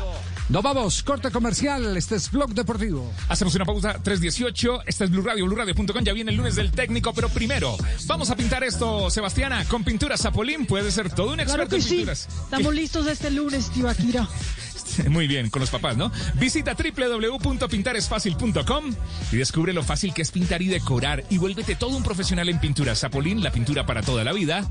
Nos 0.50 0.62
vamos, 0.62 1.02
corte 1.04 1.32
comercial, 1.32 1.96
este 1.98 2.16
es 2.16 2.30
Blog 2.30 2.54
Deportivo. 2.54 3.12
Hacemos 3.30 3.56
una 3.56 3.66
pausa 3.66 3.94
318. 4.04 4.82
Esta 4.86 5.06
es 5.06 5.10
Blue 5.10 5.24
Radio, 5.24 5.46
BlueRadio.com. 5.46 6.04
Ya 6.04 6.14
viene 6.14 6.32
el 6.32 6.38
lunes 6.38 6.56
del 6.56 6.72
técnico, 6.72 7.14
pero 7.14 7.30
primero 7.30 7.76
vamos 8.08 8.30
a 8.30 8.36
pintar 8.36 8.64
esto, 8.64 9.10
Sebastiana, 9.10 9.64
con 9.66 9.84
pinturas 9.84 10.22
Zapolín. 10.22 10.66
Puede 10.66 10.92
ser 10.92 11.10
todo 11.10 11.30
un 11.32 11.36
Claro 11.38 11.64
experto 11.64 11.76
que 11.76 11.78
en 11.78 11.82
sí. 11.82 11.96
pinturas. 11.96 12.28
Estamos 12.44 12.76
listos 12.76 13.08
este 13.08 13.32
lunes, 13.32 13.70
tío 13.72 13.88
Akira. 13.90 14.28
Muy 15.10 15.28
bien, 15.28 15.50
con 15.50 15.62
los 15.62 15.70
papás, 15.70 15.96
¿no? 15.98 16.12
Visita 16.36 16.76
www.pintaresfacil.com 16.76 18.94
y 19.32 19.38
descubre 19.38 19.72
lo 19.74 19.82
fácil 19.82 20.14
que 20.14 20.22
es 20.22 20.32
pintar 20.32 20.62
y 20.62 20.68
decorar 20.68 21.24
y 21.30 21.38
vuélvete 21.38 21.76
todo 21.76 21.96
un 21.96 22.04
profesional 22.04 22.50
en 22.50 22.60
pintura. 22.60 22.94
Zapolín, 22.96 23.42
la 23.42 23.52
pintura 23.52 23.86
para 23.86 24.02
toda 24.04 24.24
la 24.26 24.34
vida. 24.34 24.70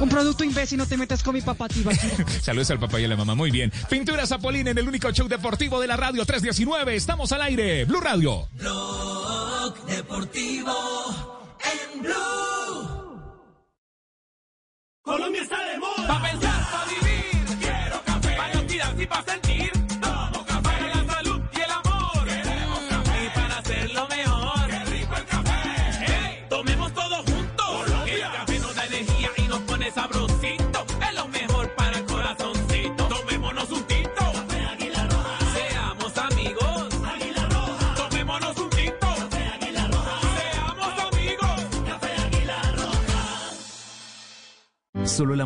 Un 0.00 0.08
producto 0.08 0.44
imbécil, 0.44 0.78
no 0.78 0.86
te 0.86 0.96
metas 0.96 1.22
con 1.22 1.34
mi 1.34 1.40
papá. 1.40 1.66
Saludos 2.42 2.70
al 2.70 2.78
papá 2.78 3.00
y 3.00 3.04
a 3.04 3.08
la 3.08 3.16
mamá. 3.16 3.34
Muy 3.34 3.50
bien. 3.50 3.72
Pintura 3.88 4.26
Zapolín 4.26 4.68
en 4.68 4.78
el 4.78 4.88
único 4.88 5.10
show 5.10 5.28
deportivo 5.28 5.80
de 5.80 5.86
la 5.86 5.96
radio 5.96 6.24
319. 6.24 6.94
Estamos 6.94 7.32
al 7.32 7.42
aire. 7.42 7.84
Blue 7.84 8.00
Radio. 8.00 8.48
Blog 8.54 9.86
Deportivo 9.86 10.72
en 11.64 12.02
Blue. 12.02 13.20
Colombia 15.02 15.42
está 15.42 15.56
de 15.64 15.78
moda. 15.78 16.06
Pa' 16.06 16.22
pensar, 16.22 16.70
pa' 16.70 16.84
vivir. 16.86 17.58
Quiero 17.58 18.02
café. 18.04 18.36
Pa' 18.36 18.58
activarse 18.58 19.02
y 19.02 19.06
pa' 19.06 19.24
sentir. 19.24 19.49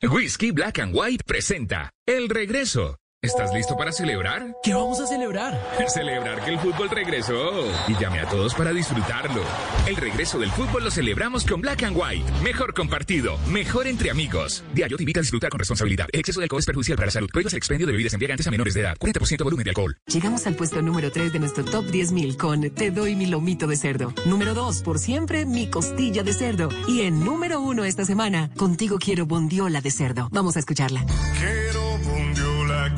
Whisky 0.00 0.52
Black 0.52 0.78
and 0.78 0.94
White 0.94 1.24
presenta 1.24 1.90
El 2.06 2.28
Regreso. 2.28 2.98
¿Estás 3.20 3.52
listo 3.52 3.76
para 3.76 3.90
celebrar? 3.90 4.54
¿Qué 4.62 4.72
vamos 4.72 5.00
a 5.00 5.06
celebrar? 5.08 5.60
Celebrar 5.88 6.44
que 6.44 6.52
el 6.52 6.58
fútbol 6.60 6.88
regresó. 6.88 7.66
Y 7.88 7.96
llame 8.00 8.20
a 8.20 8.28
todos 8.28 8.54
para 8.54 8.72
disfrutarlo. 8.72 9.42
El 9.88 9.96
regreso 9.96 10.38
del 10.38 10.52
fútbol 10.52 10.84
lo 10.84 10.90
celebramos 10.92 11.44
con 11.44 11.60
Black 11.60 11.82
and 11.82 11.96
White. 11.96 12.24
Mejor 12.44 12.74
compartido, 12.74 13.36
mejor 13.48 13.88
entre 13.88 14.12
amigos. 14.12 14.62
Diario 14.72 14.96
te 14.96 15.02
invita 15.02 15.18
a 15.18 15.22
disfrutar 15.22 15.50
con 15.50 15.58
responsabilidad. 15.58 16.06
El 16.12 16.20
exceso 16.20 16.38
de 16.38 16.44
alcohol 16.44 16.60
es 16.60 16.66
perjudicial 16.66 16.94
para 16.94 17.06
la 17.06 17.10
salud. 17.10 17.28
Prohíbas 17.32 17.52
el 17.54 17.56
expendio 17.56 17.88
de 17.88 17.92
bebidas 17.92 18.12
embriagantes 18.12 18.46
a 18.46 18.52
menores 18.52 18.74
de 18.74 18.82
edad. 18.82 18.96
40% 18.96 19.42
volumen 19.42 19.64
de 19.64 19.70
alcohol. 19.70 19.96
Llegamos 20.06 20.46
al 20.46 20.54
puesto 20.54 20.80
número 20.80 21.10
3 21.10 21.32
de 21.32 21.40
nuestro 21.40 21.64
top 21.64 21.86
10.000 21.86 22.36
con 22.36 22.70
Te 22.70 22.92
doy 22.92 23.16
mi 23.16 23.26
lomito 23.26 23.66
de 23.66 23.76
cerdo. 23.76 24.14
Número 24.26 24.54
2, 24.54 24.82
por 24.82 25.00
siempre, 25.00 25.44
mi 25.44 25.68
costilla 25.68 26.22
de 26.22 26.34
cerdo. 26.34 26.68
Y 26.86 27.00
en 27.00 27.24
número 27.24 27.60
1 27.62 27.84
esta 27.84 28.04
semana, 28.04 28.50
contigo 28.54 28.98
quiero 29.00 29.26
bondiola 29.26 29.80
de 29.80 29.90
cerdo. 29.90 30.28
Vamos 30.30 30.54
a 30.54 30.60
escucharla. 30.60 31.04
Quiero 31.36 31.87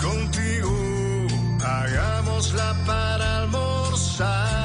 contigo, 0.01 0.73
hagámosla 1.63 2.75
para 2.87 3.39
almorzar. 3.43 4.60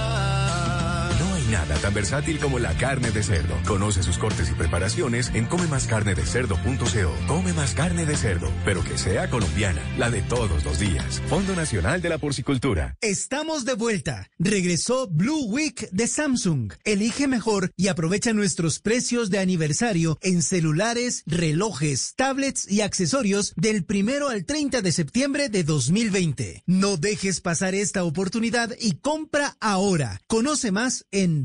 Nada 1.55 1.77
tan 1.77 1.93
versátil 1.93 2.37
como 2.39 2.59
la 2.59 2.73
carne 2.77 3.11
de 3.11 3.23
cerdo. 3.23 3.55
Conoce 3.65 4.03
sus 4.03 4.17
cortes 4.17 4.49
y 4.51 4.53
preparaciones 4.55 5.31
en 5.33 5.45
comemascarnedecerdo.co. 5.45 7.27
Come 7.27 7.53
más 7.53 7.73
carne 7.73 8.05
de 8.05 8.17
cerdo, 8.17 8.51
pero 8.65 8.83
que 8.83 8.97
sea 8.97 9.29
colombiana, 9.29 9.81
la 9.97 10.09
de 10.09 10.21
todos 10.21 10.65
los 10.65 10.79
días. 10.79 11.21
Fondo 11.29 11.55
Nacional 11.55 12.01
de 12.01 12.09
la 12.09 12.17
Porcicultura. 12.17 12.97
Estamos 12.99 13.63
de 13.63 13.73
vuelta. 13.73 14.29
Regresó 14.37 15.07
Blue 15.07 15.45
Week 15.45 15.89
de 15.91 16.07
Samsung. 16.07 16.73
Elige 16.83 17.25
mejor 17.29 17.71
y 17.77 17.87
aprovecha 17.87 18.33
nuestros 18.33 18.79
precios 18.79 19.29
de 19.29 19.39
aniversario 19.39 20.17
en 20.21 20.41
celulares, 20.41 21.23
relojes, 21.25 22.15
tablets 22.17 22.69
y 22.69 22.81
accesorios 22.81 23.53
del 23.55 23.85
primero 23.85 24.27
al 24.27 24.43
30 24.43 24.81
de 24.81 24.91
septiembre 24.91 25.47
de 25.47 25.63
2020. 25.63 26.63
No 26.65 26.97
dejes 26.97 27.39
pasar 27.39 27.75
esta 27.75 28.03
oportunidad 28.03 28.75
y 28.77 28.95
compra 28.97 29.55
ahora. 29.61 30.19
Conoce 30.27 30.73
más 30.73 31.05
en 31.11 31.44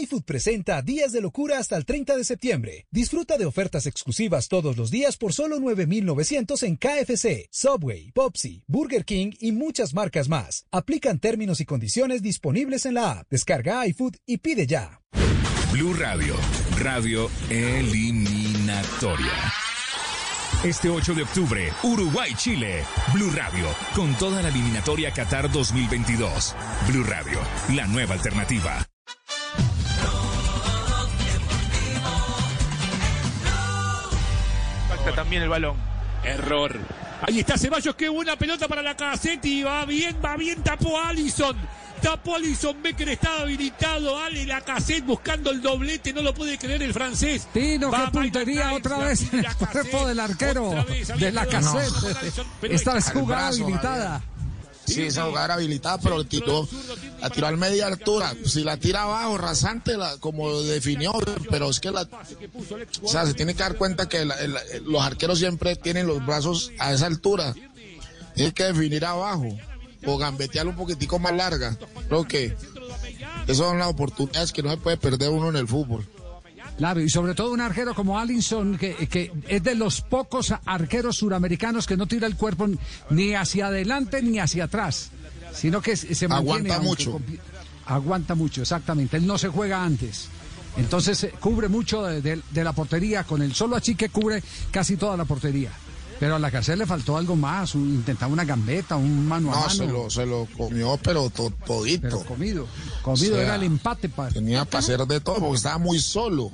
iFood 0.00 0.22
presenta 0.22 0.80
Días 0.82 1.12
de 1.12 1.20
Locura 1.20 1.58
hasta 1.58 1.76
el 1.76 1.84
30 1.84 2.16
de 2.16 2.24
septiembre. 2.24 2.86
Disfruta 2.90 3.36
de 3.36 3.46
ofertas 3.46 3.86
exclusivas 3.86 4.48
todos 4.48 4.76
los 4.76 4.90
días 4.90 5.16
por 5.16 5.32
solo 5.32 5.58
9,900 5.60 6.62
en 6.62 6.76
KFC, 6.76 7.48
Subway, 7.50 8.10
Popsi, 8.12 8.62
Burger 8.66 9.04
King 9.04 9.32
y 9.40 9.52
muchas 9.52 9.94
marcas 9.94 10.28
más. 10.28 10.66
Aplican 10.70 11.18
términos 11.18 11.60
y 11.60 11.64
condiciones 11.64 12.22
disponibles 12.22 12.86
en 12.86 12.94
la 12.94 13.12
app. 13.12 13.26
Descarga 13.30 13.86
iFood 13.86 14.14
y 14.26 14.38
pide 14.38 14.66
ya. 14.66 15.00
Blue 15.72 15.94
Radio, 15.94 16.36
radio 16.78 17.30
eliminatoria. 17.50 19.32
Este 20.64 20.88
8 20.88 21.14
de 21.14 21.22
octubre, 21.22 21.72
Uruguay-Chile. 21.82 22.84
Blue 23.14 23.32
Radio, 23.34 23.66
con 23.96 24.14
toda 24.14 24.42
la 24.42 24.48
eliminatoria 24.48 25.12
Qatar 25.12 25.50
2022. 25.50 26.54
Blue 26.88 27.02
Radio, 27.02 27.40
la 27.74 27.86
nueva 27.88 28.14
alternativa. 28.14 28.91
Impacta 35.02 35.22
también 35.22 35.42
el 35.42 35.48
balón. 35.48 35.76
Error. 36.24 36.78
Ahí 37.22 37.40
está 37.40 37.58
Ceballos, 37.58 37.94
qué 37.96 38.08
buena 38.08 38.36
pelota 38.36 38.68
para 38.68 38.82
la 38.82 38.96
Casetti. 38.96 39.62
Va 39.64 39.84
bien, 39.84 40.16
va 40.24 40.36
bien, 40.36 40.62
tapó 40.62 40.96
a 40.98 41.08
Allison. 41.08 41.56
Tapó 42.00 42.34
a 42.34 42.36
Allison, 42.36 42.80
Becker 42.82 43.08
estaba 43.08 43.42
habilitado. 43.42 44.18
Ale 44.18 44.44
la 44.44 44.60
cassette 44.60 45.04
buscando 45.04 45.50
el 45.50 45.60
doblete, 45.62 46.12
no 46.12 46.22
lo 46.22 46.34
puede 46.34 46.58
creer 46.58 46.82
el 46.82 46.92
francés. 46.92 47.46
Tino, 47.52 47.90
Va 47.90 48.06
qué 48.06 48.10
puntería 48.12 48.72
otra 48.74 48.98
vez 48.98 49.32
en 49.32 49.38
el 49.44 49.56
cuerpo 49.56 50.06
del 50.06 50.20
arquero 50.20 50.84
vez, 50.84 51.08
de 51.16 51.32
la 51.32 51.46
cassette. 51.46 52.44
pero 52.60 52.74
Esta 52.74 52.94
vez 52.94 53.10
jugada 53.12 53.48
habilitada. 53.48 54.20
Sí, 54.86 55.02
esa 55.02 55.24
jugada 55.26 55.44
era 55.46 55.54
habilitada, 55.54 55.98
pero 55.98 56.18
le 56.18 56.24
tiró, 56.24 56.68
la 57.20 57.30
tiró 57.30 57.46
al 57.46 57.56
media 57.56 57.86
altura. 57.86 58.34
Si 58.44 58.64
la 58.64 58.76
tira 58.76 59.02
abajo, 59.02 59.38
rasante, 59.38 59.96
la, 59.96 60.16
como 60.18 60.60
definió, 60.62 61.12
pero 61.50 61.70
es 61.70 61.78
que 61.80 61.90
la. 61.90 62.08
O 63.02 63.08
sea, 63.08 63.24
se 63.26 63.34
tiene 63.34 63.54
que 63.54 63.62
dar 63.62 63.76
cuenta 63.76 64.08
que 64.08 64.24
la- 64.24 64.34
el- 64.40 64.56
los 64.84 65.00
arqueros 65.02 65.38
siempre 65.38 65.76
tienen 65.76 66.06
los 66.06 66.24
brazos 66.26 66.72
a 66.78 66.92
esa 66.92 67.06
altura. 67.06 67.54
Tiene 68.34 68.52
que 68.52 68.64
definir 68.64 69.04
abajo 69.04 69.46
o 70.04 70.18
gambetear 70.18 70.66
un 70.66 70.74
poquitico 70.76 71.18
más 71.18 71.34
larga. 71.34 71.76
Creo 72.08 72.26
que 72.26 72.56
esas 73.44 73.56
son 73.56 73.78
las 73.78 73.88
oportunidades 73.88 74.52
que 74.52 74.62
no 74.62 74.70
se 74.70 74.78
puede 74.78 74.96
perder 74.96 75.30
uno 75.30 75.48
en 75.48 75.56
el 75.56 75.68
fútbol. 75.68 76.06
Claro, 76.82 77.00
y 77.00 77.08
sobre 77.08 77.34
todo 77.36 77.52
un 77.52 77.60
arquero 77.60 77.94
como 77.94 78.18
Allinson, 78.18 78.76
que, 78.76 78.94
que 79.06 79.30
es 79.46 79.62
de 79.62 79.76
los 79.76 80.00
pocos 80.00 80.52
arqueros 80.66 81.14
suramericanos 81.14 81.86
que 81.86 81.96
no 81.96 82.08
tira 82.08 82.26
el 82.26 82.34
cuerpo 82.34 82.66
ni 83.10 83.34
hacia 83.34 83.68
adelante 83.68 84.20
ni 84.20 84.40
hacia 84.40 84.64
atrás, 84.64 85.10
sino 85.54 85.80
que 85.80 85.96
se 85.96 86.26
mantiene. 86.26 86.72
Aguanta 86.72 86.80
mucho. 86.80 87.20
Aguanta 87.86 88.34
mucho, 88.34 88.62
exactamente. 88.62 89.16
Él 89.16 89.28
no 89.28 89.38
se 89.38 89.46
juega 89.46 89.84
antes. 89.84 90.26
Entonces 90.76 91.22
eh, 91.22 91.32
cubre 91.38 91.68
mucho 91.68 92.02
de, 92.02 92.20
de- 92.20 92.40
de 92.50 92.64
la 92.64 92.72
portería, 92.72 93.22
con 93.22 93.42
el 93.42 93.54
solo 93.54 93.76
achique 93.76 94.08
cubre 94.08 94.42
casi 94.72 94.96
toda 94.96 95.16
la 95.16 95.24
portería. 95.24 95.70
Pero 96.18 96.34
a 96.34 96.38
la 96.40 96.50
cárcel 96.50 96.80
le 96.80 96.86
faltó 96.86 97.16
algo 97.16 97.36
más, 97.36 97.76
un- 97.76 97.90
intentaba 97.90 98.32
una 98.32 98.44
gambeta, 98.44 98.96
un 98.96 99.24
mano 99.28 99.52
a 99.52 99.54
No, 99.54 99.60
mano. 99.60 99.70
se 99.70 99.86
lo, 99.86 100.10
se 100.10 100.26
lo 100.26 100.48
comió, 100.56 100.98
pero 101.00 101.30
to- 101.30 101.52
todito. 101.64 102.02
Pero 102.02 102.24
comido. 102.24 102.66
Comido 103.02 103.34
O 103.34 103.36
sea, 103.36 103.44
era 103.44 103.54
el 103.54 103.62
empate. 103.62 104.08
Pa. 104.08 104.30
Tenía 104.30 104.64
para 104.64 104.80
hacer 104.80 104.98
de 105.06 105.20
todo 105.20 105.36
porque 105.36 105.56
estaba 105.58 105.78
muy 105.78 106.00
solo. 106.00 106.50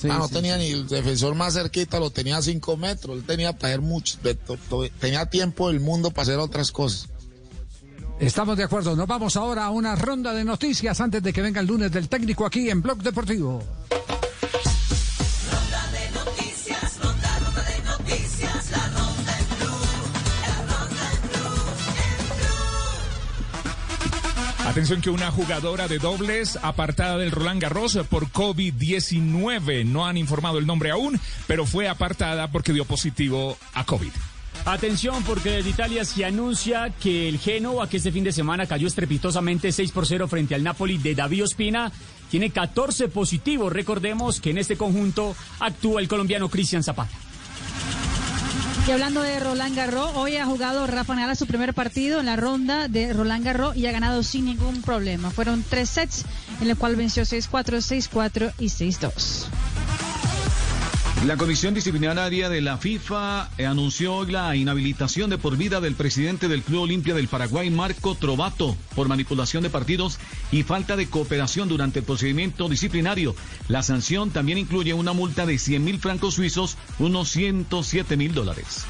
Sí, 0.00 0.08
Ah, 0.10 0.18
no 0.18 0.28
sí, 0.28 0.34
tenía 0.34 0.56
sí. 0.58 0.60
ni 0.64 0.70
el 0.70 0.86
defensor 0.86 1.34
más 1.34 1.54
cerquita, 1.54 1.98
lo 1.98 2.10
tenía 2.10 2.36
a 2.36 2.42
cinco 2.42 2.76
metros. 2.76 3.16
Él 3.16 3.24
tenía 3.24 3.52
para 3.52 3.68
hacer 3.74 3.80
mucho, 3.80 4.16
tenía 5.00 5.26
tiempo 5.26 5.68
del 5.68 5.80
mundo 5.80 6.10
para 6.10 6.22
hacer 6.22 6.38
otras 6.38 6.70
cosas. 6.70 7.08
Estamos 8.20 8.56
de 8.56 8.64
acuerdo. 8.64 8.94
Nos 8.96 9.06
vamos 9.06 9.36
ahora 9.36 9.64
a 9.64 9.70
una 9.70 9.94
ronda 9.96 10.32
de 10.32 10.44
noticias 10.44 11.00
antes 11.00 11.22
de 11.22 11.32
que 11.32 11.42
venga 11.42 11.60
el 11.60 11.66
lunes 11.66 11.90
del 11.92 12.08
técnico 12.08 12.46
aquí 12.46 12.68
en 12.70 12.82
Blog 12.82 12.98
Deportivo. 13.02 13.62
Atención 24.68 25.00
que 25.00 25.08
una 25.08 25.30
jugadora 25.30 25.88
de 25.88 25.98
dobles 25.98 26.58
apartada 26.60 27.16
del 27.16 27.30
Roland 27.30 27.58
Garros 27.58 27.98
por 28.10 28.26
COVID-19. 28.26 29.86
No 29.86 30.06
han 30.06 30.18
informado 30.18 30.58
el 30.58 30.66
nombre 30.66 30.90
aún, 30.90 31.18
pero 31.46 31.64
fue 31.64 31.88
apartada 31.88 32.52
porque 32.52 32.74
dio 32.74 32.84
positivo 32.84 33.56
a 33.72 33.84
COVID. 33.84 34.10
Atención 34.66 35.22
porque 35.22 35.52
desde 35.52 35.70
Italia 35.70 36.04
se 36.04 36.22
anuncia 36.26 36.92
que 37.00 37.30
el 37.30 37.38
Genoa, 37.38 37.88
que 37.88 37.96
este 37.96 38.12
fin 38.12 38.24
de 38.24 38.32
semana 38.32 38.66
cayó 38.66 38.86
estrepitosamente 38.86 39.72
6 39.72 39.90
por 39.90 40.06
0 40.06 40.28
frente 40.28 40.54
al 40.54 40.62
Napoli 40.62 40.98
de 40.98 41.14
David 41.14 41.44
Ospina, 41.44 41.90
tiene 42.30 42.50
14 42.50 43.08
positivos. 43.08 43.72
Recordemos 43.72 44.38
que 44.38 44.50
en 44.50 44.58
este 44.58 44.76
conjunto 44.76 45.34
actúa 45.60 46.02
el 46.02 46.08
colombiano 46.08 46.50
Cristian 46.50 46.82
Zapata. 46.82 47.16
Y 48.88 48.90
hablando 48.90 49.20
de 49.20 49.38
Roland 49.38 49.76
Garros, 49.76 50.12
hoy 50.14 50.38
ha 50.38 50.46
jugado 50.46 50.86
Rafa 50.86 51.14
Nadal 51.14 51.36
su 51.36 51.46
primer 51.46 51.74
partido 51.74 52.20
en 52.20 52.26
la 52.26 52.36
ronda 52.36 52.88
de 52.88 53.12
Roland 53.12 53.44
Garros 53.44 53.76
y 53.76 53.84
ha 53.84 53.92
ganado 53.92 54.22
sin 54.22 54.46
ningún 54.46 54.80
problema. 54.80 55.30
Fueron 55.30 55.62
tres 55.62 55.90
sets 55.90 56.24
en 56.62 56.70
el 56.70 56.76
cual 56.78 56.96
venció 56.96 57.24
6-4, 57.24 57.50
6-4 57.50 58.52
y 58.58 58.68
6-2. 58.68 59.44
La 61.26 61.36
Comisión 61.36 61.74
Disciplinaria 61.74 62.48
de 62.48 62.60
la 62.60 62.78
FIFA 62.78 63.50
anunció 63.66 64.14
hoy 64.14 64.30
la 64.30 64.54
inhabilitación 64.54 65.28
de 65.30 65.36
por 65.36 65.56
vida 65.56 65.80
del 65.80 65.96
presidente 65.96 66.46
del 66.46 66.62
Club 66.62 66.82
Olimpia 66.82 67.12
del 67.12 67.26
Paraguay, 67.26 67.70
Marco 67.70 68.14
Trovato, 68.14 68.76
por 68.94 69.08
manipulación 69.08 69.64
de 69.64 69.68
partidos 69.68 70.18
y 70.52 70.62
falta 70.62 70.94
de 70.94 71.10
cooperación 71.10 71.68
durante 71.68 71.98
el 71.98 72.04
procedimiento 72.04 72.68
disciplinario. 72.68 73.34
La 73.66 73.82
sanción 73.82 74.30
también 74.30 74.58
incluye 74.58 74.94
una 74.94 75.12
multa 75.12 75.44
de 75.44 75.58
100 75.58 75.84
mil 75.84 75.98
francos 75.98 76.34
suizos, 76.34 76.78
unos 77.00 77.28
107 77.30 78.16
mil 78.16 78.32
dólares. 78.32 78.86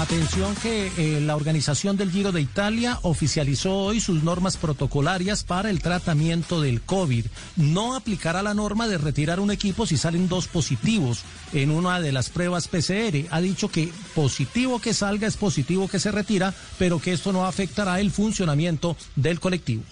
Atención 0.00 0.54
que 0.56 0.90
eh, 0.96 1.20
la 1.20 1.36
organización 1.36 1.96
del 1.96 2.10
Giro 2.10 2.30
de 2.32 2.40
Italia 2.40 2.98
oficializó 3.02 3.76
hoy 3.76 4.00
sus 4.00 4.22
normas 4.22 4.56
protocolarias 4.56 5.42
para 5.42 5.68
el 5.68 5.82
tratamiento 5.82 6.60
del 6.60 6.80
COVID. 6.80 7.26
No 7.56 7.94
aplicará 7.94 8.42
la 8.42 8.54
norma 8.54 8.88
de 8.88 8.98
retirar 8.98 9.40
un 9.40 9.50
equipo 9.50 9.86
si 9.86 9.96
salen 9.96 10.28
dos 10.28 10.46
positivos 10.46 11.22
en 11.52 11.70
una 11.70 12.00
de 12.00 12.12
las 12.12 12.30
pruebas 12.30 12.68
PCR. 12.68 13.26
Ha 13.30 13.40
dicho 13.40 13.68
que 13.68 13.92
positivo 14.14 14.80
que 14.80 14.94
salga 14.94 15.26
es 15.26 15.36
positivo 15.36 15.88
que 15.88 15.98
se 15.98 16.12
retira, 16.12 16.54
pero 16.78 17.00
que 17.00 17.12
esto 17.12 17.32
no 17.32 17.44
afectará 17.44 18.00
el 18.00 18.10
funcionamiento 18.10 18.96
del 19.16 19.40
colectivo. 19.40 19.82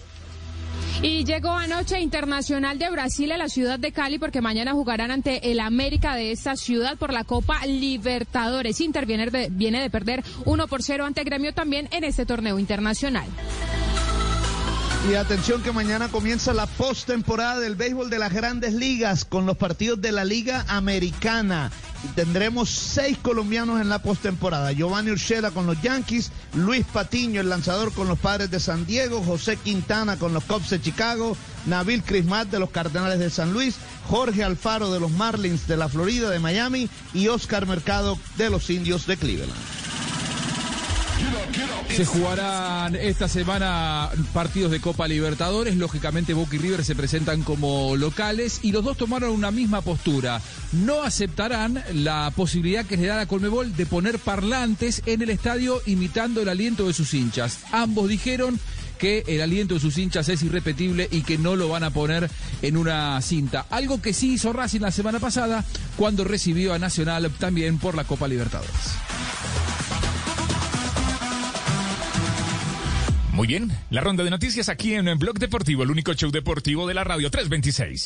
Y 1.01 1.23
llegó 1.23 1.51
anoche 1.51 1.99
Internacional 1.99 2.77
de 2.77 2.89
Brasil 2.89 3.31
a 3.31 3.37
la 3.37 3.49
ciudad 3.49 3.79
de 3.79 3.91
Cali 3.91 4.19
porque 4.19 4.41
mañana 4.41 4.73
jugarán 4.73 5.11
ante 5.11 5.51
el 5.51 5.59
América 5.59 6.15
de 6.15 6.31
esta 6.31 6.55
ciudad 6.55 6.97
por 6.97 7.13
la 7.13 7.23
Copa 7.23 7.65
Libertadores. 7.65 8.81
Inter 8.81 9.05
viene 9.05 9.27
de, 9.27 9.47
viene 9.49 9.81
de 9.81 9.89
perder 9.89 10.23
1 10.45 10.67
por 10.67 10.83
0 10.83 11.05
ante 11.05 11.23
Gremio 11.23 11.53
también 11.53 11.87
en 11.91 12.03
este 12.03 12.25
torneo 12.25 12.59
internacional. 12.59 13.27
Y 15.07 15.15
atención 15.15 15.63
que 15.63 15.71
mañana 15.71 16.09
comienza 16.09 16.53
la 16.53 16.67
postemporada 16.67 17.59
del 17.59 17.75
béisbol 17.75 18.09
de 18.09 18.19
las 18.19 18.33
grandes 18.33 18.73
ligas 18.73 19.23
con 19.23 19.45
los 19.45 19.55
partidos 19.55 20.01
de 20.01 20.11
la 20.11 20.25
Liga 20.25 20.65
Americana. 20.67 21.71
Y 22.03 22.09
tendremos 22.09 22.69
seis 22.69 23.17
colombianos 23.17 23.79
en 23.79 23.87
la 23.87 23.99
postemporada. 23.99 24.73
Giovanni 24.73 25.11
Urshela 25.11 25.51
con 25.51 25.65
los 25.65 25.81
Yankees, 25.81 26.31
Luis 26.53 26.85
Patiño, 26.85 27.39
el 27.39 27.49
lanzador 27.49 27.93
con 27.93 28.09
los 28.09 28.19
Padres 28.19 28.51
de 28.51 28.59
San 28.59 28.85
Diego, 28.85 29.23
José 29.23 29.55
Quintana 29.57 30.17
con 30.17 30.33
los 30.33 30.43
Cubs 30.43 30.69
de 30.69 30.81
Chicago, 30.81 31.35
Nabil 31.65 32.03
Crismat 32.03 32.49
de 32.49 32.59
los 32.59 32.69
Cardenales 32.69 33.19
de 33.19 33.29
San 33.29 33.53
Luis, 33.53 33.75
Jorge 34.09 34.43
Alfaro 34.43 34.91
de 34.91 34.99
los 34.99 35.11
Marlins 35.11 35.65
de 35.65 35.77
la 35.77 35.87
Florida 35.87 36.29
de 36.29 36.39
Miami 36.39 36.89
y 37.13 37.29
Oscar 37.29 37.65
Mercado 37.65 38.19
de 38.37 38.49
los 38.49 38.69
Indios 38.69 39.07
de 39.07 39.17
Cleveland. 39.17 39.88
Se 41.95 42.05
jugarán 42.05 42.95
esta 42.95 43.27
semana 43.27 44.09
partidos 44.33 44.71
de 44.71 44.79
Copa 44.79 45.07
Libertadores. 45.07 45.75
Lógicamente 45.75 46.33
Boca 46.33 46.55
y 46.55 46.59
River 46.59 46.85
se 46.85 46.95
presentan 46.95 47.43
como 47.43 47.97
locales 47.97 48.59
y 48.63 48.71
los 48.71 48.85
dos 48.85 48.95
tomaron 48.95 49.31
una 49.31 49.51
misma 49.51 49.81
postura. 49.81 50.41
No 50.71 51.03
aceptarán 51.03 51.83
la 51.93 52.31
posibilidad 52.35 52.85
que 52.85 52.95
le 52.95 53.07
da 53.07 53.17
la 53.17 53.25
Colmebol 53.25 53.75
de 53.75 53.85
poner 53.85 54.17
parlantes 54.19 55.01
en 55.07 55.21
el 55.21 55.29
estadio 55.29 55.81
imitando 55.87 56.41
el 56.41 56.49
aliento 56.49 56.87
de 56.87 56.93
sus 56.93 57.13
hinchas. 57.13 57.59
Ambos 57.71 58.07
dijeron 58.07 58.59
que 58.97 59.23
el 59.27 59.41
aliento 59.41 59.73
de 59.73 59.79
sus 59.79 59.97
hinchas 59.97 60.29
es 60.29 60.43
irrepetible 60.43 61.07
y 61.11 61.23
que 61.23 61.37
no 61.37 61.55
lo 61.55 61.69
van 61.69 61.83
a 61.83 61.89
poner 61.89 62.29
en 62.61 62.77
una 62.77 63.19
cinta. 63.21 63.65
Algo 63.69 64.01
que 64.01 64.13
sí 64.13 64.33
hizo 64.33 64.53
Racing 64.53 64.81
la 64.81 64.91
semana 64.91 65.19
pasada 65.19 65.65
cuando 65.97 66.23
recibió 66.23 66.73
a 66.73 66.79
Nacional 66.79 67.31
también 67.39 67.79
por 67.79 67.95
la 67.95 68.03
Copa 68.03 68.27
Libertadores. 68.27 68.71
Muy 73.39 73.47
bien, 73.47 73.71
la 73.89 74.01
ronda 74.01 74.25
de 74.25 74.29
noticias 74.29 74.67
aquí 74.67 74.95
en, 74.95 75.17
Blog 75.17 75.39
Deportivo, 75.39 75.83
el 75.83 75.91
único 75.91 76.13
show 76.13 76.29
deportivo 76.29 76.85
de 76.85 76.93
la 76.93 77.05
radio 77.05 77.31
326. 77.31 78.03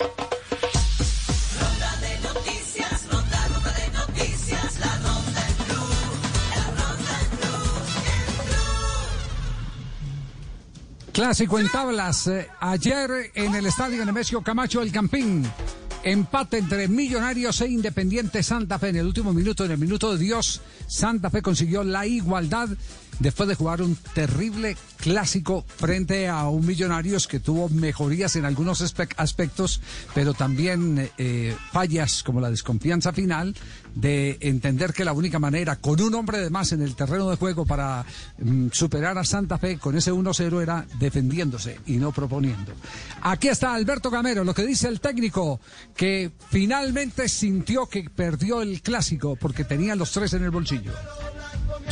Ronda 1.60 1.98
de 2.02 2.20
noticias, 2.20 3.08
ronda, 3.12 3.48
ronda 3.48 3.74
de 3.74 3.90
noticias, 3.98 4.80
la 4.80 4.96
ronda 4.98 5.48
en 5.50 5.56
Blue, 5.66 5.90
la 6.52 6.66
ronda 6.68 7.20
en 7.20 7.30
Blue, 7.32 7.72
Clásico 11.14 11.58
en 11.58 11.70
tablas. 11.70 12.28
eh, 12.28 12.48
ayer 12.60 13.32
en 13.34 13.56
el 13.56 13.66
estadio 13.66 14.06
Nemesio 14.06 14.44
Camacho 14.44 14.84
El 14.84 14.92
Campín. 14.92 15.50
Empate 16.04 16.60
entre 16.60 16.88
Millonarios 16.90 17.60
e 17.62 17.70
Independiente 17.70 18.44
Santa 18.44 18.78
Fe. 18.78 18.90
En 18.90 18.98
el 18.98 19.08
último 19.08 19.34
minuto, 19.34 19.66
en 19.66 19.72
el 19.72 19.78
minuto 19.80 20.12
de 20.14 20.24
Dios, 20.24 20.62
Santa 20.86 21.32
Fe 21.32 21.42
consiguió 21.42 21.84
la 21.84 22.06
igualdad 22.06 22.70
después 23.20 23.48
de 23.50 23.56
jugar 23.56 23.82
un 23.82 23.96
terrible 24.14 24.76
clásico 24.98 25.66
frente 25.68 26.28
a 26.28 26.48
un 26.48 26.66
Millonarios 26.66 27.28
que 27.28 27.40
tuvo 27.40 27.70
mejorías 27.70 28.36
en 28.36 28.46
algunos 28.46 28.82
aspe- 28.82 29.14
aspectos, 29.18 29.82
pero 30.16 30.34
también 30.34 31.10
eh, 31.18 31.56
fallas 31.72 32.24
como 32.24 32.40
la 32.42 32.50
desconfianza 32.50 33.12
final 33.14 33.56
de 33.96 34.38
entender 34.42 34.94
que 34.94 35.06
la 35.06 35.14
única 35.14 35.38
manera, 35.40 35.76
con 35.76 36.02
un 36.02 36.16
hombre 36.16 36.40
de 36.40 36.50
más 36.50 36.72
en 36.72 36.82
el 36.82 36.96
terreno 36.96 37.30
de 37.30 37.36
juego 37.36 37.66
para 37.66 38.06
mm, 38.40 38.70
superar 38.72 39.18
a 39.18 39.24
Santa 39.24 39.58
Fe 39.60 39.78
con 39.78 39.96
ese 39.96 40.12
1-0 40.12 40.62
era 40.62 40.86
defendiéndose 41.00 41.80
y 41.86 41.98
no 41.98 42.12
proponiendo. 42.12 42.74
Aquí 43.22 43.50
está 43.50 43.74
Alberto 43.76 44.10
Gamero, 44.10 44.44
lo 44.44 44.54
que 44.54 44.66
dice 44.66 44.88
el 44.88 45.00
técnico, 45.00 45.60
que 45.96 46.32
finalmente 46.50 47.30
sintió 47.30 47.88
que 47.88 48.10
perdió 48.10 48.62
el 48.62 48.82
clásico 48.82 49.36
porque 49.36 49.64
tenía 49.64 49.96
los 49.96 50.12
tres 50.12 50.34
en 50.34 50.44
el 50.44 50.50
bolsillo. 50.50 50.92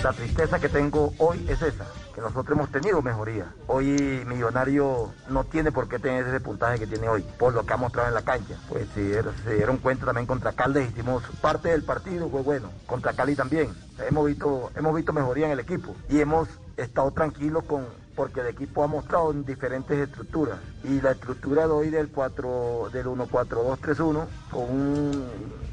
La 0.04 0.14
tristeza 0.14 0.60
que 0.60 0.68
tengo 0.68 1.14
hoy 1.20 1.46
es 1.48 1.62
esa, 1.62 1.86
que 2.16 2.22
nosotros 2.22 2.58
hemos 2.58 2.72
tenido 2.72 3.04
mejoría. 3.04 3.54
Hoy 3.68 4.24
Millonario 4.26 5.12
no 5.30 5.44
tiene 5.44 5.72
por 5.72 5.88
qué 5.88 6.00
tener 6.00 6.26
ese 6.28 6.40
puntaje 6.40 6.80
que 6.80 6.88
tiene 6.88 7.08
hoy, 7.08 7.24
por 7.38 7.54
lo 7.54 7.64
que 7.68 7.74
ha 7.74 7.78
mostrado 7.78 8.08
en 8.08 8.16
la 8.16 8.24
cancha. 8.24 8.56
Pues 8.68 8.88
dieron- 8.96 9.36
se 9.44 9.54
dieron 9.54 9.78
cuenta 9.78 10.06
también 10.08 10.26
contra 10.26 10.54
Caldes, 10.54 10.90
hicimos 10.90 11.22
parte 11.40 11.70
del 11.70 11.84
partido, 11.84 12.30
fue 12.30 12.42
bueno. 12.42 12.72
Contra 12.88 13.14
Cali 13.14 13.36
también. 13.36 13.76
Hemos 14.08 14.26
visto, 14.26 14.72
hemos 14.76 14.96
visto 14.96 15.14
mejoría 15.14 15.46
en 15.46 15.52
el 15.52 15.60
equipo 15.60 15.96
y 16.10 16.20
hemos 16.20 16.48
estado 16.78 17.12
tranquilos 17.12 17.64
con 17.66 17.86
porque 18.16 18.42
el 18.42 18.48
equipo 18.48 18.84
ha 18.84 18.88
mostrado 18.88 19.32
en 19.32 19.46
diferentes 19.46 19.98
estructuras 19.98 20.58
y 20.84 21.00
la 21.00 21.12
estructura 21.12 21.66
de 21.68 21.72
hoy 21.74 21.90
del 21.90 22.10
4 22.10 22.90
del 22.92 23.06
1-4-2-3-1 23.08 24.26
con 24.52 24.64
un 24.64 25.30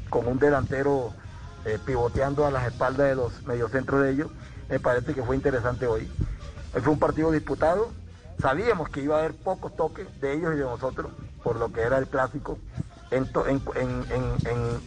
con 0.09 0.25
un 0.27 0.39
delantero 0.39 1.13
eh, 1.69 1.79
pivoteando 1.79 2.45
a 2.45 2.51
las 2.51 2.65
espaldas 2.67 3.09
de 3.09 3.15
los 3.15 3.43
mediocentros 3.45 4.01
de 4.03 4.11
ellos, 4.11 4.31
me 4.69 4.79
parece 4.79 5.13
que 5.13 5.23
fue 5.23 5.35
interesante 5.35 5.87
hoy. 5.87 6.11
Hoy 6.73 6.81
fue 6.81 6.93
un 6.93 6.99
partido 6.99 7.31
disputado, 7.31 7.93
sabíamos 8.41 8.89
que 8.89 9.01
iba 9.01 9.15
a 9.15 9.19
haber 9.19 9.35
pocos 9.43 9.75
toques 9.75 10.07
de 10.19 10.33
ellos 10.33 10.53
y 10.53 10.57
de 10.57 10.63
nosotros, 10.63 11.11
por 11.43 11.57
lo 11.57 11.71
que 11.71 11.81
era 11.81 11.97
el 11.97 12.07
clásico. 12.07 12.59
En, 13.11 13.31
to- 13.31 13.47
en, 13.47 13.63
en- 13.75 14.09
en- 14.11 14.83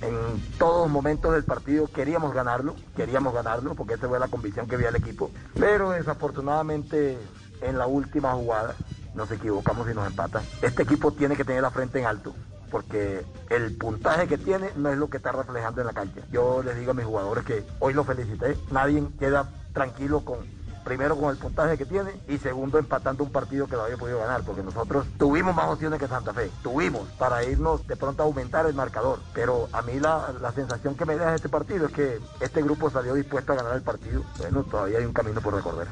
todos 0.58 0.88
momentos 0.88 1.32
del 1.32 1.44
partido 1.44 1.88
queríamos 1.88 2.32
ganarlo, 2.34 2.76
queríamos 2.94 3.34
ganarlo, 3.34 3.74
porque 3.74 3.94
esa 3.94 4.08
fue 4.08 4.18
la 4.20 4.28
convicción 4.28 4.68
que 4.68 4.76
había 4.76 4.90
el 4.90 4.96
equipo. 4.96 5.32
Pero 5.58 5.90
desafortunadamente 5.90 7.18
en 7.60 7.78
la 7.78 7.86
última 7.86 8.32
jugada 8.34 8.76
nos 9.14 9.30
equivocamos 9.32 9.88
y 9.90 9.94
nos 9.94 10.06
empatan. 10.06 10.48
Este 10.60 10.84
equipo 10.84 11.12
tiene 11.14 11.36
que 11.36 11.44
tener 11.44 11.62
la 11.62 11.70
frente 11.72 11.98
en 11.98 12.06
alto 12.06 12.36
porque 12.72 13.24
el 13.50 13.76
puntaje 13.76 14.26
que 14.26 14.38
tiene 14.38 14.70
no 14.76 14.90
es 14.90 14.98
lo 14.98 15.10
que 15.10 15.18
está 15.18 15.30
reflejando 15.30 15.82
en 15.82 15.86
la 15.86 15.92
cancha. 15.92 16.22
Yo 16.32 16.62
les 16.62 16.76
digo 16.76 16.92
a 16.92 16.94
mis 16.94 17.04
jugadores 17.04 17.44
que 17.44 17.62
hoy 17.78 17.92
los 17.92 18.06
felicité, 18.06 18.56
nadie 18.70 19.06
queda 19.20 19.48
tranquilo 19.74 20.24
con 20.24 20.38
primero 20.82 21.16
con 21.16 21.30
el 21.30 21.36
puntaje 21.36 21.78
que 21.78 21.84
tiene 21.84 22.10
y 22.28 22.38
segundo 22.38 22.78
empatando 22.78 23.22
un 23.22 23.30
partido 23.30 23.68
que 23.68 23.76
no 23.76 23.82
había 23.82 23.96
podido 23.96 24.18
ganar, 24.18 24.42
porque 24.42 24.62
nosotros 24.62 25.06
tuvimos 25.16 25.54
más 25.54 25.66
opciones 25.66 26.00
que 26.00 26.08
Santa 26.08 26.32
Fe, 26.32 26.50
tuvimos 26.62 27.06
para 27.18 27.44
irnos 27.44 27.86
de 27.86 27.94
pronto 27.94 28.22
a 28.22 28.26
aumentar 28.26 28.66
el 28.66 28.74
marcador, 28.74 29.20
pero 29.32 29.68
a 29.72 29.82
mí 29.82 30.00
la, 30.00 30.34
la 30.40 30.50
sensación 30.50 30.96
que 30.96 31.04
me 31.04 31.14
deja 31.14 31.36
este 31.36 31.48
partido 31.48 31.86
es 31.86 31.92
que 31.92 32.18
este 32.40 32.62
grupo 32.62 32.90
salió 32.90 33.14
dispuesto 33.14 33.52
a 33.52 33.56
ganar 33.56 33.76
el 33.76 33.82
partido, 33.82 34.24
bueno, 34.38 34.64
todavía 34.64 34.98
hay 34.98 35.04
un 35.04 35.12
camino 35.12 35.40
por 35.40 35.54
recorrer. 35.54 35.86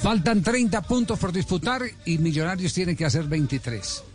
Faltan 0.00 0.42
30 0.42 0.80
puntos 0.82 1.18
por 1.18 1.30
disputar 1.30 1.82
y 2.06 2.18
Millonarios 2.18 2.72
tiene 2.72 2.96
que 2.96 3.04
hacer 3.04 3.24
23. 3.24 4.09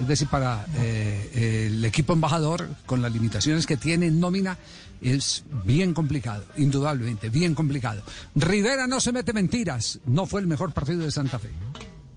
Es 0.00 0.08
decir, 0.08 0.28
para 0.28 0.66
eh, 0.78 1.66
el 1.68 1.84
equipo 1.84 2.12
embajador, 2.12 2.68
con 2.86 3.00
las 3.00 3.12
limitaciones 3.12 3.66
que 3.66 3.76
tiene 3.76 4.06
en 4.06 4.20
nómina, 4.20 4.58
es 5.00 5.44
bien 5.64 5.94
complicado, 5.94 6.44
indudablemente, 6.56 7.28
bien 7.28 7.54
complicado. 7.54 8.02
Rivera 8.34 8.86
no 8.86 9.00
se 9.00 9.12
mete 9.12 9.32
mentiras, 9.32 10.00
no 10.06 10.26
fue 10.26 10.40
el 10.40 10.46
mejor 10.46 10.72
partido 10.72 11.04
de 11.04 11.10
Santa 11.10 11.38
Fe. 11.38 11.50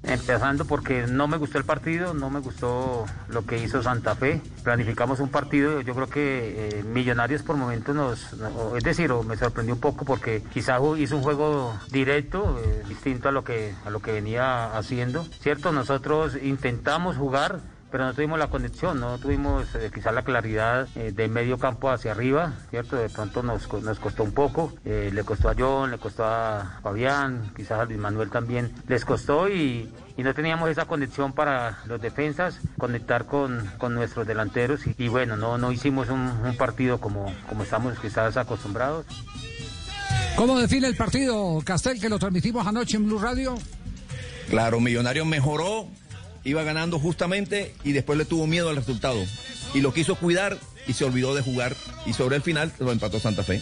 Empezando 0.03 0.63
porque 0.65 1.05
no 1.07 1.27
me 1.27 1.37
gustó 1.37 1.57
el 1.57 1.65
partido, 1.65 2.13
no 2.13 2.29
me 2.29 2.39
gustó 2.39 3.05
lo 3.29 3.45
que 3.45 3.61
hizo 3.61 3.81
Santa 3.83 4.15
Fe. 4.15 4.41
Planificamos 4.63 5.19
un 5.19 5.29
partido, 5.29 5.81
yo 5.81 5.93
creo 5.95 6.07
que 6.07 6.79
eh, 6.79 6.83
Millonarios 6.83 7.41
por 7.43 7.57
momentos 7.57 7.95
nos, 7.95 8.33
no- 8.33 8.77
es 8.77 8.83
decir, 8.83 9.11
me 9.25 9.35
sorprendió 9.35 9.73
un 9.73 9.81
poco 9.81 10.05
porque 10.05 10.43
quizás 10.53 10.79
hizo 10.97 11.17
un 11.17 11.23
juego 11.23 11.73
directo, 11.91 12.59
eh, 12.63 12.83
distinto 12.87 13.27
a 13.27 13.31
lo 13.31 13.43
que 13.43 13.73
a 13.85 13.89
lo 13.89 13.99
que 14.01 14.11
venía 14.13 14.77
haciendo. 14.77 15.25
Cierto, 15.41 15.71
nosotros 15.71 16.37
intentamos 16.41 17.17
jugar, 17.17 17.59
pero 17.91 18.05
no 18.05 18.13
tuvimos 18.13 18.37
la 18.37 18.47
conexión, 18.47 18.99
no 18.99 19.17
tuvimos 19.17 19.73
eh, 19.75 19.89
quizás 19.93 20.13
la 20.13 20.23
claridad 20.23 20.87
eh, 20.95 21.11
de 21.11 21.27
medio 21.27 21.57
campo 21.57 21.89
hacia 21.89 22.11
arriba, 22.11 22.53
¿cierto? 22.69 22.95
De 22.95 23.09
pronto 23.09 23.43
nos, 23.43 23.71
nos 23.81 23.99
costó 23.99 24.23
un 24.23 24.33
poco, 24.33 24.73
eh, 24.85 25.09
le 25.13 25.23
costó 25.23 25.49
a 25.49 25.55
John, 25.57 25.91
le 25.91 25.97
costó 25.97 26.25
a 26.25 26.79
Fabián, 26.83 27.51
quizás 27.55 27.79
a 27.79 27.85
Luis 27.85 27.97
Manuel 27.97 28.29
también 28.29 28.73
les 28.87 29.05
costó 29.05 29.47
y, 29.49 29.91
y 30.17 30.23
no 30.23 30.33
teníamos 30.33 30.69
esa 30.69 30.85
conexión 30.85 31.33
para 31.33 31.79
los 31.85 32.01
defensas, 32.01 32.59
conectar 32.77 33.25
con, 33.25 33.71
con 33.77 33.93
nuestros 33.95 34.27
delanteros 34.27 34.85
y, 34.85 34.95
y 34.97 35.07
bueno, 35.07 35.37
no, 35.37 35.57
no 35.57 35.71
hicimos 35.71 36.09
un, 36.09 36.19
un 36.19 36.57
partido 36.57 36.99
como, 36.99 37.33
como 37.47 37.63
estamos 37.63 37.97
quizás 37.99 38.35
acostumbrados. 38.37 39.05
¿Cómo 40.35 40.59
define 40.59 40.87
el 40.87 40.95
partido, 40.95 41.59
Castel, 41.65 41.99
que 41.99 42.09
lo 42.09 42.19
transmitimos 42.19 42.67
anoche 42.67 42.97
en 42.97 43.05
Blue 43.05 43.17
Radio? 43.17 43.57
Claro, 44.49 44.79
Millonarios 44.79 45.25
mejoró, 45.25 45.87
iba 46.47 46.63
ganando 46.63 46.99
justamente 46.99 47.75
y 47.83 47.91
después 47.91 48.17
le 48.17 48.25
tuvo 48.25 48.47
miedo 48.47 48.69
al 48.69 48.75
resultado. 48.75 49.23
Y 49.73 49.81
lo 49.81 49.93
quiso 49.93 50.15
cuidar 50.15 50.57
y 50.87 50.93
se 50.93 51.03
olvidó 51.05 51.35
de 51.35 51.41
jugar. 51.41 51.75
Y 52.05 52.13
sobre 52.13 52.37
el 52.37 52.41
final 52.41 52.71
lo 52.79 52.91
empató 52.91 53.19
Santa 53.19 53.43
Fe. 53.43 53.61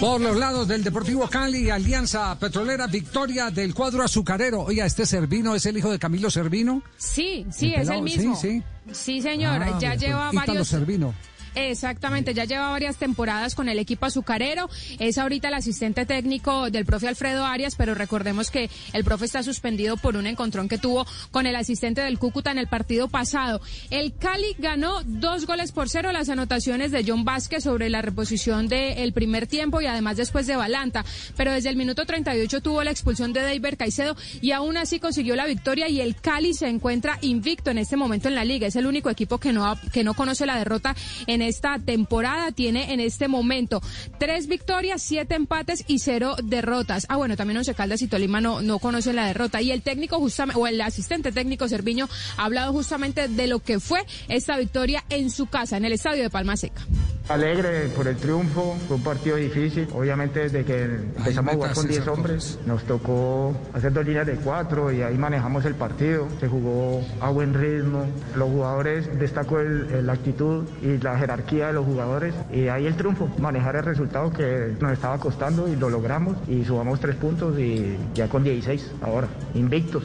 Por 0.00 0.20
los 0.20 0.36
lados 0.36 0.66
del 0.68 0.82
Deportivo 0.82 1.28
Cali, 1.28 1.68
Alianza 1.70 2.38
Petrolera, 2.38 2.86
victoria 2.86 3.50
del 3.50 3.74
cuadro 3.74 4.02
azucarero. 4.02 4.62
Oiga, 4.62 4.86
¿este 4.86 5.04
Servino 5.06 5.54
es 5.54 5.66
el 5.66 5.76
hijo 5.76 5.90
de 5.90 5.98
Camilo 5.98 6.30
Servino? 6.30 6.82
Sí, 6.96 7.46
sí, 7.50 7.74
El 7.74 7.82
es 7.82 7.88
el 7.88 7.96
sí, 7.96 8.02
mismo. 8.02 8.36
sí. 8.36 8.62
Sí, 8.92 9.20
señor, 9.22 9.62
Ah, 9.62 9.78
ya 9.80 9.90
pues, 9.90 10.00
lleva 10.00 10.30
Ítalo 10.32 10.46
varios... 10.46 10.68
Servino. 10.68 11.14
Exactamente, 11.54 12.34
ya 12.34 12.44
lleva 12.44 12.70
varias 12.70 12.96
temporadas 12.96 13.54
con 13.54 13.68
el 13.68 13.78
equipo 13.78 14.06
azucarero. 14.06 14.68
Es 14.98 15.18
ahorita 15.18 15.48
el 15.48 15.54
asistente 15.54 16.06
técnico 16.06 16.70
del 16.70 16.84
profe 16.84 17.08
Alfredo 17.08 17.44
Arias, 17.44 17.74
pero 17.76 17.94
recordemos 17.94 18.50
que 18.50 18.70
el 18.92 19.04
profe 19.04 19.24
está 19.24 19.42
suspendido 19.42 19.96
por 19.96 20.16
un 20.16 20.26
encontrón 20.26 20.68
que 20.68 20.78
tuvo 20.78 21.06
con 21.30 21.46
el 21.46 21.56
asistente 21.56 22.00
del 22.00 22.18
Cúcuta 22.18 22.50
en 22.50 22.58
el 22.58 22.68
partido 22.68 23.08
pasado. 23.08 23.60
El 23.90 24.14
Cali 24.14 24.54
ganó 24.58 25.02
dos 25.04 25.46
goles 25.46 25.72
por 25.72 25.88
cero 25.88 26.12
las 26.12 26.28
anotaciones 26.28 26.92
de 26.92 27.04
John 27.06 27.24
Vázquez 27.24 27.64
sobre 27.64 27.90
la 27.90 28.02
reposición 28.02 28.68
del 28.68 29.12
primer 29.12 29.46
tiempo 29.46 29.80
y 29.80 29.86
además 29.86 30.16
después 30.16 30.46
de 30.46 30.56
Balanta. 30.56 31.04
Pero 31.36 31.52
desde 31.52 31.68
el 31.68 31.76
minuto 31.76 32.06
38 32.06 32.60
tuvo 32.60 32.84
la 32.84 32.90
expulsión 32.90 33.32
de 33.32 33.42
David 33.42 33.74
Caicedo 33.76 34.16
y 34.40 34.52
aún 34.52 34.76
así 34.76 35.00
consiguió 35.00 35.36
la 35.36 35.46
victoria 35.46 35.88
y 35.88 36.00
el 36.00 36.16
Cali 36.16 36.54
se 36.54 36.68
encuentra 36.68 37.18
invicto 37.22 37.70
en 37.70 37.78
este 37.78 37.96
momento 37.96 38.28
en 38.28 38.34
la 38.34 38.44
liga. 38.44 38.66
Es 38.66 38.76
el 38.76 38.86
único 38.86 39.10
equipo 39.10 39.38
que 39.38 39.52
no, 39.52 39.78
que 39.92 40.04
no 40.04 40.14
conoce 40.14 40.46
la 40.46 40.56
derrota 40.56 40.94
en 41.26 41.39
esta 41.42 41.78
temporada. 41.78 42.52
Tiene 42.52 42.92
en 42.92 43.00
este 43.00 43.28
momento 43.28 43.80
tres 44.18 44.46
victorias, 44.46 45.02
siete 45.02 45.34
empates 45.34 45.84
y 45.86 45.98
cero 45.98 46.36
derrotas. 46.42 47.06
Ah, 47.08 47.16
bueno, 47.16 47.36
también 47.36 47.58
Once 47.58 47.74
Caldas 47.74 48.02
y 48.02 48.08
Tolima 48.08 48.40
no, 48.40 48.62
no 48.62 48.78
conocen 48.78 49.16
la 49.16 49.26
derrota. 49.26 49.62
Y 49.62 49.70
el 49.70 49.82
técnico 49.82 50.18
justamente, 50.18 50.60
o 50.60 50.66
el 50.66 50.80
asistente 50.80 51.32
técnico 51.32 51.68
Cerviño 51.68 52.08
ha 52.36 52.44
hablado 52.44 52.72
justamente 52.72 53.28
de 53.28 53.46
lo 53.46 53.60
que 53.60 53.80
fue 53.80 54.04
esta 54.28 54.56
victoria 54.56 55.04
en 55.10 55.30
su 55.30 55.46
casa, 55.46 55.76
en 55.76 55.84
el 55.84 55.92
estadio 55.92 56.22
de 56.22 56.30
Palma 56.30 56.56
Seca. 56.56 56.82
Alegre 57.28 57.88
por 57.94 58.08
el 58.08 58.16
triunfo, 58.16 58.76
fue 58.88 58.96
un 58.96 59.04
partido 59.04 59.36
difícil. 59.36 59.86
Obviamente 59.94 60.40
desde 60.40 60.64
que 60.64 60.82
empezamos 60.82 61.52
a 61.52 61.56
jugar 61.56 61.74
con 61.74 61.86
10 61.86 62.08
hombres, 62.08 62.58
nos 62.66 62.82
tocó 62.84 63.56
hacer 63.72 63.92
dos 63.92 64.04
líneas 64.04 64.26
de 64.26 64.34
cuatro 64.34 64.90
y 64.90 65.02
ahí 65.02 65.16
manejamos 65.16 65.64
el 65.64 65.76
partido. 65.76 66.26
Se 66.40 66.48
jugó 66.48 67.04
a 67.20 67.30
buen 67.30 67.54
ritmo. 67.54 68.04
Los 68.34 68.48
jugadores 68.50 69.18
destacó 69.18 69.60
la 69.60 70.12
actitud 70.12 70.64
y 70.82 70.98
la 70.98 71.16
jerarquía 71.30 71.68
de 71.68 71.72
los 71.74 71.86
jugadores 71.86 72.34
y 72.52 72.68
ahí 72.68 72.86
el 72.86 72.96
triunfo, 72.96 73.28
manejar 73.38 73.76
el 73.76 73.84
resultado 73.84 74.32
que 74.32 74.74
nos 74.80 74.92
estaba 74.92 75.18
costando 75.18 75.68
y 75.68 75.76
lo 75.76 75.88
logramos 75.88 76.36
y 76.48 76.64
subamos 76.64 76.98
tres 76.98 77.16
puntos 77.16 77.58
y 77.58 77.96
ya 78.14 78.28
con 78.28 78.42
16 78.42 78.92
ahora, 79.02 79.28
invictos. 79.54 80.02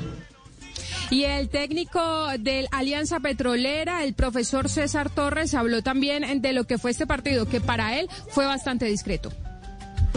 Y 1.10 1.24
el 1.24 1.50
técnico 1.50 2.28
del 2.40 2.68
Alianza 2.72 3.20
Petrolera, 3.20 4.04
el 4.04 4.14
profesor 4.14 4.70
César 4.70 5.10
Torres, 5.10 5.54
habló 5.54 5.82
también 5.84 6.42
de 6.42 6.54
lo 6.54 6.66
que 6.66 6.78
fue 6.78 6.92
este 6.92 7.06
partido, 7.06 7.48
que 7.48 7.62
para 7.62 8.00
él 8.00 8.10
fue 8.30 8.46
bastante 8.46 8.86
discreto. 8.86 9.32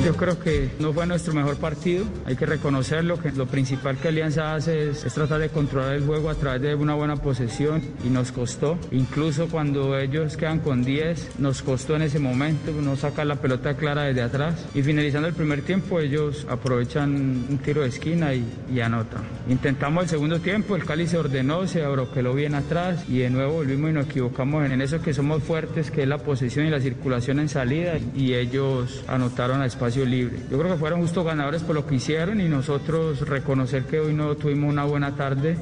Yo 0.04 0.14
creo 0.14 0.38
que 0.38 0.70
no 0.78 0.92
fue 0.92 1.06
nuestro 1.06 1.34
mejor 1.34 1.56
partido, 1.56 2.04
hay 2.24 2.36
que 2.36 2.46
reconocerlo, 2.46 3.20
que 3.20 3.32
lo 3.32 3.46
principal 3.46 3.98
que 3.98 4.08
Alianza 4.08 4.54
hace 4.54 4.90
es, 4.90 5.02
tratar 5.12 5.40
de 5.40 5.48
controlar 5.48 5.94
el 5.94 6.06
juego 6.06 6.30
a 6.30 6.34
través 6.34 6.62
de 6.62 6.74
una 6.76 6.94
buena 6.94 7.16
posesión 7.16 7.82
y 8.04 8.08
nos 8.08 8.30
costó, 8.30 8.78
incluso 8.92 9.48
cuando 9.48 9.98
ellos 9.98 10.36
quedan 10.36 10.60
con 10.60 10.84
10, 10.84 11.40
nos 11.40 11.62
costó 11.62 11.96
en 11.96 12.02
ese 12.02 12.20
momento 12.20 12.70
no 12.80 12.96
sacar 12.96 13.26
la 13.26 13.36
pelota 13.36 13.74
clara 13.74 14.04
desde 14.04 14.22
atrás 14.22 14.66
y 14.72 14.82
finalizando 14.82 15.28
el 15.28 15.34
primer 15.34 15.62
tiempo 15.62 15.98
ellos 15.98 16.46
aprovechan 16.48 17.10
un 17.48 17.58
tiro 17.58 17.82
de 17.82 17.88
esquina 17.88 18.34
y, 18.34 18.44
y 18.72 18.80
anotan. 18.80 19.22
Intentamos 19.48 20.04
el 20.04 20.08
segundo 20.10 20.38
tiempo, 20.38 20.76
el 20.76 20.84
Cali 20.84 21.08
se 21.08 21.18
ordenó, 21.18 21.66
se 21.66 21.84
abroqueló 21.84 22.34
bien 22.34 22.54
atrás 22.54 23.04
y 23.08 23.18
de 23.18 23.30
nuevo 23.30 23.54
volvimos 23.54 23.90
y 23.90 23.94
nos 23.94 24.06
equivocamos 24.06 24.64
en 24.64 24.80
eso 24.80 25.02
que 25.02 25.12
somos 25.12 25.42
fuertes, 25.42 25.90
que 25.90 26.02
es 26.02 26.08
la 26.08 26.18
posesión 26.18 26.66
y 26.66 26.70
la 26.70 26.80
circulación 26.80 27.40
en 27.40 27.48
salida 27.48 27.98
y 28.14 28.34
ellos 28.34 29.04
anotaron 29.08 29.60
a 29.60 29.66
espacio 29.68 30.04
libre. 30.04 30.38
Yo 30.50 30.58
creo 30.58 30.72
que 30.72 30.78
fueron 30.78 31.00
justo 31.00 31.24
ganadores 31.24 31.62
por 31.62 31.74
lo 31.74 31.86
que 31.86 31.94
hicieron 31.94 32.40
y 32.40 32.48
nosotros 32.48 33.20
reconocer 33.20 33.84
que 33.84 34.00
hoy 34.00 34.12
no 34.12 34.34
tuvimos 34.36 34.70
una 34.70 34.84
buena 34.84 35.14
tarde. 35.14 35.56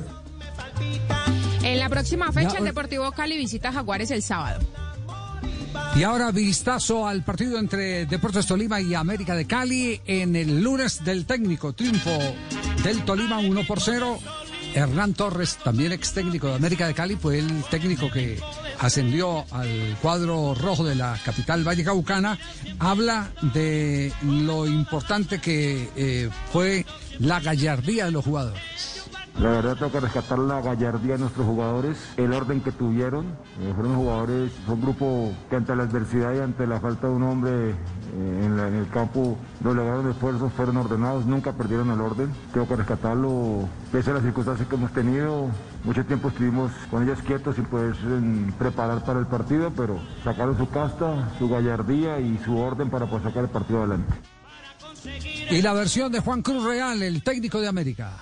En 1.63 1.79
la 1.79 1.89
próxima 1.89 2.33
fecha, 2.33 2.59
el 2.59 2.65
Deportivo 2.65 3.11
Cali 3.13 3.37
visita 3.37 3.73
Jaguares 3.73 4.11
el 4.11 4.23
sábado. 4.23 4.61
Y 5.97 6.03
ahora 6.03 6.31
vistazo 6.31 7.07
al 7.07 7.25
partido 7.25 7.59
entre 7.59 8.07
Deportes 8.07 8.47
Tolima 8.47 8.81
y 8.81 8.95
América 8.95 9.35
de 9.35 9.47
Cali 9.47 10.01
en 10.07 10.37
el 10.37 10.63
lunes 10.63 11.05
del 11.05 11.25
técnico. 11.25 11.73
Triunfo 11.73 12.19
del 12.85 13.03
Tolima 13.05 13.39
1 13.39 13.67
por 13.67 13.81
0. 13.81 14.19
Hernán 14.75 15.15
Torres, 15.15 15.57
también 15.65 15.93
ex 15.93 16.13
técnico 16.13 16.49
de 16.49 16.55
América 16.57 16.87
de 16.87 16.93
Cali, 16.93 17.17
fue 17.17 17.39
el 17.39 17.65
técnico 17.71 18.11
que 18.11 18.39
ascendió 18.81 19.45
al 19.51 19.97
cuadro 20.01 20.55
rojo 20.55 20.85
de 20.85 20.95
la 20.95 21.19
capital 21.25 21.65
vallecaucana, 21.65 22.39
habla 22.79 23.31
de 23.55 24.13
lo 24.23 24.67
importante 24.67 25.41
que 25.41 25.91
eh, 25.97 26.31
fue 26.53 26.85
la 27.19 27.41
gallardía 27.41 28.07
de 28.07 28.11
los 28.13 28.25
jugadores. 28.25 29.07
La 29.39 29.51
verdad 29.51 29.77
tengo 29.77 29.93
que 29.93 30.01
rescatar 30.01 30.39
la 30.39 30.63
gallardía 30.63 31.13
de 31.13 31.19
nuestros 31.19 31.47
jugadores, 31.47 31.99
el 32.17 32.33
orden 32.33 32.63
que 32.63 32.73
tuvieron. 32.73 33.27
Eh, 33.61 33.73
fueron 33.75 33.95
jugadores, 33.95 34.51
fue 34.65 34.77
un 34.77 34.81
grupo 34.81 35.33
que 35.51 35.57
ante 35.57 35.77
la 35.77 35.83
adversidad 35.83 36.35
y 36.35 36.39
ante 36.39 36.67
la 36.67 36.81
falta 36.81 37.07
de 37.07 37.13
un 37.13 37.23
hombre 37.23 37.71
eh, 37.71 37.75
en, 38.15 38.57
la, 38.57 38.69
en, 38.69 38.77
el 38.77 38.89
campo 38.89 39.37
doblegaron 39.61 40.11
esfuerzos, 40.11 40.51
fueron 40.55 40.79
ordenados, 40.79 41.27
nunca 41.27 41.53
perdieron 41.53 41.91
el 41.91 42.01
orden. 42.01 42.33
Tengo 42.55 42.67
que 42.67 42.77
rescatarlo, 42.77 43.69
pese 43.93 44.11
a 44.11 44.15
las 44.15 44.23
circunstancias 44.23 44.67
que 44.67 44.75
hemos 44.75 44.93
tenido. 44.93 45.51
Mucho 45.85 46.03
tiempo 46.07 46.29
estuvimos 46.29 46.73
con 46.91 47.03
ellos 47.03 47.19
quietos 47.21 47.57
sin 47.57 47.67
poder 47.67 47.95
eh, 47.95 48.53
preparar 48.59 49.05
para 49.05 49.19
el 49.19 49.27
partido, 49.27 49.71
pero 49.77 50.01
sacaron 50.25 50.57
su 50.57 50.67
casta, 50.71 51.29
su 51.39 51.47
gallardía 51.47 52.21
y 52.21 52.39
su 52.43 52.57
orden 52.57 52.89
para 52.89 53.05
poder 53.05 53.25
sacar 53.25 53.45
el 53.45 53.51
partido 53.51 53.81
adelante. 53.81 54.15
Y 55.51 55.61
la 55.61 55.75
versión 55.75 56.11
de 56.11 56.21
Juan 56.21 56.41
Cruz 56.41 56.65
Real, 56.65 57.03
el 57.03 57.23
técnico 57.23 57.61
de 57.61 57.69
América. 57.69 58.13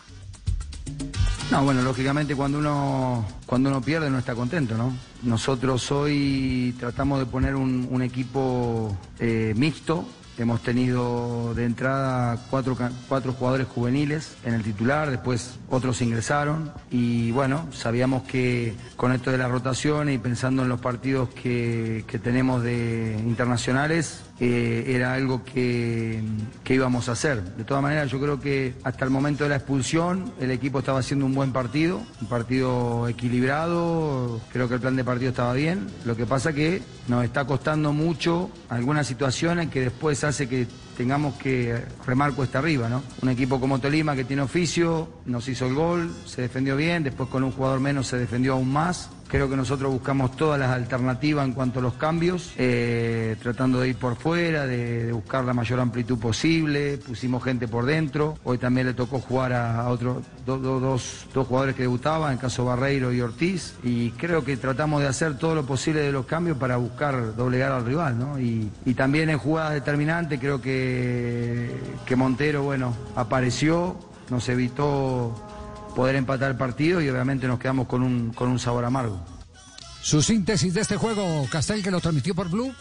No, 1.54 1.62
bueno, 1.62 1.82
lógicamente 1.82 2.34
cuando 2.34 2.58
uno 2.58 3.24
cuando 3.46 3.68
uno 3.68 3.80
pierde 3.80 4.10
no 4.10 4.18
está 4.18 4.34
contento, 4.34 4.76
¿no? 4.76 4.92
Nosotros 5.22 5.88
hoy 5.92 6.74
tratamos 6.80 7.20
de 7.20 7.26
poner 7.26 7.54
un, 7.54 8.02
equipo 8.02 8.98
eh, 9.20 9.54
mixto. 9.56 10.04
Hemos 10.36 10.62
tenido 10.62 11.54
de 11.54 11.64
entrada 11.64 12.44
cuatro, 12.50 12.76
cuatro 13.08 13.34
jugadores 13.34 13.68
juveniles 13.68 14.36
en 14.44 14.54
el 14.54 14.64
titular, 14.64 15.08
después 15.12 15.60
otros 15.70 16.02
ingresaron 16.02 16.72
y 16.90 17.30
bueno, 17.30 17.68
sabíamos 17.70 18.24
que 18.24 18.74
con 18.96 19.12
esto 19.12 19.30
de 19.30 19.38
la 19.38 19.46
rotación 19.46 20.10
y 20.10 20.18
pensando 20.18 20.64
en 20.64 20.68
los 20.68 20.80
partidos 20.80 21.28
que, 21.28 22.04
que 22.08 22.18
tenemos 22.18 22.64
de 22.64 23.16
internacionales, 23.24 24.24
eh, 24.40 24.84
era 24.88 25.14
algo 25.14 25.44
que, 25.44 26.22
que, 26.64 26.74
íbamos 26.74 27.08
a 27.08 27.12
hacer. 27.12 27.42
De 27.56 27.64
todas 27.64 27.82
maneras, 27.82 28.10
yo 28.10 28.20
creo 28.20 28.40
que 28.40 28.74
hasta 28.82 29.04
el 29.04 29.10
momento 29.10 29.44
de 29.44 29.50
la 29.50 29.56
expulsión 29.56 30.32
el 30.40 30.50
equipo 30.50 30.80
estaba 30.80 30.98
haciendo 30.98 31.26
un 31.26 31.34
buen 31.34 31.52
partido, 31.52 32.02
un 32.20 32.26
partido 32.26 33.06
equilibrado, 33.06 34.40
creo 34.52 34.68
que 34.68 34.74
el 34.74 34.80
plan 34.80 34.96
de 34.96 35.04
partido 35.04 35.30
estaba 35.30 35.52
bien. 35.52 35.86
Lo 36.04 36.16
que 36.16 36.26
pasa 36.26 36.52
que 36.52 36.82
nos 37.06 37.24
está 37.24 37.44
costando 37.44 37.92
mucho 37.92 38.50
algunas 38.68 39.06
situaciones 39.06 39.68
que 39.68 39.82
después 39.82 40.24
hace 40.24 40.48
que 40.48 40.66
tengamos 40.96 41.34
que 41.34 41.82
remar 42.06 42.32
cuesta 42.32 42.58
arriba, 42.58 42.88
¿no? 42.88 43.02
Un 43.22 43.28
equipo 43.28 43.60
como 43.60 43.78
Tolima 43.78 44.16
que 44.16 44.24
tiene 44.24 44.42
oficio, 44.42 45.08
nos 45.26 45.48
hizo 45.48 45.66
el 45.66 45.74
gol, 45.74 46.14
se 46.26 46.42
defendió 46.42 46.76
bien, 46.76 47.02
después 47.02 47.28
con 47.28 47.44
un 47.44 47.52
jugador 47.52 47.80
menos 47.80 48.06
se 48.06 48.16
defendió 48.16 48.54
aún 48.54 48.72
más. 48.72 49.10
Creo 49.34 49.50
que 49.50 49.56
nosotros 49.56 49.90
buscamos 49.90 50.36
todas 50.36 50.60
las 50.60 50.70
alternativas 50.70 51.44
en 51.44 51.54
cuanto 51.54 51.80
a 51.80 51.82
los 51.82 51.94
cambios, 51.94 52.52
eh, 52.56 53.34
tratando 53.42 53.80
de 53.80 53.88
ir 53.88 53.96
por 53.96 54.14
fuera, 54.14 54.64
de, 54.64 55.10
buscar 55.10 55.44
la 55.44 55.52
mayor 55.52 55.80
amplitud 55.80 56.20
posible, 56.20 56.98
pusimos 56.98 57.42
gente 57.42 57.66
por 57.66 57.84
dentro. 57.84 58.38
Hoy 58.44 58.58
también 58.58 58.86
le 58.86 58.94
tocó 58.94 59.18
jugar 59.18 59.52
a, 59.52 59.88
otros 59.88 60.18
do, 60.46 60.58
do, 60.58 60.78
dos, 60.78 61.26
dos 61.34 61.48
jugadores 61.48 61.74
que 61.74 61.82
debutaban, 61.82 62.34
en 62.34 62.38
caso 62.38 62.64
Barreiro 62.64 63.12
y 63.12 63.22
Ortiz, 63.22 63.74
y 63.82 64.12
creo 64.12 64.44
que 64.44 64.56
tratamos 64.56 65.02
de 65.02 65.08
hacer 65.08 65.36
todo 65.36 65.56
lo 65.56 65.66
posible 65.66 66.02
de 66.02 66.12
los 66.12 66.26
cambios 66.26 66.56
para 66.56 66.76
buscar 66.76 67.34
doblegar 67.34 67.72
al 67.72 67.84
rival, 67.84 68.16
¿no? 68.16 68.38
Y, 68.38 68.70
y 68.84 68.94
también 68.94 69.30
en 69.30 69.38
jugadas 69.38 69.72
determinantes 69.72 70.38
creo 70.38 70.60
que, 70.60 71.76
que 72.06 72.14
Montero, 72.14 72.62
bueno, 72.62 72.94
apareció, 73.16 73.96
nos 74.30 74.48
evitó 74.48 75.34
poder 75.94 76.16
empatar 76.16 76.50
el 76.50 76.56
partido 76.56 77.00
y 77.00 77.08
obviamente 77.08 77.46
nos 77.46 77.58
quedamos 77.58 77.86
con 77.86 78.02
un, 78.02 78.32
con 78.32 78.48
un 78.48 78.58
sabor 78.58 78.84
amargo. 78.84 79.24
Su 80.02 80.22
síntesis 80.22 80.74
de 80.74 80.82
este 80.82 80.96
juego, 80.96 81.46
Castel, 81.50 81.82
que 81.82 81.90
lo 81.90 82.00
transmitió 82.00 82.34
por 82.34 82.50
Blue. 82.50 82.74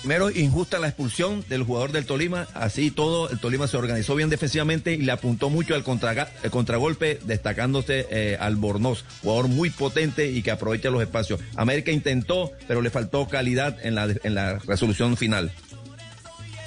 Primero, 0.00 0.30
injusta 0.30 0.78
la 0.78 0.88
expulsión 0.88 1.44
del 1.48 1.62
jugador 1.62 1.92
del 1.92 2.06
Tolima. 2.06 2.48
Así 2.54 2.90
todo, 2.90 3.28
el 3.28 3.38
Tolima 3.38 3.68
se 3.68 3.76
organizó 3.76 4.14
bien 4.14 4.30
defensivamente 4.30 4.94
y 4.94 5.02
le 5.02 5.12
apuntó 5.12 5.50
mucho 5.50 5.74
al 5.74 5.84
contra, 5.84 6.32
el 6.42 6.50
contragolpe, 6.50 7.20
destacándose 7.24 8.06
eh, 8.10 8.38
al 8.40 8.56
Bornoz, 8.56 9.04
jugador 9.22 9.48
muy 9.48 9.68
potente 9.68 10.30
y 10.32 10.42
que 10.42 10.50
aprovecha 10.50 10.88
los 10.88 11.02
espacios. 11.02 11.38
América 11.54 11.92
intentó, 11.92 12.50
pero 12.66 12.80
le 12.80 12.88
faltó 12.88 13.28
calidad 13.28 13.76
en 13.84 13.94
la, 13.94 14.08
en 14.22 14.34
la 14.34 14.58
resolución 14.58 15.18
final. 15.18 15.52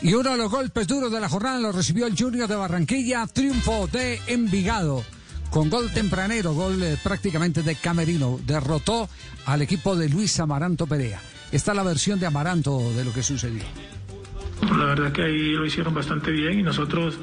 Y 0.03 0.13
uno 0.13 0.31
de 0.31 0.37
los 0.37 0.51
golpes 0.51 0.85
duros 0.85 1.11
de 1.11 1.19
la 1.19 1.27
jornada 1.27 1.59
lo 1.59 1.71
recibió 1.71 2.05
el 2.05 2.15
Junior 2.15 2.47
de 2.47 2.55
Barranquilla, 2.55 3.25
triunfo 3.25 3.87
de 3.87 4.21
Envigado. 4.27 5.03
Con 5.53 5.69
gol 5.69 5.91
tempranero, 5.91 6.55
gol 6.55 6.81
eh, 6.81 6.97
prácticamente 7.03 7.61
de 7.61 7.75
Camerino, 7.75 8.39
derrotó 8.43 9.07
al 9.45 9.61
equipo 9.61 9.95
de 9.95 10.09
Luis 10.09 10.39
Amaranto 10.39 10.87
Perea. 10.87 11.21
Está 11.51 11.75
la 11.75 11.83
versión 11.83 12.19
de 12.19 12.25
Amaranto 12.25 12.91
de 12.93 13.05
lo 13.05 13.13
que 13.13 13.21
sucedió. 13.21 13.61
La 14.61 14.85
verdad 14.85 15.11
que 15.11 15.23
ahí 15.23 15.51
lo 15.51 15.65
hicieron 15.65 15.93
bastante 15.93 16.31
bien 16.31 16.59
y 16.59 16.63
nosotros 16.63 17.19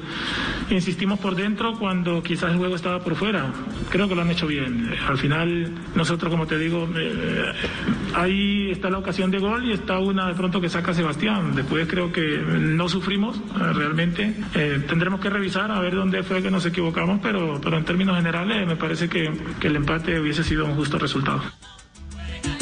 insistimos 0.69 1.19
por 1.19 1.35
dentro 1.35 1.73
cuando 1.77 2.21
quizás 2.21 2.51
el 2.51 2.57
juego 2.57 2.75
estaba 2.75 2.99
por 2.99 3.15
fuera. 3.15 3.51
Creo 3.89 4.07
que 4.07 4.15
lo 4.15 4.21
han 4.21 4.29
hecho 4.29 4.47
bien. 4.47 4.93
Al 5.07 5.17
final, 5.17 5.71
nosotros, 5.95 6.31
como 6.31 6.45
te 6.45 6.57
digo, 6.57 6.87
eh, 6.95 7.51
ahí 8.13 8.71
está 8.71 8.89
la 8.89 8.99
ocasión 8.99 9.31
de 9.31 9.39
gol 9.39 9.65
y 9.65 9.73
está 9.73 9.99
una 9.99 10.27
de 10.27 10.35
pronto 10.35 10.61
que 10.61 10.69
saca 10.69 10.93
Sebastián. 10.93 11.55
Después 11.55 11.87
creo 11.87 12.11
que 12.11 12.21
no 12.37 12.87
sufrimos 12.87 13.37
eh, 13.37 13.73
realmente. 13.73 14.33
Eh, 14.53 14.83
tendremos 14.87 15.19
que 15.19 15.29
revisar 15.29 15.71
a 15.71 15.79
ver 15.79 15.95
dónde 15.95 16.23
fue 16.23 16.41
que 16.41 16.51
nos 16.51 16.65
equivocamos, 16.65 17.19
pero, 17.21 17.59
pero 17.61 17.77
en 17.77 17.85
términos 17.85 18.15
generales 18.17 18.67
me 18.67 18.75
parece 18.75 19.09
que, 19.09 19.31
que 19.59 19.67
el 19.67 19.75
empate 19.75 20.19
hubiese 20.19 20.43
sido 20.43 20.65
un 20.65 20.75
justo 20.75 20.97
resultado. 20.97 21.41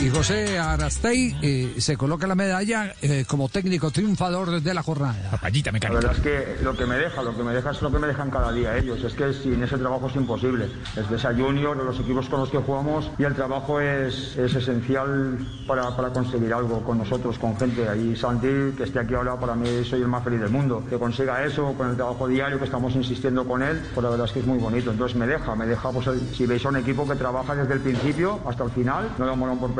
Y 0.01 0.09
José 0.09 0.57
Arastey 0.57 1.35
eh, 1.41 1.75
se 1.79 1.97
coloca 1.97 2.25
la 2.25 2.35
medalla 2.35 2.93
eh, 3.01 3.25
como 3.27 3.49
técnico 3.49 3.91
triunfador 3.91 4.61
de 4.61 4.73
la 4.73 4.81
jornada. 4.81 5.29
Papayita 5.29 5.71
La 5.73 5.89
verdad 5.89 6.13
es 6.15 6.21
que 6.21 6.63
lo 6.63 6.73
que 6.77 6.85
me 6.85 6.95
deja, 6.95 7.21
lo 7.21 7.35
que 7.35 7.43
me 7.43 7.53
deja 7.53 7.71
es 7.71 7.81
lo 7.81 7.91
que 7.91 7.99
me 7.99 8.07
dejan 8.07 8.31
cada 8.31 8.53
día 8.53 8.77
ellos. 8.77 9.03
Es 9.03 9.13
que 9.13 9.33
sin 9.33 9.61
ese 9.61 9.77
trabajo 9.77 10.07
es 10.07 10.15
imposible. 10.15 10.69
Desde 10.95 11.17
esa 11.17 11.33
junior, 11.33 11.75
los 11.75 11.99
equipos 11.99 12.29
con 12.29 12.39
los 12.39 12.49
que 12.49 12.59
jugamos 12.59 13.11
y 13.17 13.25
el 13.25 13.35
trabajo 13.35 13.81
es, 13.81 14.37
es 14.37 14.55
esencial 14.55 15.37
para, 15.67 15.93
para, 15.93 16.11
conseguir 16.11 16.53
algo 16.53 16.81
con 16.81 16.99
nosotros, 16.99 17.37
con 17.37 17.57
gente. 17.57 17.89
Ahí 17.89 18.15
Santi, 18.15 18.77
que 18.77 18.83
esté 18.83 18.99
aquí 18.99 19.15
ahora, 19.15 19.37
para 19.37 19.55
mí 19.55 19.83
soy 19.83 20.01
el 20.01 20.07
más 20.07 20.23
feliz 20.23 20.39
del 20.39 20.49
mundo. 20.49 20.81
Que 20.89 20.97
consiga 20.97 21.43
eso 21.43 21.73
con 21.73 21.89
el 21.89 21.97
trabajo 21.97 22.25
diario 22.25 22.57
que 22.57 22.65
estamos 22.65 22.95
insistiendo 22.95 23.45
con 23.45 23.61
él, 23.61 23.81
pues 23.93 24.01
la 24.01 24.11
verdad 24.11 24.27
es 24.27 24.31
que 24.31 24.39
es 24.39 24.45
muy 24.45 24.59
bonito. 24.59 24.91
Entonces 24.91 25.17
me 25.17 25.27
deja, 25.27 25.55
me 25.55 25.65
deja, 25.65 25.91
pues 25.91 26.07
el, 26.07 26.21
si 26.33 26.45
veis 26.45 26.65
a 26.65 26.69
un 26.69 26.77
equipo 26.77 27.05
que 27.05 27.15
trabaja 27.15 27.53
desde 27.53 27.73
el 27.73 27.81
principio 27.81 28.39
hasta 28.47 28.63
el 28.63 28.71
final, 28.71 29.13
no 29.17 29.25
lo 29.25 29.35
moran 29.35 29.59
por 29.59 29.75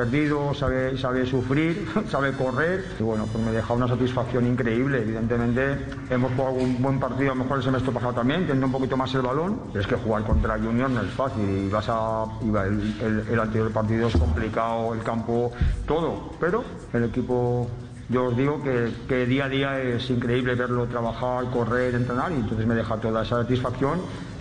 sabe, 0.53 0.97
sabe 0.97 1.25
sufrir, 1.25 1.87
sabe 2.09 2.33
correr. 2.33 2.85
Y 2.99 3.03
bueno, 3.03 3.25
pues 3.31 3.43
me 3.43 3.51
deja 3.51 3.73
una 3.73 3.87
satisfacción 3.87 4.47
increíble. 4.47 5.01
Evidentemente, 5.01 5.77
hemos 6.09 6.31
jugado 6.33 6.55
un 6.55 6.81
buen 6.81 6.99
partido, 6.99 7.31
a 7.31 7.35
lo 7.35 7.43
mejor 7.43 7.57
el 7.57 7.63
semestre 7.63 7.91
pasado 7.91 8.13
también, 8.13 8.41
teniendo 8.41 8.65
un 8.67 8.71
poquito 8.71 8.97
más 8.97 9.13
el 9.15 9.21
balón. 9.21 9.61
Es 9.73 9.87
que 9.87 9.95
jugar 9.95 10.23
contra 10.23 10.57
Junior 10.57 10.89
no 10.89 11.01
es 11.01 11.11
fácil. 11.11 11.47
Y 11.47 11.69
vas 11.69 11.87
a. 11.89 12.25
El 12.41 13.39
anterior 13.39 13.71
partido 13.71 14.07
es 14.07 14.15
complicado, 14.17 14.93
el 14.93 15.03
campo, 15.03 15.51
todo. 15.87 16.31
Pero 16.39 16.63
el 16.93 17.03
equipo 17.05 17.67
yo 18.09 18.25
os 18.25 18.35
digo 18.35 18.61
que, 18.63 18.91
que, 19.07 19.27
día 19.27 19.45
a 19.45 19.49
día 19.49 19.81
es 19.81 20.09
increíble 20.09 20.55
verlo 20.55 20.87
trabajar, 20.87 21.45
correr, 21.51 21.93
entrenar 21.93 22.31
y 22.31 22.35
entonces 22.35 22.65
me 22.65 22.73
deja 22.73 22.97
toda 22.97 23.21
esa 23.21 23.43
satisfacción 23.43 23.99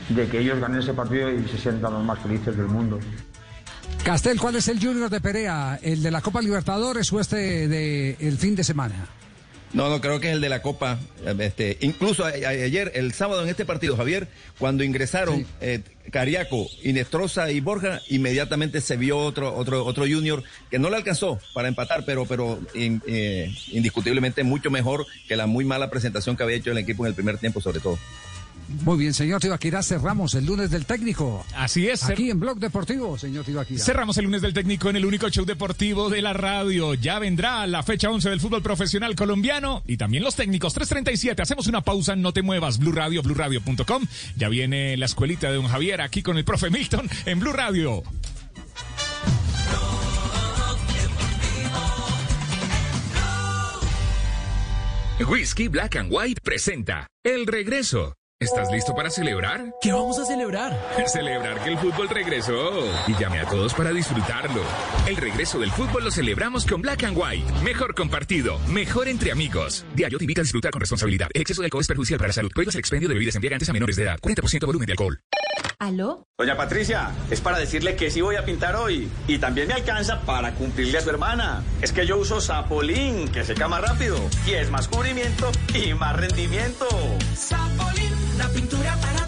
de 0.09 0.27
que 0.27 0.39
ellos 0.41 0.59
ganen 0.59 0.81
ese 0.81 0.95
partido 0.95 1.31
y 1.31 1.47
se 1.47 1.59
sientan 1.59 1.93
los 1.93 2.03
más 2.03 2.19
felices 2.19 2.57
del 2.57 2.67
mundo. 2.67 2.99
Castel, 4.05 4.41
¿cuál 4.41 4.57
es 4.57 4.69
el 4.69 4.81
Junior 4.83 5.11
de 5.11 5.21
Perea? 5.21 5.79
¿El 5.83 6.03
de 6.03 6.11
la 6.11 6.23
Copa 6.23 6.41
Libertadores 6.41 7.13
o 7.13 7.21
este 7.21 7.69
de 7.69 8.17
el 8.21 8.39
fin 8.39 8.55
de 8.57 8.65
semana? 8.65 9.07
No, 9.75 9.91
no, 9.91 10.01
creo 10.01 10.19
que 10.19 10.29
es 10.29 10.33
el 10.35 10.41
de 10.41 10.49
la 10.49 10.63
Copa. 10.63 10.99
Este, 11.41 11.77
incluso 11.83 12.25
a- 12.25 12.29
a- 12.31 12.49
ayer, 12.49 12.91
el 12.95 13.13
sábado 13.13 13.43
en 13.43 13.51
este 13.51 13.67
partido, 13.67 13.99
Javier, 13.99 14.27
cuando 14.59 14.83
ingresaron 14.83 15.45
eh, 15.61 15.83
Cariaco, 16.11 16.67
Inestrosa 16.85 17.51
y 17.51 17.61
Borja, 17.61 18.01
inmediatamente 18.09 18.81
se 18.81 18.97
vio 18.97 19.19
otro, 19.19 19.55
otro, 19.55 19.85
otro 19.85 20.05
junior 20.07 20.43
que 20.71 20.79
no 20.79 20.89
le 20.89 20.97
alcanzó 20.97 21.39
para 21.53 21.69
empatar, 21.69 22.05
pero, 22.07 22.25
pero 22.25 22.59
in- 22.75 23.03
eh, 23.07 23.55
indiscutiblemente 23.73 24.43
mucho 24.43 24.71
mejor 24.71 25.05
que 25.29 25.37
la 25.37 25.47
muy 25.47 25.67
mala 25.67 25.91
presentación 25.91 26.35
que 26.35 26.45
había 26.45 26.57
hecho 26.57 26.71
el 26.71 26.79
equipo 26.79 27.05
en 27.05 27.11
el 27.11 27.15
primer 27.15 27.37
tiempo, 27.37 27.61
sobre 27.61 27.81
todo. 27.81 27.99
Muy 28.69 28.99
bien, 28.99 29.15
señor 29.15 29.41
Tibaquira, 29.41 29.83
cerramos 29.83 30.35
el 30.35 30.45
lunes 30.45 30.71
del 30.71 30.85
técnico. 30.85 31.45
Así 31.57 31.89
es. 31.89 32.05
Aquí 32.05 32.31
en 32.31 32.39
Blog 32.39 32.59
Deportivo, 32.59 33.17
señor 33.17 33.45
Tibaquira. 33.45 33.83
Cerramos 33.83 34.19
el 34.19 34.27
lunes 34.27 34.43
del 34.43 34.53
técnico 34.53 34.91
en 34.91 34.97
el 34.97 35.07
único 35.07 35.29
show 35.31 35.47
deportivo 35.47 36.11
de 36.11 36.21
la 36.21 36.35
radio. 36.35 36.93
Ya 36.95 37.19
vendrá 37.19 37.67
la 37.67 37.83
fecha 37.83 38.11
11 38.11 38.29
del 38.29 38.41
fútbol 38.41 38.63
profesional 38.63 39.15
colombiano 39.17 39.83
y 39.87 39.97
también 39.97 40.23
los 40.23 40.37
técnicos. 40.37 40.75
337. 40.75 41.41
Hacemos 41.41 41.67
una 41.67 41.81
pausa, 41.81 42.15
no 42.15 42.33
te 42.33 42.43
muevas. 42.43 42.79
Blue 42.79 42.93
Radio, 42.93 43.23
BlueRadio.com. 43.23 44.05
Ya 44.37 44.49
viene 44.49 44.97
la 44.99 45.07
escuelita 45.07 45.49
de 45.49 45.57
don 45.57 45.69
Javier 45.69 46.03
aquí 46.03 46.23
con 46.23 46.37
el 46.37 46.45
profe 46.45 46.69
Milton 46.69 47.09
en 47.25 47.41
Blue 47.41 47.53
Radio. 47.53 48.03
Whisky 55.27 55.69
Black 55.69 55.97
and 55.97 56.13
White 56.13 56.41
presenta 56.43 57.07
El 57.25 57.47
Regreso. 57.47 58.18
¿Estás 58.41 58.71
listo 58.71 58.95
para 58.95 59.11
celebrar? 59.11 59.75
¿Qué 59.81 59.93
vamos 59.93 60.17
a 60.21 60.25
celebrar? 60.25 60.73
Celebrar 61.09 61.61
que 61.65 61.71
el 61.71 61.79
fútbol 61.79 62.09
regresó. 62.09 62.87
Y 63.09 63.15
llame 63.19 63.41
a 63.41 63.47
todos 63.47 63.75
para 63.75 63.91
disfrutarlo. 63.91 64.63
El 65.09 65.17
regreso 65.17 65.59
del 65.59 65.73
fútbol 65.73 66.05
lo 66.05 66.11
celebramos 66.13 66.65
con 66.65 66.81
Black 66.81 67.03
and 67.03 67.19
White. 67.19 67.53
Mejor 67.65 67.97
compartido, 67.97 68.61
mejor 68.69 69.09
entre 69.09 69.33
amigos. 69.33 69.85
Diario 69.97 70.19
te 70.19 70.25
invita 70.25 70.43
a 70.43 70.45
disfrutar 70.45 70.71
con 70.71 70.79
responsabilidad. 70.79 71.27
El 71.35 71.41
exceso 71.41 71.63
de 71.63 71.67
alcohol 71.67 71.81
es 71.81 71.89
perjudicial 71.89 72.19
para 72.19 72.29
la 72.29 72.33
salud. 72.33 72.53
Prohíbas 72.55 72.77
el 72.77 72.79
expendio 72.79 73.09
de 73.09 73.15
bebidas 73.15 73.35
embriagantes 73.35 73.69
a 73.71 73.73
menores 73.73 73.97
de 73.97 74.05
edad. 74.05 74.21
40% 74.21 74.67
volumen 74.67 74.87
de 74.87 74.93
alcohol. 74.93 75.21
¿Aló? 75.81 76.27
Doña 76.39 76.57
Patricia, 76.57 77.11
es 77.31 77.41
para 77.41 77.59
decirle 77.59 77.97
que 77.97 78.11
sí 78.11 78.21
voy 78.21 78.37
a 78.37 78.45
pintar 78.45 78.77
hoy. 78.77 79.09
Y 79.27 79.39
también 79.39 79.67
me 79.67 79.75
alcanza 79.75 80.21
para 80.21 80.55
cumplirle 80.55 80.99
a 80.99 81.01
su 81.01 81.11
hermana. 81.11 81.65
Es 81.83 81.93
que 81.93 82.07
yo 82.07 82.17
uso 82.19 82.41
Sapolín, 82.41 83.29
que 83.29 83.43
seca 83.43 83.67
más 83.67 83.81
rápido. 83.81 84.17
Y 84.47 84.53
es 84.53 84.71
más 84.71 84.87
cubrimiento 84.87 85.51
y 85.75 85.95
más 85.95 86.17
rendimiento. 86.17 86.87
Sapolín, 87.37 87.98
la 88.39 88.49
pintura 88.51 88.97
para. 89.01 89.28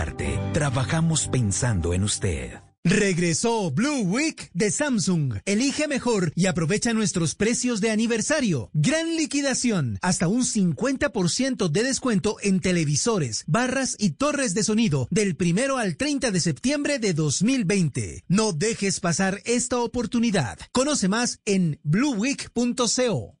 Trabajamos 0.53 1.27
pensando 1.27 1.93
en 1.93 2.03
usted. 2.03 2.59
Regresó 2.83 3.69
Blue 3.69 4.01
Week 4.01 4.49
de 4.55 4.71
Samsung. 4.71 5.35
Elige 5.45 5.87
mejor 5.87 6.33
y 6.35 6.47
aprovecha 6.47 6.93
nuestros 6.93 7.35
precios 7.35 7.79
de 7.79 7.91
aniversario. 7.91 8.71
Gran 8.73 9.15
liquidación. 9.15 9.99
Hasta 10.01 10.27
un 10.27 10.41
50% 10.41 11.69
de 11.69 11.83
descuento 11.83 12.37
en 12.41 12.59
televisores, 12.59 13.43
barras 13.45 13.95
y 13.99 14.11
torres 14.11 14.55
de 14.55 14.63
sonido 14.63 15.07
del 15.11 15.35
primero 15.35 15.77
al 15.77 15.95
30 15.95 16.31
de 16.31 16.39
septiembre 16.39 16.97
de 16.97 17.13
2020. 17.13 18.23
No 18.27 18.53
dejes 18.53 18.99
pasar 18.99 19.41
esta 19.45 19.77
oportunidad. 19.77 20.57
Conoce 20.71 21.07
más 21.07 21.39
en 21.45 21.79
blueweek.co. 21.83 23.40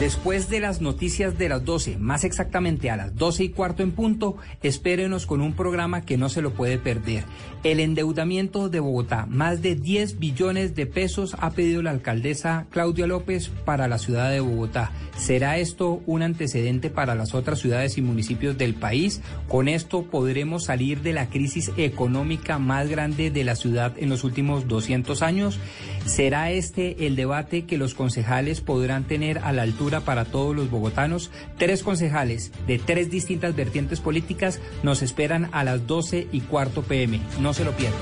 Después 0.00 0.48
de 0.48 0.60
las 0.60 0.80
noticias 0.80 1.38
de 1.38 1.48
las 1.48 1.64
12, 1.64 1.98
más 1.98 2.22
exactamente 2.22 2.88
a 2.88 2.96
las 2.96 3.16
12 3.16 3.42
y 3.42 3.48
cuarto 3.48 3.82
en 3.82 3.90
punto, 3.90 4.36
espérenos 4.62 5.26
con 5.26 5.40
un 5.40 5.54
programa 5.54 6.02
que 6.02 6.16
no 6.16 6.28
se 6.28 6.40
lo 6.40 6.52
puede 6.52 6.78
perder. 6.78 7.24
El 7.64 7.80
endeudamiento 7.80 8.68
de 8.68 8.78
Bogotá, 8.78 9.26
más 9.26 9.60
de 9.60 9.74
10 9.74 10.20
billones 10.20 10.76
de 10.76 10.86
pesos 10.86 11.34
ha 11.40 11.50
pedido 11.50 11.82
la 11.82 11.90
alcaldesa 11.90 12.66
Claudia 12.70 13.08
López 13.08 13.48
para 13.64 13.88
la 13.88 13.98
ciudad 13.98 14.30
de 14.30 14.38
Bogotá. 14.38 14.92
¿Será 15.16 15.58
esto 15.58 16.00
un 16.06 16.22
antecedente 16.22 16.90
para 16.90 17.16
las 17.16 17.34
otras 17.34 17.58
ciudades 17.58 17.98
y 17.98 18.02
municipios 18.02 18.56
del 18.56 18.74
país? 18.74 19.20
Con 19.48 19.66
esto 19.66 20.04
podremos 20.04 20.66
salir 20.66 21.02
de 21.02 21.12
la 21.12 21.28
crisis 21.28 21.72
económica 21.76 22.60
más 22.60 22.88
grande 22.88 23.32
de 23.32 23.42
la 23.42 23.56
ciudad 23.56 23.94
en 23.98 24.10
los 24.10 24.22
últimos 24.22 24.68
200 24.68 25.22
años. 25.22 25.58
¿Será 26.06 26.52
este 26.52 27.08
el 27.08 27.16
debate 27.16 27.64
que 27.64 27.78
los 27.78 27.94
concejales 27.94 28.60
podrán 28.60 29.02
tener 29.02 29.38
a 29.38 29.52
la 29.52 29.62
altura 29.62 29.87
para 30.00 30.24
todos 30.24 30.54
los 30.54 30.70
bogotanos? 30.70 31.30
Tres 31.56 31.82
concejales 31.82 32.52
de 32.66 32.78
tres 32.78 33.10
distintas 33.10 33.56
vertientes 33.56 34.00
políticas 34.00 34.60
nos 34.82 35.02
esperan 35.02 35.48
a 35.52 35.64
las 35.64 35.86
12 35.86 36.28
y 36.32 36.40
cuarto 36.42 36.82
pm. 36.82 37.20
No 37.40 37.52
se 37.52 37.64
lo 37.64 37.72
pierdan. 37.72 38.00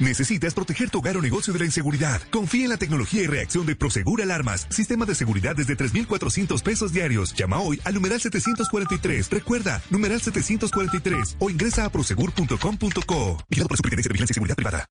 Necesitas 0.00 0.54
proteger 0.54 0.90
tu 0.90 0.98
hogar 0.98 1.16
o 1.16 1.22
negocio 1.22 1.52
de 1.52 1.58
la 1.58 1.64
inseguridad. 1.64 2.20
Confía 2.30 2.64
en 2.64 2.70
la 2.70 2.76
tecnología 2.76 3.22
y 3.22 3.26
reacción 3.26 3.66
de 3.66 3.74
Prosegur 3.74 4.22
Alarmas. 4.22 4.66
Sistema 4.70 5.04
de 5.06 5.14
seguridad 5.14 5.56
desde 5.56 5.74
3,400 5.74 6.62
pesos 6.62 6.92
diarios. 6.92 7.34
Llama 7.34 7.60
hoy 7.60 7.80
al 7.84 7.94
numeral 7.94 8.20
743. 8.20 9.30
Recuerda, 9.30 9.82
numeral 9.90 10.20
743 10.20 11.36
o 11.40 11.50
ingresa 11.50 11.84
a 11.84 11.90
prosegur.com.co. 11.90 13.38
Vigilado 13.48 13.68
por 13.68 13.76
Superintendencia 13.76 14.08
de 14.08 14.12
Vigilancia 14.12 14.32
y 14.32 14.34
Seguridad 14.34 14.56
Privada. 14.56 14.86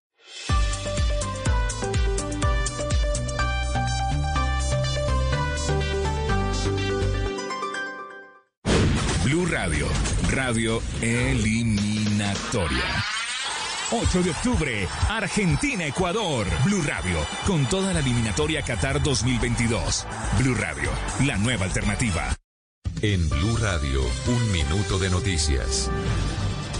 Radio, 9.59 9.87
radio 10.29 10.81
eliminatoria. 11.01 12.85
8 13.89 14.21
de 14.21 14.29
octubre, 14.29 14.87
Argentina-Ecuador. 15.09 16.45
Blue 16.63 16.83
Radio, 16.85 17.17
con 17.47 17.65
toda 17.65 17.91
la 17.91 18.01
eliminatoria 18.01 18.61
Qatar 18.61 19.01
2022. 19.01 20.05
Blue 20.37 20.53
Radio, 20.53 20.91
la 21.25 21.37
nueva 21.37 21.65
alternativa. 21.65 22.35
En 23.01 23.27
Blue 23.29 23.57
Radio, 23.57 24.01
un 24.27 24.51
minuto 24.51 24.99
de 24.99 25.09
noticias. 25.09 25.89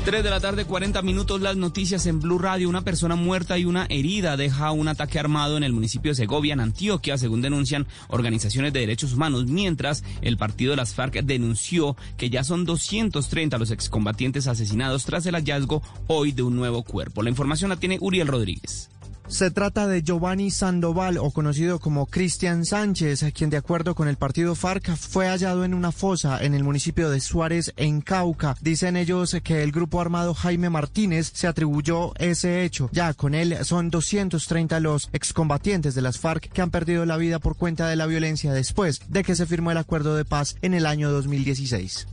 3 0.08 0.24
de 0.24 0.30
la 0.30 0.40
tarde, 0.40 0.64
40 0.64 1.02
minutos, 1.02 1.42
las 1.42 1.58
noticias 1.58 2.06
en 2.06 2.22
Blue 2.22 2.40
Radio. 2.40 2.70
Una 2.70 2.86
persona 2.86 3.18
muerta 3.18 3.58
y 3.58 3.66
una 3.66 3.88
herida 3.90 4.38
deja 4.38 4.72
un 4.72 4.88
ataque 4.88 5.20
armado 5.20 5.58
en 5.58 5.64
el 5.64 5.74
municipio 5.74 6.12
de 6.12 6.16
Segovia, 6.16 6.54
en 6.54 6.62
Antioquia, 6.62 7.18
según 7.18 7.42
denuncian 7.42 7.86
organizaciones 8.08 8.72
de 8.72 8.80
derechos 8.80 9.12
humanos, 9.12 9.48
mientras 9.48 10.06
el 10.22 10.38
partido 10.38 10.72
de 10.72 10.78
las 10.78 10.94
FARC 10.94 11.16
denunció 11.24 11.98
que 12.16 12.30
ya 12.30 12.46
son 12.46 12.64
230 12.64 13.58
los 13.58 13.70
excombatientes 13.70 14.48
asesinados 14.48 15.04
tras 15.04 15.26
el 15.26 15.36
hallazgo 15.36 15.84
hoy 16.08 16.32
de 16.32 16.44
un 16.44 16.56
nuevo 16.56 16.84
cuerpo. 16.84 17.22
La 17.22 17.30
información 17.30 17.70
la 17.70 17.76
tiene 17.76 17.98
Uriel 18.00 18.30
Rodríguez. 18.30 18.90
Se 19.28 19.52
trata 19.52 19.88
de 19.88 20.04
Giovanni 20.04 20.52
Sandoval, 20.52 21.18
o 21.18 21.32
conocido 21.32 21.80
como 21.80 22.06
Cristian 22.06 22.66
Sánchez, 22.66 23.26
quien 23.34 23.50
de 23.50 23.58
acuerdo 23.58 23.94
con 23.94 24.08
el 24.08 24.16
partido 24.16 24.56
FARC 24.56 24.96
fue 24.96 25.28
hallado 25.28 25.66
en 25.66 25.74
una 25.74 25.92
fosa 25.92 26.42
en 26.42 26.54
el 26.54 26.64
municipio 26.64 27.10
de 27.10 27.20
Suárez, 27.20 27.74
en 27.76 28.00
Cauca. 28.00 28.56
Dicen 28.62 28.96
ellos 28.96 29.36
que 29.44 29.64
el 29.64 29.74
grupo 29.74 30.00
armado 30.00 30.34
Jaime 30.34 30.70
Martínez 30.70 31.30
se 31.34 31.48
atribuyó 31.48 32.14
ese 32.20 32.64
hecho. 32.64 32.90
Ya 32.94 33.14
con 33.14 33.36
él 33.36 33.58
son 33.66 33.90
230 33.90 34.80
los 34.80 35.10
excombatientes 35.12 35.94
de 35.94 36.02
las 36.02 36.20
FARC 36.20 36.50
que 36.50 36.62
han 36.62 36.72
perdido 36.72 37.06
la 37.06 37.18
vida 37.18 37.40
por 37.40 37.58
cuenta 37.58 37.90
de 37.90 37.98
la 37.98 38.06
violencia 38.06 38.54
después 38.54 39.02
de 39.10 39.24
que 39.24 39.36
se 39.36 39.46
firmó 39.46 39.72
el 39.72 39.78
acuerdo 39.78 40.16
de 40.16 40.24
paz 40.24 40.56
en 40.62 40.74
el 40.74 40.86
año 40.86 41.12
2016. 41.12 42.08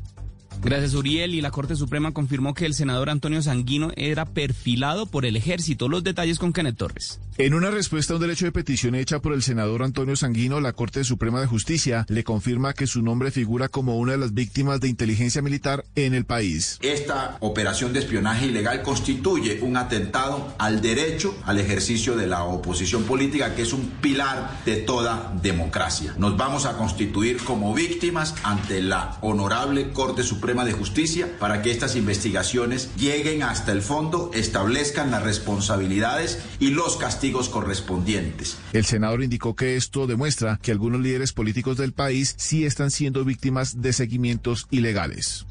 Gracias, 0.63 0.95
Uriel. 0.95 1.35
Y 1.35 1.41
la 1.41 1.51
Corte 1.51 1.77
Suprema 1.77 2.13
confirmó 2.13 2.55
que 2.55 2.67
el 2.67 2.75
senador 2.75 3.11
Antonio 3.11 3.43
Sanguino 3.43 3.91
era 3.97 4.25
perfilado 4.25 5.07
por 5.07 5.27
el 5.27 5.37
ejército. 5.37 5.89
Los 5.89 6.05
detalles 6.05 6.39
con 6.39 6.53
Kenneth 6.53 6.77
Torres. 6.77 7.21
En 7.37 7.53
una 7.53 7.73
respuesta 7.73 8.13
a 8.13 8.17
un 8.17 8.23
derecho 8.23 8.45
de 8.45 8.53
petición 8.53 8.95
hecha 8.95 9.19
por 9.19 9.33
el 9.33 9.43
senador 9.43 9.83
Antonio 9.83 10.15
Sanguino, 10.15 10.61
la 10.61 10.73
Corte 10.73 11.03
Suprema 11.03 11.41
de 11.41 11.49
Justicia 11.49 12.07
le 12.09 12.23
confirma 12.23 12.75
que 12.75 12.87
su 12.87 13.03
nombre 13.03 13.33
figura 13.33 13.69
como 13.69 13.99
una 13.99 14.13
de 14.13 14.19
las 14.19 14.35
víctimas 14.35 14.79
de 14.79 14.87
inteligencia 14.87 15.43
militar 15.43 15.85
en 15.97 16.15
el 16.15 16.27
país. 16.27 16.79
Esta 16.81 17.37
operación 17.41 17.93
de 17.93 17.99
espionaje 17.99 18.47
ilegal 18.47 18.83
constituye 18.83 19.59
un 19.63 19.77
atentado 19.77 20.55
al 20.59 20.81
derecho 20.81 21.37
al 21.45 21.59
ejercicio 21.59 22.15
de 22.15 22.29
la 22.29 22.45
oposición 22.45 23.03
política, 23.03 23.57
que 23.57 23.63
es 23.63 23.73
un 23.73 23.85
pilar 24.01 24.61
de 24.65 24.77
toda 24.77 25.37
democracia. 25.43 26.15
Nos 26.17 26.37
vamos 26.37 26.67
a 26.67 26.77
constituir 26.77 27.39
como 27.39 27.75
víctimas 27.75 28.37
ante 28.45 28.81
la 28.81 29.19
honorable 29.23 29.91
Corte 29.91 30.23
Suprema 30.23 30.65
de 30.65 30.73
Justicia 30.73 31.37
para 31.41 31.63
que 31.63 31.73
estas 31.73 31.97
investigaciones 31.97 32.95
lleguen 32.95 33.43
hasta 33.43 33.73
el 33.73 33.83
fondo, 33.83 34.31
establezcan 34.35 35.11
las 35.11 35.25
responsabilidades 35.25 36.39
y 36.61 36.69
los 36.69 36.97
castigos 36.97 37.24
correspondientes. 37.33 38.59
El 38.73 38.85
senador 38.85 39.23
indicó 39.23 39.57
que 39.57 39.77
esto 39.77 40.07
demuestra 40.07 40.59
que 40.63 40.73
algunos 40.73 41.01
líderes 41.01 41.33
políticos 41.33 41.77
del 41.77 41.93
país 41.93 42.35
sí 42.39 42.65
están 42.65 42.91
siendo 42.91 43.25
víctimas 43.25 43.81
de 43.81 43.93
seguimientos 43.93 44.67
ilegales. 44.71 45.47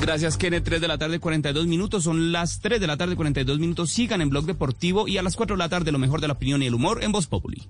Gracias, 0.00 0.36
Kenneth. 0.36 0.64
3 0.64 0.80
de 0.80 0.88
la 0.88 0.96
tarde, 0.96 1.18
42 1.18 1.66
minutos. 1.66 2.04
Son 2.04 2.32
las 2.32 2.60
3 2.60 2.80
de 2.80 2.86
la 2.86 2.96
tarde, 2.96 3.16
42 3.16 3.58
minutos. 3.58 3.90
Sigan 3.90 4.22
en 4.22 4.30
Blog 4.30 4.46
Deportivo 4.46 5.08
y 5.08 5.18
a 5.18 5.22
las 5.22 5.36
4 5.36 5.56
de 5.56 5.58
la 5.58 5.68
tarde, 5.68 5.92
lo 5.92 5.98
mejor 5.98 6.20
de 6.20 6.28
la 6.28 6.34
opinión 6.34 6.62
y 6.62 6.66
el 6.66 6.74
humor 6.74 7.02
en 7.02 7.12
Voz 7.12 7.26
Populi. 7.26 7.66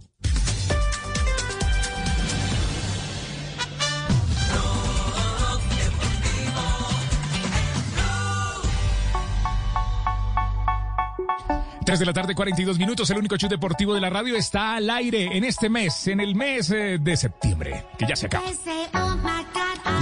3 11.89 12.01
de 12.01 12.05
la 12.05 12.12
tarde, 12.12 12.35
42 12.35 12.78
minutos. 12.78 13.09
El 13.09 13.16
único 13.16 13.39
show 13.39 13.48
deportivo 13.48 13.94
de 13.94 14.02
la 14.02 14.10
radio 14.10 14.36
está 14.36 14.74
al 14.74 14.90
aire 14.90 15.35
en 15.35 15.43
este 15.43 15.70
mes, 15.70 16.06
en 16.09 16.20
el 16.20 16.35
mes 16.35 16.70
eh, 16.70 16.98
de 17.01 17.16
septiembre, 17.16 17.86
que 17.98 18.06
ya 18.06 18.15
se 18.15 18.27
acaba. 18.27 18.44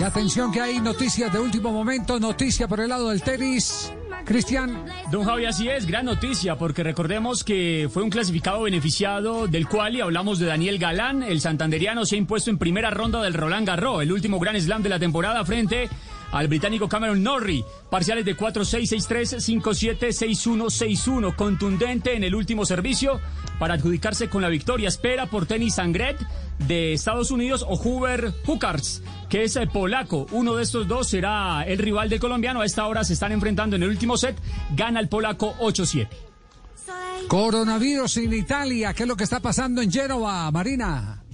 Y 0.01 0.03
atención 0.03 0.51
que 0.51 0.61
hay 0.61 0.81
noticias 0.81 1.33
de 1.33 1.39
último 1.39 1.71
momento, 1.71 2.19
noticia 2.19 2.67
por 2.67 2.81
el 2.81 2.89
lado 2.89 3.11
del 3.11 3.23
tenis. 3.23 3.93
Cristian. 4.25 4.85
Don 5.13 5.25
Javi, 5.25 5.45
así 5.45 5.69
es, 5.69 5.87
gran 5.87 6.07
noticia, 6.07 6.59
porque 6.59 6.83
recordemos 6.83 7.45
que 7.45 7.89
fue 7.89 8.03
un 8.03 8.11
clasificado 8.11 8.63
beneficiado 8.63 9.47
del 9.47 9.69
cual 9.69 9.95
y 9.95 10.01
hablamos 10.01 10.41
de 10.41 10.47
Daniel 10.47 10.79
Galán. 10.79 11.23
El 11.23 11.41
santanderiano 11.41 12.05
se 12.05 12.17
ha 12.17 12.19
impuesto 12.19 12.51
en 12.51 12.59
primera 12.59 12.91
ronda 12.91 13.23
del 13.23 13.35
Roland 13.35 13.65
Garros, 13.65 14.03
el 14.03 14.11
último 14.11 14.41
gran 14.41 14.61
slam 14.61 14.83
de 14.83 14.89
la 14.89 14.99
temporada 14.99 15.45
frente 15.45 15.89
al 16.32 16.48
británico 16.48 16.89
Cameron 16.89 17.23
Norrie. 17.23 17.65
Parciales 17.90 18.24
de 18.24 18.36
4-6, 18.36 19.07
6-3, 19.09 19.61
5-7, 19.62 19.98
6-1, 19.98 20.66
6-1. 20.66 21.36
Contundente 21.36 22.15
en 22.15 22.24
el 22.24 22.35
último 22.35 22.65
servicio 22.65 23.20
para 23.59 23.74
adjudicarse 23.74 24.28
con 24.28 24.43
la 24.43 24.48
victoria. 24.48 24.89
Espera 24.89 25.27
por 25.27 25.47
Tenis 25.47 25.74
Sangret 25.74 26.19
de 26.66 26.93
Estados 26.93 27.31
Unidos 27.31 27.65
o 27.69 27.77
Hoover 27.77 28.32
Hukarts, 28.47 29.03
que 29.28 29.44
es 29.44 29.57
el 29.57 29.69
polaco. 29.69 30.27
Uno 30.32 30.57
de 30.57 30.62
estos 30.62 30.89
dos 30.89 31.09
será 31.09 31.65
el 31.65 31.78
rival 31.78 32.09
del 32.09 32.20
colombiano. 32.20 32.61
A 32.61 32.66
esta 32.66 32.86
hora 32.86 33.05
se 33.05 33.12
están 33.12 33.32
enfrentando 33.32 33.77
en 33.77 33.82
el 33.82 33.90
último 33.90 34.16
set. 34.16 34.36
Gana 34.74 35.01
el 35.01 35.09
polaco 35.09 35.55
8-7. 35.59 36.09
Coronavirus 37.28 38.19
en 38.19 38.32
Italia. 38.35 38.94
¿Qué 38.94 39.03
es 39.03 39.09
lo 39.09 39.16
que 39.16 39.24
está 39.24 39.40
pasando 39.40 39.82
en 39.82 39.90
Génova, 39.90 40.51
Marina? 40.53 41.26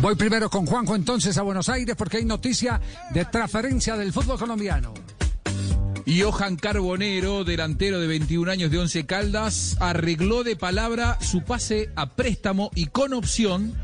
Voy 0.00 0.14
primero 0.14 0.50
con 0.50 0.66
Juanjo 0.66 0.94
entonces 0.94 1.38
a 1.38 1.42
Buenos 1.42 1.68
Aires 1.70 1.96
porque 1.96 2.18
hay 2.18 2.24
noticia 2.24 2.80
de 3.12 3.24
transferencia 3.24 3.96
del 3.96 4.12
fútbol 4.12 4.38
colombiano. 4.38 4.92
Johan 6.06 6.56
Carbonero, 6.56 7.44
delantero 7.44 7.98
de 7.98 8.06
21 8.06 8.50
años 8.50 8.70
de 8.70 8.78
Once 8.78 9.06
Caldas, 9.06 9.76
arregló 9.80 10.44
de 10.44 10.54
palabra 10.54 11.18
su 11.20 11.42
pase 11.42 11.90
a 11.96 12.10
préstamo 12.10 12.70
y 12.74 12.86
con 12.86 13.14
opción 13.14 13.74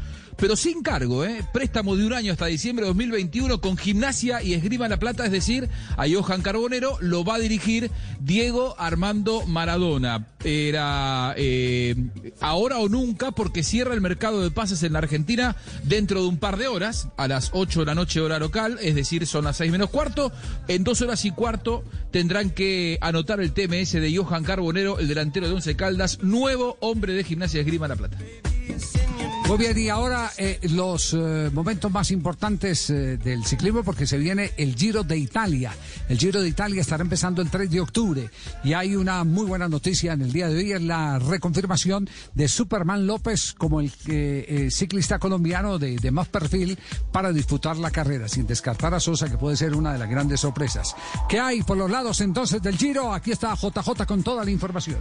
pero 0.42 0.56
sin 0.56 0.82
cargo, 0.82 1.24
¿eh? 1.24 1.44
Préstamo 1.52 1.94
de 1.94 2.04
un 2.04 2.12
año 2.12 2.32
hasta 2.32 2.46
diciembre 2.46 2.84
de 2.84 2.88
2021 2.88 3.60
con 3.60 3.76
Gimnasia 3.76 4.42
y 4.42 4.54
Esgrima 4.54 4.88
La 4.88 4.98
Plata, 4.98 5.24
es 5.24 5.30
decir, 5.30 5.68
a 5.96 6.06
Johan 6.12 6.42
Carbonero 6.42 6.98
lo 7.00 7.22
va 7.22 7.36
a 7.36 7.38
dirigir 7.38 7.92
Diego 8.18 8.74
Armando 8.76 9.46
Maradona. 9.46 10.26
Era 10.42 11.32
eh, 11.36 11.94
ahora 12.40 12.78
o 12.78 12.88
nunca 12.88 13.30
porque 13.30 13.62
cierra 13.62 13.94
el 13.94 14.00
mercado 14.00 14.42
de 14.42 14.50
pases 14.50 14.82
en 14.82 14.94
la 14.94 14.98
Argentina 14.98 15.54
dentro 15.84 16.22
de 16.22 16.26
un 16.26 16.38
par 16.38 16.56
de 16.56 16.66
horas, 16.66 17.06
a 17.16 17.28
las 17.28 17.50
8 17.52 17.78
de 17.78 17.86
la 17.86 17.94
noche 17.94 18.20
hora 18.20 18.40
local, 18.40 18.80
es 18.82 18.96
decir, 18.96 19.28
son 19.28 19.44
las 19.44 19.58
6 19.58 19.70
menos 19.70 19.90
cuarto. 19.90 20.32
En 20.66 20.82
dos 20.82 21.02
horas 21.02 21.24
y 21.24 21.30
cuarto 21.30 21.84
tendrán 22.10 22.50
que 22.50 22.98
anotar 23.00 23.40
el 23.40 23.52
TMS 23.52 23.92
de 23.92 24.12
Johan 24.16 24.42
Carbonero, 24.42 24.98
el 24.98 25.06
delantero 25.06 25.46
de 25.46 25.54
Once 25.54 25.76
Caldas, 25.76 26.18
nuevo 26.20 26.78
hombre 26.80 27.12
de 27.12 27.22
Gimnasia 27.22 27.58
y 27.58 27.60
Esgrima 27.60 27.86
La 27.86 27.94
Plata. 27.94 28.18
Muy 29.48 29.58
bien, 29.58 29.76
y 29.76 29.88
ahora 29.88 30.30
eh, 30.38 30.60
los 30.70 31.12
eh, 31.12 31.50
momentos 31.52 31.90
más 31.90 32.10
importantes 32.10 32.88
eh, 32.88 33.18
del 33.18 33.44
ciclismo 33.44 33.82
porque 33.82 34.06
se 34.06 34.16
viene 34.16 34.52
el 34.56 34.74
Giro 34.74 35.02
de 35.02 35.18
Italia. 35.18 35.74
El 36.08 36.16
Giro 36.16 36.40
de 36.40 36.48
Italia 36.48 36.80
estará 36.80 37.02
empezando 37.02 37.42
el 37.42 37.50
3 37.50 37.70
de 37.70 37.80
octubre 37.80 38.30
y 38.64 38.72
hay 38.72 38.96
una 38.96 39.24
muy 39.24 39.44
buena 39.44 39.68
noticia 39.68 40.12
en 40.12 40.22
el 40.22 40.32
día 40.32 40.48
de 40.48 40.56
hoy, 40.56 40.72
es 40.72 40.82
la 40.82 41.18
reconfirmación 41.18 42.08
de 42.32 42.48
Superman 42.48 43.06
López 43.06 43.52
como 43.52 43.80
el 43.80 43.90
ciclista 44.70 45.18
colombiano 45.18 45.78
de, 45.78 45.96
de, 45.96 46.10
más 46.10 46.28
perfil 46.28 46.78
para 47.10 47.32
disputar 47.32 47.76
la 47.76 47.90
carrera, 47.90 48.28
sin 48.28 48.46
descartar 48.46 48.94
a 48.94 49.00
Sosa, 49.00 49.28
que 49.28 49.36
puede 49.36 49.56
ser 49.56 49.74
una 49.74 49.92
de 49.92 49.98
las 49.98 50.08
grandes 50.08 50.40
sorpresas. 50.40 50.94
¿Qué 51.28 51.40
hay 51.40 51.62
por 51.62 51.76
los 51.76 51.90
lados 51.90 52.20
entonces 52.20 52.62
del 52.62 52.78
Giro? 52.78 53.12
Aquí 53.12 53.32
está 53.32 53.54
JJ 53.54 54.06
con 54.06 54.22
toda 54.22 54.44
la 54.44 54.50
información. 54.50 55.00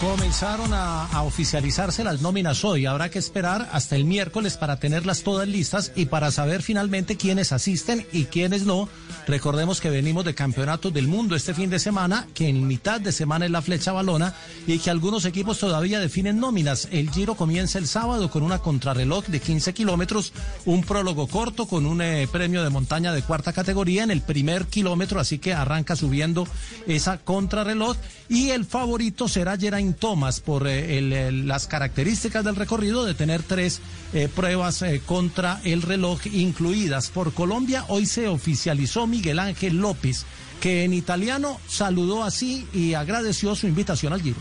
Comenzaron 0.00 0.72
a, 0.72 1.22
oficializarse 1.24 2.02
las 2.02 2.22
nóminas 2.22 2.64
hoy. 2.64 2.86
Habrá 2.86 3.10
que 3.10 3.18
esperar 3.18 3.68
hasta 3.70 3.96
el 3.96 4.06
miércoles 4.06 4.56
para 4.56 4.78
tenerlas 4.78 5.22
todas 5.22 5.46
listas 5.46 5.92
y 5.94 6.06
para 6.06 6.30
saber 6.30 6.62
finalmente 6.62 7.18
quiénes 7.18 7.52
asisten 7.52 8.06
y 8.10 8.24
quiénes 8.24 8.64
no. 8.64 8.88
Recordemos 9.26 9.78
que 9.78 9.90
venimos 9.90 10.24
de 10.24 10.34
campeonatos 10.34 10.94
del 10.94 11.06
mundo 11.06 11.36
este 11.36 11.52
fin 11.52 11.68
de 11.68 11.78
semana, 11.78 12.26
que 12.32 12.48
en 12.48 12.66
mitad 12.66 12.98
de 12.98 13.12
semana 13.12 13.44
es 13.44 13.50
la 13.50 13.60
flecha 13.60 13.92
balona 13.92 14.34
y 14.66 14.78
que 14.78 14.88
algunos 14.88 15.26
equipos 15.26 15.58
todavía 15.58 16.00
definen 16.00 16.40
nóminas. 16.40 16.88
El 16.90 17.10
Giro 17.10 17.34
comienza 17.34 17.78
el 17.78 17.86
sábado 17.86 18.30
con 18.30 18.42
una 18.42 18.60
contrarreloj 18.60 19.26
de 19.26 19.40
15 19.40 19.74
kilómetros, 19.74 20.32
un 20.64 20.82
prólogo 20.82 21.26
corto 21.26 21.66
con 21.66 21.84
un 21.84 22.00
eh, 22.00 22.26
premio 22.32 22.64
de 22.64 22.70
montaña 22.70 23.12
de 23.12 23.22
cuarta 23.22 23.52
categoría 23.52 24.02
en 24.02 24.10
el 24.10 24.22
primer 24.22 24.64
kilómetro, 24.64 25.20
así 25.20 25.38
que 25.38 25.52
arranca 25.52 25.94
subiendo 25.94 26.48
esa 26.86 27.18
contrarreloj 27.18 27.98
y 28.30 28.50
el 28.50 28.64
favorito 28.64 29.28
será 29.28 29.58
Geraint 29.58 29.89
Thomas 29.94 30.40
por 30.40 30.66
eh, 30.66 31.30
las 31.32 31.66
características 31.66 32.44
del 32.44 32.56
recorrido 32.56 33.04
de 33.04 33.14
tener 33.14 33.42
tres 33.42 33.80
eh, 34.12 34.28
pruebas 34.34 34.82
eh, 34.82 35.02
contra 35.04 35.60
el 35.64 35.82
reloj 35.82 36.26
incluidas. 36.26 37.10
Por 37.10 37.32
Colombia 37.32 37.84
hoy 37.88 38.06
se 38.06 38.28
oficializó 38.28 39.06
Miguel 39.06 39.38
Ángel 39.38 39.76
López, 39.78 40.24
que 40.60 40.84
en 40.84 40.92
italiano 40.92 41.60
saludó 41.66 42.24
así 42.24 42.66
y 42.72 42.94
agradeció 42.94 43.54
su 43.54 43.66
invitación 43.66 44.12
al 44.12 44.22
Giro. 44.22 44.40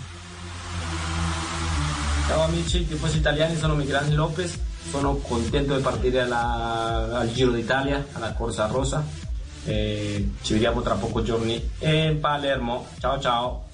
Ciao 2.27 2.43
amici, 2.43 2.85
tifosi 2.85 3.17
italiani, 3.17 3.55
sono 3.57 3.76
Miguel 3.76 3.95
Ángel 3.95 4.15
López, 4.15 4.53
sono 4.91 5.15
contento 5.15 5.76
di 5.76 5.81
partire 5.81 6.21
alla, 6.21 7.19
al 7.19 7.34
Giro 7.34 7.51
d'Italia, 7.51 8.05
alla 8.13 8.34
Corsa 8.34 8.67
Rosa. 8.67 9.03
Eh, 9.65 10.30
ci 10.41 10.53
vediamo 10.53 10.81
tra 10.81 10.95
pochi 10.95 11.23
giorni 11.23 11.69
in 11.80 12.17
Palermo. 12.19 12.88
Ciao 12.99 13.19
ciao. 13.19 13.68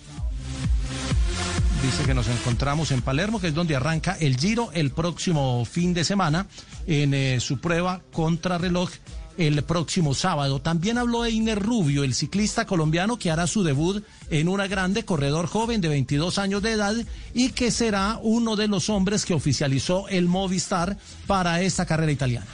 Dice 1.85 2.03
que 2.03 2.13
nos 2.15 2.27
encontramos 2.27 2.91
en 2.91 3.01
Palermo, 3.01 3.39
que 3.39 3.47
es 3.47 3.53
donde 3.53 3.76
arranca 3.76 4.17
el 4.19 4.38
Giro 4.38 4.72
el 4.73 4.91
próximo 4.91 5.63
fin 5.65 5.93
de 5.93 6.03
semana 6.03 6.47
en 6.88 7.13
eh, 7.13 7.39
su 7.39 7.59
prueba 7.59 8.01
contrarreloj 8.11 8.89
el 9.38 9.61
próximo 9.63 10.13
sábado. 10.13 10.61
También 10.61 10.97
habló 10.97 11.26
Einer 11.26 11.61
Rubio, 11.61 12.03
el 12.03 12.15
ciclista 12.15 12.65
colombiano 12.65 13.19
que 13.19 13.30
hará 13.30 13.47
su 13.47 13.63
debut 13.63 14.03
en 14.30 14.47
una 14.47 14.67
grande, 14.67 15.05
corredor 15.05 15.47
joven 15.47 15.81
de 15.81 15.89
22 15.89 16.39
años 16.39 16.61
de 16.63 16.72
edad 16.72 16.95
y 17.34 17.49
que 17.49 17.69
será 17.69 18.19
uno 18.22 18.55
de 18.55 18.67
los 18.67 18.89
hombres 18.89 19.26
que 19.26 19.34
oficializó 19.34 20.07
el 20.09 20.27
Movistar 20.27 20.97
para 21.27 21.61
esta 21.61 21.85
carrera 21.85 22.11
italiana. 22.11 22.47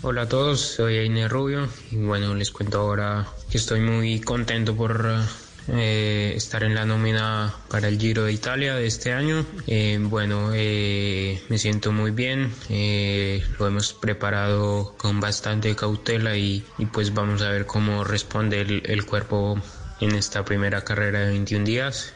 Hola 0.00 0.22
a 0.22 0.28
todos, 0.28 0.60
soy 0.60 0.96
Einer 0.96 1.30
Rubio 1.30 1.68
y 1.90 1.96
bueno, 1.96 2.34
les 2.34 2.50
cuento 2.50 2.80
ahora 2.80 3.28
que 3.50 3.58
estoy 3.58 3.80
muy 3.80 4.20
contento 4.20 4.74
por 4.74 5.20
eh, 5.68 6.32
estar 6.36 6.62
en 6.64 6.74
la 6.74 6.84
nómina 6.84 7.54
para 7.68 7.88
el 7.88 7.98
Giro 7.98 8.24
de 8.24 8.32
Italia 8.32 8.74
de 8.74 8.86
este 8.86 9.12
año. 9.12 9.44
Eh, 9.66 9.98
bueno, 10.00 10.50
eh, 10.54 11.42
me 11.48 11.58
siento 11.58 11.92
muy 11.92 12.10
bien, 12.10 12.52
eh, 12.68 13.44
lo 13.58 13.66
hemos 13.66 13.92
preparado 13.92 14.94
con 14.96 15.20
bastante 15.20 15.74
cautela 15.76 16.36
y, 16.36 16.64
y, 16.78 16.86
pues 16.86 17.14
vamos 17.14 17.42
a 17.42 17.50
ver 17.50 17.66
cómo 17.66 18.04
responde 18.04 18.60
el, 18.60 18.82
el 18.86 19.06
cuerpo 19.06 19.60
en 20.00 20.14
esta 20.16 20.44
primera 20.44 20.82
carrera 20.82 21.20
de 21.20 21.30
21 21.30 21.64
días. 21.64 22.14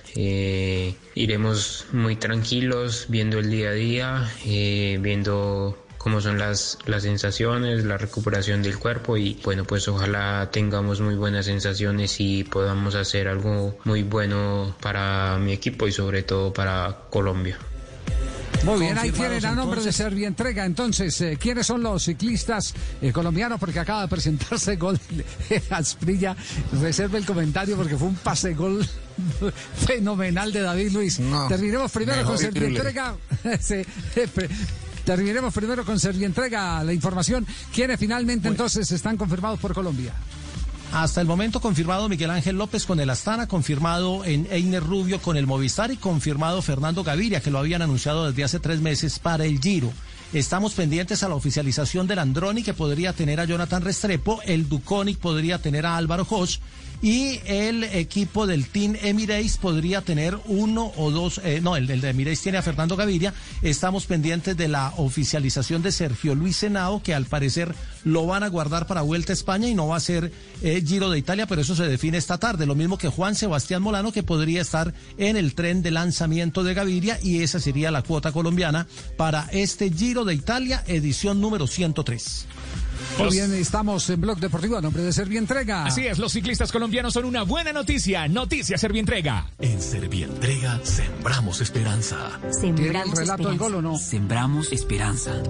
iremos 1.15 1.87
muy 1.93 2.17
tranquilos, 2.17 3.07
viendo 3.09 3.39
el 3.39 3.51
día 3.51 3.69
a 3.69 3.73
día, 3.73 4.31
viendo 4.45 5.86
cómo 6.07 6.21
son 6.21 6.39
las, 6.39 6.79
las 6.87 7.03
sensaciones, 7.03 7.85
la 7.85 7.99
recuperación 7.99 8.63
del 8.63 8.79
cuerpo 8.79 9.17
y 9.17 9.41
bueno, 9.43 9.65
pues 9.65 9.89
ojalá 9.89 10.49
tengamos 10.53 11.01
muy 11.01 11.17
buenas 11.17 11.47
sensaciones 11.47 12.21
y 12.21 12.45
podamos 12.45 12.95
hacer 12.95 13.27
algo 13.27 13.77
muy 13.83 14.05
bueno 14.05 14.77
para 14.81 15.37
mi 15.39 15.53
equipo 15.53 15.89
y 15.89 15.91
sobre 15.91 16.23
todo 16.23 16.53
para 16.53 16.97
Colombia. 17.11 17.59
Muy 18.63 18.79
bien, 18.79 18.97
ahí 18.97 19.11
tienen 19.11 19.45
a 19.47 19.51
nombre 19.51 19.81
de 19.81 19.89
entonces. 19.89 19.97
Servientrega. 19.97 20.65
Entonces, 20.65 21.21
eh, 21.23 21.39
¿quiénes 21.41 21.67
son 21.67 21.83
los 21.83 22.05
ciclistas 22.05 22.73
eh, 23.03 23.11
colombianos? 23.11 23.59
Porque 23.59 23.81
acaba 23.81 24.03
de 24.03 24.09
presentarse 24.09 24.77
gol 24.77 25.01
Asprilla. 25.71 26.37
Reserve 26.81 27.19
el 27.19 27.27
comentario 27.27 27.77
porque 27.77 27.97
fue 27.97 28.07
un 28.07 28.15
pase 28.15 28.55
gol 28.55 28.87
fenomenal 29.87 30.53
de 30.53 30.61
David 30.61 30.93
Luis. 30.93 31.21
Terminemos 31.49 31.91
primero 31.91 32.23
con 32.23 32.35
mejor 32.35 32.39
Servientrega. 32.39 33.17
Terminemos 35.07 35.55
primero 35.55 35.85
con 35.85 36.01
Servientrega 36.01 36.83
la 36.83 36.93
información. 36.93 37.47
¿Quiénes 37.73 37.97
finalmente 37.97 38.49
entonces 38.49 38.91
están 38.91 39.17
confirmados 39.17 39.61
por 39.61 39.73
Colombia? 39.73 40.13
Hasta 40.93 41.21
el 41.21 41.29
momento 41.29 41.61
confirmado 41.61 42.09
Miguel 42.09 42.31
Ángel 42.31 42.57
López 42.57 42.85
con 42.87 42.99
el 42.99 43.09
Astana, 43.09 43.47
confirmado 43.47 44.25
en 44.25 44.49
Einer 44.51 44.83
Rubio 44.83 45.23
con 45.23 45.37
el 45.37 45.47
Movistar 45.47 45.93
y 45.93 45.97
confirmado 45.97 46.61
Fernando 46.61 47.05
Gaviria, 47.05 47.41
que 47.41 47.53
lo 47.53 47.61
habían 47.61 47.83
anunciado 47.83 48.27
desde 48.27 48.43
hace 48.43 48.59
tres 48.59 48.81
meses 48.81 49.21
para 49.21 49.45
el 49.45 49.61
Giro. 49.61 49.93
Estamos 50.33 50.75
pendientes 50.75 51.23
a 51.23 51.29
la 51.29 51.37
oficialización 51.37 52.09
del 52.09 52.19
Androni, 52.19 52.65
que 52.65 52.75
podría 52.75 53.13
tener 53.13 53.39
a 53.39 53.45
Jonathan 53.45 53.83
Restrepo, 53.83 54.41
el 54.45 54.69
Duconic 54.69 55.19
podría 55.19 55.59
tener 55.59 55.87
a 55.87 55.97
Álvaro 55.97 56.27
Hosch 56.29 56.59
y 57.03 57.41
el 57.47 57.85
equipo 57.85 58.47
del 58.47 58.67
Team 58.67 58.97
Emirates 59.03 59.59
podría 59.59 60.01
tener 60.01 60.37
uno 60.47 60.93
o 60.97 61.11
dos, 61.11 61.41
eh, 61.45 61.61
no, 61.63 61.77
el, 61.77 61.89
el 61.91 62.01
de 62.01 62.11
Emirates 62.11 62.41
tiene 62.41 62.59
a 62.59 62.63
Fernando 62.63 62.97
Gaviria. 62.97 63.35
Estamos 63.63 64.07
pendientes 64.07 64.57
de 64.57 64.69
la 64.69 64.93
oficialización 64.97 65.83
de 65.83 65.93
Sergio 65.93 66.35
Luis 66.35 66.57
Senao, 66.57 67.03
que 67.03 67.15
al 67.15 67.27
parecer 67.27 67.75
lo 68.07 68.25
van 68.25 68.45
a 68.45 68.49
guardar 68.49 68.87
para 68.87 69.03
Vuelta 69.03 69.33
a 69.33 69.35
España 69.35 69.69
y 69.69 69.75
no 69.75 69.89
va 69.89 69.97
a 69.97 70.01
ser 70.01 70.33
eh, 70.63 70.83
Giro 70.87 71.11
de 71.11 71.19
Italia, 71.19 71.47
pero 71.47 71.61
eso 71.61 71.75
se 71.75 71.89
define 71.89 72.19
esta 72.19 72.39
tarde. 72.39 72.65
Lo 72.65 72.77
mismo 72.77 72.97
que 72.99 73.09
Juan 73.09 73.35
Sebastián 73.35 73.83
Molano, 73.83 74.13
que 74.13 74.23
podría 74.23 74.63
estar 74.63 74.95
en 75.19 75.37
el 75.37 75.55
tren 75.55 75.83
de 75.83 75.91
lanzamiento 75.91 76.63
de 76.63 76.73
Gaviria 76.73 77.19
y 77.21 77.43
esa 77.43 77.59
sería 77.59 77.91
la 77.91 78.03
cuota 78.03 78.31
colombiana 78.31 78.87
para 79.17 79.49
este 79.51 79.91
Giro 79.91 80.25
de 80.25 80.35
Italia, 80.35 80.85
edición 80.87 81.41
número 81.41 81.67
103. 81.67 82.47
Muy 83.19 83.31
bien, 83.31 83.53
estamos 83.55 84.09
en 84.09 84.21
Blog 84.21 84.39
Deportivo 84.39 84.77
a 84.77 84.81
nombre 84.81 85.03
de 85.03 85.13
Servientrega. 85.13 85.85
Así 85.85 86.07
es, 86.07 86.19
los 86.19 86.33
ciclistas 86.33 86.71
colombianos 86.71 87.13
son 87.13 87.25
una 87.25 87.43
buena 87.43 87.73
noticia. 87.73 88.29
Noticia 88.29 88.79
Servientrega. 88.79 89.51
En 89.59 89.83
Servientrega 89.83 90.81
sembramos 90.85 91.61
esperanza. 91.61 92.41
¿Tiene 92.61 93.03
el 93.03 93.13
relato 93.13 93.49
del 93.49 93.59
gol 93.59 93.75
o 93.75 93.83
no? 93.83 93.99
Sembramos 93.99 94.71
esperanza. 94.73 95.43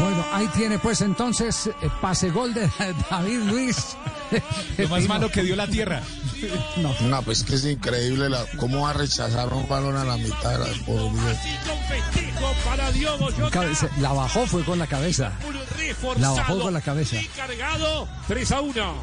Bueno, 0.00 0.24
ahí 0.32 0.48
tiene 0.48 0.78
pues 0.78 1.00
entonces 1.00 1.66
eh, 1.68 1.72
pase 2.00 2.30
gol 2.30 2.52
de 2.54 2.68
David 3.10 3.38
Luis. 3.44 3.96
Lo 4.78 4.88
más 4.88 5.06
malo 5.06 5.30
que 5.30 5.42
dio 5.42 5.54
la 5.56 5.66
tierra. 5.66 6.02
No. 6.78 6.92
No, 7.02 7.22
pues 7.22 7.44
que 7.44 7.54
es 7.54 7.64
increíble 7.64 8.28
la, 8.28 8.44
cómo 8.58 8.82
va 8.82 8.90
a 8.90 8.92
rechazar 8.94 9.52
un 9.52 9.68
balón 9.68 9.96
a 9.96 10.04
la 10.04 10.16
mitad. 10.16 10.58
Por 10.86 11.12
Dios. 11.12 11.36
Cabeza- 13.50 13.88
La 14.00 14.12
bajó, 14.12 14.46
fue 14.46 14.64
con 14.64 14.78
la 14.78 14.86
cabeza. 14.86 15.32
La 16.18 16.30
bajó 16.30 16.58
con 16.60 16.72
la 16.72 16.80
cabeza. 16.80 17.16
Cargado 17.36 18.08
3 18.26 18.52
a 18.52 18.60
1. 18.60 18.94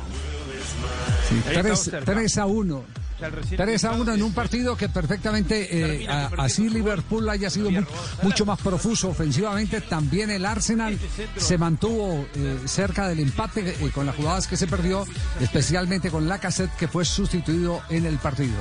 Sí, 1.27 1.35
Ahí 1.35 1.39
está 1.55 1.61
3, 1.61 1.79
cerca. 1.79 2.13
3 2.13 2.37
a 2.37 2.45
1. 2.45 2.83
sea, 3.19 3.27
el 3.27 3.33
recién 3.33 3.57
3 3.57 3.83
a 3.83 3.87
empezado 3.91 4.01
1 4.03 4.13
en 4.13 4.23
un 4.23 4.29
se- 4.29 4.35
partido 4.35 4.77
que 4.77 4.87
perfectamente, 4.87 6.03
eh, 6.03 6.07
así 6.37 6.69
Liverpool 6.69 7.27
haya 7.29 7.49
sido 7.49 7.69
mu- 7.69 7.83
mucho 8.23 8.45
más 8.45 8.59
profuso 8.61 9.09
ofensivamente, 9.09 9.81
también 9.81 10.29
el 10.31 10.45
Arsenal 10.45 10.97
se 11.35 11.57
mantuvo 11.57 12.25
eh, 12.35 12.59
cerca 12.65 13.09
del 13.09 13.19
empate 13.19 13.71
eh, 13.71 13.91
con 13.93 14.05
las 14.05 14.15
jugadas 14.15 14.47
que 14.47 14.55
se 14.55 14.67
perdió, 14.67 15.05
especialmente 15.41 16.09
con 16.09 16.29
Lacazette 16.29 16.73
que 16.77 16.87
fue 16.87 17.03
sustituido 17.03 17.81
en 17.89 18.05
el 18.05 18.17
partido. 18.19 18.55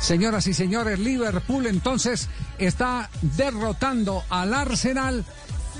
Señoras 0.00 0.46
y 0.46 0.54
señores, 0.54 0.98
Liverpool 1.00 1.66
entonces 1.66 2.28
está 2.58 3.10
derrotando 3.22 4.22
al 4.30 4.54
Arsenal. 4.54 5.24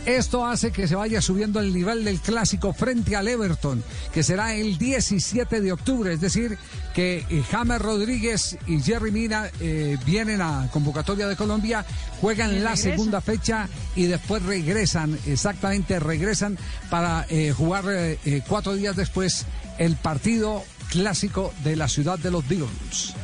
Esto 0.06 0.46
hace 0.46 0.70
que 0.70 0.86
se 0.86 0.96
vaya 0.96 1.22
subiendo 1.22 1.60
el 1.60 1.72
nivel 1.72 2.04
del 2.04 2.20
clásico 2.20 2.74
frente 2.74 3.16
al 3.16 3.26
Everton, 3.26 3.82
que 4.12 4.22
será 4.22 4.54
el 4.54 4.76
17 4.76 5.62
de 5.62 5.72
octubre. 5.72 6.12
Es 6.12 6.20
decir, 6.20 6.58
que 6.94 7.24
eh, 7.30 7.42
James 7.50 7.80
Rodríguez 7.80 8.58
y 8.66 8.82
Jerry 8.82 9.10
Mina 9.10 9.50
eh, 9.60 9.96
vienen 10.04 10.42
a 10.42 10.68
convocatoria 10.70 11.26
de 11.26 11.36
Colombia, 11.36 11.86
juegan 12.20 12.62
la 12.62 12.76
segunda 12.76 13.22
fecha 13.22 13.68
y 13.96 14.04
después 14.04 14.42
regresan, 14.42 15.18
exactamente 15.26 15.98
regresan 15.98 16.58
para 16.90 17.26
eh, 17.30 17.52
jugar 17.56 17.84
eh, 17.88 18.42
cuatro 18.46 18.74
días 18.74 18.96
después 18.96 19.46
el 19.78 19.96
partido 19.96 20.62
clásico 20.90 21.52
de 21.64 21.76
la 21.76 21.88
ciudad 21.88 22.18
de 22.18 22.30
los 22.30 22.46
Beatles. 22.46 23.14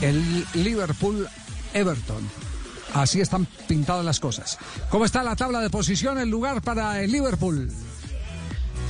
El 0.00 0.44
Liverpool 0.54 1.28
Everton. 1.74 2.51
Así 2.94 3.20
están 3.20 3.46
pintadas 3.66 4.04
las 4.04 4.20
cosas. 4.20 4.58
¿Cómo 4.90 5.04
está 5.04 5.22
la 5.22 5.36
tabla 5.36 5.60
de 5.60 5.70
posición? 5.70 6.18
El 6.18 6.28
lugar 6.28 6.62
para 6.62 7.00
el 7.02 7.10
Liverpool. 7.10 7.70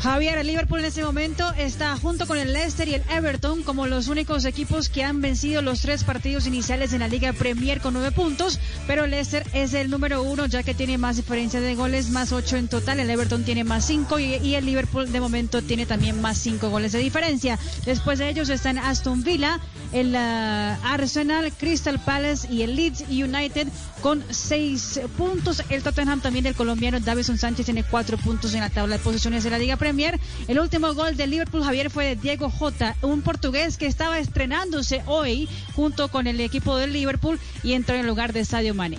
Javier, 0.03 0.37
el 0.37 0.49
Liverpool 0.49 0.81
en 0.81 0.87
este 0.87 1.05
momento 1.05 1.53
está 1.57 1.97
junto 1.97 2.27
con 2.27 2.37
el 2.37 2.53
Leicester 2.53 2.89
y 2.89 2.95
el 2.95 3.05
Everton 3.09 3.63
como 3.63 3.87
los 3.87 4.09
únicos 4.09 4.45
equipos 4.45 4.89
que 4.89 5.05
han 5.05 5.21
vencido 5.21 5.63
los 5.63 5.81
tres 5.81 6.03
partidos 6.03 6.49
iniciales 6.49 6.93
en 6.93 6.99
la 6.99 7.07
Liga 7.07 7.33
Premier 7.33 7.81
con 7.81 7.95
nueve 7.95 8.11
puntos, 8.11 8.59
pero 8.89 9.05
el 9.05 9.13
Leicester 9.13 9.47
es 9.53 9.75
el 9.75 9.91
número 9.91 10.25
uno 10.25 10.47
ya 10.47 10.65
que 10.65 10.75
tiene 10.75 10.99
más 10.99 11.19
diferencia 11.19 11.61
de 11.61 11.77
goles, 11.77 12.11
más 12.11 12.33
ocho 12.33 12.57
en 12.57 12.67
total, 12.67 12.99
el 12.99 13.11
Everton 13.11 13.45
tiene 13.45 13.63
más 13.63 13.85
cinco 13.85 14.19
y, 14.19 14.57
el 14.57 14.67
Liverpool 14.67 15.13
de 15.13 15.21
momento 15.21 15.63
tiene 15.63 15.87
también 15.87 16.21
más 16.21 16.37
cinco 16.37 16.69
goles 16.69 16.91
de 16.91 16.99
diferencia. 16.99 17.57
Después 17.85 18.19
de 18.19 18.29
ellos 18.29 18.49
están 18.49 18.79
Aston 18.79 19.23
Villa, 19.23 19.61
el 19.93 20.17
ah, 20.17 20.81
Arsenal, 20.83 21.53
Crystal 21.53 22.01
Palace 22.01 22.53
y 22.53 22.63
el 22.63 22.75
Leeds 22.75 23.05
United 23.09 23.69
con 24.03 24.23
seis 24.31 25.01
puntos. 25.17 25.63
El 25.69 25.83
Tottenham 25.83 26.21
también 26.21 26.45
del 26.45 26.55
colombiano 26.55 27.01
Davison 27.01 27.39
Sánchez 27.39 27.65
tiene 27.67 27.85
cuatro 27.85 28.19
puntos 28.19 28.53
en 28.55 28.61
la 28.61 28.69
tabla 28.69 28.99
de 28.99 29.03
posiciones 29.03 29.45
de 29.45 29.51
la 29.51 29.59
Liga 29.59 29.77
Premier. 29.77 30.19
El 30.49 30.59
último 30.59 30.93
gol 30.93 31.17
del 31.17 31.31
Liverpool, 31.31 31.65
Javier, 31.65 31.89
fue 31.89 32.05
de 32.07 32.17
Diego 32.17 32.51
Jota, 32.51 32.97
un 33.01 33.23
portugués 33.23 33.79
que 33.79 33.87
estaba 33.87 34.19
estrenándose 34.19 35.03
hoy 35.07 35.49
junto 35.75 36.09
con 36.09 36.27
el 36.27 36.41
equipo 36.41 36.77
del 36.77 36.93
Liverpool 36.93 37.39
y 37.63 37.73
entró 37.73 37.95
en 37.95 38.03
el 38.03 38.07
lugar 38.09 38.33
de 38.33 38.45
Sadio 38.45 38.75
Mané. 38.75 38.99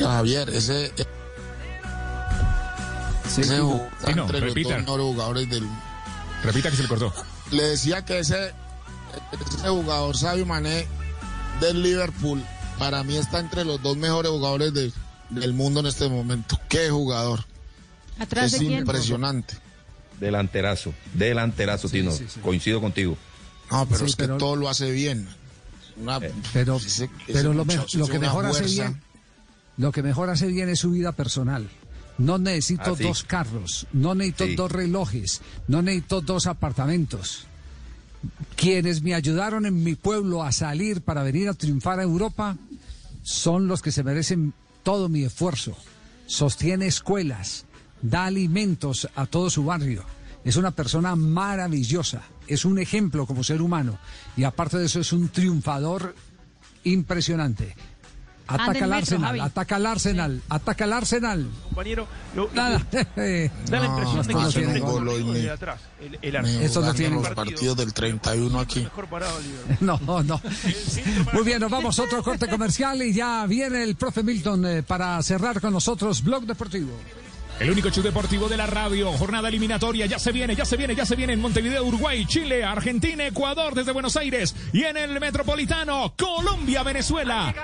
Javier, 0.00 0.50
ese. 0.50 0.86
ese 0.86 1.06
Sí, 3.28 3.42
no, 4.14 4.28
repita. 4.28 4.82
jugadores 4.84 5.48
del. 5.48 5.66
Repita 6.42 6.70
que 6.70 6.76
se 6.76 6.82
le 6.82 6.88
cortó. 6.88 7.12
Le 7.50 7.62
decía 7.62 8.04
que 8.04 8.18
ese, 8.18 8.52
ese 9.56 9.68
jugador 9.68 10.16
Sabio 10.16 10.46
Mané 10.46 10.86
del 11.60 11.82
Liverpool, 11.82 12.44
para 12.78 13.02
mí 13.04 13.16
está 13.16 13.40
entre 13.40 13.64
los 13.64 13.80
dos 13.82 13.96
mejores 13.96 14.30
jugadores 14.30 14.72
de- 14.74 14.92
del 15.30 15.52
mundo 15.54 15.80
en 15.80 15.86
este 15.86 16.08
momento. 16.08 16.58
Qué 16.68 16.90
jugador. 16.90 17.44
¿Atrás 18.18 18.52
es 18.52 18.60
de 18.60 18.66
quién? 18.66 18.78
impresionante. 18.80 19.56
Delanterazo, 20.20 20.94
delanterazo, 21.14 21.88
Tino. 21.88 22.12
Coincido 22.42 22.80
contigo. 22.80 23.16
No, 23.70 23.86
pero 23.86 24.00
Sí, 24.00 24.04
es 24.06 24.16
que 24.16 24.24
pero- 24.24 24.36
todo 24.38 24.56
lo 24.56 24.68
hace 24.68 24.90
bien. 24.92 25.26
Una- 25.96 26.20
Pero, 26.52 26.76
ese- 26.76 27.04
ese 27.04 27.08
pero 27.32 27.52
lo, 27.52 27.64
me- 27.64 27.74
que 28.10 28.18
mejor 28.18 28.46
hace 28.46 28.64
bien, 28.64 29.00
lo 29.76 29.92
que 29.92 30.02
mejor 30.02 30.28
hace 30.30 30.46
bien 30.48 30.68
es 30.68 30.80
su 30.80 30.90
vida 30.90 31.12
personal. 31.12 31.68
No 32.18 32.38
necesito 32.38 32.92
Ah, 32.92 32.96
sí. 32.96 33.02
dos 33.04 33.24
carros, 33.24 33.86
no 33.92 34.14
necesito 34.14 34.44
Sí. 34.46 34.54
dos 34.56 34.70
relojes, 34.72 35.40
no 35.66 35.82
necesito 35.82 36.20
dos 36.20 36.46
apartamentos. 36.46 37.46
Quienes 38.56 39.02
me 39.02 39.14
ayudaron 39.14 39.66
en 39.66 39.82
mi 39.82 39.94
pueblo 39.94 40.42
a 40.42 40.52
salir 40.52 41.02
para 41.02 41.22
venir 41.22 41.48
a 41.48 41.54
triunfar 41.54 42.00
a 42.00 42.04
Europa 42.04 42.56
son 43.22 43.66
los 43.68 43.82
que 43.82 43.92
se 43.92 44.04
merecen 44.04 44.54
todo 44.82 45.08
mi 45.08 45.24
esfuerzo. 45.24 45.76
Sostiene 46.26 46.86
escuelas, 46.86 47.64
da 48.02 48.26
alimentos 48.26 49.08
a 49.14 49.26
todo 49.26 49.50
su 49.50 49.64
barrio. 49.64 50.04
Es 50.44 50.56
una 50.56 50.70
persona 50.72 51.16
maravillosa, 51.16 52.22
es 52.46 52.64
un 52.64 52.78
ejemplo 52.78 53.26
como 53.26 53.42
ser 53.42 53.62
humano 53.62 53.98
y 54.36 54.44
aparte 54.44 54.78
de 54.78 54.86
eso 54.86 55.00
es 55.00 55.12
un 55.12 55.28
triunfador 55.28 56.14
impresionante. 56.84 57.74
Ataca 58.46 58.70
al 58.70 58.74
metro, 58.74 58.94
Arsenal, 58.94 59.40
ataca 59.40 59.76
al 59.76 59.86
Arsenal, 59.86 60.42
ataca 60.48 60.84
al 60.84 60.92
Arsenal. 60.92 61.50
Compañero, 61.64 62.06
lo- 62.36 62.50
Nada. 62.52 62.78
da 62.90 63.80
la 63.80 63.86
impresión 63.86 64.22
de 64.22 64.28
que 64.28 64.34
no 64.34 64.50
siempre 64.50 64.74
tiene 64.74 64.80
gol. 64.80 65.34
de 65.34 65.50
atrás. 65.50 65.80
El, 66.00 66.18
el 66.20 66.36
Arsenal. 66.36 66.84
No 66.84 66.94
tiene 66.94 67.16
los 67.16 67.28
partidos 67.30 67.76
del 67.76 67.92
31 67.94 68.60
aquí. 68.60 68.86
No, 69.80 69.98
no. 70.22 70.40
Muy 71.32 71.42
bien, 71.42 71.60
nos 71.60 71.70
vamos 71.70 71.98
a 71.98 72.02
otro 72.02 72.22
corte 72.22 72.46
comercial 72.48 73.00
y 73.02 73.12
ya 73.14 73.46
viene 73.46 73.82
el 73.82 73.96
profe 73.96 74.22
Milton 74.22 74.66
eh, 74.66 74.82
para 74.82 75.22
cerrar 75.22 75.60
con 75.60 75.72
nosotros 75.72 76.22
Blog 76.22 76.44
Deportivo. 76.44 76.92
El 77.60 77.70
único 77.70 77.88
show 77.88 78.02
deportivo 78.02 78.48
de 78.48 78.56
la 78.56 78.66
radio. 78.66 79.12
Jornada 79.12 79.48
eliminatoria. 79.48 80.06
Ya 80.06 80.18
se 80.18 80.32
viene, 80.32 80.56
ya 80.56 80.64
se 80.64 80.76
viene, 80.76 80.96
ya 80.96 81.06
se 81.06 81.14
viene 81.14 81.34
en 81.34 81.40
Montevideo, 81.40 81.84
Uruguay, 81.84 82.26
Chile, 82.26 82.64
Argentina, 82.64 83.24
Ecuador, 83.26 83.74
desde 83.76 83.92
Buenos 83.92 84.16
Aires. 84.16 84.54
Y 84.72 84.82
en 84.82 84.96
el 84.96 85.20
Metropolitano, 85.20 86.12
Colombia, 86.18 86.82
Venezuela. 86.82 87.54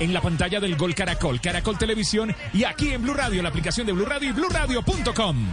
En 0.00 0.12
la 0.12 0.20
pantalla 0.20 0.60
del 0.60 0.76
Gol 0.76 0.94
Caracol, 0.94 1.40
Caracol 1.40 1.78
Televisión 1.78 2.34
y 2.52 2.64
aquí 2.64 2.92
en 2.92 3.02
Blue 3.02 3.14
Radio, 3.14 3.42
la 3.42 3.48
aplicación 3.48 3.86
de 3.86 3.92
Blue 3.92 4.04
Radio 4.06 4.30
y 4.30 4.32
BlueRadio.com. 4.32 5.46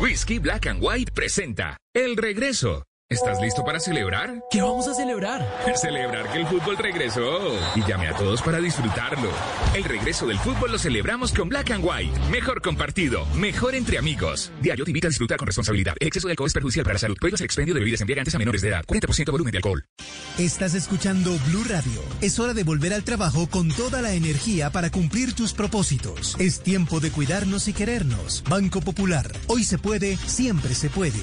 Whisky 0.00 0.38
Black 0.38 0.66
and 0.66 0.80
White 0.80 1.12
presenta 1.12 1.76
El 1.92 2.16
Regreso. 2.16 2.87
¿Estás 3.10 3.40
listo 3.40 3.64
para 3.64 3.80
celebrar? 3.80 4.44
¿Qué 4.50 4.60
vamos 4.60 4.86
a 4.86 4.92
celebrar? 4.92 5.40
Celebrar 5.76 6.30
que 6.30 6.40
el 6.40 6.46
fútbol 6.46 6.76
regresó. 6.76 7.56
Y 7.74 7.80
llame 7.88 8.06
a 8.06 8.14
todos 8.14 8.42
para 8.42 8.60
disfrutarlo. 8.60 9.30
El 9.74 9.84
regreso 9.84 10.26
del 10.26 10.38
fútbol 10.38 10.72
lo 10.72 10.78
celebramos 10.78 11.32
con 11.32 11.48
Black 11.48 11.70
and 11.70 11.82
White. 11.82 12.12
Mejor 12.30 12.60
compartido, 12.60 13.24
mejor 13.34 13.74
entre 13.74 13.96
amigos. 13.96 14.52
Diario 14.60 14.84
te 14.84 14.90
invita 14.90 15.06
a 15.06 15.08
disfrutar 15.08 15.38
con 15.38 15.46
responsabilidad. 15.46 15.94
El 16.00 16.08
exceso 16.08 16.28
de 16.28 16.32
alcohol 16.32 16.48
es 16.48 16.52
perjudicial 16.52 16.84
para 16.84 16.96
la 16.96 16.98
salud. 16.98 17.16
Prohíbas 17.18 17.40
el 17.40 17.46
expendio 17.46 17.72
de 17.72 17.80
bebidas 17.80 18.02
embriagantes 18.02 18.34
a 18.34 18.38
menores 18.38 18.60
de 18.60 18.68
edad. 18.68 18.84
40% 18.84 19.32
volumen 19.32 19.52
de 19.52 19.56
alcohol. 19.56 19.86
Estás 20.36 20.74
escuchando 20.74 21.34
Blue 21.46 21.64
Radio. 21.66 22.02
Es 22.20 22.38
hora 22.38 22.52
de 22.52 22.62
volver 22.62 22.92
al 22.92 23.04
trabajo 23.04 23.48
con 23.48 23.70
toda 23.70 24.02
la 24.02 24.12
energía 24.12 24.68
para 24.68 24.90
cumplir 24.90 25.32
tus 25.32 25.54
propósitos. 25.54 26.36
Es 26.38 26.60
tiempo 26.60 27.00
de 27.00 27.10
cuidarnos 27.10 27.68
y 27.68 27.72
querernos. 27.72 28.44
Banco 28.50 28.82
Popular. 28.82 29.32
Hoy 29.46 29.64
se 29.64 29.78
puede, 29.78 30.18
siempre 30.18 30.74
se 30.74 30.90
puede. 30.90 31.22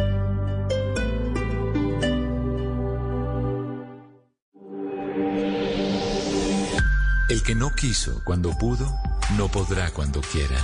El 7.31 7.43
que 7.43 7.55
no 7.55 7.73
quiso 7.73 8.21
cuando 8.25 8.51
pudo, 8.57 8.93
no 9.37 9.47
podrá 9.47 9.89
cuando 9.91 10.19
quiera. 10.19 10.57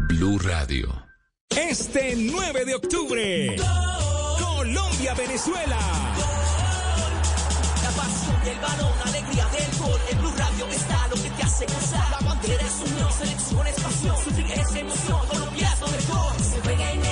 Blue 0.00 0.40
Radio. 0.40 1.06
Este 1.50 2.16
9 2.16 2.64
de 2.64 2.74
octubre, 2.74 3.56
Colombia-Venezuela. 4.40 5.78
La 7.84 7.90
pasión 7.90 8.36
y 8.44 8.48
el 8.48 8.58
balón, 8.58 8.92
alegría 9.04 9.46
del 9.50 9.78
gol. 9.78 10.00
En 10.10 10.18
Blue 10.18 10.34
Radio 10.36 10.66
está 10.66 11.06
lo 11.06 11.14
que 11.14 11.30
te 11.30 11.42
hace 11.44 11.66
gozar. 11.66 12.10
La 12.10 12.18
bandera 12.18 12.66
es 12.66 12.90
unión, 12.90 13.12
selección 13.12 13.66
es 13.68 13.74
pasión. 13.80 14.16
Sufrir 14.24 14.50
es 14.50 14.74
emoción, 14.74 15.20
Colombia 15.28 15.72
es 15.72 15.80
lo 15.80 15.86
mejor. 15.86 16.40
Se 16.40 16.60
juega 16.62 16.90
en 16.94 17.03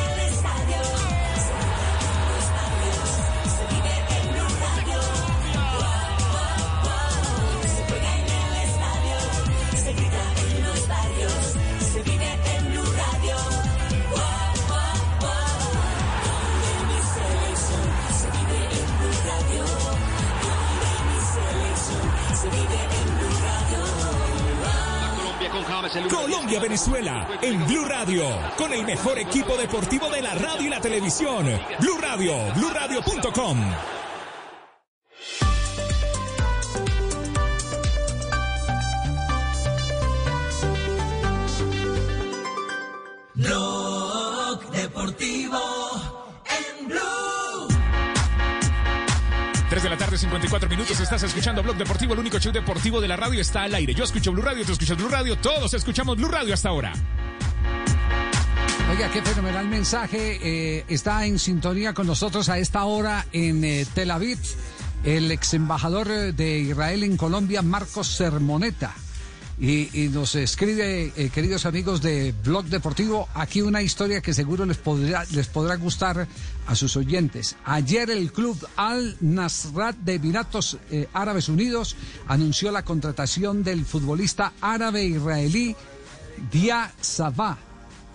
Colombia-Venezuela 26.09 27.29
en 27.43 27.67
Blue 27.67 27.85
Radio, 27.85 28.25
con 28.57 28.73
el 28.73 28.85
mejor 28.85 29.19
equipo 29.19 29.57
deportivo 29.57 30.09
de 30.11 30.23
la 30.23 30.35
radio 30.35 30.67
y 30.67 30.71
la 30.71 30.81
televisión. 30.81 31.47
Blue 31.81 31.99
Radio, 32.01 32.35
BlueRadio.com. 32.55 34.02
3 49.83 49.91
de 49.91 49.97
la 49.97 49.97
tarde, 49.97 50.17
54 50.17 50.69
minutos. 50.69 51.01
Estás 51.01 51.25
escuchando 51.25 51.61
Blog 51.61 51.77
Deportivo, 51.77 52.15
el 52.15 52.21
único 52.21 52.39
show 52.39 52.53
deportivo 52.53 53.01
de 53.01 53.09
la 53.09 53.17
radio 53.17 53.41
está 53.41 53.65
al 53.65 53.75
aire. 53.75 53.93
Yo 53.93 54.05
escucho 54.05 54.31
Blue 54.31 54.43
Radio, 54.43 54.65
tú 54.65 54.71
escuchas 54.71 54.97
Blue 54.97 55.09
Radio, 55.09 55.37
todos 55.37 55.75
escuchamos 55.75 56.17
Blue 56.17 56.29
Radio 56.29 56.55
hasta 56.55 56.69
ahora. 56.69 56.93
Oiga, 58.93 59.11
qué 59.11 59.21
fenomenal 59.23 59.67
mensaje. 59.67 60.39
eh, 60.41 60.85
está 60.87 61.27
en 61.27 61.37
sintonía 61.37 61.95
con 61.95 62.07
nosotros 62.07 62.49
a 62.49 62.59
esta 62.59 62.85
hora 62.85 63.27
en 63.33 63.65
eh, 63.65 63.85
Tel 63.93 64.13
Aviv 64.13 64.39
el 65.03 65.33
ex 65.33 65.55
embajador 65.55 66.09
eh, 66.13 66.33
de 66.33 66.61
Israel 66.61 67.03
en 67.03 67.17
Colombia, 67.17 67.61
Marcos 67.63 68.07
Sermoneta. 68.07 68.95
Y, 69.63 70.09
nos 70.09 70.35
escribe, 70.35 71.13
eh, 71.15 71.31
queridos 71.31 71.67
amigos 71.67 72.03
de 72.03 72.35
Blog 72.43 72.65
Deportivo, 72.65 73.29
aquí 73.33 73.63
una 73.63 73.81
historia 73.81 74.21
que 74.21 74.35
seguro 74.35 74.67
les 74.67 74.77
podrá, 74.77 75.25
les 75.31 75.47
podrá 75.47 75.77
gustar 75.77 76.27
a 76.67 76.75
sus 76.75 76.97
oyentes. 76.97 77.55
Ayer 77.65 78.11
el 78.11 78.33
club 78.33 78.59
Al 78.75 79.17
Nasrat 79.21 79.95
de 79.99 80.15
Emiratos 80.15 80.79
eh, 80.91 81.09
Árabes 81.13 81.49
Unidos 81.49 81.95
anunció 82.27 82.73
la 82.73 82.85
contratación 82.85 83.63
del 83.63 83.85
futbolista 83.85 84.53
árabe-israelí 84.61 85.77
Dia 86.51 86.93
Sabah. 87.01 87.57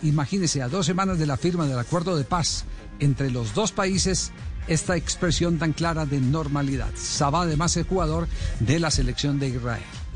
Imagínense, 0.02 0.62
a 0.62 0.68
dos 0.68 0.86
semanas 0.86 1.18
de 1.18 1.28
la 1.28 1.38
firma 1.38 1.66
del 1.66 1.80
acuerdo 1.80 2.18
de 2.18 2.26
paz 2.26 2.66
entre 3.00 3.32
los 3.32 3.54
dos 3.54 3.72
países, 3.72 4.34
esta 4.68 4.98
expresión 4.98 5.60
tan 5.60 5.72
clara 5.72 6.06
de 6.06 6.20
normalidad. 6.20 6.92
Sabah 6.98 7.44
además 7.44 7.78
es 7.78 7.88
jugador 7.88 8.28
de 8.60 8.82
la 8.82 8.92
selección 8.92 9.40
de 9.40 9.48
Israel. 9.48 10.07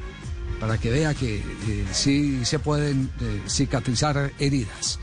Para 0.62 0.78
que 0.78 0.90
vea 0.92 1.14
que 1.16 1.38
eh, 1.40 1.86
sí 1.92 2.46
se 2.46 2.60
pueden 2.60 3.12
eh, 3.20 3.42
cicatrizar 3.50 4.32
heridas. 4.40 5.00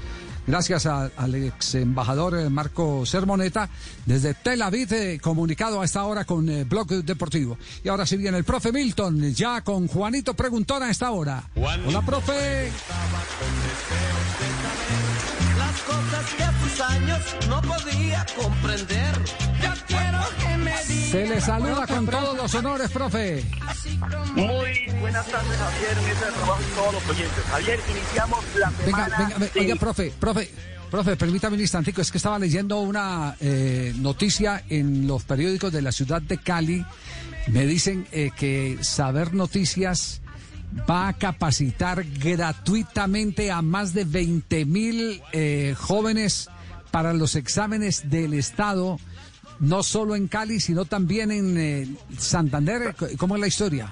Gracias 0.47 0.87
a- 0.87 1.11
al 1.17 1.35
ex 1.35 1.75
embajador 1.75 2.39
eh, 2.39 2.49
Marco 2.49 3.05
Sermoneta, 3.05 3.69
desde 4.07 4.33
Tel 4.33 4.63
Aviv, 4.63 4.91
eh, 4.95 5.19
comunicado 5.21 5.83
a 5.83 5.85
esta 5.85 6.05
hora 6.05 6.25
con 6.25 6.49
eh, 6.49 6.65
Blog 6.65 6.87
Deportivo. 7.05 7.59
Y 7.85 7.89
ahora 7.89 8.07
sí 8.07 8.17
viene 8.17 8.39
el 8.39 8.45
profe 8.45 8.73
Milton, 8.73 9.35
ya 9.35 9.61
con 9.63 9.89
Juanito 9.89 10.33
Preguntón 10.33 10.85
a 10.85 10.91
esta 10.91 11.11
hora. 11.11 11.43
Hola, 11.87 12.01
profe. 12.07 12.71
Las 15.59 15.81
cosas 15.83 16.35
que 16.37 16.43
a 16.45 16.53
tus 16.53 16.81
años 16.81 17.21
no 17.49 17.61
podía 17.61 18.25
comprender. 18.41 19.15
Yo 19.63 19.71
quiero. 19.87 20.18
Se 20.89 21.27
le 21.27 21.41
saluda 21.41 21.87
con 21.87 22.07
todos 22.07 22.37
los 22.37 22.55
honores, 22.55 22.91
profe. 22.91 23.45
Muy 24.35 24.99
buenas 25.01 25.27
tardes, 25.27 25.57
Javier, 25.59 25.97
mesa 26.07 26.27
de 26.27 26.33
trabajo 26.33 26.61
y 26.63 26.75
todos 26.75 26.95
los 26.95 27.09
oyentes. 27.09 27.45
Javier, 27.51 27.81
iniciamos 27.91 28.45
la 28.59 28.71
Venga, 28.71 28.85
semana. 29.05 29.19
venga, 29.19 29.39
ve- 29.39 29.51
de- 29.55 29.61
oiga, 29.61 29.77
profe, 29.77 30.13
profe, 30.19 30.51
profe, 30.91 31.17
permítame 31.17 31.57
un 31.57 31.61
instantico, 31.63 32.01
es 32.01 32.11
que 32.11 32.19
estaba 32.19 32.39
leyendo 32.39 32.81
una 32.81 33.37
eh, 33.41 33.93
noticia 33.99 34.65
en 34.69 35.07
los 35.07 35.25
periódicos 35.25 35.73
de 35.73 35.83
la 35.83 35.93
ciudad 35.93 36.23
de 36.23 36.39
Cali. 36.39 36.85
Me 37.49 37.67
dicen 37.67 38.07
eh, 38.13 38.31
que 38.37 38.79
Saber 38.83 39.35
Noticias 39.35 40.21
va 40.89 41.09
a 41.09 41.13
capacitar 41.15 42.05
gratuitamente 42.05 43.51
a 43.51 43.63
más 43.63 43.95
de 43.95 44.05
20 44.05 44.65
mil 44.67 45.23
eh, 45.33 45.75
jóvenes 45.79 46.49
para 46.91 47.13
los 47.13 47.35
exámenes 47.37 48.09
del 48.11 48.33
Estado, 48.35 48.99
no 49.61 49.83
solo 49.83 50.15
en 50.15 50.29
Cali, 50.29 50.61
sino 50.61 50.85
también 50.85 51.31
en 51.31 51.59
eh, 51.59 51.87
Santander. 52.17 52.95
¿Cómo 53.19 53.37
es 53.37 53.41
la 53.41 53.47
historia? 53.47 53.91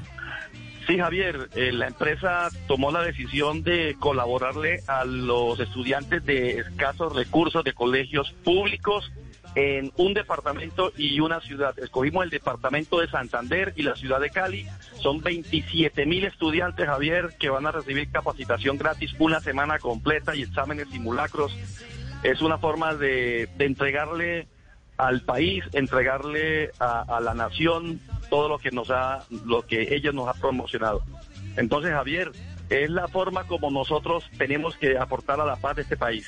Sí, 0.86 0.98
Javier, 0.98 1.48
eh, 1.56 1.72
la 1.72 1.88
empresa 1.88 2.48
tomó 2.68 2.92
la 2.92 3.02
decisión 3.02 3.64
de 3.64 3.96
colaborarle 3.98 4.82
a 4.86 5.04
los 5.04 5.58
estudiantes 5.58 6.24
de 6.24 6.58
escasos 6.58 7.12
recursos 7.14 7.64
de 7.64 7.72
colegios 7.72 8.32
públicos 8.44 9.10
en 9.56 9.90
un 9.96 10.14
departamento 10.14 10.92
y 10.96 11.18
una 11.18 11.40
ciudad. 11.40 11.76
Escogimos 11.78 12.22
el 12.22 12.30
departamento 12.30 13.00
de 13.00 13.08
Santander 13.08 13.72
y 13.74 13.82
la 13.82 13.96
ciudad 13.96 14.20
de 14.20 14.30
Cali. 14.30 14.66
Son 15.00 15.22
27 15.22 16.06
mil 16.06 16.24
estudiantes, 16.24 16.86
Javier, 16.86 17.34
que 17.40 17.48
van 17.48 17.66
a 17.66 17.72
recibir 17.72 18.08
capacitación 18.12 18.78
gratis 18.78 19.12
una 19.18 19.40
semana 19.40 19.78
completa 19.80 20.36
y 20.36 20.42
exámenes 20.42 20.88
simulacros. 20.90 21.56
Es 22.22 22.42
una 22.42 22.58
forma 22.58 22.94
de, 22.94 23.48
de 23.56 23.64
entregarle 23.64 24.46
al 24.96 25.22
país, 25.22 25.64
entregarle 25.72 26.70
a, 26.78 27.02
a 27.02 27.20
la 27.20 27.34
nación 27.34 28.00
todo 28.30 28.48
lo 28.48 28.58
que 28.58 28.70
nos 28.70 28.90
ha, 28.90 29.24
lo 29.44 29.66
que 29.66 29.94
ella 29.94 30.12
nos 30.12 30.28
ha 30.28 30.34
promocionado. 30.34 31.02
Entonces, 31.56 31.92
Javier, 31.92 32.32
es 32.68 32.90
la 32.90 33.08
forma 33.08 33.44
como 33.44 33.70
nosotros 33.70 34.24
tenemos 34.36 34.76
que 34.76 34.98
aportar 34.98 35.40
a 35.40 35.44
la 35.44 35.56
paz 35.56 35.76
de 35.76 35.82
este 35.82 35.96
país. 35.96 36.26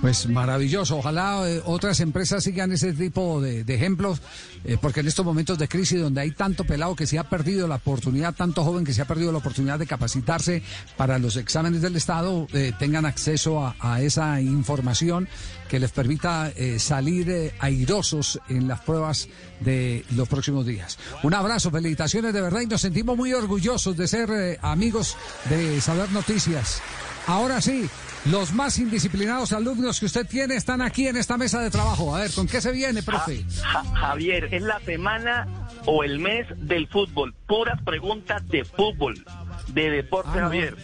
Pues 0.00 0.26
maravilloso. 0.28 0.98
Ojalá 0.98 1.48
eh, 1.48 1.62
otras 1.64 2.00
empresas 2.00 2.42
sigan 2.42 2.72
ese 2.72 2.92
tipo 2.92 3.40
de, 3.40 3.62
de 3.62 3.74
ejemplos, 3.74 4.20
eh, 4.64 4.76
porque 4.80 5.00
en 5.00 5.08
estos 5.08 5.24
momentos 5.24 5.58
de 5.58 5.68
crisis 5.68 6.00
donde 6.00 6.20
hay 6.20 6.30
tanto 6.32 6.64
pelado 6.64 6.94
que 6.96 7.06
se 7.06 7.18
ha 7.18 7.24
perdido 7.24 7.66
la 7.68 7.76
oportunidad, 7.76 8.34
tanto 8.34 8.64
joven 8.64 8.84
que 8.84 8.92
se 8.92 9.02
ha 9.02 9.06
perdido 9.06 9.32
la 9.32 9.38
oportunidad 9.38 9.78
de 9.78 9.86
capacitarse 9.86 10.62
para 10.96 11.18
los 11.18 11.36
exámenes 11.36 11.82
del 11.82 11.96
Estado, 11.96 12.46
eh, 12.52 12.72
tengan 12.78 13.04
acceso 13.06 13.74
a, 13.80 14.00
esa 14.00 14.40
información 14.40 15.28
que 15.68 15.78
les 15.78 15.90
permita 15.90 16.50
eh, 16.56 16.78
salir 16.78 17.52
airosos 17.58 18.40
en 18.48 18.68
las 18.68 18.80
pruebas 18.80 19.28
de 19.60 20.04
los 20.14 20.28
próximos 20.28 20.66
días. 20.66 20.98
Un 21.22 21.34
abrazo, 21.34 21.70
felicitaciones 21.70 22.32
de 22.34 22.40
verdad 22.40 22.60
y 22.60 22.66
nos 22.66 22.80
sentimos 22.80 23.16
muy 23.16 23.32
orgullosos 23.32 23.96
de 23.96 24.08
ser 24.08 24.58
amigos 24.62 25.16
de 25.48 25.80
Saber 25.80 26.10
Noticias. 26.12 26.80
Ahora 27.26 27.60
sí, 27.60 27.88
los 28.24 28.52
más 28.52 28.78
indisciplinados 28.78 29.52
alumnos 29.52 30.00
que 30.00 30.06
usted 30.06 30.26
tiene 30.26 30.56
están 30.56 30.82
aquí 30.82 31.06
en 31.06 31.16
esta 31.16 31.36
mesa 31.36 31.60
de 31.60 31.70
trabajo. 31.70 32.14
A 32.16 32.20
ver, 32.20 32.32
¿con 32.32 32.46
qué 32.48 32.60
se 32.60 32.72
viene, 32.72 33.02
profe? 33.02 33.44
Ja- 33.62 33.84
Javier, 33.94 34.51
es 34.52 34.62
la 34.62 34.78
semana 34.80 35.46
o 35.86 36.04
el 36.04 36.18
mes 36.18 36.46
del 36.56 36.86
fútbol. 36.88 37.34
Puras 37.46 37.80
preguntas 37.82 38.46
de 38.48 38.64
fútbol, 38.64 39.24
de 39.68 39.90
deporte, 39.90 40.30
Ah. 40.38 40.42
Javier. 40.42 40.76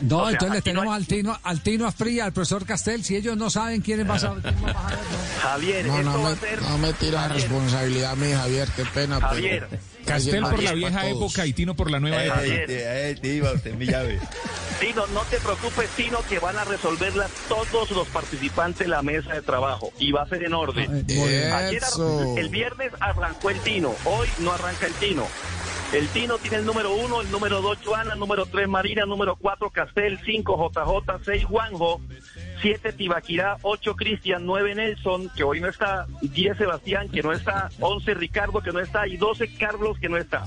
No, 0.00 0.18
O 0.18 0.22
sea, 0.24 0.32
entonces 0.32 0.50
le 0.50 0.58
no 0.58 0.62
tenemos 0.62 0.94
al 0.96 1.06
Tino, 1.06 1.38
al 1.44 1.60
Tino 1.60 1.86
Asprilla, 1.86 2.24
al 2.24 2.32
profesor 2.32 2.66
Castel. 2.66 3.04
Si 3.04 3.14
ellos 3.16 3.36
no 3.36 3.48
saben 3.48 3.80
quiénes 3.80 4.08
va 4.10 4.16
a 4.16 4.18
saber. 4.18 4.42
quién 4.42 4.64
va 4.66 4.70
a 4.70 4.82
saber, 4.82 4.98
Javier, 5.42 5.86
No, 5.86 5.98
esto 5.98 6.10
no 6.10 6.18
va 6.22 6.28
me, 6.30 6.34
a 6.34 6.36
ser... 6.36 6.62
no 6.62 6.78
me 6.78 6.92
tira 6.94 7.20
la 7.22 7.28
responsabilidad 7.34 8.10
a 8.12 8.16
mí, 8.16 8.32
Javier, 8.32 8.68
qué 8.74 8.84
pena. 8.86 9.16
pero- 9.16 9.28
Javier. 9.28 9.68
Castel 10.04 10.42
por 10.42 10.62
la 10.62 10.72
vieja 10.72 11.06
época 11.08 11.46
y 11.46 11.52
Tino 11.52 11.74
por 11.74 11.90
la 11.90 12.00
nueva 12.00 12.22
Eh, 12.22 12.26
época. 12.26 12.42
Eh, 12.68 13.16
te 13.20 13.28
iba 13.34 13.52
usted 13.52 13.74
mi 13.74 13.86
llave. 13.86 14.18
Tino, 14.80 15.06
no 15.08 15.20
te 15.22 15.38
preocupes, 15.38 15.88
Tino, 15.90 16.18
que 16.28 16.38
van 16.38 16.56
a 16.58 16.64
resolverlas 16.64 17.30
todos 17.48 17.90
los 17.92 18.06
participantes 18.08 18.80
de 18.80 18.88
la 18.88 19.02
mesa 19.02 19.32
de 19.34 19.42
trabajo 19.42 19.92
y 19.98 20.12
va 20.12 20.22
a 20.22 20.28
ser 20.28 20.44
en 20.44 20.52
orden. 20.54 21.06
Ayer, 21.54 21.82
el 22.36 22.48
viernes 22.48 22.92
arrancó 23.00 23.50
el 23.50 23.60
Tino, 23.60 23.94
hoy 24.04 24.28
no 24.40 24.52
arranca 24.52 24.86
el 24.86 24.92
Tino. 24.94 25.26
El 25.94 26.08
Tino 26.08 26.38
tiene 26.38 26.56
el 26.56 26.66
número 26.66 26.92
uno, 26.92 27.20
el 27.20 27.30
número 27.30 27.62
dos 27.62 27.78
Joana, 27.84 28.14
el 28.14 28.18
número 28.18 28.46
tres 28.46 28.66
Marina, 28.66 29.04
el 29.04 29.08
número 29.08 29.36
cuatro 29.36 29.70
Castel, 29.70 30.18
cinco 30.24 30.56
JJ, 30.56 31.24
seis 31.24 31.44
Juanjo, 31.44 32.00
siete 32.60 32.92
Tibaquirá, 32.92 33.58
ocho 33.62 33.94
Cristian, 33.94 34.44
nueve 34.44 34.74
Nelson, 34.74 35.30
que 35.36 35.44
hoy 35.44 35.60
no 35.60 35.68
está, 35.68 36.06
diez 36.20 36.58
Sebastián, 36.58 37.08
que 37.08 37.22
no 37.22 37.32
está, 37.32 37.70
once 37.78 38.12
Ricardo, 38.12 38.60
que 38.60 38.72
no 38.72 38.80
está, 38.80 39.06
y 39.06 39.16
doce 39.16 39.54
Carlos, 39.56 39.96
que 40.00 40.08
no 40.08 40.16
está. 40.16 40.42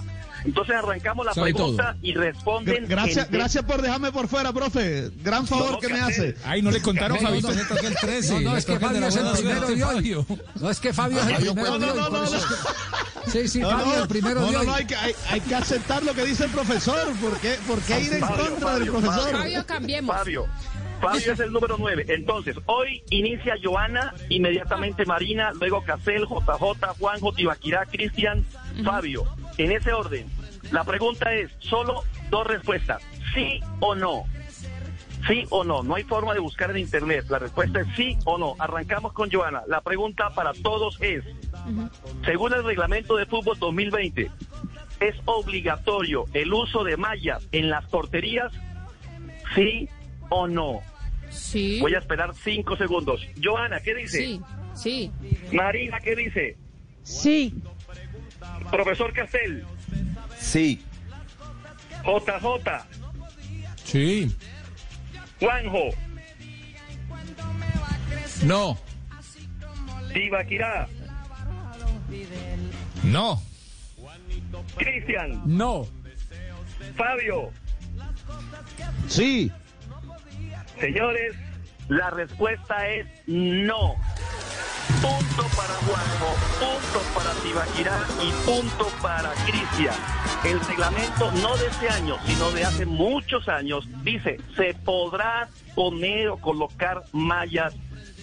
Entonces 0.47 0.75
arrancamos 0.77 1.25
la 1.25 1.33
Sabe 1.33 1.53
pregunta 1.53 1.97
y 2.01 2.13
responden. 2.13 2.85
Gra- 2.85 2.87
Gracias, 2.87 3.25
en- 3.25 3.31
gracias 3.33 3.63
por 3.65 3.81
dejarme 3.81 4.11
por 4.13 4.29
fuera, 4.29 4.53
profe. 4.53 5.09
Gran 5.21 5.45
favor 5.45 5.71
No, 5.73 5.79
que 5.79 5.89
me 5.89 5.99
hace. 5.99 6.35
Ay, 6.45 6.61
no 6.61 6.71
le 6.71 6.81
contaron, 6.81 7.17
No, 7.21 7.27
Fabito. 7.27 7.49
no, 7.49 7.53
No, 7.53 8.39
no, 8.51 8.57
es 8.57 8.65
que 8.65 8.79
Fabio 8.79 9.05
es 9.07 9.15
el 9.17 9.31
primero 9.33 9.67
de 9.67 9.83
hoy. 9.83 10.25
No, 10.55 10.69
es 10.69 10.79
que 10.79 10.93
Fabio 10.93 11.19
es 11.19 11.27
el 11.27 11.35
primero 11.35 11.67
No, 11.71 11.79
de 11.79 11.85
no, 11.85 11.91
hoy. 11.93 11.99
no, 11.99 12.09
no, 12.09 12.19
no. 12.29 12.37
es 12.37 12.45
que- 12.45 13.29
Sí, 13.31 13.47
sí, 13.49 13.59
No, 13.59 13.71
Fabio 13.71 13.85
no, 13.87 13.93
es 13.95 14.01
el 14.03 14.07
primero 14.07 14.39
no, 14.39 14.45
de 14.47 14.53
no, 14.53 14.59
hoy. 14.61 14.65
no, 14.67 14.73
hay 14.73 14.85
que, 14.85 14.95
hay, 14.95 15.13
hay 15.29 15.41
que 15.41 15.55
aceptar 15.55 16.01
lo 16.03 16.13
que 16.13 16.23
dice 16.23 16.45
el 16.45 16.51
profesor. 16.51 17.11
¿Por 17.21 17.37
qué, 17.39 17.57
por 17.67 17.79
qué 17.81 17.99
ir 17.99 18.13
en 18.13 18.19
Fabio, 18.21 18.45
contra 18.51 18.79
del 18.79 18.87
profesor? 18.89 19.31
Fabio. 19.31 19.65
cambiemos. 19.65 20.15
Fabio. 20.15 20.47
Fabio 21.01 21.33
es 21.33 21.39
el 21.41 21.51
número 21.51 21.75
9. 21.77 22.05
Entonces, 22.07 22.55
hoy 22.65 23.03
inicia 23.11 23.53
Joana, 23.61 24.13
inmediatamente 24.29 25.05
Marina, 25.05 25.51
luego 25.59 25.83
Casel, 25.83 26.25
JJ, 26.25 26.93
Juanjo, 26.97 27.33
Tibaquirá, 27.33 27.85
Cristian, 27.85 28.45
Fabio. 28.83 29.25
En 29.57 29.71
ese 29.73 29.91
orden. 29.91 30.25
La 30.71 30.83
pregunta 30.83 31.33
es, 31.33 31.51
solo 31.59 32.03
dos 32.29 32.45
respuestas, 32.47 33.01
sí 33.33 33.59
o 33.79 33.95
no. 33.95 34.23
Sí 35.27 35.45
o 35.49 35.63
no, 35.63 35.83
no 35.83 35.95
hay 35.95 36.03
forma 36.03 36.33
de 36.33 36.39
buscar 36.39 36.71
en 36.71 36.77
internet. 36.77 37.25
La 37.29 37.39
respuesta 37.39 37.81
es 37.81 37.87
sí 37.95 38.17
o 38.25 38.37
no. 38.37 38.55
Arrancamos 38.59 39.13
con 39.13 39.29
Joana. 39.31 39.63
La 39.67 39.81
pregunta 39.81 40.29
para 40.29 40.53
todos 40.53 40.97
es, 41.01 41.23
según 42.23 42.53
el 42.53 42.63
reglamento 42.63 43.17
de 43.17 43.25
fútbol 43.25 43.57
2020, 43.59 44.31
¿es 44.99 45.15
obligatorio 45.25 46.25
el 46.33 46.53
uso 46.53 46.83
de 46.83 46.97
mallas 46.97 47.45
en 47.51 47.69
las 47.69 47.85
porterías? 47.87 48.53
¿Sí 49.55 49.89
o 50.29 50.47
no? 50.47 50.81
Sí. 51.29 51.79
Voy 51.81 51.93
a 51.95 51.99
esperar 51.99 52.33
cinco 52.33 52.77
segundos. 52.77 53.21
Joana, 53.43 53.81
¿qué 53.81 53.95
dice? 53.95 54.17
Sí, 54.17 54.41
sí. 54.75 55.11
Marina, 55.51 55.99
¿qué 55.99 56.15
dice? 56.15 56.57
Sí. 57.03 57.53
Profesor 58.71 59.11
Castel, 59.13 59.65
Sí. 60.47 60.81
JJ, 62.05 62.85
Sí. 63.83 64.33
Juanjo, 65.41 65.89
No. 68.43 68.77
Tibaquirá, 70.13 70.87
No. 73.03 73.41
Cristian, 74.77 75.41
No. 75.45 75.85
Fabio. 76.95 77.51
Sí. 79.09 79.51
Señores, 80.79 81.35
la 81.89 82.09
respuesta 82.11 82.87
es 82.87 83.05
no. 83.27 83.95
Punto 85.01 85.43
para 85.55 85.73
Juanjo, 85.85 86.35
punto 86.59 86.99
para 87.13 87.31
Tibaquirá 87.41 87.99
y 88.21 88.31
punto 88.45 88.87
para 89.01 89.31
Cristian. 89.45 89.93
El 90.43 90.59
reglamento 90.61 91.31
no 91.33 91.55
de 91.57 91.67
este 91.67 91.89
año, 91.89 92.17
sino 92.25 92.51
de 92.51 92.63
hace 92.63 92.85
muchos 92.85 93.47
años, 93.47 93.87
dice, 94.03 94.37
se 94.55 94.73
podrá 94.73 95.49
poner 95.75 96.29
o 96.29 96.37
colocar 96.37 97.03
mallas 97.11 97.75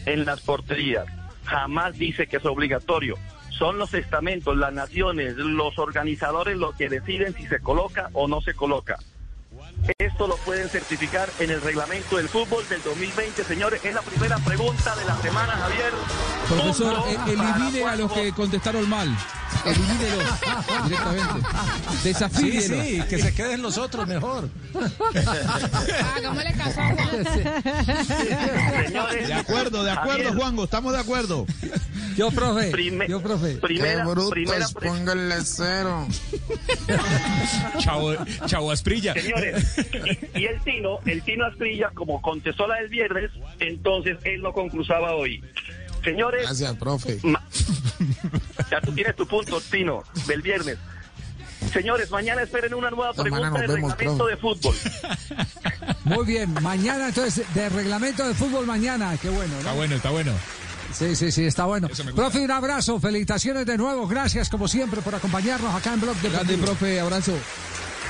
en 0.07 0.25
las 0.25 0.41
porterías. 0.41 1.07
Jamás 1.45 1.97
dice 1.97 2.27
que 2.27 2.39
es 2.39 2.45
obligatorio. 2.47 3.17
Son 3.51 3.79
los 3.79 3.95
estamentos, 3.95 4.57
las 4.57 4.73
naciones, 4.73 5.37
los 5.37 5.79
organizadores 5.79 6.57
los 6.57 6.75
que 6.75 6.89
deciden 6.89 7.35
si 7.35 7.47
se 7.47 7.61
coloca 7.61 8.11
o 8.15 8.27
no 8.27 8.41
se 8.41 8.55
coloca. 8.55 8.99
Esto 9.99 10.27
lo 10.27 10.37
pueden 10.39 10.69
certificar 10.71 11.29
en 11.41 11.51
el 11.51 11.61
reglamento 11.61 12.17
del 12.17 12.29
fútbol 12.29 12.67
del 12.69 12.83
2020, 12.83 13.45
señores. 13.45 13.85
Es 13.85 13.95
la 13.95 14.01
primera 14.03 14.39
pregunta 14.39 14.97
de 14.97 15.05
la 15.05 15.17
semana, 15.21 15.53
Javier. 15.53 15.93
Profesor, 16.49 16.95
Punto 17.05 17.09
eh, 17.11 17.33
elimine 17.33 17.85
a 17.85 17.97
los 17.97 18.13
que 18.13 18.33
contestaron 18.33 18.89
mal. 18.89 19.15
Elimínelos 19.65 20.25
directamente. 20.85 21.49
Desafíelos. 22.03 22.83
Sí, 22.87 22.97
sí, 22.97 23.03
que 23.09 23.19
se 23.19 23.35
queden 23.35 23.63
los 23.63 23.77
otros 23.79 24.07
mejor. 24.07 24.49
Hagámosle 26.17 26.53
caso 26.55 26.81
a 26.81 26.95
Juan. 26.95 27.25
Señores, 28.87 29.29
De 29.29 29.35
acuerdo, 29.35 29.85
de 29.85 29.91
acuerdo, 29.91 30.13
Javier, 30.25 30.35
Juanjo. 30.35 30.65
Estamos 30.65 30.93
de 30.95 30.99
acuerdo. 30.99 31.47
Yo, 32.17 32.31
profe. 32.31 32.71
prime- 32.71 33.09
Yo, 33.09 33.21
profe. 33.21 33.57
Primera, 33.57 34.05
Qué 34.05 34.11
brutos, 34.11 34.31
primera 34.31 34.67
pónganle 34.69 35.37
cero. 35.45 36.07
Chavo, 37.81 38.15
Chavo 38.47 38.71
Asprilla. 38.71 39.15
Señores, 39.15 39.65
y, 40.35 40.41
y 40.41 40.47
el 40.47 40.61
Tino, 40.63 40.99
el 41.07 41.23
Tino 41.23 41.45
Asprilla, 41.47 41.91
como 41.95 42.21
contestó 42.23 42.67
la 42.67 42.77
del 42.77 42.89
viernes, 42.89 43.31
entonces 43.61 44.19
él 44.25 44.43
no 44.43 44.53
concursaba 44.53 45.15
hoy. 45.15 45.43
Señores, 46.03 46.43
Gracias, 46.43 46.77
profe. 46.77 47.19
ma- 47.23 47.43
ya 48.71 48.81
tú 48.81 48.93
tienes 48.93 49.17
tu 49.17 49.27
punto, 49.27 49.61
Tino, 49.61 50.03
del 50.27 50.43
viernes. 50.43 50.79
Señores, 51.73 52.11
mañana 52.11 52.43
esperen 52.43 52.75
una 52.75 52.91
nueva 52.91 53.15
pregunta 53.15 53.51
del 53.59 53.69
vemos, 53.71 53.97
reglamento 53.99 54.25
profe. 54.27 54.31
de 54.31 54.37
fútbol. 54.37 54.75
Muy 56.05 56.27
bien. 56.27 56.53
Mañana, 56.63 57.09
entonces, 57.09 57.47
de 57.55 57.69
reglamento 57.71 58.27
de 58.29 58.35
fútbol 58.35 58.67
mañana. 58.67 59.17
Qué 59.21 59.31
bueno, 59.31 59.57
Está 59.59 59.71
¿no? 59.71 59.77
bueno, 59.77 59.95
está 59.97 60.11
bueno. 60.11 60.33
Sí, 60.93 61.17
sí, 61.17 61.33
sí, 61.33 61.47
está 61.47 61.65
bueno. 61.65 61.89
Profe, 62.15 62.41
un 62.41 62.51
abrazo. 62.51 63.01
Felicitaciones 63.01 63.65
de 63.67 63.79
nuevo. 63.79 64.07
Gracias, 64.07 64.51
como 64.51 64.69
siempre, 64.69 65.01
por 65.01 65.15
acompañarnos 65.15 65.75
acá 65.75 65.95
en 65.95 66.01
Blog 66.03 66.17
de 66.17 66.29
Grande, 66.31 66.59
profe, 66.59 67.01
abrazo. 67.01 67.33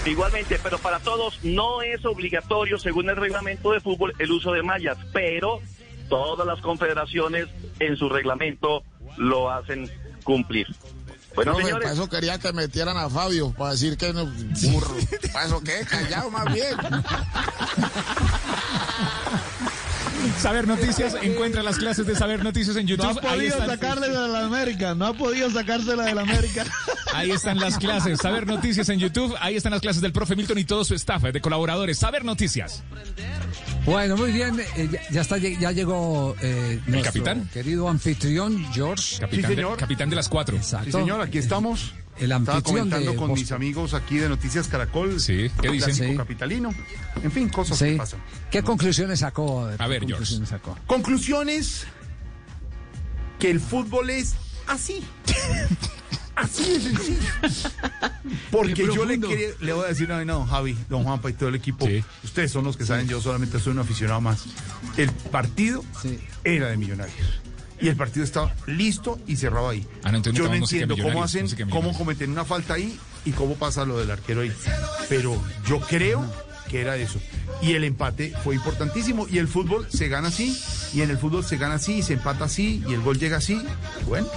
Igualmente, 0.06 0.60
pero 0.62 0.78
para 0.78 1.00
todos 1.00 1.42
no 1.42 1.82
es 1.82 2.04
obligatorio, 2.04 2.78
según 2.78 3.08
el 3.08 3.16
reglamento 3.16 3.72
de 3.72 3.80
fútbol, 3.80 4.14
el 4.18 4.30
uso 4.30 4.52
de 4.52 4.62
mallas, 4.62 4.98
pero 5.12 5.60
todas 6.08 6.46
las 6.46 6.60
confederaciones 6.60 7.48
en 7.80 7.96
su 7.96 8.08
reglamento 8.08 8.82
lo 9.16 9.50
hacen 9.50 9.90
cumplir. 10.22 10.66
Bueno, 11.34 11.52
Profe, 11.52 11.66
señores, 11.66 11.88
para 11.88 11.94
eso 11.94 12.08
quería 12.08 12.38
que 12.38 12.52
metieran 12.52 12.96
a 12.96 13.10
Fabio, 13.10 13.52
para 13.52 13.72
decir 13.72 13.96
que 13.96 14.12
no, 14.12 14.26
burro. 14.26 14.94
Para 15.32 15.46
eso 15.46 15.60
qué, 15.62 15.84
callado 15.88 16.30
más 16.30 16.52
bien. 16.52 16.76
Saber 20.40 20.66
Noticias, 20.66 21.14
encuentra 21.22 21.62
las 21.62 21.76
clases 21.78 22.06
de 22.06 22.14
Saber 22.16 22.42
Noticias 22.44 22.76
en 22.76 22.86
YouTube. 22.86 23.04
No 23.04 23.28
ha 23.28 23.32
Ahí 23.32 23.38
podido 23.50 23.58
el- 23.62 23.66
sacarle 23.70 24.08
de 24.08 24.28
la 24.28 24.44
América, 24.46 24.94
no 24.94 25.06
ha 25.06 25.14
podido 25.14 25.50
sacársela 25.50 26.04
de 26.04 26.14
la 26.14 26.22
América. 26.22 26.64
Ahí 27.14 27.30
están 27.30 27.58
las 27.60 27.78
clases. 27.78 28.18
Saber 28.20 28.46
Noticias 28.46 28.88
en 28.88 28.98
YouTube. 28.98 29.34
Ahí 29.40 29.56
están 29.56 29.72
las 29.72 29.80
clases 29.80 30.02
del 30.02 30.12
profe 30.12 30.34
Milton 30.36 30.58
y 30.58 30.64
todo 30.64 30.84
su 30.84 30.94
staff 30.94 31.24
eh, 31.24 31.32
de 31.32 31.40
colaboradores. 31.40 31.98
Saber 31.98 32.24
Noticias. 32.24 32.82
Bueno, 33.84 34.16
muy 34.16 34.32
bien. 34.32 34.58
eh, 34.76 34.88
ya, 35.10 35.20
está, 35.20 35.36
ya 35.38 35.70
llegó 35.72 36.34
eh, 36.42 36.80
nuestro 36.86 37.12
capitán? 37.12 37.48
querido 37.52 37.88
anfitrión 37.88 38.64
George. 38.72 39.18
Capitán, 39.20 39.54
de, 39.56 39.66
capitán 39.78 40.10
de 40.10 40.16
las 40.16 40.28
cuatro. 40.28 40.56
Exacto. 40.56 40.86
Sí, 40.86 40.92
señor, 40.92 41.20
aquí 41.20 41.38
estamos. 41.38 41.92
El 42.18 42.30
Estaba 42.32 42.60
comentando 42.62 43.10
de 43.12 43.16
con 43.16 43.32
mis 43.32 43.50
amigos 43.52 43.92
aquí 43.94 44.18
de 44.18 44.28
Noticias 44.28 44.68
Caracol. 44.68 45.20
Sí, 45.20 45.50
¿qué 45.60 45.70
dicen? 45.70 45.88
Clásico 45.94 46.10
Sí. 46.10 46.16
capitalino. 46.16 46.70
En 47.22 47.32
fin, 47.32 47.48
cosas 47.48 47.76
Sí. 47.78 47.84
que 47.86 47.96
pasan. 47.96 48.20
¿Qué 48.50 48.62
conclusiones 48.62 49.18
sacó? 49.20 49.66
A 49.66 49.86
ver, 49.88 50.00
¿qué 50.00 50.06
George. 50.06 50.12
conclusiones 50.12 50.48
sacó? 50.48 50.78
Conclusiones 50.86 51.86
que 53.40 53.50
el 53.50 53.60
fútbol 53.60 54.10
es 54.10 54.34
así. 54.68 55.04
Así 56.36 56.64
de 56.64 56.80
sencillo. 56.80 57.18
Porque 58.50 58.86
yo 58.92 59.04
le, 59.04 59.20
quería- 59.20 59.50
le 59.60 59.72
voy 59.72 59.84
a 59.84 59.88
decir, 59.88 60.08
no, 60.08 60.24
no, 60.24 60.44
Javi, 60.46 60.76
don 60.88 61.04
Juanpa 61.04 61.30
y 61.30 61.32
todo 61.34 61.48
el 61.48 61.54
equipo, 61.54 61.86
ustedes 62.24 62.50
son 62.50 62.64
los 62.64 62.76
que 62.76 62.84
saben, 62.84 63.06
yo 63.06 63.20
solamente 63.20 63.60
soy 63.60 63.72
un 63.72 63.78
aficionado 63.80 64.20
más. 64.20 64.44
El 64.96 65.10
partido 65.12 65.84
era 66.42 66.68
de 66.68 66.76
Millonarios. 66.76 67.40
Y 67.84 67.88
el 67.88 67.96
partido 67.96 68.24
estaba 68.24 68.54
listo 68.66 69.20
y 69.26 69.36
cerrado 69.36 69.68
ahí. 69.68 69.86
Ah, 70.04 70.10
no, 70.10 70.22
yo 70.22 70.48
no 70.48 70.54
entiendo 70.54 70.96
cómo 70.96 71.22
hacen, 71.22 71.46
cómo 71.68 71.92
cometen 71.92 72.30
una 72.30 72.46
falta 72.46 72.72
ahí 72.72 72.98
y 73.26 73.32
cómo 73.32 73.56
pasa 73.56 73.84
lo 73.84 73.98
del 73.98 74.10
arquero 74.10 74.40
ahí. 74.40 74.50
Pero 75.10 75.38
yo 75.68 75.80
creo 75.80 76.24
que 76.70 76.80
era 76.80 76.96
eso. 76.96 77.20
Y 77.60 77.72
el 77.72 77.84
empate 77.84 78.32
fue 78.42 78.54
importantísimo. 78.54 79.26
Y 79.30 79.36
el 79.36 79.48
fútbol 79.48 79.86
se 79.90 80.08
gana 80.08 80.28
así, 80.28 80.58
y 80.94 81.02
en 81.02 81.10
el 81.10 81.18
fútbol 81.18 81.44
se 81.44 81.58
gana 81.58 81.74
así, 81.74 81.96
y 81.98 82.02
se 82.02 82.14
empata 82.14 82.46
así, 82.46 82.82
y 82.88 82.94
el 82.94 83.02
gol 83.02 83.18
llega 83.18 83.36
así. 83.36 83.60
Bueno, 84.06 84.28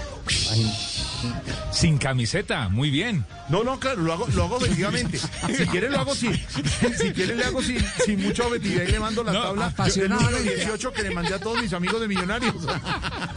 Sin 1.72 1.98
camiseta, 1.98 2.70
muy 2.70 2.90
bien. 2.90 3.26
no, 3.50 3.64
no, 3.64 3.80
claro, 3.80 4.02
lo 4.02 4.14
hago, 4.14 4.28
lo 4.34 4.44
hago 4.44 4.56
objetivamente. 4.58 5.20
Si 5.58 5.66
quiere 5.68 5.90
lo 5.90 6.00
hago 6.00 6.14
sin, 6.16 6.34
si 6.34 7.12
quiere 7.14 7.36
le 7.36 7.44
hago 7.46 7.62
sin, 7.62 7.78
sin 8.06 8.22
mucha 8.22 8.46
objetividad 8.46 8.84
y 8.84 8.92
le 8.92 9.00
mando 9.00 9.24
la 9.24 9.32
No, 9.34 9.42
tabla 9.42 9.64
del 9.66 9.74
apasionadamente. 9.74 10.40
número 10.40 10.56
18 10.58 10.94
que 10.94 11.04
le 11.04 11.12
mandé 11.12 11.34
a 11.34 11.40
todos 11.40 11.62
mis 11.62 11.74
amigos 11.74 12.02
de 12.02 12.08
Millonarios. 12.08 12.56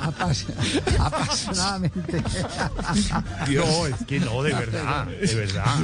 Apas- 0.01 0.47
apasionadamente. 0.99 2.23
No, 3.49 3.87
es 3.87 3.95
que 4.07 4.21
no, 4.21 4.43
de 4.43 4.53
verdad, 4.53 5.07
de 5.07 5.35
verdad. 5.35 5.75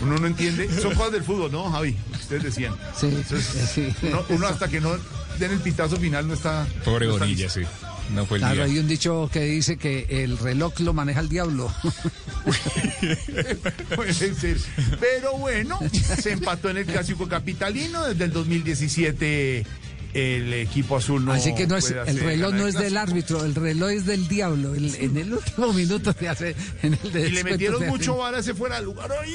Uno 0.00 0.18
no 0.18 0.26
entiende. 0.26 0.68
Son 0.80 0.94
cosas 0.94 1.12
del 1.12 1.24
fútbol, 1.24 1.50
¿no, 1.52 1.70
Javi? 1.70 1.96
Ustedes 2.20 2.42
decían. 2.44 2.74
Sí, 2.96 3.06
Entonces, 3.06 3.70
sí. 3.74 3.94
uno, 4.02 4.22
uno 4.30 4.46
hasta 4.46 4.68
que 4.68 4.80
no 4.80 4.90
den 5.38 5.52
el 5.52 5.60
pitazo 5.60 5.96
final 5.96 6.26
no 6.28 6.34
está. 6.34 6.66
Pobre 6.84 7.06
no 7.06 7.12
está 7.14 7.24
Bonilla, 7.24 7.44
listo. 7.46 7.60
sí. 7.60 7.66
No 8.14 8.26
fue 8.26 8.38
el 8.38 8.42
Claro, 8.42 8.54
día. 8.56 8.64
hay 8.64 8.78
un 8.78 8.88
dicho 8.88 9.30
que 9.32 9.40
dice 9.42 9.76
que 9.76 10.06
el 10.24 10.36
reloj 10.38 10.80
lo 10.80 10.92
maneja 10.92 11.20
el 11.20 11.28
diablo. 11.28 11.72
Puede 13.96 14.12
ser. 14.34 14.56
Pero 15.00 15.36
bueno, 15.38 15.78
se 15.92 16.32
empató 16.32 16.70
en 16.70 16.78
el 16.78 16.86
clásico 16.86 17.28
capitalino 17.28 18.04
desde 18.06 18.24
el 18.24 18.32
2017. 18.32 19.66
El 20.12 20.52
equipo 20.52 20.96
azul 20.96 21.24
no. 21.24 21.32
Así 21.32 21.54
que 21.54 21.66
no 21.66 21.76
es, 21.76 21.90
el 21.90 22.18
reloj 22.18 22.52
no 22.54 22.66
es 22.66 22.74
del 22.74 22.96
árbitro, 22.96 23.44
el 23.44 23.54
reloj 23.54 23.90
es 23.90 24.06
del 24.06 24.26
diablo. 24.28 24.74
El- 24.74 24.94
en 24.96 25.16
el 25.16 25.32
último 25.32 25.72
minuto 25.72 26.12
te 26.14 26.28
hace. 26.28 26.56
En 26.82 26.94
el 27.02 27.26
Y 27.28 27.30
le 27.30 27.44
metieron 27.44 27.86
mucho 27.86 28.16
vara 28.16 28.38
ese 28.40 28.54
fuera 28.54 28.76
del 28.76 28.86
lugar. 28.86 29.10
Ay, 29.22 29.34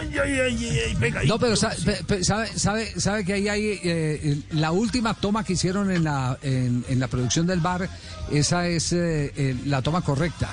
ay, 0.00 0.18
ay, 0.18 0.38
ay, 0.40 0.78
ay, 0.88 0.94
pegadito. 0.98 1.34
No, 1.34 1.38
pero 1.38 1.54
sa- 1.56 1.74
pe- 1.84 2.02
pe- 2.06 2.24
sabe, 2.24 2.48
sabe, 2.58 2.92
sabe 3.00 3.24
que 3.24 3.34
ahí 3.34 3.48
hay 3.48 3.80
eh, 3.84 4.40
la 4.50 4.72
última 4.72 5.14
toma 5.14 5.44
que 5.44 5.52
hicieron 5.52 5.90
en 5.90 6.04
la, 6.04 6.38
en, 6.42 6.84
en 6.88 6.98
la 6.98 7.08
producción 7.08 7.46
del 7.46 7.60
bar, 7.60 7.88
esa 8.32 8.66
es 8.66 8.92
eh, 8.92 9.32
eh, 9.36 9.56
la 9.66 9.80
toma 9.82 10.02
correcta. 10.02 10.50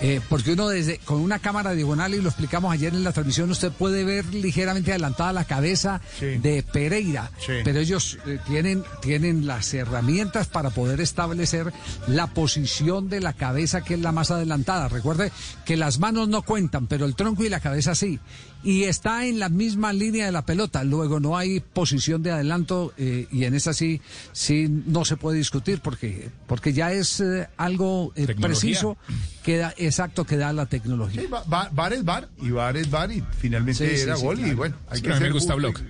Eh, 0.00 0.20
porque 0.28 0.52
uno 0.52 0.68
desde 0.68 0.98
con 0.98 1.20
una 1.20 1.38
cámara 1.38 1.72
diagonal 1.72 2.14
y 2.14 2.20
lo 2.20 2.28
explicamos 2.28 2.72
ayer 2.72 2.92
en 2.94 3.04
la 3.04 3.12
transmisión, 3.12 3.50
usted 3.50 3.70
puede 3.72 4.04
ver 4.04 4.26
ligeramente 4.34 4.90
adelantada 4.90 5.32
la 5.32 5.44
cabeza 5.44 6.00
de 6.20 6.62
Pereira, 6.72 7.30
Sí. 7.38 7.52
pero 7.64 7.78
ellos 7.80 8.18
eh, 8.26 8.38
tienen 8.46 8.82
tienen 9.00 9.46
las 9.46 9.72
herramientas 9.72 10.48
para 10.48 10.70
poder 10.70 11.00
establecer 11.00 11.72
la 12.06 12.26
posición 12.28 13.08
de 13.08 13.20
la 13.20 13.32
cabeza 13.34 13.82
que 13.82 13.94
es 13.94 14.00
la 14.00 14.12
más 14.12 14.30
adelantada. 14.30 14.88
Recuerde 14.88 15.30
que 15.64 15.76
las 15.76 15.98
manos 15.98 16.28
no 16.28 16.42
cuentan, 16.42 16.86
pero 16.86 17.06
el 17.06 17.14
tronco 17.14 17.44
y 17.44 17.48
la 17.48 17.60
cabeza 17.60 17.94
sí. 17.94 18.18
Y 18.64 18.84
está 18.84 19.26
en 19.26 19.38
la 19.38 19.48
misma 19.50 19.92
línea 19.92 20.24
de 20.26 20.32
la 20.32 20.46
pelota. 20.46 20.82
Luego 20.84 21.20
no 21.20 21.36
hay 21.36 21.60
posición 21.60 22.22
de 22.22 22.30
adelanto 22.32 22.92
eh, 22.96 23.26
y 23.30 23.44
en 23.44 23.54
esa 23.54 23.72
sí 23.74 24.00
sí 24.32 24.66
no 24.86 25.04
se 25.04 25.16
puede 25.18 25.36
discutir 25.38 25.80
porque 25.80 26.30
porque 26.46 26.72
ya 26.72 26.90
es 26.92 27.20
eh, 27.20 27.46
algo 27.58 28.12
eh, 28.16 28.34
preciso 28.40 28.96
que 29.42 29.58
da 29.58 29.74
exacto 29.76 30.24
que 30.24 30.38
da 30.38 30.52
la 30.54 30.64
tecnología. 30.66 31.20
Sí, 31.20 31.26
va- 31.28 31.68
Bar 31.70 31.92
es 31.92 32.04
bar 32.04 32.28
y 32.40 32.50
bar 32.50 32.76
es 32.78 32.90
bar 32.90 33.12
y 33.12 33.22
finalmente 33.38 33.86
Sí, 33.90 33.96
sí, 33.96 34.02
era 34.02 34.16
sí, 34.16 34.22
gol 34.24 34.38
y 34.38 34.42
claro. 34.42 34.56
bueno, 34.56 34.76
hay 34.88 34.96
Sí, 34.96 35.02
que 35.02 35.12
mí 35.14 35.20
me 35.20 35.30
gusta 35.30 35.54
y- 35.54 35.56
Block. 35.58 35.80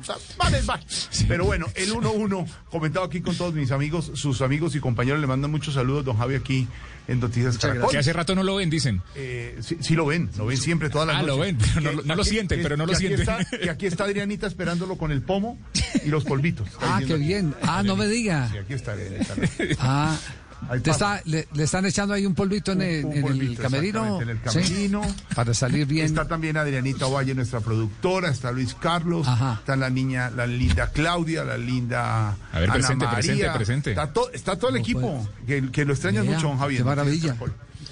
O 0.00 0.04
sea, 0.04 0.16
bar 0.38 0.54
es 0.54 0.66
bar. 0.66 0.80
Pero 1.26 1.44
bueno, 1.46 1.66
el 1.74 1.90
1-1 1.92 2.46
comentado 2.70 3.04
aquí 3.06 3.20
con 3.22 3.34
todos 3.34 3.54
mis 3.54 3.70
amigos, 3.70 4.10
sus 4.14 4.42
amigos 4.42 4.74
y 4.74 4.80
compañeros 4.80 5.20
le 5.20 5.26
mandan 5.26 5.50
muchos 5.50 5.72
saludos 5.74 6.04
don 6.04 6.16
Javi 6.18 6.34
aquí 6.34 6.68
en 7.10 7.20
Noticias 7.20 7.58
Caracol. 7.58 7.90
Que 7.90 7.98
hace 7.98 8.12
rato 8.12 8.34
no 8.34 8.42
lo 8.42 8.56
ven, 8.56 8.70
dicen. 8.70 9.02
Eh, 9.14 9.58
sí, 9.60 9.76
sí 9.80 9.94
lo 9.94 10.06
ven, 10.06 10.30
lo 10.38 10.46
ven 10.46 10.56
siempre 10.56 10.88
todas 10.90 11.08
las 11.08 11.16
Ah, 11.16 11.22
noches. 11.22 11.36
lo 11.36 11.42
ven, 11.42 11.58
pero 11.74 11.92
no 11.92 12.02
no 12.02 12.14
lo 12.14 12.24
sienten, 12.24 12.62
pero 12.62 12.76
no 12.76 12.86
lo 12.86 12.94
sienten. 12.94 13.20
está- 13.20 13.44
que 13.44 13.68
aquí 13.70 13.86
está 13.86 14.04
Adrianita 14.04 14.46
esperándolo 14.46 14.96
con 14.96 15.10
el 15.12 15.20
pomo 15.22 15.58
y 16.04 16.08
los 16.08 16.24
polvitos. 16.24 16.68
Ah, 16.80 17.00
qué 17.06 17.14
bien. 17.16 17.54
Ah, 17.62 17.82
no 17.82 17.96
me 17.96 18.06
diga. 18.06 18.48
Sí, 18.50 18.58
aquí 18.58 18.72
está 18.74 18.92
Adrianita. 18.92 19.34
Ah, 19.80 20.16
te 20.82 20.90
pasa. 20.90 21.16
está, 21.18 21.30
le, 21.30 21.48
le 21.52 21.62
están 21.64 21.86
echando 21.86 22.14
ahí 22.14 22.26
un 22.26 22.34
polvito 22.34 22.72
en 22.72 22.82
el, 22.82 23.04
Un 23.04 23.12
en 23.12 23.16
el 23.18 23.22
polvito, 23.22 23.62
camerino. 23.62 24.20
En 24.22 24.28
el 24.28 24.36
¿sí? 24.38 24.42
camerino. 24.44 25.02
Para 25.34 25.54
salir 25.54 25.86
bien. 25.86 26.06
Está 26.06 26.26
también 26.28 26.56
Adrianita 26.56 27.06
Valle, 27.06 27.34
nuestra 27.34 27.60
productora, 27.60 28.28
está 28.30 28.52
Luis 28.52 28.74
Carlos, 28.74 29.26
está 29.58 29.76
la 29.76 29.90
niña, 29.90 30.30
la 30.30 30.46
linda 30.46 30.90
Claudia, 30.92 31.44
la 31.44 31.56
linda 31.58 32.36
A 32.52 32.60
ver, 32.60 32.64
Ana 32.70 32.72
presente, 32.74 33.04
María. 33.04 33.18
presente, 33.22 33.50
presente. 33.56 33.90
Está, 33.90 34.12
to- 34.12 34.30
está 34.32 34.56
todo 34.58 34.70
el 34.70 34.76
equipo, 34.76 35.28
que, 35.46 35.70
que 35.70 35.84
lo 35.84 35.92
extrañan 35.92 36.26
Vea, 36.26 36.34
mucho, 36.36 36.48
don 36.48 36.58
Javier. 36.58 36.80
qué 36.80 36.84
maravilla. 36.84 37.36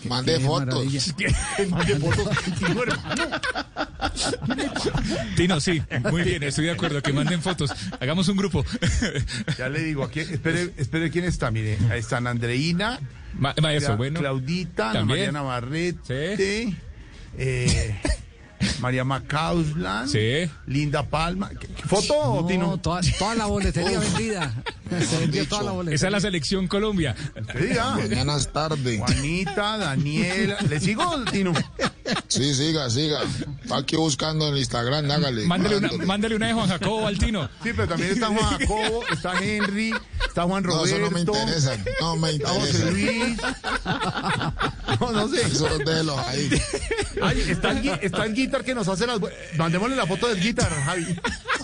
Mande 0.04 0.38
fotos. 0.40 0.84
mande 1.70 1.96
fotos. 1.96 2.28
Hermano. 2.62 3.40
Tino, 5.36 5.60
sí, 5.60 5.82
muy 6.10 6.22
bien, 6.22 6.42
estoy 6.42 6.66
de 6.66 6.70
acuerdo. 6.72 7.02
Que 7.02 7.12
manden 7.12 7.42
fotos. 7.42 7.70
Hagamos 8.00 8.28
un 8.28 8.36
grupo. 8.36 8.64
Ya 9.58 9.68
le 9.68 9.80
digo, 9.80 10.04
aquí, 10.04 10.20
espere, 10.20 10.72
espere 10.76 11.10
quién 11.10 11.24
está, 11.24 11.50
mire, 11.50 11.78
ahí 11.90 12.00
están 12.00 12.26
Andreina, 12.26 12.98
Ma- 13.34 13.54
maestro, 13.60 13.96
bueno. 13.96 14.20
Claudita, 14.20 14.90
Ana. 14.90 15.04
María 15.04 15.32
Navarrete, 15.32 16.74
eh, 17.38 18.00
María 18.80 19.04
Macauslan, 19.04 20.08
Sí. 20.08 20.50
Linda 20.66 21.02
Palma. 21.04 21.50
¿Qué- 21.50 21.66
qué 21.68 21.82
¿Foto, 21.82 22.40
No, 22.42 22.46
Tino? 22.46 22.78
toda, 22.78 23.00
toda 23.18 23.34
la 23.34 23.46
boletería 23.46 23.98
vendida. 24.00 24.54
Se 25.06 25.18
vendió 25.18 25.46
toda 25.46 25.62
la 25.64 25.70
boletería. 25.72 25.96
Esa 25.96 26.06
es 26.06 26.12
la 26.12 26.20
selección 26.20 26.66
Colombia. 26.66 27.14
Tarde. 28.52 28.98
Juanita, 28.98 29.76
Daniela. 29.78 30.56
¿Le 30.68 30.80
sigo, 30.80 31.24
Tino? 31.30 31.52
Sí, 32.28 32.54
siga, 32.54 32.88
siga. 32.88 33.20
Está 33.62 33.76
aquí 33.78 33.96
buscando 33.96 34.48
en 34.48 34.56
Instagram, 34.56 35.10
hágale. 35.10 35.46
Mándale 35.46 35.76
una, 35.76 35.90
Mándale. 36.06 36.36
una 36.36 36.46
de 36.46 36.52
Juan 36.54 36.68
Jacobo 36.68 37.06
al 37.06 37.18
Tino. 37.18 37.44
Sí, 37.62 37.70
pero 37.76 37.86
también 37.88 38.12
está 38.12 38.28
Juan 38.28 38.58
Jacobo, 38.58 39.02
está 39.12 39.32
Henry, 39.44 39.92
está 40.26 40.44
Juan 40.44 40.62
No, 40.62 40.70
Roberto. 40.70 40.86
eso 40.96 40.98
no 41.04 41.10
me 41.10 41.20
interesa. 41.20 41.76
No 42.00 42.16
me 42.16 42.30
Está 42.30 42.48
José 42.48 42.70
interesa. 42.70 42.90
Luis. 42.90 43.38
No, 45.00 45.12
no 45.12 45.28
sé. 45.28 45.42
Eso 45.42 45.78
déjelo 45.78 46.18
ahí. 46.18 46.50
Ay, 47.22 47.40
está, 47.48 47.70
el, 47.72 47.88
está 48.02 48.24
el 48.24 48.34
guitar 48.34 48.64
que 48.64 48.74
nos 48.74 48.88
hace 48.88 49.06
las. 49.06 49.18
Mandémosle 49.56 49.96
la 49.96 50.06
foto 50.06 50.28
del 50.28 50.40
guitar, 50.40 50.70
Javi. 50.70 51.06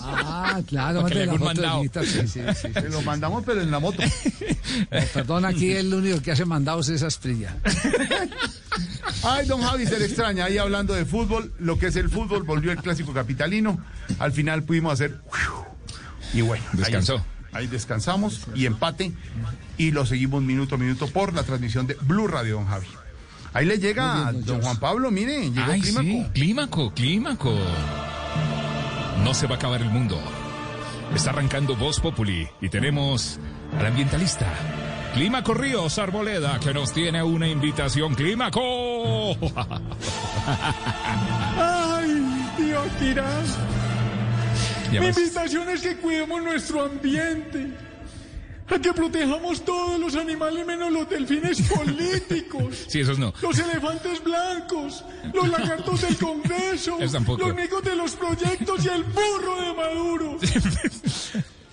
Ah, 0.01 0.61
claro, 0.67 1.01
mándale 1.01 1.25
la 1.25 1.33
foto 1.33 1.61
del 1.61 1.81
guitar, 1.81 2.05
sí, 2.05 2.19
sí, 2.27 2.27
sí, 2.27 2.39
sí. 2.61 2.73
Se 2.73 2.89
lo 2.89 3.01
mandamos, 3.01 3.43
pero 3.45 3.61
en 3.61 3.71
la 3.71 3.79
moto. 3.79 4.01
No, 4.03 4.99
perdón, 5.13 5.45
aquí 5.45 5.71
el 5.71 5.93
único 5.93 6.21
que 6.21 6.31
hace 6.31 6.45
mandados 6.45 6.89
es 6.89 7.01
Asprilla. 7.03 7.55
Ay, 9.23 9.47
don 9.47 9.61
Javi, 9.61 9.85
se 9.87 9.97
le 9.99 10.05
extraña. 10.05 10.45
Ahí 10.45 10.57
hablando 10.57 10.93
de 10.93 11.05
fútbol, 11.05 11.53
lo 11.59 11.77
que 11.79 11.87
es 11.87 11.95
el 11.95 12.09
fútbol, 12.09 12.43
volvió 12.43 12.71
el 12.71 12.77
clásico 12.77 13.13
capitalino. 13.13 13.83
Al 14.19 14.31
final 14.31 14.63
pudimos 14.63 14.93
hacer. 14.93 15.19
Y 16.33 16.41
bueno, 16.41 16.63
ahí- 16.73 16.77
Descansó. 16.79 17.25
Ahí, 17.51 17.67
descansamos 17.67 18.41
y 18.53 18.65
empate. 18.65 19.13
Y 19.77 19.91
lo 19.91 20.05
seguimos 20.05 20.43
minuto 20.43 20.75
a 20.75 20.77
minuto 20.77 21.07
por 21.07 21.33
la 21.33 21.43
transmisión 21.43 21.87
de 21.87 21.93
Blue 22.01 22.27
Radio, 22.27 22.55
don 22.55 22.67
Javi. 22.67 22.87
Ahí 23.55 23.65
le 23.65 23.79
llega 23.79 24.31
bien, 24.31 24.45
don. 24.45 24.61
Juan 24.61 24.77
Pablo, 24.77 25.09
mire, 25.11 25.49
llegó 25.49 25.71
Ay, 25.71 25.79
Clímaco. 25.81 26.03
sí, 26.03 26.25
clímaco, 26.33 26.93
clímaco. 26.93 27.53
No 29.23 29.33
se 29.33 29.47
va 29.47 29.55
a 29.55 29.57
acabar 29.57 29.81
el 29.81 29.89
mundo. 29.89 30.19
Está 31.15 31.29
arrancando 31.29 31.75
Voz 31.77 31.99
Populi 32.01 32.47
y 32.61 32.67
tenemos 32.69 33.39
al 33.79 33.85
ambientalista. 33.85 34.45
Clímaco 35.13 35.53
Ríos 35.53 35.97
Arboleda, 35.97 36.59
que 36.59 36.73
nos 36.73 36.91
tiene 36.91 37.23
una 37.23 37.47
invitación. 37.47 38.13
¡Clímaco! 38.15 39.37
Ay, 41.57 42.49
tío 42.57 42.81
Tirás. 42.99 43.57
Mi 44.91 45.07
invitación 45.07 45.69
es 45.69 45.81
que 45.81 45.95
cuidemos 45.97 46.43
nuestro 46.43 46.83
ambiente. 46.83 47.69
A 48.67 48.79
que 48.79 48.93
protejamos 48.93 49.63
todos 49.63 49.99
los 49.99 50.15
animales 50.15 50.65
menos 50.65 50.91
los 50.91 51.07
delfines 51.09 51.61
políticos. 51.75 52.85
Sí, 52.87 53.01
esos 53.01 53.19
no. 53.19 53.33
Los 53.41 53.59
elefantes 53.59 54.23
blancos, 54.23 55.03
los 55.33 55.47
lagartos 55.55 56.01
del 56.01 56.17
Congreso, 56.17 56.97
los 56.99 57.55
micos 57.55 57.83
de 57.83 57.95
los 57.95 58.15
proyectos 58.15 58.85
y 58.85 58.89
el 58.89 59.03
burro 59.03 59.61
de 59.61 59.73
Maduro. 59.73 60.37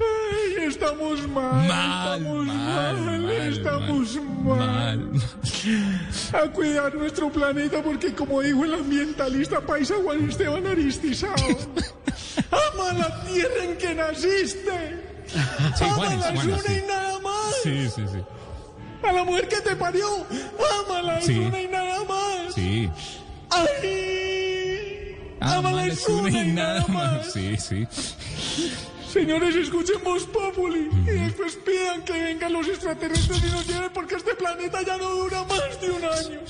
Ay, 0.02 0.64
estamos 0.64 1.28
mal, 1.28 1.68
Mal, 1.68 2.18
estamos 2.18 2.46
mal, 2.46 2.96
mal, 2.96 3.20
mal, 3.20 3.30
estamos 3.30 4.18
mal. 4.42 5.10
A 6.32 6.50
cuidar 6.50 6.94
nuestro 6.96 7.30
planeta 7.30 7.80
porque 7.82 8.12
como 8.12 8.40
dijo 8.40 8.64
el 8.64 8.74
ambientalista 8.74 9.60
paisa 9.60 9.94
Juan 10.02 10.28
Esteban 10.28 10.66
Aristizao, 10.66 11.36
ama 12.50 12.92
la 12.98 13.24
tierra 13.24 13.64
en 13.64 13.78
que 13.78 13.94
naciste. 13.94 15.11
Sí, 15.76 15.84
Juanes, 15.94 16.24
es 16.26 16.32
Juanes, 16.32 16.62
sí. 16.66 16.72
y 16.84 16.86
nada 16.88 17.18
más. 17.20 17.54
Sí, 17.62 17.88
sí, 17.94 18.02
sí. 18.12 18.18
A 19.06 19.12
la 19.12 19.24
mujer 19.24 19.48
que 19.48 19.60
te 19.60 19.74
parió, 19.76 20.06
ámala, 20.86 21.18
es 21.18 21.26
Sí. 21.26 21.38
una 21.38 21.60
y 21.60 21.68
nada 21.68 22.04
más. 22.04 22.54
Sí. 22.54 22.90
¡Ay! 23.50 25.16
Ámala, 25.40 25.86
es 25.86 26.06
una 26.08 26.22
una 26.28 26.42
y 26.42 26.52
nada 26.52 26.84
más. 26.88 27.32
Sí, 27.32 27.56
sí. 27.56 27.86
Señores, 29.12 29.54
escuchen 29.56 30.02
Voz 30.04 30.24
Populi 30.24 30.88
y 31.06 31.10
después 31.10 31.56
pidan 31.56 32.02
que 32.02 32.12
vengan 32.12 32.52
los 32.52 32.66
extraterrestres 32.68 33.42
y 33.44 33.50
nos 33.50 33.66
lleven 33.66 33.90
porque 33.92 34.14
este 34.14 34.34
planeta 34.34 34.80
ya 34.82 34.96
no 34.96 35.10
dura 35.10 35.44
más 35.44 35.80
de 35.80 35.90
un 35.90 36.04
año. 36.04 36.40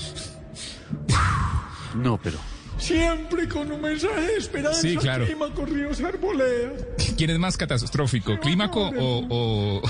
No, 1.95 2.17
pero. 2.21 2.37
Siempre 2.83 3.47
con 3.47 3.71
un 3.71 3.79
mensaje 3.79 4.19
de 4.21 4.35
esperanza. 4.37 4.81
Sí, 4.81 4.97
claro. 4.97 5.25
Clima, 5.25 5.53
corridos, 5.53 6.01
arboledas. 6.01 6.81
¿Quién 7.17 7.29
es 7.29 7.39
más 7.39 7.55
catastrófico, 7.55 8.37
Clímaco 8.41 8.89
o, 8.89 9.25
o, 9.29 9.81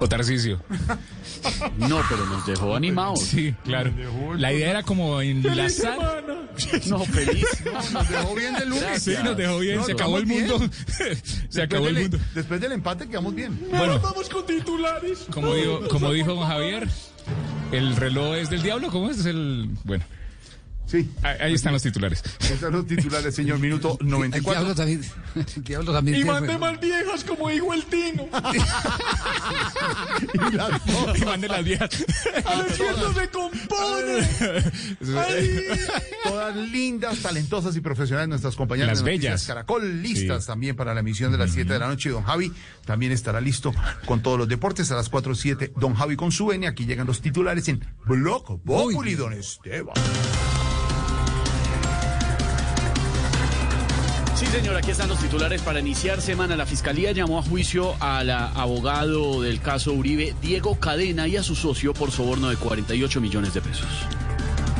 o 0.00 0.08
Tarcisio? 0.08 0.60
No, 1.76 2.00
pero 2.08 2.26
nos 2.26 2.44
dejó 2.46 2.74
animados. 2.74 3.20
Sí, 3.20 3.54
claro. 3.64 3.92
La 4.36 4.52
idea 4.52 4.70
era 4.70 4.82
como 4.82 5.20
enlazar. 5.20 6.24
No, 6.88 7.04
feliz. 7.04 7.46
Nos 7.92 8.08
dejó 8.08 8.34
bien 8.34 8.54
de 8.54 8.66
lunes. 8.66 9.02
Sí, 9.02 9.14
nos 9.24 9.36
dejó 9.36 9.58
bien. 9.60 9.76
No, 9.76 9.84
se 9.84 9.92
acabó 9.96 10.18
el 10.18 10.26
mundo. 10.26 10.58
bien. 10.58 10.70
se 11.48 11.62
acabó 11.62 11.86
el 11.88 11.94
mundo. 11.94 12.18
Después 12.34 12.60
del 12.60 12.72
empate 12.72 13.08
quedamos 13.08 13.34
bien. 13.34 13.58
Ahora 13.72 13.98
vamos 13.98 14.28
con 14.28 14.44
titulares. 14.44 15.26
Como 15.30 15.54
dijo, 15.54 15.88
como 15.88 16.12
dijo 16.12 16.34
don 16.34 16.46
Javier, 16.46 16.88
el 17.72 17.96
reloj 17.96 18.34
es 18.36 18.50
del 18.50 18.62
diablo. 18.62 18.88
¿Cómo 18.90 19.10
es? 19.10 19.20
Es 19.20 19.26
el. 19.26 19.70
Bueno. 19.84 20.04
Sí. 20.90 21.08
Ahí, 21.22 21.36
ahí 21.40 21.54
están 21.54 21.72
los 21.72 21.82
titulares. 21.82 22.22
Están 22.40 22.72
los 22.72 22.86
titulares, 22.86 23.32
señor. 23.34 23.58
Minuto 23.60 23.96
94. 24.02 24.60
diablo 24.60 24.74
también, 24.74 25.04
el 25.36 25.62
diablo 25.64 25.92
también 25.92 26.16
Y 26.20 26.24
mande 26.24 26.48
reloj. 26.48 26.60
más 26.60 26.80
viejas 26.80 27.24
como 27.24 27.48
dijo 27.48 27.72
el 27.74 27.84
Tino. 27.84 28.28
Y 31.16 31.24
mande 31.24 31.48
las 31.48 31.64
viejas. 31.64 31.90
Al 32.44 32.66
infierno 32.66 33.14
se 33.14 33.28
compone. 33.30 34.28
Ay. 35.28 35.60
Todas 36.24 36.56
lindas, 36.56 37.18
talentosas 37.20 37.76
y 37.76 37.80
profesionales 37.80 38.28
nuestras 38.28 38.56
compañeras 38.56 38.90
Las 38.98 39.04
de 39.04 39.10
bellas. 39.10 39.46
Caracol, 39.46 40.02
listas 40.02 40.42
Sí. 40.44 40.46
también 40.48 40.76
para 40.76 40.94
la 40.94 41.00
emisión 41.00 41.32
de 41.32 41.38
las 41.38 41.52
7 41.52 41.72
de 41.72 41.78
la 41.78 41.88
noche. 41.88 42.10
Don 42.10 42.22
Javi 42.24 42.52
también 42.84 43.12
estará 43.12 43.40
listo 43.40 43.72
con 44.06 44.22
todos 44.22 44.38
los 44.38 44.48
deportes 44.48 44.90
a 44.90 44.96
las 44.96 45.08
4 45.08 45.34
7. 45.34 45.72
Don 45.76 45.94
Javi 45.94 46.16
con 46.16 46.32
su 46.32 46.46
venia. 46.46 46.70
Aquí 46.70 46.84
llegan 46.86 47.06
los 47.06 47.20
titulares 47.20 47.68
en 47.68 47.84
Blog 48.06 48.60
Populi, 48.62 49.14
Don 49.14 49.32
Esteban. 49.32 49.94
Señor, 54.50 54.76
aquí 54.76 54.90
están 54.90 55.08
los 55.08 55.20
titulares 55.20 55.62
para 55.62 55.78
iniciar 55.78 56.20
semana. 56.20 56.56
La 56.56 56.66
Fiscalía 56.66 57.12
llamó 57.12 57.38
a 57.38 57.42
juicio 57.42 57.94
al 58.00 58.30
ah, 58.30 58.50
abogado 58.54 59.42
del 59.42 59.60
caso 59.60 59.92
Uribe, 59.92 60.34
Diego 60.42 60.78
Cadena, 60.78 61.28
y 61.28 61.36
a 61.36 61.42
su 61.42 61.54
socio 61.54 61.94
por 61.94 62.10
soborno 62.10 62.48
de 62.48 62.56
48 62.56 63.20
millones 63.20 63.54
de 63.54 63.60
pesos. 63.60 63.88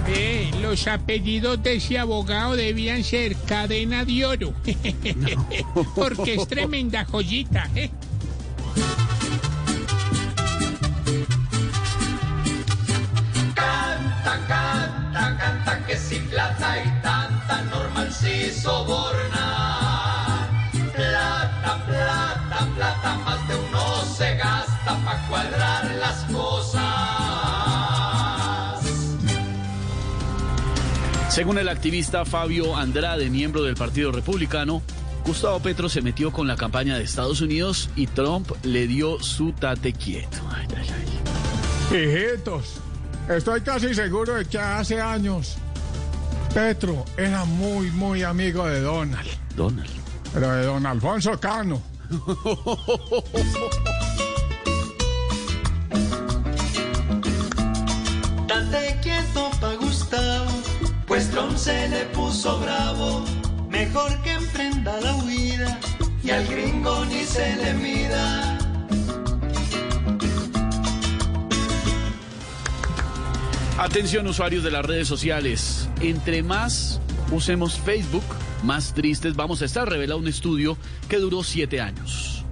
Eh, 0.08 0.50
los 0.60 0.88
apellidos 0.88 1.62
de 1.62 1.76
ese 1.76 1.98
abogado 1.98 2.56
debían 2.56 3.04
ser 3.04 3.36
cadena 3.46 4.04
de 4.04 4.26
oro. 4.26 4.52
Porque 5.94 6.34
es 6.34 6.48
tremenda 6.48 7.04
joyita, 7.04 7.70
¿eh? 7.76 7.90
Canta, 13.54 14.46
canta, 14.48 15.38
canta 15.38 15.86
que 15.86 15.96
si 15.96 16.16
plata 16.16 16.82
y 16.82 17.02
tanta 17.02 17.62
normal 17.70 18.12
si 18.12 18.50
soborna. 18.50 19.39
Cuadrar 25.30 25.90
las 25.94 26.24
cosas. 26.24 26.82
Según 31.30 31.58
el 31.58 31.68
activista 31.68 32.24
Fabio 32.24 32.76
Andrade, 32.76 33.30
miembro 33.30 33.62
del 33.62 33.76
Partido 33.76 34.10
Republicano, 34.10 34.82
Gustavo 35.24 35.60
Petro 35.60 35.88
se 35.88 36.02
metió 36.02 36.32
con 36.32 36.48
la 36.48 36.56
campaña 36.56 36.98
de 36.98 37.04
Estados 37.04 37.40
Unidos 37.40 37.88
y 37.94 38.08
Trump 38.08 38.50
le 38.64 38.88
dio 38.88 39.22
su 39.22 39.52
tate 39.52 39.92
quieto. 39.92 40.38
Ay, 40.52 40.66
ay, 40.76 40.88
ay. 41.92 41.96
Hijitos, 41.96 42.80
estoy 43.28 43.60
casi 43.60 43.94
seguro 43.94 44.34
de 44.34 44.44
que 44.44 44.58
hace 44.58 45.00
años 45.00 45.56
Petro 46.52 47.04
era 47.16 47.44
muy, 47.44 47.90
muy 47.92 48.24
amigo 48.24 48.66
de 48.66 48.80
Donald. 48.80 49.30
Donald. 49.54 49.90
Pero 50.34 50.50
de 50.52 50.64
don 50.64 50.84
Alfonso 50.84 51.38
Cano. 51.38 51.80
Date 58.70 59.00
quieto 59.02 59.50
pa' 59.60 59.74
Gustavo, 59.74 60.50
pues 61.06 61.28
Trump 61.30 61.56
se 61.56 61.88
le 61.88 62.04
puso 62.06 62.60
bravo. 62.60 63.24
Mejor 63.68 64.22
que 64.22 64.32
emprenda 64.32 65.00
la 65.00 65.16
huida 65.16 65.80
y 66.22 66.30
al 66.30 66.46
gringo 66.46 67.04
ni 67.06 67.24
se 67.24 67.56
le 67.56 67.74
mida. 67.74 68.58
Atención 73.76 74.28
usuarios 74.28 74.62
de 74.62 74.70
las 74.70 74.84
redes 74.84 75.08
sociales. 75.08 75.88
Entre 76.00 76.44
más 76.44 77.00
usemos 77.32 77.76
Facebook, 77.80 78.22
más 78.62 78.94
tristes 78.94 79.34
vamos 79.34 79.62
a 79.62 79.64
estar, 79.64 79.88
revela 79.88 80.14
un 80.14 80.28
estudio 80.28 80.76
que 81.08 81.16
duró 81.16 81.42
siete 81.42 81.80
años. 81.80 82.44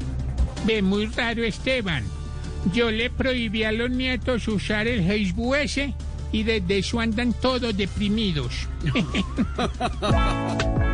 Ve, 0.64 0.82
muy 0.82 1.06
raro, 1.06 1.44
Esteban. 1.44 2.02
Yo 2.72 2.90
le 2.90 3.08
prohibí 3.08 3.62
a 3.62 3.70
los 3.70 3.90
nietos 3.90 4.48
usar 4.48 4.88
el 4.88 5.06
Facebook 5.06 5.54
ese 5.54 5.94
y 6.32 6.42
desde 6.42 6.78
eso 6.78 7.00
andan 7.00 7.32
todos 7.32 7.76
deprimidos. 7.76 8.68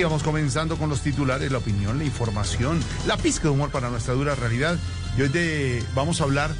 Así 0.00 0.04
vamos 0.04 0.22
comenzando 0.22 0.78
con 0.78 0.88
los 0.88 1.02
titulares, 1.02 1.52
la 1.52 1.58
opinión, 1.58 1.98
la 1.98 2.04
información, 2.04 2.80
la 3.06 3.18
pizca 3.18 3.42
de 3.42 3.50
humor 3.50 3.70
para 3.70 3.90
nuestra 3.90 4.14
dura 4.14 4.34
realidad. 4.34 4.78
Y 5.18 5.20
hoy 5.20 5.28
de, 5.28 5.84
vamos 5.94 6.22
a 6.22 6.24
hablar 6.24 6.52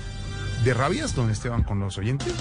de 0.62 0.74
rabias, 0.74 1.16
don 1.16 1.30
Esteban, 1.30 1.62
con 1.62 1.80
los 1.80 1.96
oyentes. 1.96 2.34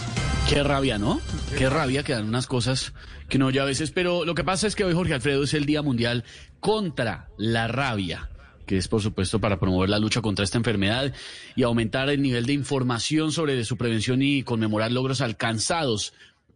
Qué 0.50 0.62
rabia, 0.62 0.98
¿no? 0.98 1.22
Qué 1.58 1.70
rabia 1.70 2.04
que 2.04 2.12
dan 2.12 2.28
unas 2.28 2.48
cosas 2.48 2.92
que 3.30 3.38
no 3.38 3.50
ya 3.50 3.62
a 3.62 3.66
veces. 3.66 3.92
Pero 3.92 4.26
lo 4.26 4.36
que 4.36 4.44
pasa 4.44 4.68
es 4.68 4.76
que 4.76 4.84
hoy, 4.84 4.94
Jorge 4.94 5.14
Alfredo, 5.14 5.46
es 5.46 5.54
el 5.54 5.66
Día 5.66 5.82
Mundial 5.82 6.26
contra 6.60 7.30
la 7.38 7.70
Rabia, 7.70 8.30
que 8.66 8.76
es, 8.76 8.90
por 8.90 9.02
supuesto, 9.02 9.40
para 9.40 9.58
promover 9.58 9.90
la 9.90 10.00
lucha 10.00 10.20
contra 10.20 10.44
esta 10.44 10.58
enfermedad 10.58 11.14
y 11.56 11.64
aumentar 11.64 12.10
el 12.10 12.22
nivel 12.22 12.46
de 12.46 12.52
información 12.52 13.32
sobre 13.32 13.64
su 13.64 13.78
prevención 13.78 14.22
y 14.22 14.44
conmemorar 14.44 14.92
logros 14.92 15.22
alcanzados. 15.22 16.12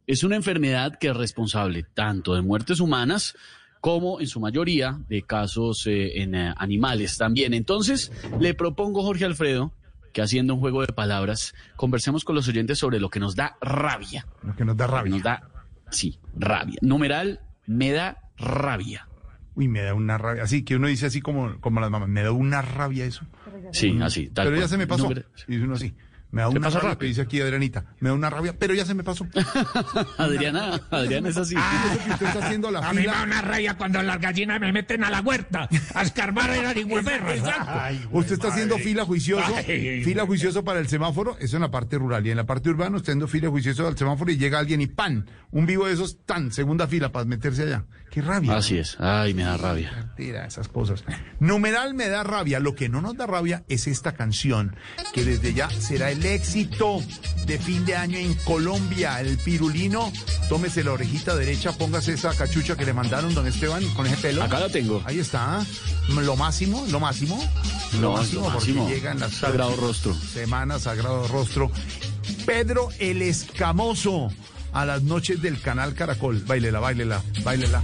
Es 0.05 0.25
una 0.25 0.35
enfermedad 0.35 0.99
que 0.99 1.07
es 1.07 1.15
responsable 1.15 1.85
tanto 1.93 2.35
de 2.35 2.41
muertes 2.41 2.81
humanas 2.81 3.35
como, 3.83 4.21
en 4.21 4.27
su 4.27 4.39
mayoría, 4.39 4.97
de 5.09 5.23
casos 5.23 5.85
eh, 5.87 6.21
en 6.21 6.35
eh, 6.35 6.53
animales 6.55 7.17
también. 7.17 7.53
Entonces, 7.53 8.13
le 8.39 8.53
propongo, 8.53 9.03
Jorge 9.03 9.25
Alfredo, 9.25 9.73
que 10.13 10.21
haciendo 10.21 10.53
un 10.53 10.61
juego 10.61 10.85
de 10.85 10.93
palabras, 10.93 11.53
conversemos 11.75 12.23
con 12.23 12.33
los 12.33 12.47
oyentes 12.47 12.79
sobre 12.79 13.01
lo 13.01 13.09
que 13.09 13.19
nos 13.19 13.35
da 13.35 13.57
rabia. 13.59 14.25
Lo 14.41 14.55
que 14.55 14.63
nos 14.63 14.77
da 14.77 14.87
rabia. 14.87 15.11
Nos 15.11 15.21
da, 15.23 15.49
sí, 15.91 16.17
rabia. 16.33 16.77
Numeral, 16.81 17.41
me 17.67 17.91
da 17.91 18.19
rabia. 18.37 19.09
Uy, 19.53 19.67
me 19.67 19.81
da 19.81 19.93
una 19.93 20.17
rabia. 20.17 20.43
Así 20.43 20.63
que 20.63 20.77
uno 20.77 20.87
dice 20.87 21.07
así 21.07 21.19
como, 21.19 21.59
como 21.59 21.81
las 21.81 21.91
mamás, 21.91 22.07
me 22.07 22.23
da 22.23 22.31
una 22.31 22.61
rabia 22.61 23.03
eso. 23.03 23.25
Sí, 23.73 23.99
así, 24.01 24.29
tal 24.29 24.45
Pero 24.45 24.55
ya 24.55 24.61
cual. 24.61 24.69
se 24.69 24.77
me 24.77 24.87
pasó. 24.87 25.09
Numer- 25.09 25.25
Y 25.49 25.57
uno 25.57 25.73
así. 25.73 25.93
Me 26.33 26.41
da 26.41 26.49
¿Te 26.49 26.57
una 26.57 26.67
pasa 26.67 26.79
rabia, 26.79 26.97
que 26.97 27.05
dice 27.05 27.21
aquí 27.21 27.39
Adrianita. 27.39 27.85
Me 27.99 28.09
da 28.09 28.15
una 28.15 28.27
rabia, 28.27 28.55
pero 28.57 28.73
ya 28.73 28.85
se 28.85 28.95
me 28.95 29.03
pasó. 29.03 29.27
Adriana, 30.17 30.81
Adriana 30.89 31.29
es 31.29 31.37
así. 31.37 31.53
Eso 31.55 32.03
que 32.03 32.11
usted 32.11 32.25
está 32.25 32.45
haciendo 32.45 32.71
la 32.71 32.79
A 32.79 32.91
mí 32.91 33.01
me 33.01 33.05
da 33.05 33.13
fila. 33.13 33.23
una 33.25 33.41
raya 33.43 33.77
cuando 33.77 34.01
las 34.01 34.19
gallinas 34.19 34.59
me 34.59 34.73
meten 34.73 35.03
a 35.03 35.11
la 35.11 35.21
huerta 35.21 35.69
a 35.93 36.01
escarbar 36.01 36.49
el 36.49 36.75
ningüeperras. 36.75 37.39
Usted 38.11 38.33
está 38.33 38.47
haciendo 38.47 38.79
fila 38.79 39.05
juicioso, 39.05 39.53
Ay, 39.55 40.03
fila 40.03 40.25
juicioso 40.25 40.63
para 40.63 40.79
el 40.79 40.87
semáforo, 40.87 41.37
eso 41.39 41.57
en 41.57 41.61
la 41.61 41.69
parte 41.69 41.99
rural. 41.99 42.25
Y 42.25 42.31
en 42.31 42.37
la 42.37 42.45
parte 42.47 42.69
urbana, 42.71 42.97
usted 42.97 43.11
haciendo 43.11 43.27
fila 43.27 43.49
juicioso 43.49 43.87
al 43.87 43.95
semáforo 43.95 44.31
y 44.31 44.37
llega 44.37 44.57
alguien 44.57 44.81
y 44.81 44.87
¡pan! 44.87 45.29
Un 45.51 45.67
vivo 45.67 45.85
de 45.85 45.93
esos, 45.93 46.25
tan, 46.25 46.51
segunda 46.51 46.87
fila 46.87 47.11
para 47.11 47.25
meterse 47.25 47.61
allá. 47.61 47.85
¡Qué 48.09 48.23
rabia! 48.23 48.55
Así 48.55 48.79
es. 48.79 48.99
Ay, 48.99 49.35
me 49.35 49.43
da 49.43 49.57
rabia. 49.57 50.13
Tira 50.17 50.47
esas 50.47 50.67
cosas. 50.67 51.03
Numeral 51.39 51.93
me 51.93 52.09
da 52.09 52.23
rabia. 52.23 52.59
Lo 52.59 52.73
que 52.73 52.89
no 52.89 53.01
nos 53.01 53.15
da 53.17 53.27
rabia 53.27 53.63
es 53.69 53.85
esta 53.85 54.13
canción, 54.13 54.75
que 55.13 55.23
desde 55.23 55.53
ya 55.53 55.69
será 55.69 56.09
el 56.09 56.22
éxito 56.25 57.01
de 57.45 57.57
fin 57.57 57.85
de 57.85 57.95
año 57.95 58.17
en 58.17 58.33
Colombia. 58.35 59.19
El 59.19 59.37
pirulino, 59.37 60.11
tómese 60.49 60.83
la 60.83 60.93
orejita 60.93 61.35
derecha, 61.35 61.71
póngase 61.71 62.13
esa 62.13 62.33
cachucha 62.33 62.75
que 62.75 62.85
le 62.85 62.93
mandaron, 62.93 63.33
don 63.33 63.47
Esteban, 63.47 63.83
con 63.95 64.05
ese 64.07 64.17
pelo. 64.17 64.43
Acá 64.43 64.59
la 64.59 64.69
tengo. 64.69 65.01
Ahí 65.05 65.19
está. 65.19 65.65
Lo 66.09 66.35
máximo, 66.35 66.85
lo 66.89 66.99
máximo. 66.99 67.37
No, 67.93 68.01
lo 68.01 68.13
máximo. 68.13 68.51
porque 68.51 68.73
llegan 68.73 69.19
las 69.19 69.33
Sagrado 69.33 69.75
rostro. 69.75 70.13
Semanas, 70.15 70.83
Sagrado 70.83 71.27
Rostro. 71.27 71.71
Pedro 72.45 72.89
el 72.99 73.21
Escamoso. 73.21 74.31
A 74.73 74.85
las 74.85 75.03
noches 75.03 75.39
del 75.39 75.61
canal 75.61 75.93
Caracol. 75.93 76.39
Báilela, 76.47 76.79
báilela, 76.79 77.21
báilela. 77.43 77.83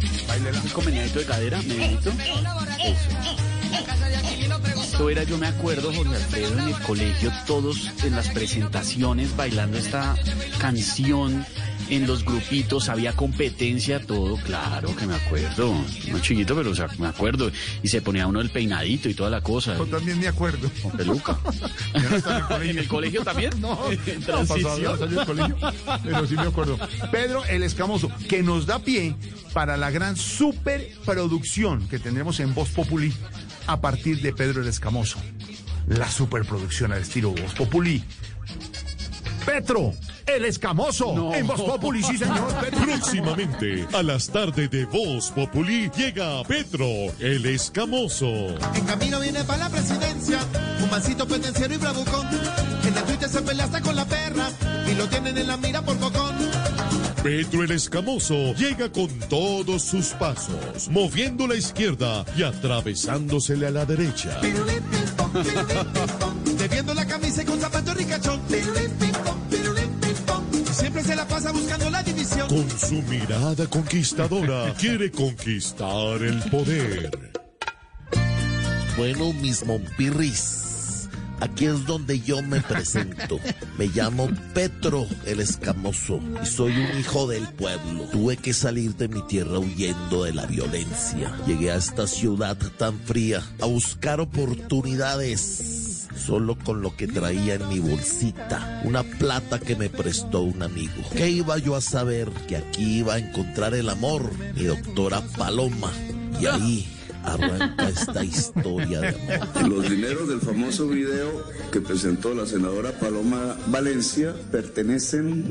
Con 0.74 0.86
meneadito 0.86 1.20
de 1.20 1.26
cadera, 1.26 1.62
meneadito. 1.62 2.12
Esto 5.00 5.10
era, 5.10 5.24
yo 5.24 5.38
me 5.38 5.48
acuerdo, 5.48 5.94
Jorge 5.94 6.14
Alfredo, 6.14 6.60
en 6.60 6.68
el 6.68 6.80
colegio, 6.82 7.32
todos 7.48 7.90
en 8.04 8.18
las 8.18 8.28
presentaciones 8.32 9.34
bailando 9.34 9.78
esta 9.78 10.18
canción, 10.60 11.46
en 11.90 12.06
los 12.06 12.26
grupitos, 12.26 12.90
había 12.90 13.14
competencia, 13.14 14.06
todo, 14.06 14.36
claro 14.44 14.94
que 14.98 15.08
me 15.08 15.16
acuerdo. 15.16 15.74
No 16.12 16.20
chiquito, 16.20 16.54
pero 16.54 16.72
o 16.72 16.76
sea, 16.76 16.88
me 16.98 17.08
acuerdo. 17.08 17.50
Y 17.82 17.88
se 17.88 18.02
ponía 18.02 18.28
uno 18.28 18.42
el 18.42 18.50
peinadito 18.50 19.08
y 19.08 19.14
toda 19.14 19.30
la 19.30 19.40
cosa. 19.40 19.78
Yo 19.78 19.86
también 19.86 20.20
me 20.20 20.28
acuerdo. 20.28 20.70
Con 20.84 20.92
peluca. 20.92 21.40
No 21.94 22.02
en 22.02 22.14
el 22.14 22.22
colegio. 22.22 22.60
¿En 22.72 22.78
el 22.80 22.88
colegio 22.90 23.24
también? 23.24 23.62
No, 23.62 23.80
En 24.06 24.20
no, 24.20 24.46
pasado 24.46 24.98
de 25.08 25.26
colegio, 25.26 25.56
pero 26.04 26.28
sí 26.28 26.36
me 26.36 26.42
acuerdo. 26.42 26.78
Pedro 27.10 27.46
el 27.46 27.64
Escamoso, 27.64 28.12
que 28.28 28.44
nos 28.44 28.66
da 28.66 28.80
pie 28.80 29.16
para 29.54 29.78
la 29.78 29.92
gran 29.92 30.18
superproducción 30.18 31.88
que 31.88 32.00
tendremos 32.00 32.42
en 32.42 32.54
Voz 32.54 32.68
Populi 32.68 33.14
a 33.70 33.80
partir 33.80 34.20
de 34.22 34.34
Pedro 34.34 34.62
el 34.62 34.68
Escamoso. 34.68 35.20
La 35.88 36.10
superproducción 36.10 36.92
al 36.92 37.04
estilo 37.04 37.32
Voz 37.32 37.54
Populi. 37.54 38.04
Petro, 39.46 39.94
el 40.26 40.46
Escamoso, 40.46 41.34
en 41.34 41.46
Voz 41.46 41.62
Populi, 41.62 42.02
sí 42.02 42.18
señor. 42.18 42.52
Petro. 42.62 42.82
Próximamente, 42.84 43.88
a 43.94 44.02
las 44.02 44.28
tardes 44.30 44.72
de 44.72 44.86
Voz 44.86 45.30
Populi, 45.32 45.90
llega 45.96 46.44
Petro, 46.44 46.86
el 47.20 47.46
escamoso. 47.46 48.28
En 48.76 48.86
camino 48.86 49.20
viene 49.20 49.44
para 49.44 49.66
la 49.66 49.70
presidencia, 49.70 50.40
un 50.84 50.90
mancito 50.90 51.28
pendenciero 51.28 51.74
y 51.74 51.78
bravucón. 51.78 52.28
En 52.84 52.98
el 52.98 53.04
Twitter 53.04 53.30
se 53.30 53.42
pelea 53.42 53.66
hasta 53.66 53.82
con 53.82 53.96
la 53.96 54.06
perra 54.06 54.50
y 54.92 54.96
lo 54.96 55.08
tienen 55.08 55.38
en 55.38 55.48
la 55.48 55.58
mira 55.58 55.82
por 55.84 55.98
cocón. 56.00 56.36
Petro 57.24 57.64
el 57.64 57.72
escamoso 57.72 58.54
llega 58.56 58.90
con 58.90 59.08
todos 59.28 59.84
sus 59.84 60.08
pasos, 60.08 60.88
moviendo 60.90 61.48
la 61.48 61.56
izquierda 61.56 62.26
y 62.38 62.44
atravesándosele 62.44 63.68
a 63.68 63.72
la 63.72 63.86
derecha. 63.86 64.40
Debiendo 66.58 66.94
la 66.94 67.06
camisa 67.06 67.44
y 67.44 67.46
con 67.46 67.60
zapato 67.60 67.94
ricachón. 67.94 68.40
Siempre 70.72 71.04
se 71.04 71.16
la 71.16 71.28
pasa 71.28 71.52
buscando 71.52 71.90
la 71.90 72.04
división. 72.04 72.48
Con 72.48 72.70
su 72.70 73.02
mirada 73.02 73.68
conquistadora, 73.68 74.74
quiere 74.76 75.12
conquistar 75.12 76.22
el 76.22 76.42
poder. 76.50 77.40
Bueno, 78.96 79.34
mis 79.34 79.66
monpirris, 79.66 80.69
aquí 81.40 81.66
es 81.66 81.86
donde 81.86 82.20
yo 82.20 82.42
me 82.42 82.62
presento. 82.62 83.40
Me 83.78 83.88
llamo 83.88 84.30
Petro 84.54 85.08
el 85.26 85.40
Escamoso 85.40 86.20
y 86.44 86.46
soy 86.46 86.74
un 86.74 87.00
hijo 87.00 87.28
del 87.28 87.48
pueblo. 87.48 88.04
Tuve 88.12 88.38
que 88.38 88.54
salir 88.54 88.96
de 88.96 89.08
mi 89.08 89.22
tierra 89.28 89.60
huyendo 89.60 90.24
de 90.24 90.34
la 90.34 90.46
violencia. 90.46 91.36
Llegué 91.46 91.72
a 91.72 91.76
esta 91.76 92.08
ciudad 92.08 92.58
tan 92.78 93.00
fría 93.00 93.44
a 93.62 93.66
buscar 93.66 94.20
oportunidades. 94.20 96.08
Solo 96.16 96.58
con 96.58 96.82
lo 96.82 96.96
que 96.96 97.08
traía 97.08 97.56
en 97.56 97.70
mi 97.70 97.80
bolsita, 97.80 98.82
una 98.84 99.04
plata 99.04 99.58
que 99.58 99.76
me 99.76 99.90
prestó 99.90 100.42
un 100.42 100.62
amigo. 100.62 101.02
¿Qué 101.16 101.30
iba 101.30 101.58
yo 101.58 101.76
a 101.76 101.82
saber? 101.82 102.30
Que 102.48 102.58
aquí 102.58 103.00
iba 103.00 103.14
a 103.14 103.20
encontrar 103.20 103.74
el 103.74 103.90
amor, 103.90 104.30
mi 104.54 104.64
doctora 104.64 105.22
Paloma. 105.38 105.92
Y 106.40 106.46
ahí 106.46 106.99
arranca 107.34 107.90
esta 107.90 108.24
historia 108.24 109.02
de 109.02 109.36
amor. 109.36 109.68
Los 109.70 109.90
dineros 109.90 110.28
del 110.30 110.42
famoso 110.42 110.88
video 110.88 111.44
que 111.72 111.82
presentó 111.82 112.34
la 112.34 112.46
senadora 112.46 112.92
Paloma 113.00 113.58
Valencia 113.68 114.34
pertenecen 114.52 115.44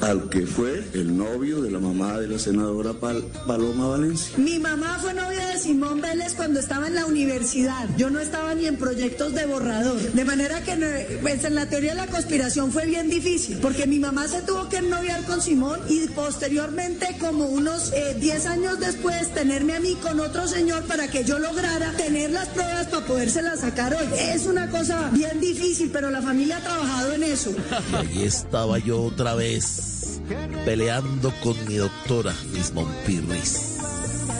al 0.00 0.28
que 0.28 0.46
fue 0.46 0.84
el 0.94 1.16
novio 1.16 1.60
de 1.62 1.70
la 1.70 1.78
mamá 1.78 2.18
de 2.18 2.28
la 2.28 2.38
senadora 2.38 2.92
Pal- 2.94 3.24
Paloma 3.46 3.88
Valencia. 3.88 4.36
Mi 4.38 4.58
mamá 4.58 4.98
fue 5.00 5.14
novia 5.14 5.46
de 5.48 5.58
Simón 5.58 6.00
Vélez 6.00 6.34
cuando 6.34 6.60
estaba 6.60 6.86
en 6.86 6.94
la 6.94 7.06
universidad. 7.06 7.88
Yo 7.96 8.10
no 8.10 8.20
estaba 8.20 8.54
ni 8.54 8.66
en 8.66 8.76
proyectos 8.76 9.34
de 9.34 9.46
borrador. 9.46 10.00
De 10.00 10.24
manera 10.24 10.62
que 10.62 10.76
no- 10.76 10.86
pues, 11.22 11.44
en 11.44 11.54
la 11.54 11.68
teoría 11.68 11.90
de 11.90 11.96
la 11.98 12.06
conspiración 12.06 12.72
fue 12.72 12.86
bien 12.86 13.08
difícil, 13.10 13.58
porque 13.58 13.86
mi 13.86 13.98
mamá 13.98 14.26
se 14.28 14.42
tuvo 14.42 14.68
que 14.68 14.78
ennoviar 14.78 15.24
con 15.24 15.40
Simón 15.42 15.78
y 15.88 16.06
posteriormente, 16.08 17.16
como 17.20 17.46
unos 17.46 17.92
eh, 17.92 18.16
10 18.18 18.46
años 18.46 18.80
después, 18.80 19.32
tenerme 19.34 19.74
a 19.74 19.80
mí 19.80 19.94
con 20.02 20.20
otro 20.20 20.48
señor 20.48 20.82
para 20.84 21.08
que 21.08 21.19
yo 21.24 21.38
lograra 21.38 21.92
tener 21.92 22.30
las 22.30 22.48
pruebas 22.48 22.86
para 22.86 23.06
podérselas 23.06 23.60
sacar 23.60 23.94
hoy. 23.94 24.06
Es 24.18 24.46
una 24.46 24.70
cosa 24.70 25.10
bien 25.12 25.40
difícil, 25.40 25.90
pero 25.92 26.10
la 26.10 26.22
familia 26.22 26.58
ha 26.58 26.60
trabajado 26.60 27.12
en 27.14 27.22
eso. 27.22 27.52
Y 27.92 27.96
allí 27.96 28.22
estaba 28.22 28.78
yo 28.78 29.02
otra 29.02 29.34
vez, 29.34 30.20
peleando 30.64 31.32
con 31.42 31.56
mi 31.66 31.76
doctora, 31.76 32.34
mis 32.52 32.72
monpirris. 32.72 33.78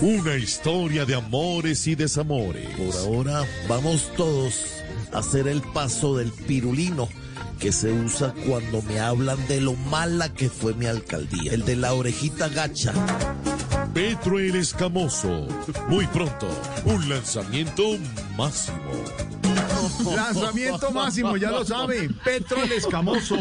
Una 0.00 0.36
historia 0.36 1.04
de 1.04 1.14
amores 1.14 1.86
y 1.86 1.94
desamores. 1.94 2.68
Por 2.76 2.96
ahora 2.96 3.44
vamos 3.68 4.10
todos 4.16 4.54
a 5.12 5.18
hacer 5.18 5.48
el 5.48 5.60
paso 5.60 6.16
del 6.16 6.32
pirulino 6.32 7.08
que 7.58 7.72
se 7.72 7.92
usa 7.92 8.32
cuando 8.46 8.80
me 8.82 9.00
hablan 9.00 9.46
de 9.46 9.60
lo 9.60 9.74
mala 9.74 10.32
que 10.32 10.48
fue 10.48 10.72
mi 10.72 10.86
alcaldía. 10.86 11.52
El 11.52 11.64
de 11.66 11.76
la 11.76 11.92
orejita 11.92 12.48
gacha. 12.48 12.94
Petro 13.94 14.38
el 14.38 14.56
escamoso. 14.56 15.48
Muy 15.88 16.06
pronto, 16.06 16.48
un 16.84 17.08
lanzamiento 17.08 17.96
máximo. 18.36 18.78
Lanzamiento 20.14 20.90
máximo, 20.92 21.36
ya 21.36 21.50
lo 21.50 21.64
sabe. 21.64 22.08
Petro 22.24 22.62
el 22.62 22.72
Escamoso. 22.72 23.36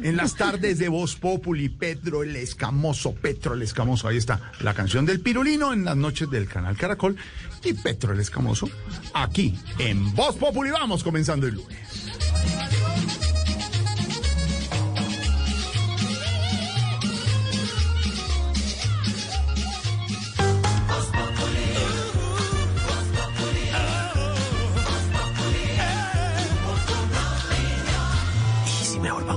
En 0.00 0.16
las 0.16 0.34
tardes 0.34 0.78
de 0.78 0.88
Voz 0.88 1.16
Populi, 1.16 1.68
Petro 1.68 2.22
el 2.22 2.36
Escamoso, 2.36 3.14
Petro 3.14 3.54
el 3.54 3.62
Escamoso. 3.62 4.08
Ahí 4.08 4.16
está 4.16 4.52
la 4.60 4.74
canción 4.74 5.06
del 5.06 5.20
Pirulino 5.20 5.72
en 5.72 5.84
las 5.84 5.96
noches 5.96 6.30
del 6.30 6.48
canal 6.48 6.76
Caracol. 6.76 7.16
Y 7.64 7.74
Petro 7.74 8.12
el 8.12 8.20
Escamoso 8.20 8.68
aquí 9.14 9.58
en 9.78 10.14
Voz 10.14 10.36
Populi. 10.36 10.70
Vamos 10.70 11.02
comenzando 11.02 11.46
el 11.46 11.54
lunes. 11.54 11.78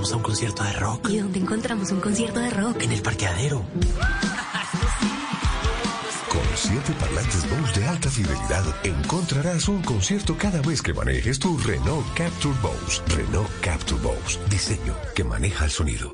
Vamos 0.03 0.11
a 0.11 0.17
un 0.17 0.23
concierto 0.23 0.63
de 0.63 0.73
rock. 0.73 1.09
¿Y 1.09 1.19
dónde 1.19 1.39
encontramos 1.39 1.91
un 1.91 2.01
concierto 2.01 2.41
de 2.41 2.49
rock? 2.49 2.81
En 2.81 2.91
el 2.91 3.01
parqueadero. 3.01 3.63
Con 6.29 6.41
siete 6.55 6.91
parlantes 6.99 7.49
Bose 7.49 7.79
de 7.79 7.87
alta 7.87 8.09
fidelidad 8.09 8.65
encontrarás 8.83 9.69
un 9.69 9.81
concierto 9.81 10.35
cada 10.37 10.61
vez 10.61 10.81
que 10.81 10.93
manejes 10.93 11.39
tu 11.39 11.57
Renault 11.57 12.05
Capture 12.15 12.53
Bose. 12.61 13.01
Renault 13.15 13.49
Capture 13.61 14.01
Bose. 14.01 14.39
Diseño 14.49 14.93
que 15.15 15.23
maneja 15.23 15.63
el 15.63 15.71
sonido. 15.71 16.13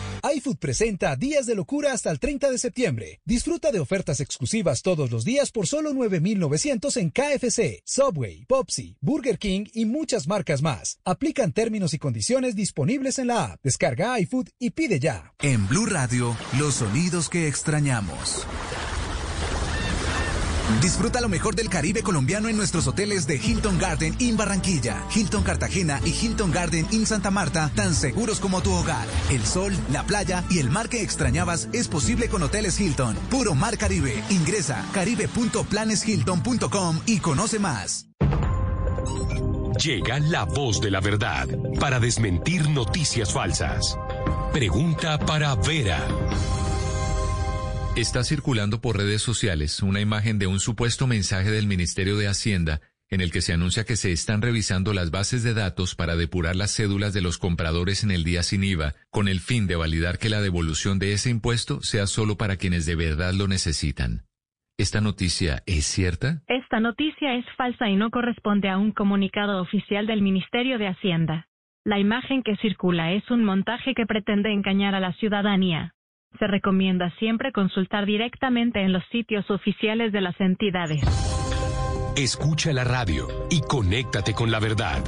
iFood 0.23 0.57
presenta 0.57 1.15
Días 1.15 1.45
de 1.45 1.55
Locura 1.55 1.93
hasta 1.93 2.11
el 2.11 2.19
30 2.19 2.51
de 2.51 2.57
septiembre. 2.57 3.21
Disfruta 3.25 3.71
de 3.71 3.79
ofertas 3.79 4.19
exclusivas 4.19 4.81
todos 4.81 5.11
los 5.11 5.25
días 5.25 5.51
por 5.51 5.67
solo 5.67 5.93
9,900 5.93 6.97
en 6.97 7.09
KFC, 7.09 7.81
Subway, 7.85 8.45
Popsi, 8.45 8.97
Burger 9.01 9.39
King 9.39 9.65
y 9.73 9.85
muchas 9.85 10.27
marcas 10.27 10.61
más. 10.61 10.99
Aplican 11.05 11.53
términos 11.53 11.93
y 11.93 11.99
condiciones 11.99 12.55
disponibles 12.55 13.19
en 13.19 13.27
la 13.27 13.45
app. 13.45 13.59
Descarga 13.63 14.19
iFood 14.19 14.49
y 14.59 14.71
pide 14.71 14.99
ya. 14.99 15.33
En 15.39 15.67
Blue 15.67 15.85
Radio, 15.85 16.35
los 16.57 16.75
sonidos 16.75 17.29
que 17.29 17.47
extrañamos. 17.47 18.45
Disfruta 20.79 21.21
lo 21.21 21.29
mejor 21.29 21.55
del 21.55 21.69
Caribe 21.69 22.03
colombiano 22.03 22.47
en 22.47 22.57
nuestros 22.57 22.87
hoteles 22.87 23.27
de 23.27 23.35
Hilton 23.35 23.77
Garden 23.77 24.15
in 24.19 24.37
Barranquilla, 24.37 25.05
Hilton 25.13 25.43
Cartagena 25.43 25.99
y 26.05 26.11
Hilton 26.11 26.51
Garden 26.51 26.87
in 26.91 27.05
Santa 27.05 27.31
Marta, 27.31 27.71
tan 27.75 27.93
seguros 27.93 28.39
como 28.39 28.61
tu 28.61 28.71
hogar. 28.71 29.07
El 29.29 29.45
sol, 29.45 29.73
la 29.91 30.03
playa 30.03 30.43
y 30.49 30.59
el 30.59 30.69
mar 30.69 30.89
que 30.89 31.01
extrañabas 31.01 31.67
es 31.73 31.87
posible 31.87 32.29
con 32.29 32.43
Hoteles 32.43 32.79
Hilton. 32.79 33.15
Puro 33.29 33.55
Mar 33.55 33.77
Caribe. 33.77 34.23
Ingresa 34.29 34.85
caribe.planeshilton.com 34.93 36.99
y 37.05 37.19
conoce 37.19 37.59
más. 37.59 38.07
Llega 39.83 40.19
la 40.19 40.43
voz 40.43 40.79
de 40.79 40.91
la 40.91 40.99
verdad 40.99 41.47
para 41.79 41.99
desmentir 41.99 42.69
noticias 42.69 43.33
falsas. 43.33 43.97
Pregunta 44.51 45.17
para 45.17 45.55
Vera. 45.55 45.99
Está 47.97 48.23
circulando 48.23 48.79
por 48.79 48.95
redes 48.95 49.21
sociales 49.21 49.83
una 49.83 49.99
imagen 49.99 50.39
de 50.39 50.47
un 50.47 50.61
supuesto 50.61 51.07
mensaje 51.07 51.51
del 51.51 51.67
Ministerio 51.67 52.15
de 52.15 52.27
Hacienda 52.27 52.79
en 53.09 53.19
el 53.19 53.31
que 53.31 53.41
se 53.41 53.51
anuncia 53.51 53.83
que 53.83 53.97
se 53.97 54.13
están 54.13 54.41
revisando 54.41 54.93
las 54.93 55.11
bases 55.11 55.43
de 55.43 55.53
datos 55.53 55.95
para 55.95 56.15
depurar 56.15 56.55
las 56.55 56.73
cédulas 56.73 57.13
de 57.13 57.21
los 57.21 57.37
compradores 57.37 58.05
en 58.05 58.11
el 58.11 58.23
día 58.23 58.41
sin 58.41 58.63
IVA, 58.63 58.93
con 59.09 59.27
el 59.27 59.41
fin 59.41 59.67
de 59.67 59.75
validar 59.75 60.17
que 60.17 60.29
la 60.29 60.39
devolución 60.39 60.97
de 60.97 61.11
ese 61.11 61.29
impuesto 61.29 61.81
sea 61.81 62.07
solo 62.07 62.37
para 62.37 62.55
quienes 62.55 62.85
de 62.85 62.95
verdad 62.95 63.33
lo 63.33 63.49
necesitan. 63.49 64.21
¿Esta 64.77 65.01
noticia 65.01 65.61
es 65.65 65.85
cierta? 65.85 66.41
Esta 66.47 66.79
noticia 66.79 67.35
es 67.35 67.45
falsa 67.57 67.89
y 67.89 67.97
no 67.97 68.09
corresponde 68.09 68.69
a 68.69 68.77
un 68.77 68.93
comunicado 68.93 69.61
oficial 69.61 70.07
del 70.07 70.21
Ministerio 70.21 70.77
de 70.79 70.87
Hacienda. 70.87 71.49
La 71.83 71.99
imagen 71.99 72.41
que 72.41 72.55
circula 72.57 73.11
es 73.11 73.29
un 73.29 73.43
montaje 73.43 73.93
que 73.93 74.05
pretende 74.05 74.53
engañar 74.53 74.95
a 74.95 75.01
la 75.01 75.11
ciudadanía. 75.15 75.93
Se 76.39 76.47
recomienda 76.47 77.13
siempre 77.19 77.51
consultar 77.51 78.05
directamente 78.05 78.81
en 78.81 78.93
los 78.93 79.03
sitios 79.11 79.49
oficiales 79.51 80.11
de 80.11 80.21
las 80.21 80.39
entidades. 80.39 81.01
Escucha 82.15 82.73
la 82.73 82.83
radio 82.83 83.27
y 83.49 83.61
conéctate 83.61 84.33
con 84.33 84.51
la 84.51 84.59
verdad. 84.59 85.01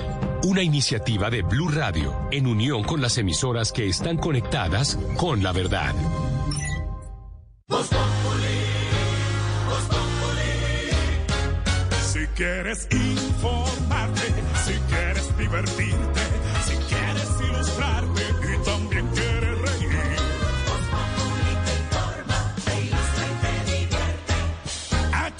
Una 0.43 0.63
iniciativa 0.63 1.29
de 1.29 1.41
Blue 1.41 1.69
Radio 1.69 2.13
en 2.31 2.47
unión 2.47 2.83
con 2.83 3.01
las 3.01 3.17
emisoras 3.17 3.71
que 3.71 3.87
están 3.87 4.17
conectadas 4.17 4.97
con 5.17 5.43
la 5.43 5.51
verdad. 5.51 5.93
Si 12.13 12.25
quieres 12.35 12.87
informarte, 12.91 14.27
si 14.65 14.73
quieres 14.89 15.37
divertirte, 15.37 16.02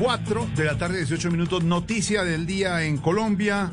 4 0.00 0.48
de 0.56 0.64
la 0.64 0.78
tarde, 0.78 0.96
18 0.96 1.30
minutos. 1.30 1.62
Noticia 1.62 2.24
del 2.24 2.46
día 2.46 2.84
en 2.84 2.96
Colombia. 2.96 3.70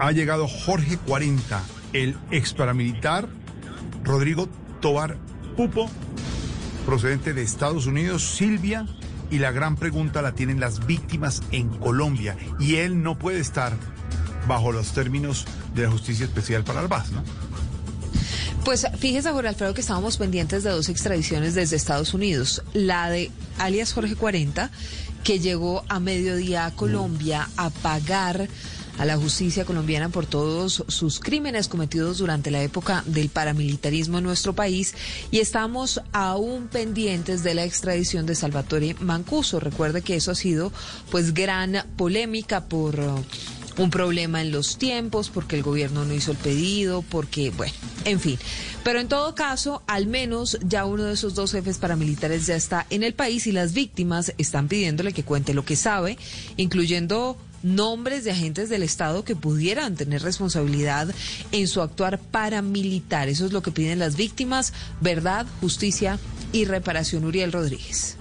Ha 0.00 0.10
llegado 0.10 0.48
Jorge 0.48 0.96
40, 0.96 1.62
el 1.92 2.16
ex 2.32 2.52
paramilitar 2.52 3.28
Rodrigo 4.02 4.48
Tobar 4.80 5.18
Pupo, 5.56 5.88
procedente 6.84 7.32
de 7.32 7.42
Estados 7.42 7.86
Unidos, 7.86 8.24
Silvia. 8.24 8.84
Y 9.30 9.38
la 9.38 9.52
gran 9.52 9.76
pregunta 9.76 10.20
la 10.20 10.32
tienen 10.32 10.58
las 10.58 10.84
víctimas 10.84 11.42
en 11.52 11.68
Colombia. 11.68 12.36
Y 12.58 12.76
él 12.76 13.04
no 13.04 13.16
puede 13.16 13.38
estar 13.38 13.74
bajo 14.48 14.72
los 14.72 14.92
términos 14.92 15.46
de 15.76 15.84
la 15.84 15.90
Justicia 15.92 16.26
Especial 16.26 16.64
para 16.64 16.80
el 16.80 16.88
¿no? 16.88 17.22
Pues 18.64 18.86
fíjese, 18.96 19.32
Jorge 19.32 19.48
Alfredo, 19.48 19.74
que 19.74 19.80
estábamos 19.80 20.16
pendientes 20.16 20.62
de 20.62 20.70
dos 20.70 20.88
extradiciones 20.88 21.54
desde 21.54 21.74
Estados 21.74 22.14
Unidos. 22.14 22.62
La 22.74 23.10
de 23.10 23.32
alias 23.58 23.92
Jorge 23.92 24.14
40, 24.14 24.70
que 25.24 25.40
llegó 25.40 25.84
a 25.88 25.98
mediodía 25.98 26.66
a 26.66 26.70
Colombia 26.70 27.48
a 27.56 27.70
pagar 27.70 28.48
a 28.98 29.04
la 29.04 29.16
justicia 29.16 29.64
colombiana 29.64 30.10
por 30.10 30.26
todos 30.26 30.84
sus 30.86 31.18
crímenes 31.18 31.66
cometidos 31.66 32.18
durante 32.18 32.52
la 32.52 32.62
época 32.62 33.02
del 33.06 33.30
paramilitarismo 33.30 34.18
en 34.18 34.24
nuestro 34.24 34.54
país 34.54 34.94
y 35.32 35.40
estamos 35.40 36.00
aún 36.12 36.68
pendientes 36.68 37.42
de 37.42 37.54
la 37.54 37.64
extradición 37.64 38.26
de 38.26 38.36
Salvatore 38.36 38.94
Mancuso. 39.00 39.58
Recuerde 39.58 40.02
que 40.02 40.14
eso 40.14 40.30
ha 40.30 40.36
sido 40.36 40.72
pues 41.10 41.34
gran 41.34 41.84
polémica 41.96 42.64
por 42.66 42.96
un 43.76 43.90
problema 43.90 44.40
en 44.40 44.52
los 44.52 44.78
tiempos, 44.78 45.30
porque 45.30 45.56
el 45.56 45.62
gobierno 45.62 46.04
no 46.04 46.14
hizo 46.14 46.32
el 46.32 46.36
pedido, 46.36 47.02
porque, 47.02 47.50
bueno, 47.50 47.74
en 48.04 48.20
fin. 48.20 48.38
Pero 48.84 49.00
en 49.00 49.08
todo 49.08 49.34
caso, 49.34 49.82
al 49.86 50.06
menos 50.06 50.58
ya 50.62 50.84
uno 50.84 51.04
de 51.04 51.14
esos 51.14 51.34
dos 51.34 51.52
jefes 51.52 51.78
paramilitares 51.78 52.46
ya 52.46 52.56
está 52.56 52.86
en 52.90 53.02
el 53.02 53.14
país 53.14 53.46
y 53.46 53.52
las 53.52 53.72
víctimas 53.72 54.34
están 54.38 54.68
pidiéndole 54.68 55.12
que 55.12 55.24
cuente 55.24 55.54
lo 55.54 55.64
que 55.64 55.76
sabe, 55.76 56.18
incluyendo 56.56 57.36
nombres 57.62 58.24
de 58.24 58.32
agentes 58.32 58.68
del 58.68 58.82
Estado 58.82 59.24
que 59.24 59.36
pudieran 59.36 59.94
tener 59.94 60.22
responsabilidad 60.22 61.08
en 61.52 61.68
su 61.68 61.80
actuar 61.80 62.18
paramilitar. 62.18 63.28
Eso 63.28 63.46
es 63.46 63.52
lo 63.52 63.62
que 63.62 63.70
piden 63.70 63.98
las 63.98 64.16
víctimas, 64.16 64.72
verdad, 65.00 65.46
justicia 65.60 66.18
y 66.52 66.64
reparación. 66.64 67.24
Uriel 67.24 67.52
Rodríguez. 67.52 68.16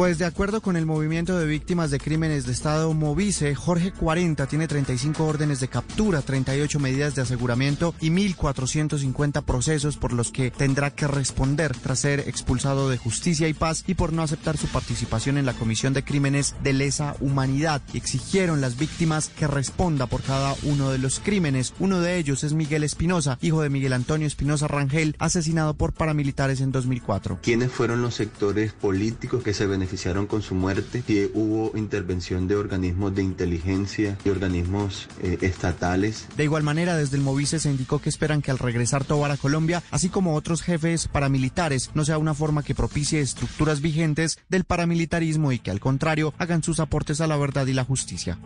Pues 0.00 0.16
de 0.16 0.24
acuerdo 0.24 0.62
con 0.62 0.78
el 0.78 0.86
movimiento 0.86 1.38
de 1.38 1.44
víctimas 1.44 1.90
de 1.90 2.00
crímenes 2.00 2.46
de 2.46 2.52
Estado 2.52 2.94
Movice, 2.94 3.54
Jorge 3.54 3.92
40 3.92 4.46
tiene 4.46 4.66
35 4.66 5.26
órdenes 5.26 5.60
de 5.60 5.68
captura, 5.68 6.22
38 6.22 6.80
medidas 6.80 7.14
de 7.14 7.20
aseguramiento 7.20 7.94
y 8.00 8.08
1.450 8.08 9.44
procesos 9.44 9.98
por 9.98 10.14
los 10.14 10.30
que 10.30 10.50
tendrá 10.50 10.88
que 10.88 11.06
responder 11.06 11.76
tras 11.76 11.98
ser 11.98 12.20
expulsado 12.20 12.88
de 12.88 12.96
justicia 12.96 13.46
y 13.46 13.52
paz 13.52 13.84
y 13.86 13.92
por 13.92 14.14
no 14.14 14.22
aceptar 14.22 14.56
su 14.56 14.68
participación 14.68 15.36
en 15.36 15.44
la 15.44 15.52
comisión 15.52 15.92
de 15.92 16.02
crímenes 16.02 16.54
de 16.62 16.72
lesa 16.72 17.14
humanidad. 17.20 17.82
Exigieron 17.92 18.62
las 18.62 18.78
víctimas 18.78 19.28
que 19.28 19.48
responda 19.48 20.06
por 20.06 20.22
cada 20.22 20.54
uno 20.62 20.90
de 20.90 20.96
los 20.96 21.20
crímenes. 21.20 21.74
Uno 21.78 22.00
de 22.00 22.16
ellos 22.16 22.42
es 22.42 22.54
Miguel 22.54 22.84
Espinosa, 22.84 23.36
hijo 23.42 23.60
de 23.60 23.68
Miguel 23.68 23.92
Antonio 23.92 24.26
Espinosa 24.26 24.66
Rangel, 24.66 25.14
asesinado 25.18 25.74
por 25.74 25.92
paramilitares 25.92 26.62
en 26.62 26.72
2004. 26.72 27.40
¿Quiénes 27.42 27.70
fueron 27.70 28.00
los 28.00 28.14
sectores 28.14 28.72
políticos 28.72 29.42
que 29.42 29.52
se 29.52 29.66
beneficiaron? 29.66 29.89
Beneficiaron 29.90 30.28
con 30.28 30.40
su 30.40 30.54
muerte, 30.54 31.02
si 31.04 31.28
hubo 31.34 31.76
intervención 31.76 32.46
de 32.46 32.54
organismos 32.54 33.12
de 33.12 33.24
inteligencia 33.24 34.16
y 34.24 34.28
organismos 34.28 35.08
eh, 35.20 35.38
estatales. 35.40 36.28
De 36.36 36.44
igual 36.44 36.62
manera, 36.62 36.96
desde 36.96 37.16
el 37.16 37.24
Movice 37.24 37.58
se 37.58 37.68
indicó 37.68 37.98
que 37.98 38.08
esperan 38.08 38.40
que 38.40 38.52
al 38.52 38.60
regresar 38.60 39.04
Tobar 39.04 39.32
a 39.32 39.36
Colombia, 39.36 39.82
así 39.90 40.08
como 40.08 40.36
otros 40.36 40.62
jefes 40.62 41.08
paramilitares, 41.08 41.90
no 41.94 42.04
sea 42.04 42.18
una 42.18 42.34
forma 42.34 42.62
que 42.62 42.72
propicie 42.72 43.20
estructuras 43.20 43.80
vigentes 43.80 44.38
del 44.48 44.62
paramilitarismo 44.62 45.50
y 45.50 45.58
que 45.58 45.72
al 45.72 45.80
contrario 45.80 46.32
hagan 46.38 46.62
sus 46.62 46.78
aportes 46.78 47.20
a 47.20 47.26
la 47.26 47.36
verdad 47.36 47.66
y 47.66 47.72
la 47.72 47.82
justicia. 47.82 48.38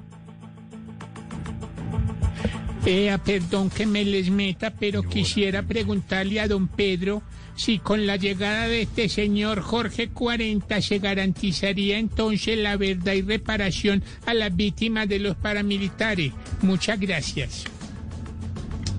Vea, 2.87 3.19
perdón 3.19 3.69
que 3.69 3.85
me 3.85 4.03
les 4.03 4.31
meta, 4.31 4.71
pero 4.71 5.03
quisiera 5.03 5.63
preguntarle 5.63 6.41
a 6.41 6.49
don 6.49 6.69
Pedro 6.69 7.23
si 7.57 7.78
con 7.78 8.07
la 8.07 8.16
llegada 8.16 8.68
de 8.68 8.83
este 8.83 9.08
señor 9.08 9.60
Jorge 9.60 10.08
40 10.08 10.81
se 10.83 10.99
garantizaría 10.99 11.99
entonces 11.99 12.58
la 12.58 12.76
verdad 12.76 13.15
y 13.15 13.23
reparación 13.23 14.02
a 14.26 14.34
las 14.34 14.55
víctimas 14.55 15.08
de 15.08 15.18
los 15.18 15.36
paramilitares. 15.36 16.33
Muchas 16.62 16.99
gracias. 16.99 17.65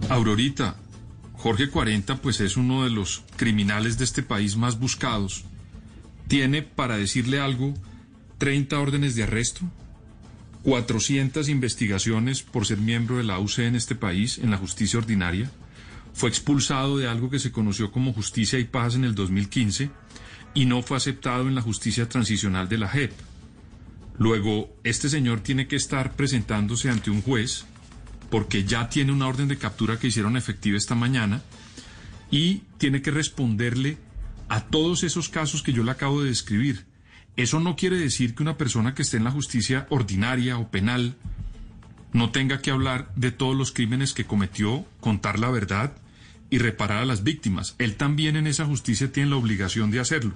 Aurorita, 0.10 0.76
Jorge 1.34 1.70
40 1.70 2.18
pues 2.18 2.40
es 2.40 2.58
uno 2.58 2.84
de 2.84 2.90
los 2.90 3.24
criminales 3.38 3.98
de 3.98 4.06
este 4.06 4.24
país 4.24 4.56
más 4.56 4.80
buscados. 4.80 5.44
Tiene, 6.28 6.62
para 6.64 6.98
decirle 6.98 7.40
algo, 7.40 7.74
30 8.40 8.80
órdenes 8.80 9.16
de 9.16 9.24
arresto, 9.24 9.62
400 10.64 11.48
investigaciones 11.50 12.42
por 12.42 12.66
ser 12.66 12.80
miembro 12.80 13.18
de 13.18 13.24
la 13.24 13.40
UC 13.40 13.60
en 13.60 13.76
este 13.76 13.96
país, 13.96 14.40
en 14.40 14.50
la 14.50 14.58
justicia 14.58 14.98
ordinaria. 14.98 15.52
Fue 16.16 16.30
expulsado 16.30 16.98
de 16.98 17.10
algo 17.10 17.30
que 17.30 17.40
se 17.40 17.52
conoció 17.52 17.92
como 17.92 18.14
justicia 18.14 18.58
y 18.58 18.64
paz 18.64 18.96
en 18.96 19.04
el 19.04 19.16
2015 19.16 19.92
y 20.54 20.66
no 20.66 20.82
fue 20.82 20.96
aceptado 20.96 21.50
en 21.50 21.56
la 21.56 21.62
justicia 21.62 22.08
transicional 22.08 22.70
de 22.70 22.78
la 22.78 22.88
JEP. 22.88 23.12
Luego, 24.18 24.74
este 24.86 25.10
señor 25.10 25.42
tiene 25.42 25.68
que 25.68 25.76
estar 25.76 26.16
presentándose 26.16 26.90
ante 26.90 27.12
un 27.12 27.22
juez 27.22 27.66
porque 28.30 28.64
ya 28.64 28.88
tiene 28.88 29.12
una 29.12 29.28
orden 29.28 29.50
de 29.50 29.58
captura 29.58 30.00
que 30.00 30.08
hicieron 30.08 30.38
efectiva 30.38 30.78
esta 30.78 30.96
mañana 30.96 31.42
y 32.32 32.62
tiene 32.78 33.02
que 33.02 33.12
responderle 33.12 33.98
a 34.48 34.62
todos 34.62 35.04
esos 35.04 35.28
casos 35.28 35.64
que 35.64 35.74
yo 35.74 35.84
le 35.84 35.92
acabo 35.92 36.24
de 36.24 36.30
describir. 36.30 36.86
Eso 37.36 37.60
no 37.60 37.76
quiere 37.76 38.00
decir 38.00 38.36
que 38.36 38.44
una 38.44 38.58
persona 38.58 38.96
que 38.96 39.02
esté 39.02 39.18
en 39.18 39.26
la 39.26 39.32
justicia 39.32 39.86
ordinaria 39.90 40.58
o 40.60 40.72
penal 40.72 41.18
no 42.14 42.32
tenga 42.32 42.62
que 42.62 42.72
hablar 42.72 43.12
de 43.18 43.32
todos 43.32 43.58
los 43.58 43.74
crímenes 43.74 44.14
que 44.14 44.24
cometió, 44.24 44.86
contar 45.02 45.40
la 45.40 45.52
verdad 45.52 45.98
y 46.50 46.60
reparar 46.60 47.00
a 47.00 47.06
las 47.06 47.24
víctimas. 47.24 47.76
Él 47.80 47.96
también 47.96 48.36
en 48.36 48.48
esa 48.48 48.66
justicia 48.66 49.12
tiene 49.12 49.30
la 49.32 49.38
obligación 49.38 49.92
de 49.92 50.00
hacerlo. 50.00 50.34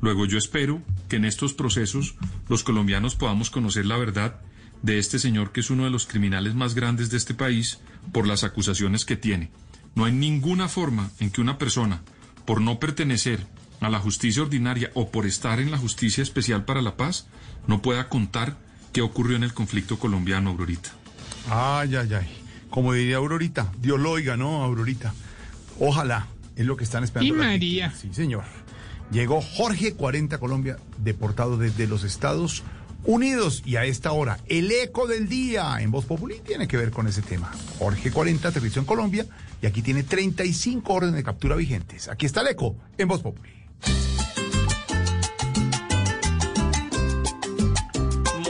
Luego 0.00 0.26
yo 0.26 0.36
espero 0.38 0.82
que 1.08 1.16
en 1.16 1.24
estos 1.24 1.54
procesos 1.54 2.14
los 2.48 2.62
colombianos 2.62 3.14
podamos 3.14 3.50
conocer 3.50 3.86
la 3.86 3.96
verdad 3.96 4.40
de 4.82 4.98
este 4.98 5.18
señor 5.18 5.52
que 5.52 5.60
es 5.60 5.70
uno 5.70 5.84
de 5.84 5.90
los 5.90 6.06
criminales 6.06 6.54
más 6.54 6.74
grandes 6.74 7.10
de 7.10 7.16
este 7.16 7.32
país 7.32 7.80
por 8.12 8.26
las 8.26 8.44
acusaciones 8.44 9.04
que 9.04 9.16
tiene. 9.16 9.50
No 9.94 10.04
hay 10.04 10.12
ninguna 10.12 10.68
forma 10.68 11.10
en 11.20 11.30
que 11.30 11.40
una 11.40 11.56
persona, 11.56 12.02
por 12.44 12.60
no 12.60 12.78
pertenecer 12.78 13.46
a 13.80 13.88
la 13.88 13.98
justicia 13.98 14.42
ordinaria 14.42 14.90
o 14.94 15.10
por 15.10 15.24
estar 15.24 15.60
en 15.60 15.70
la 15.70 15.78
justicia 15.78 16.22
especial 16.22 16.64
para 16.64 16.82
la 16.82 16.96
paz, 16.96 17.26
no 17.66 17.80
pueda 17.80 18.08
contar 18.08 18.58
qué 18.92 19.00
ocurrió 19.00 19.36
en 19.36 19.44
el 19.44 19.54
conflicto 19.54 19.98
colombiano, 19.98 20.50
Aurorita. 20.50 20.90
Ay, 21.48 21.96
ay, 21.96 22.14
ay. 22.14 22.43
Como 22.74 22.92
diría 22.92 23.18
Aurorita, 23.18 23.70
Dios 23.78 24.00
lo 24.00 24.10
oiga, 24.10 24.36
¿no, 24.36 24.64
Aurorita? 24.64 25.14
Ojalá, 25.78 26.26
es 26.56 26.66
lo 26.66 26.76
que 26.76 26.82
están 26.82 27.04
esperando. 27.04 27.32
Y 27.32 27.38
las 27.38 27.46
María. 27.46 27.86
víctimas. 27.86 28.00
Sí, 28.00 28.12
señor. 28.12 28.42
Llegó 29.12 29.40
Jorge 29.40 29.94
40 29.94 30.38
Colombia, 30.38 30.78
deportado 30.98 31.56
desde 31.56 31.86
los 31.86 32.02
Estados 32.02 32.64
Unidos. 33.04 33.62
Y 33.64 33.76
a 33.76 33.84
esta 33.84 34.10
hora, 34.10 34.40
el 34.48 34.72
eco 34.72 35.06
del 35.06 35.28
día 35.28 35.76
en 35.78 35.92
Voz 35.92 36.04
Populi 36.04 36.40
tiene 36.40 36.66
que 36.66 36.76
ver 36.76 36.90
con 36.90 37.06
ese 37.06 37.22
tema. 37.22 37.52
Jorge 37.78 38.10
40 38.10 38.48
aterrizó 38.48 38.80
en 38.80 38.86
Colombia 38.86 39.24
y 39.62 39.66
aquí 39.66 39.80
tiene 39.80 40.02
35 40.02 40.92
órdenes 40.92 41.14
de 41.14 41.22
captura 41.22 41.54
vigentes. 41.54 42.08
Aquí 42.08 42.26
está 42.26 42.40
el 42.40 42.48
eco 42.48 42.74
en 42.98 43.06
Voz 43.06 43.22
Populi. 43.22 43.52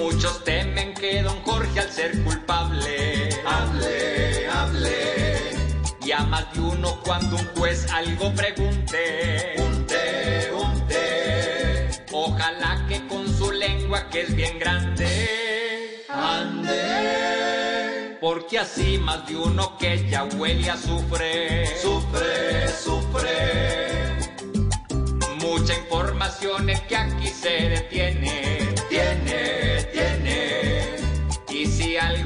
Muchos 0.00 0.42
temen 0.44 0.94
que 0.94 1.22
don 1.22 1.42
Jorge 1.42 1.78
al 1.78 1.90
ser 1.90 2.24
culpable 2.24 3.03
21 6.54 7.00
cuando 7.04 7.36
un 7.36 7.46
juez 7.56 7.86
algo 7.92 8.32
pregunte. 8.34 9.54
Unte, 9.58 10.52
unte. 10.52 11.90
Ojalá 12.12 12.86
que 12.88 13.06
con 13.06 13.26
su 13.36 13.50
lengua 13.50 14.08
que 14.08 14.22
es 14.22 14.34
bien 14.34 14.58
grande. 14.58 16.04
Ande. 16.08 16.78
Porque 18.20 18.58
así 18.58 18.98
más 18.98 19.26
de 19.26 19.36
uno 19.36 19.76
que 19.78 20.08
ya 20.08 20.24
huele 20.24 20.70
a 20.70 20.76
sufre. 20.76 21.66
Sufre, 21.80 22.68
sufre. 22.68 24.16
Mucha 25.40 25.74
información 25.74 26.70
es 26.70 26.80
que 26.82 26.96
aquí 26.96 27.26
se 27.28 27.68
detiene. 27.68 28.53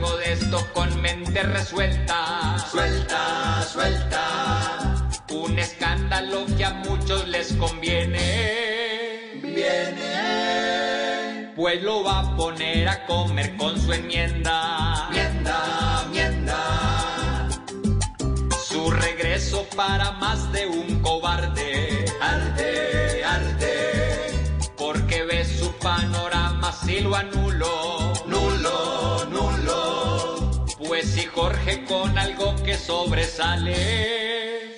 De 0.06 0.32
esto 0.32 0.64
con 0.72 1.02
mente 1.02 1.42
resuelta, 1.42 2.56
suelta, 2.70 3.64
suelta. 3.64 4.94
Un 5.32 5.58
escándalo 5.58 6.46
que 6.56 6.64
a 6.64 6.70
muchos 6.70 7.26
les 7.26 7.52
conviene, 7.54 9.40
viene. 9.42 11.52
Pues 11.56 11.82
lo 11.82 12.04
va 12.04 12.20
a 12.20 12.36
poner 12.36 12.88
a 12.88 13.06
comer 13.06 13.56
con 13.56 13.80
su 13.80 13.92
enmienda, 13.92 15.08
enmienda, 15.08 16.04
enmienda. 16.04 17.48
Su 18.68 18.92
regreso 18.92 19.66
para 19.74 20.12
más 20.12 20.52
de 20.52 20.68
un 20.68 21.02
cobarde. 21.02 22.04
Arde, 22.20 23.24
arde. 23.24 24.52
Porque 24.76 25.24
ve 25.24 25.44
su 25.44 25.72
panorama 25.78 26.72
si 26.72 27.00
lo 27.00 27.16
anulo. 27.16 27.97
Jorge 31.48 31.82
con 31.86 32.18
algo 32.18 32.54
que 32.62 32.76
sobresale. 32.76 33.74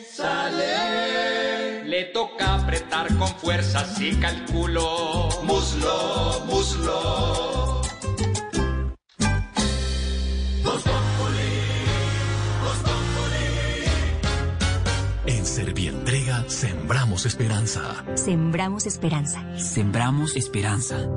Sale. 0.09 1.83
Le 1.85 2.05
toca 2.05 2.55
apretar 2.55 3.09
con 3.17 3.27
fuerza 3.27 3.85
si 3.85 4.15
calculo. 4.21 5.31
Muslo, 5.43 6.45
muslo. 6.47 7.83
En 15.27 15.45
Servientrega 15.45 16.45
sembramos 16.47 17.27
esperanza. 17.27 18.05
Sembramos 18.15 18.87
esperanza. 18.87 19.59
Sembramos 19.59 20.37
esperanza. 20.37 21.09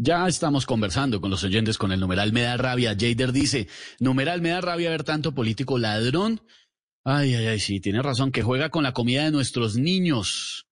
Ya 0.00 0.28
estamos 0.28 0.64
conversando 0.64 1.20
con 1.20 1.28
los 1.28 1.42
oyentes 1.42 1.76
con 1.76 1.90
el 1.90 1.98
numeral 1.98 2.32
Me 2.32 2.42
da 2.42 2.56
rabia. 2.56 2.90
Jader 2.90 3.32
dice, 3.32 3.66
numeral 3.98 4.40
me 4.40 4.50
da 4.50 4.60
rabia 4.60 4.90
ver 4.90 5.02
tanto 5.02 5.34
político 5.34 5.76
ladrón. 5.76 6.40
Ay, 7.04 7.34
ay, 7.34 7.46
ay, 7.48 7.58
sí, 7.58 7.80
tiene 7.80 8.00
razón, 8.00 8.30
que 8.30 8.42
juega 8.42 8.70
con 8.70 8.84
la 8.84 8.92
comida 8.92 9.24
de 9.24 9.32
nuestros 9.32 9.74
niños. 9.74 10.68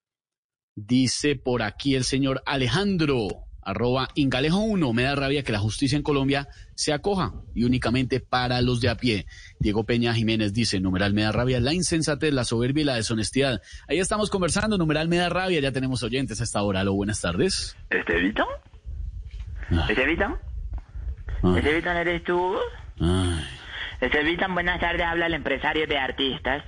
Dice 0.76 1.34
por 1.34 1.62
aquí 1.62 1.96
el 1.96 2.04
señor 2.04 2.40
Alejandro, 2.46 3.26
arroba 3.62 4.10
Ingalejo 4.14 4.60
1, 4.60 4.92
me 4.92 5.02
da 5.02 5.16
rabia 5.16 5.42
que 5.42 5.50
la 5.50 5.58
justicia 5.58 5.96
en 5.96 6.04
Colombia 6.04 6.46
se 6.76 6.92
acoja 6.92 7.32
y 7.52 7.64
únicamente 7.64 8.20
para 8.20 8.60
los 8.60 8.80
de 8.80 8.90
a 8.90 8.96
pie. 8.96 9.26
Diego 9.58 9.84
Peña 9.84 10.14
Jiménez 10.14 10.52
dice, 10.52 10.78
numeral 10.78 11.14
me 11.14 11.22
da 11.22 11.32
rabia 11.32 11.58
la 11.58 11.74
insensatez, 11.74 12.32
la 12.32 12.44
soberbia 12.44 12.82
y 12.82 12.84
la 12.84 12.94
deshonestidad. 12.94 13.60
Ahí 13.88 13.98
estamos 13.98 14.30
conversando, 14.30 14.78
numeral 14.78 15.08
me 15.08 15.16
da 15.16 15.28
rabia, 15.30 15.58
ya 15.58 15.72
tenemos 15.72 16.04
oyentes 16.04 16.40
a 16.40 16.44
esta 16.44 16.62
hora. 16.62 16.82
Aló, 16.82 16.94
buenas 16.94 17.20
tardes. 17.20 17.76
¿Estevita? 17.90 18.44
¿Estevita? 19.88 20.36
¿Estevita 21.56 22.00
eres 22.00 22.24
tú? 22.24 22.56
Estevita, 24.00 24.46
buenas 24.48 24.80
tardes, 24.80 25.02
habla 25.06 25.26
el 25.26 25.34
empresario 25.34 25.86
de 25.86 25.98
artistas. 25.98 26.62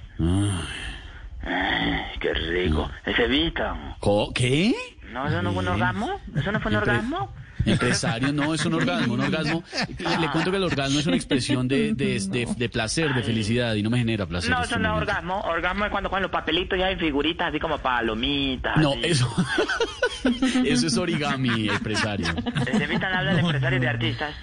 Ay, 1.42 2.18
qué 2.20 2.34
rico. 2.34 2.90
Estevita. 3.04 3.96
¿Qué? 4.34 4.74
¿No, 5.12 5.26
eso 5.26 5.42
no 5.42 5.52
fue 5.52 5.62
un 5.62 5.68
orgasmo? 5.68 6.20
¿Eso 6.36 6.52
no 6.52 6.60
fue 6.60 6.70
un 6.70 6.78
orgasmo? 6.78 7.32
Empresario, 7.70 8.32
no, 8.32 8.54
es 8.54 8.64
un 8.64 8.74
orgasmo, 8.74 9.14
un 9.14 9.20
orgasmo. 9.20 9.62
Le, 9.98 10.18
le 10.18 10.30
cuento 10.30 10.50
que 10.50 10.56
el 10.56 10.64
orgasmo 10.64 10.98
es 10.98 11.06
una 11.06 11.16
expresión 11.16 11.68
de, 11.68 11.94
de, 11.94 12.20
de- 12.20 12.48
de 12.56 12.68
placer, 12.68 13.14
de 13.14 13.22
felicidad, 13.22 13.74
y 13.74 13.82
no 13.82 13.90
me 13.90 13.98
genera 13.98 14.26
placer. 14.26 14.50
No, 14.50 14.62
eso 14.62 14.78
no 14.78 14.94
es 14.94 15.02
orgasmo. 15.02 15.40
Orgasmo 15.42 15.84
es 15.84 15.90
cuando 15.90 16.10
con 16.10 16.22
los 16.22 16.30
papelitos 16.30 16.78
ya 16.78 16.86
hay 16.86 16.96
figuritas 16.96 17.48
así 17.48 17.58
como 17.60 17.78
palomitas. 17.78 18.76
No, 18.76 18.92
así. 18.92 19.00
eso, 19.04 19.28
eso 20.64 20.86
es 20.86 20.96
origami, 20.96 21.68
empresario. 21.68 22.26
El 22.72 22.82
Evitan 22.82 23.12
habla 23.12 23.34
de 23.34 23.40
empresarios 23.40 23.80
y 23.80 23.82
de 23.84 23.88
artistas. 23.88 24.34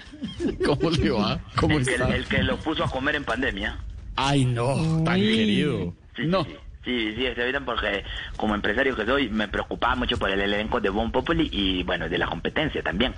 ¿Cómo 0.64 0.90
le 0.90 1.10
va? 1.10 1.38
¿Cómo 1.56 1.78
el, 1.78 1.84
que, 1.84 1.92
está? 1.92 2.14
el 2.14 2.24
que 2.26 2.42
lo 2.42 2.56
puso 2.58 2.84
a 2.84 2.90
comer 2.90 3.16
en 3.16 3.24
pandemia. 3.24 3.78
Ay, 4.16 4.44
no, 4.44 5.02
tan 5.04 5.16
querido. 5.20 5.94
No. 6.18 6.44
Sí, 6.44 6.50
sí, 6.52 6.56
se 6.86 7.42
evitan 7.42 7.64
porque 7.64 8.04
como 8.36 8.54
empresario 8.54 8.94
que 8.96 9.04
soy 9.04 9.28
me 9.28 9.48
preocupaba 9.48 9.94
mucho 9.96 10.16
por 10.18 10.30
el 10.30 10.40
elenco 10.40 10.80
de 10.80 10.88
Bon 10.90 11.10
Populi 11.10 11.48
y 11.52 11.82
bueno, 11.82 12.08
de 12.08 12.18
la 12.18 12.26
competencia 12.26 12.82
también. 12.82 13.14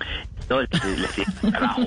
Todo 0.47 0.61
el 0.61 0.67
trabajo. 0.67 1.81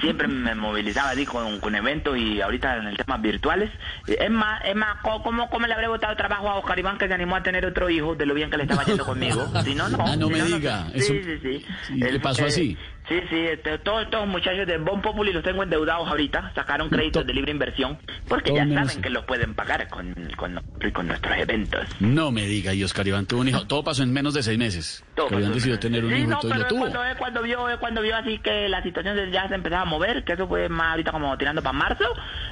Siempre 0.00 0.28
me 0.28 0.54
movilizaba 0.54 1.10
así 1.10 1.24
con, 1.24 1.58
con 1.60 1.74
eventos 1.74 2.16
y 2.18 2.40
ahorita 2.40 2.76
en 2.76 2.86
el 2.88 2.96
tema 2.96 3.16
virtuales. 3.16 3.70
Eh, 4.06 4.16
Es 4.20 4.30
más, 4.30 4.62
es 4.64 4.76
más, 4.76 4.96
¿cómo, 5.02 5.48
cómo 5.48 5.66
le 5.66 5.72
habré 5.74 5.88
botado 5.88 6.14
trabajo 6.16 6.48
a 6.50 6.56
Oscar 6.56 6.78
Iván 6.78 6.98
que 6.98 7.08
se 7.08 7.14
animó 7.14 7.36
a 7.36 7.42
tener 7.42 7.64
otro 7.66 7.88
hijo 7.88 8.14
de 8.14 8.26
lo 8.26 8.34
bien 8.34 8.50
que 8.50 8.56
le 8.58 8.64
estaba 8.64 8.84
yendo 8.84 9.04
conmigo? 9.04 9.50
Si 9.64 9.74
no, 9.74 9.88
no. 9.88 9.98
Ah, 10.06 10.16
no 10.16 10.26
Si 10.26 10.32
me 10.32 10.38
no, 10.40 10.44
diga. 10.46 10.86
Sí, 10.92 10.98
Eso- 10.98 11.12
sí, 11.14 11.38
sí. 11.88 11.94
¿Y 11.94 11.98
le 11.98 12.20
pasó 12.20 12.44
así? 12.44 12.76
Sí, 13.08 13.20
sí, 13.28 13.36
este, 13.36 13.78
todos 13.78 14.04
estos 14.04 14.26
muchachos 14.28 14.64
de 14.66 14.78
Bon 14.78 15.02
Populi 15.02 15.32
los 15.32 15.42
tengo 15.42 15.62
endeudados 15.64 16.08
ahorita, 16.08 16.52
sacaron 16.54 16.88
créditos 16.88 17.26
de 17.26 17.34
libre 17.34 17.50
inversión, 17.50 17.98
porque 18.28 18.50
Todo 18.50 18.58
ya 18.58 18.64
menos- 18.64 18.86
saben 18.88 19.02
que 19.02 19.10
los 19.10 19.24
pueden 19.24 19.54
pagar 19.54 19.88
con, 19.88 20.14
con, 20.36 20.60
con 20.92 21.08
nuestros 21.08 21.36
eventos. 21.36 21.84
No 21.98 22.30
me 22.30 22.42
diga, 22.46 22.72
y 22.74 22.84
Oscar 22.84 23.06
Iván 23.08 23.26
tuvo 23.26 23.40
un 23.40 23.48
hijo. 23.48 23.66
Todo 23.66 23.82
pasó 23.82 24.04
en 24.04 24.12
menos 24.12 24.34
de 24.34 24.42
seis 24.44 24.56
meses. 24.56 25.04
Todo 25.16 25.28
pasó. 25.28 25.50
decidió 25.50 25.78
tener 25.80 26.04
un 26.04 26.12
Sí, 26.12 26.18
hijo 26.20 26.30
no, 26.30 26.38
y 26.38 26.40
todo 26.42 26.48
y 26.48 26.52
pero 26.52 26.62
lo 26.62 26.68
tuvo. 26.68 26.80
cuando, 26.80 27.00
cuando 27.18 27.42
vio, 27.42 27.68
es 27.68 27.76
cuando 27.78 28.02
vio 28.02 28.16
así 28.16 28.38
que 28.38 28.68
la 28.68 28.82
situación 28.84 29.18
ya 29.32 29.48
se 29.48 29.54
empezaba 29.56 29.82
a 29.82 29.86
mover, 29.86 30.22
que 30.22 30.34
eso 30.34 30.46
fue 30.46 30.68
más 30.68 30.92
ahorita 30.92 31.10
como 31.10 31.36
tirando 31.36 31.60
para 31.60 31.72
marzo, 31.72 32.04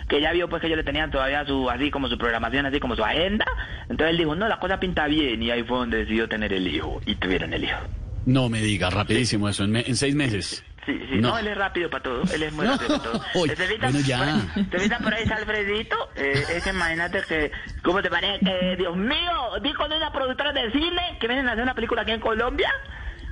que 0.08 0.20
ya 0.20 0.32
vio 0.32 0.48
pues 0.48 0.60
que 0.60 0.66
ellos 0.66 0.78
le 0.78 0.84
tenían 0.84 1.12
todavía 1.12 1.46
su, 1.46 1.70
así 1.70 1.92
como 1.92 2.08
su 2.08 2.18
programación, 2.18 2.66
así 2.66 2.80
como 2.80 2.96
su 2.96 3.04
agenda, 3.04 3.46
entonces 3.88 4.08
él 4.10 4.18
dijo, 4.18 4.34
no, 4.34 4.48
la 4.48 4.58
cosa 4.58 4.80
pinta 4.80 5.06
bien, 5.06 5.40
y 5.42 5.50
ahí 5.52 5.62
fue 5.62 5.78
donde 5.78 5.98
decidió 5.98 6.28
tener 6.28 6.52
el 6.52 6.66
hijo, 6.66 7.00
y 7.06 7.14
tuvieron 7.14 7.54
el 7.54 7.64
hijo. 7.64 7.78
No 8.26 8.48
me 8.48 8.60
diga, 8.60 8.90
rapidísimo 8.90 9.48
eso, 9.48 9.64
en, 9.64 9.72
me- 9.72 9.80
en 9.86 9.96
seis 9.96 10.14
meses. 10.14 10.64
Sí, 10.86 10.92
sí, 11.10 11.16
no. 11.20 11.38
él 11.38 11.46
es 11.46 11.56
rápido 11.56 11.90
para 11.90 12.02
todo, 12.02 12.22
él 12.32 12.42
es 12.42 12.52
muy 12.52 12.64
No. 12.66 12.72
rápido 12.72 12.88
para 12.98 13.02
todo. 13.12 13.22
Bueno, 13.34 14.00
ya. 14.06 14.18
por 14.18 14.80
ahí- 14.80 14.88
te 14.88 14.96
por 14.96 15.14
ahí, 15.14 15.24
Alfredito, 15.30 15.96
eh, 16.16 16.42
es 16.56 16.64
que 16.64 16.70
imagínate 16.70 17.22
que, 17.28 17.52
¿cómo 17.82 18.00
te 18.02 18.08
parece? 18.10 18.40
que, 18.44 18.76
Dios 18.78 18.96
mío, 18.96 19.30
di 19.62 19.72
con 19.74 19.92
una 19.92 20.10
productora 20.12 20.52
de 20.52 20.70
cine 20.72 21.18
que 21.20 21.26
vienen 21.28 21.48
a 21.48 21.52
hacer 21.52 21.62
una 21.62 21.74
película 21.74 22.02
aquí 22.02 22.12
en 22.12 22.20
Colombia 22.20 22.70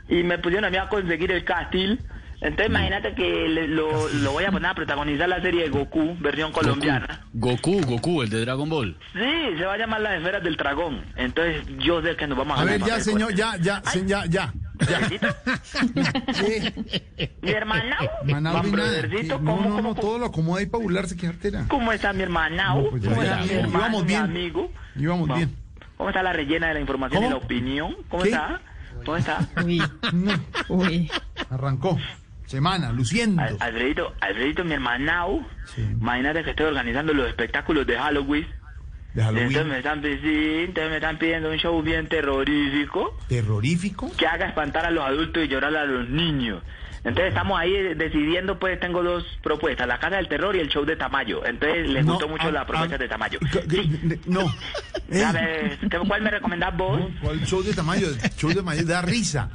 y 0.08 0.22
me 0.22 0.38
pusieron 0.38 0.66
a 0.66 0.70
mí 0.70 0.76
a 0.76 0.88
conseguir 0.88 1.32
el 1.32 1.44
casting. 1.44 1.96
Entonces 2.40 2.68
imagínate 2.68 3.14
que 3.14 3.48
le- 3.48 3.66
lo, 3.66 4.08
lo 4.10 4.32
voy 4.32 4.44
a 4.44 4.52
poner 4.52 4.70
a 4.70 4.74
protagonizar 4.74 5.28
la 5.28 5.40
serie 5.42 5.64
de 5.64 5.70
Goku, 5.70 6.16
versión 6.20 6.52
colombiana. 6.52 7.22
Goku, 7.32 7.80
Goku, 7.80 8.22
el 8.22 8.30
de 8.30 8.40
Dragon 8.42 8.68
Ball. 8.68 8.96
Sí, 9.12 9.58
se 9.58 9.64
va 9.64 9.72
a 9.74 9.78
llamar 9.78 10.02
Las 10.02 10.18
Esferas 10.18 10.44
del 10.44 10.54
Dragón. 10.56 11.02
Entonces 11.16 11.62
yo 11.78 12.00
sé 12.02 12.14
que 12.14 12.26
nos 12.28 12.38
vamos 12.38 12.56
a 12.58 12.62
A 12.62 12.64
ver, 12.64 12.80
ya, 12.82 13.00
señor, 13.00 13.34
ya, 13.34 13.56
ya, 13.56 13.82
ya, 14.06 14.24
ya. 14.26 14.52
Mi 17.42 17.50
hermana, 17.50 17.96
Manao, 18.24 18.62
vi 18.62 18.70
nada. 18.72 19.08
Que- 19.08 19.22
No, 19.24 19.36
¿cómo, 19.38 19.56
no, 19.62 19.68
no, 19.68 19.76
cómo, 19.76 19.94
todo 19.94 20.18
lo 20.18 20.26
acomoda 20.26 20.60
ahí 20.60 20.66
para 20.66 20.82
burlarse, 20.82 21.16
qué 21.16 21.26
artera. 21.26 21.64
¿Cómo 21.68 21.92
está 21.92 22.12
mi 22.12 22.22
hermana? 22.22 22.74
pues 22.90 23.02
ya, 23.02 23.10
¿Cómo 23.10 23.22
ya, 23.22 23.40
está 23.40 23.44
mi 23.54 23.60
hermano, 23.60 23.78
Íbamos 23.78 24.02
mi 24.02 24.08
bien. 24.08 24.22
amigo? 24.22 24.72
Íbamos 24.96 25.28
bien. 25.36 25.54
¿Cómo 25.96 26.10
está 26.10 26.22
la 26.22 26.32
rellena 26.32 26.68
de 26.68 26.74
la 26.74 26.80
información 26.80 27.22
y 27.22 27.26
¿Cómo? 27.26 27.38
la 27.38 27.44
opinión? 27.44 27.96
¿Cómo 28.08 28.22
¿Qué? 28.22 28.28
está? 28.30 28.60
¿Cómo 29.04 29.16
está? 29.16 29.48
Uy, 29.64 29.82
Uy. 30.68 31.10
Arrancó. 31.50 31.98
Semana, 32.46 32.92
luciendo. 32.92 33.42
Al- 33.42 33.56
Alfredito, 33.60 34.14
Alfredito, 34.20 34.64
mi 34.64 34.72
hermanao. 34.72 35.44
Imagínate 35.76 36.44
que 36.44 36.50
estoy 36.50 36.66
organizando 36.66 37.12
los 37.12 37.28
espectáculos 37.28 37.86
de 37.86 37.98
Halloween. 37.98 38.46
De. 39.14 39.22
Entonces 39.22 39.66
me 39.66 39.78
están, 39.78 40.00
pi- 40.02 40.18
sí, 40.22 40.54
entonces 40.66 40.90
me 40.90 40.96
están 40.96 41.18
pidiendo 41.18 41.50
un 41.50 41.56
show 41.56 41.82
bien 41.82 42.06
terrorífico. 42.08 43.18
¿Terrorífico? 43.28 44.12
Que 44.16 44.26
haga 44.26 44.46
espantar 44.48 44.84
a 44.86 44.90
los 44.90 45.04
adultos 45.04 45.44
y 45.44 45.48
llorar 45.48 45.74
a 45.76 45.84
los 45.84 46.08
niños. 46.08 46.62
Entonces 47.04 47.28
estamos 47.28 47.58
ahí 47.58 47.72
decidiendo, 47.94 48.58
pues 48.58 48.78
tengo 48.80 49.02
dos 49.02 49.24
propuestas, 49.42 49.86
la 49.86 49.98
Casa 49.98 50.16
del 50.16 50.28
Terror 50.28 50.54
y 50.56 50.60
el 50.60 50.68
show 50.68 50.84
de 50.84 50.96
Tamayo. 50.96 51.44
Entonces 51.46 51.88
les 51.88 52.04
No, 52.04 52.12
gustó 52.14 52.28
mucho 52.28 52.48
ah, 52.48 52.52
la 52.52 52.66
propuesta 52.66 52.96
ah, 52.96 52.98
de 52.98 53.08
Tamayo. 53.08 53.38
No. 54.26 54.40
A 55.26 55.32
ver, 55.32 55.78
¿qué- 55.78 55.98
¿cuál 56.06 56.22
me 56.22 56.30
recomendás 56.30 56.76
vos? 56.76 57.00
¿Cuál 57.22 57.44
show 57.46 57.62
de 57.62 57.72
Tamayo? 57.72 58.08
El 58.10 58.30
show 58.36 58.50
de 58.50 58.56
Tamayo 58.56 58.84
da 58.84 59.00
risa. 59.02 59.48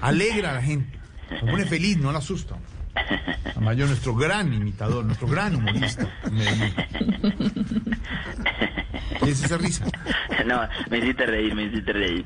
Alegra 0.00 0.50
a 0.50 0.54
la 0.54 0.62
gente. 0.62 0.98
Se 1.28 1.44
pone 1.46 1.64
feliz, 1.66 1.98
no 1.98 2.10
la 2.12 2.18
asusta. 2.18 2.56
Tamayo, 3.54 3.86
nuestro 3.86 4.14
gran 4.14 4.52
imitador, 4.52 5.04
nuestro 5.04 5.26
gran 5.28 5.54
humorista. 5.56 6.08
¿Qué 9.22 9.30
es 9.30 9.44
esa 9.44 9.56
risa? 9.58 9.86
No, 10.46 10.60
me 10.90 10.98
hiciste 10.98 11.26
reír, 11.26 11.54
me 11.54 11.64
hiciste 11.64 11.92
reír. 11.92 12.24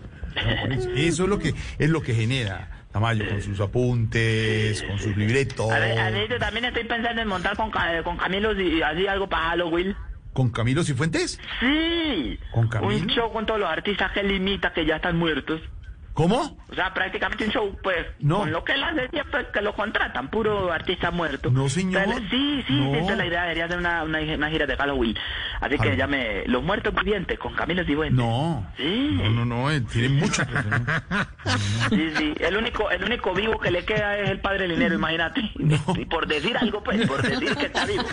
Eso 0.96 1.24
es 1.24 1.28
lo 1.28 1.38
que 1.38 1.54
es 1.78 1.90
lo 1.90 2.00
que 2.02 2.14
genera 2.14 2.68
Tamayo 2.92 3.28
con 3.28 3.42
sus 3.42 3.60
apuntes, 3.60 4.82
con 4.82 4.98
sus 4.98 5.16
libretos, 5.16 5.70
A 5.70 5.78
ver, 5.78 5.98
a 5.98 6.10
ver, 6.10 6.28
yo 6.28 6.38
también 6.38 6.64
estoy 6.66 6.84
pensando 6.84 7.20
en 7.22 7.28
montar 7.28 7.56
con, 7.56 7.70
Ca- 7.70 8.02
con 8.02 8.16
Camilo 8.16 8.58
y 8.60 8.80
así 8.82 9.06
algo 9.06 9.28
para 9.28 9.50
Halloween. 9.50 9.94
con 10.32 10.50
Camilo 10.50 10.82
Cifuentes. 10.84 11.38
Sí. 11.60 12.38
¿Con 12.52 12.68
Camilo? 12.68 12.96
Un 12.96 13.06
show 13.08 13.32
con 13.32 13.44
todos 13.46 13.60
los 13.60 13.68
artistas 13.68 14.12
que 14.12 14.20
él 14.20 14.30
imita 14.32 14.72
que 14.72 14.86
ya 14.86 14.96
están 14.96 15.16
muertos. 15.18 15.60
¿Cómo? 16.18 16.58
O 16.68 16.74
sea, 16.74 16.92
prácticamente 16.92 17.44
un 17.44 17.50
show, 17.52 17.78
pues, 17.80 18.04
No. 18.18 18.38
con 18.40 18.50
lo 18.50 18.64
que 18.64 18.72
él 18.72 18.82
hace 18.82 19.08
siempre 19.10 19.46
que 19.52 19.60
lo 19.60 19.72
contratan, 19.72 20.28
puro 20.30 20.72
artista 20.72 21.12
muerto. 21.12 21.48
No, 21.48 21.68
señor. 21.68 22.02
Entonces, 22.02 22.28
sí, 22.28 22.64
sí, 22.66 22.74
No. 22.74 22.92
es 22.96 23.16
la 23.16 23.24
idea, 23.24 23.42
debería 23.42 23.66
hacer 23.66 23.78
una, 23.78 24.02
una, 24.02 24.18
una 24.20 24.50
gira 24.50 24.66
de 24.66 24.76
Halloween. 24.76 25.16
Así 25.60 25.78
que 25.78 25.96
llame 25.96 26.42
Los 26.46 26.64
Muertos 26.64 26.92
Vivientes 26.92 27.38
con 27.38 27.54
Camilo 27.54 27.84
Cifuentes. 27.84 28.16
No. 28.18 28.66
Sí. 28.76 29.10
No, 29.22 29.30
no, 29.30 29.44
no, 29.44 29.70
él 29.70 29.86
tiene 29.86 30.08
mucha 30.08 30.44
presión. 30.44 30.86
Sí, 31.88 32.10
sí, 32.18 32.34
el 32.40 32.56
único, 32.56 32.90
el 32.90 33.02
único 33.04 33.32
vivo 33.32 33.58
que 33.58 33.70
le 33.70 33.84
queda 33.84 34.18
es 34.18 34.28
el 34.28 34.40
padre 34.40 34.68
Linero, 34.68 34.94
imagínate. 34.96 35.40
Y 35.96 36.04
por 36.04 36.26
decir 36.26 36.56
algo, 36.58 36.82
pues, 36.82 37.06
por 37.08 37.22
decir 37.22 37.56
que 37.56 37.66
está 37.66 37.86
vivo. 37.86 38.04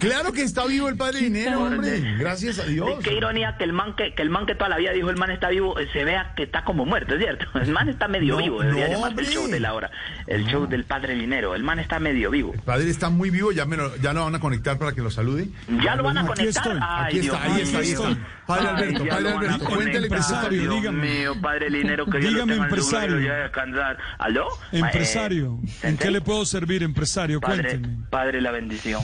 Claro 0.00 0.32
que 0.32 0.42
está 0.42 0.66
vivo 0.66 0.88
el 0.88 0.96
padre 0.96 1.20
dinero, 1.20 1.62
hombre. 1.62 2.00
Gracias 2.18 2.58
a 2.58 2.64
Dios. 2.64 2.98
Qué 3.04 3.14
ironía 3.14 3.56
que 3.56 3.64
el 3.64 3.72
man 3.72 3.94
que, 3.94 4.14
que 4.14 4.22
el 4.22 4.30
man 4.30 4.46
que 4.46 4.54
toda 4.56 4.70
la 4.70 4.76
vida 4.78 4.90
dijo 4.92 5.10
el 5.10 5.16
man 5.16 5.30
está 5.30 5.50
vivo, 5.50 5.78
eh, 5.78 5.88
se 5.92 6.04
vea 6.04 6.32
que 6.34 6.42
está 6.44 6.64
como 6.64 6.84
muerto, 6.84 7.14
¿es 7.14 7.20
El 7.54 7.72
man 7.72 7.88
está 7.88 8.08
medio 8.08 8.34
No, 8.36 8.42
vivo, 8.42 8.60
debería 8.60 8.88
no, 8.88 8.94
llamarse 8.94 9.20
el 9.20 9.26
show 9.26 9.46
de 9.48 9.60
la 9.60 9.74
hora. 9.74 9.90
El 10.26 10.46
show 10.46 10.66
del 10.66 10.84
padre 10.84 11.14
Linero, 11.16 11.54
el 11.54 11.62
man 11.62 11.78
está 11.78 11.98
medio 11.98 12.30
vivo. 12.30 12.52
El 12.54 12.60
padre 12.60 12.90
está 12.90 13.10
muy 13.10 13.30
vivo, 13.30 13.52
ya, 13.52 13.64
me 13.66 13.76
lo, 13.76 13.94
ya 13.96 14.12
lo 14.12 14.24
van 14.24 14.34
a 14.34 14.40
conectar 14.40 14.78
para 14.78 14.92
que 14.92 15.00
lo 15.02 15.10
salude. 15.10 15.48
¿Ya 15.82 15.96
lo 15.96 16.02
van 16.04 16.18
a 16.18 16.26
conectar? 16.26 16.48
estoy, 16.48 16.78
Ay, 16.82 17.06
aquí 17.06 17.18
está, 17.26 17.42
Dios 17.42 17.54
ahí 17.56 17.60
está, 17.62 17.78
ahí 17.78 17.90
está. 17.90 18.28
Padre 18.46 18.66
Ay, 18.68 18.74
Alberto, 18.76 19.04
ya 19.04 19.10
padre 19.12 19.28
Alberto, 19.30 19.64
cuéntele 19.64 20.06
está 20.06 20.48
Dios 20.48 20.74
dígame. 20.74 21.02
mío, 21.18 21.34
padre 21.40 21.70
Linero, 21.70 22.06
que 22.06 22.18
Dígame, 22.18 22.54
empresario. 22.56 23.32
a 23.32 23.36
descansar. 23.36 23.98
¿Aló? 24.18 24.48
Empresario, 24.72 25.58
Eh, 25.82 25.88
¿en 25.88 25.96
qué 25.96 26.10
le 26.10 26.20
puedo 26.20 26.44
servir, 26.44 26.82
empresario? 26.82 27.40
Padre, 27.40 27.62
Cuénteme. 27.78 27.96
padre, 28.10 28.40
la 28.40 28.50
bendición. 28.50 29.02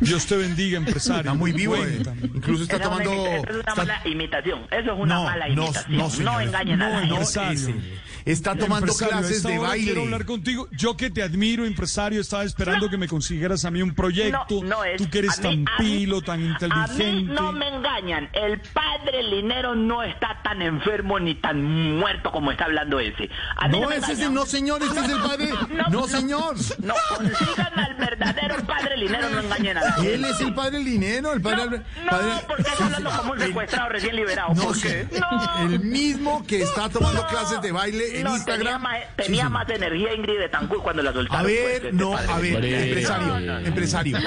Dios 0.00 0.26
te 0.26 0.36
bendiga, 0.36 0.78
empresario. 0.78 1.20
Está 1.22 1.34
muy 1.34 1.52
vivo, 1.52 1.76
eh. 1.76 1.98
Incluso 2.34 2.62
está 2.64 2.76
Esa 2.76 2.84
es 2.84 2.90
una 2.90 3.04
tomando... 3.04 3.12
imita- 3.26 3.36
es 3.36 3.50
una 3.50 3.58
está- 3.60 3.74
mala 3.74 4.00
imitación. 4.04 4.60
Eso 4.70 4.92
es 4.92 4.98
una 5.00 5.14
No, 5.14 5.24
mala 5.24 5.48
no, 5.48 5.52
imitación. 5.64 5.96
no, 5.96 6.02
No, 6.04 6.10
señor. 6.10 6.42
engañen 6.42 6.82
a 6.82 6.88
No, 6.88 6.94
la 7.20 7.26
gente. 7.26 8.00
Ese. 8.28 8.32
Está 8.32 8.54
tomando 8.54 8.86
Empresario, 8.86 9.18
clases 9.18 9.42
de 9.42 9.58
baile. 9.58 9.84
Quiero 9.84 10.02
hablar 10.02 10.24
contigo. 10.24 10.68
Yo 10.72 10.96
que 10.96 11.10
te 11.10 11.22
admiro, 11.22 11.64
empresario, 11.64 12.20
estaba 12.20 12.44
esperando 12.44 12.88
que 12.88 12.96
me 12.96 13.08
consiguieras 13.08 13.64
a 13.64 13.70
mí 13.70 13.82
un 13.82 13.94
proyecto. 13.94 14.46
No, 14.62 14.76
no 14.78 14.84
es. 14.84 14.96
Tú 14.98 15.08
que 15.10 15.18
eres 15.20 15.38
A 15.38 15.42
mí- 15.42 15.42
tan 15.42 15.58
mí- 15.60 15.66
pilo, 15.78 16.22
tan 16.22 16.34
A 16.34 16.38
mí 16.38 16.46
inteligente. 16.50 17.32
no 17.32 17.52
me 17.52 17.68
engañan. 17.68 18.28
El 18.32 18.60
padre 18.60 19.22
Linero 19.22 19.74
no 19.74 20.02
está 20.02 20.40
tan 20.42 20.62
enfermo 20.62 21.18
ni 21.18 21.34
tan 21.36 21.62
muerto 21.98 22.30
como 22.30 22.50
está 22.50 22.64
hablando 22.66 23.00
ese. 23.00 23.28
A 23.56 23.68
mí 23.68 23.80
no, 23.80 23.88
No, 23.88 23.92
ese 23.92 24.12
es 24.12 24.20
el, 24.20 24.34
no 24.34 24.46
señor, 24.46 24.82
este 24.82 25.00
es 25.00 25.08
el 25.10 25.18
padre. 25.20 25.50
No, 25.90 26.06
señor. 26.06 26.56
No, 26.78 26.94
consigan 27.16 27.78
al 27.78 27.94
verdadero 27.94 28.56
padre 28.66 28.96
Linero, 28.96 29.28
no 29.30 29.40
engañen 29.40 29.76
a 29.78 29.82
la 29.84 29.92
gente. 29.92 30.14
Él 30.14 30.24
es 30.24 30.40
el 30.40 30.54
padre 30.54 30.78
Linero, 30.80 31.32
el 31.32 31.40
padre... 31.40 31.82
No, 32.04 32.10
padre- 32.10 32.44
porque 32.46 32.62
está 32.62 32.84
hablando 32.84 33.10
como 33.10 33.32
un 33.32 33.38
secuestrado 33.48 33.88
recién 33.90 34.16
liberado. 34.16 34.54
No, 34.54 34.62
¿Por 34.64 34.80
qué? 34.80 35.06
No. 35.18 35.68
El 35.70 35.80
mismo 35.80 36.44
que 36.46 36.62
está 36.62 36.88
tomando 36.88 37.26
clases 37.26 37.60
de 37.62 37.72
baile 37.72 38.17
No, 38.24 38.36
Instagram. 38.36 38.82
Tenía, 39.16 39.48
más, 39.48 39.66
Sí, 39.66 39.72
energía 39.74 40.14
Ingrid 40.14 40.38
de 40.38 40.48
Tancur 40.48 40.82
cuando 40.82 41.02
la 41.02 41.12
soltaron. 41.12 41.40
A 41.40 41.42
pues, 41.42 41.54
ver, 41.56 41.72
este 41.86 41.92
no, 41.92 42.16
a 42.16 42.38
ver, 42.38 42.64
empresario, 42.64 43.26
No, 43.26 43.40
no, 43.40 43.60
no. 43.60 43.66
empresario. 43.66 44.18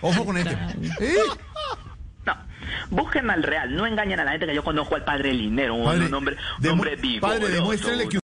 Ojo 0.00 0.24
con 0.24 0.36
este. 0.38 0.52
¿Eh? 1.00 1.14
No, 2.26 2.36
busquen 2.90 3.30
al 3.30 3.42
real, 3.42 3.74
no 3.74 3.86
engañen 3.86 4.20
a 4.20 4.24
la 4.24 4.32
gente 4.32 4.46
que 4.46 4.54
yo 4.54 4.64
conozco 4.64 4.94
al 4.96 5.04
padre 5.04 5.32
Linero, 5.32 5.74
un, 5.74 5.84
Padre, 5.84 6.06
un 6.06 6.14
hombre, 6.14 6.36
un 6.60 6.68
hombre 6.68 6.96
vivo. 6.96 7.26
padre, 7.26 7.48
demuéstrele 7.48 8.08
que 8.08 8.16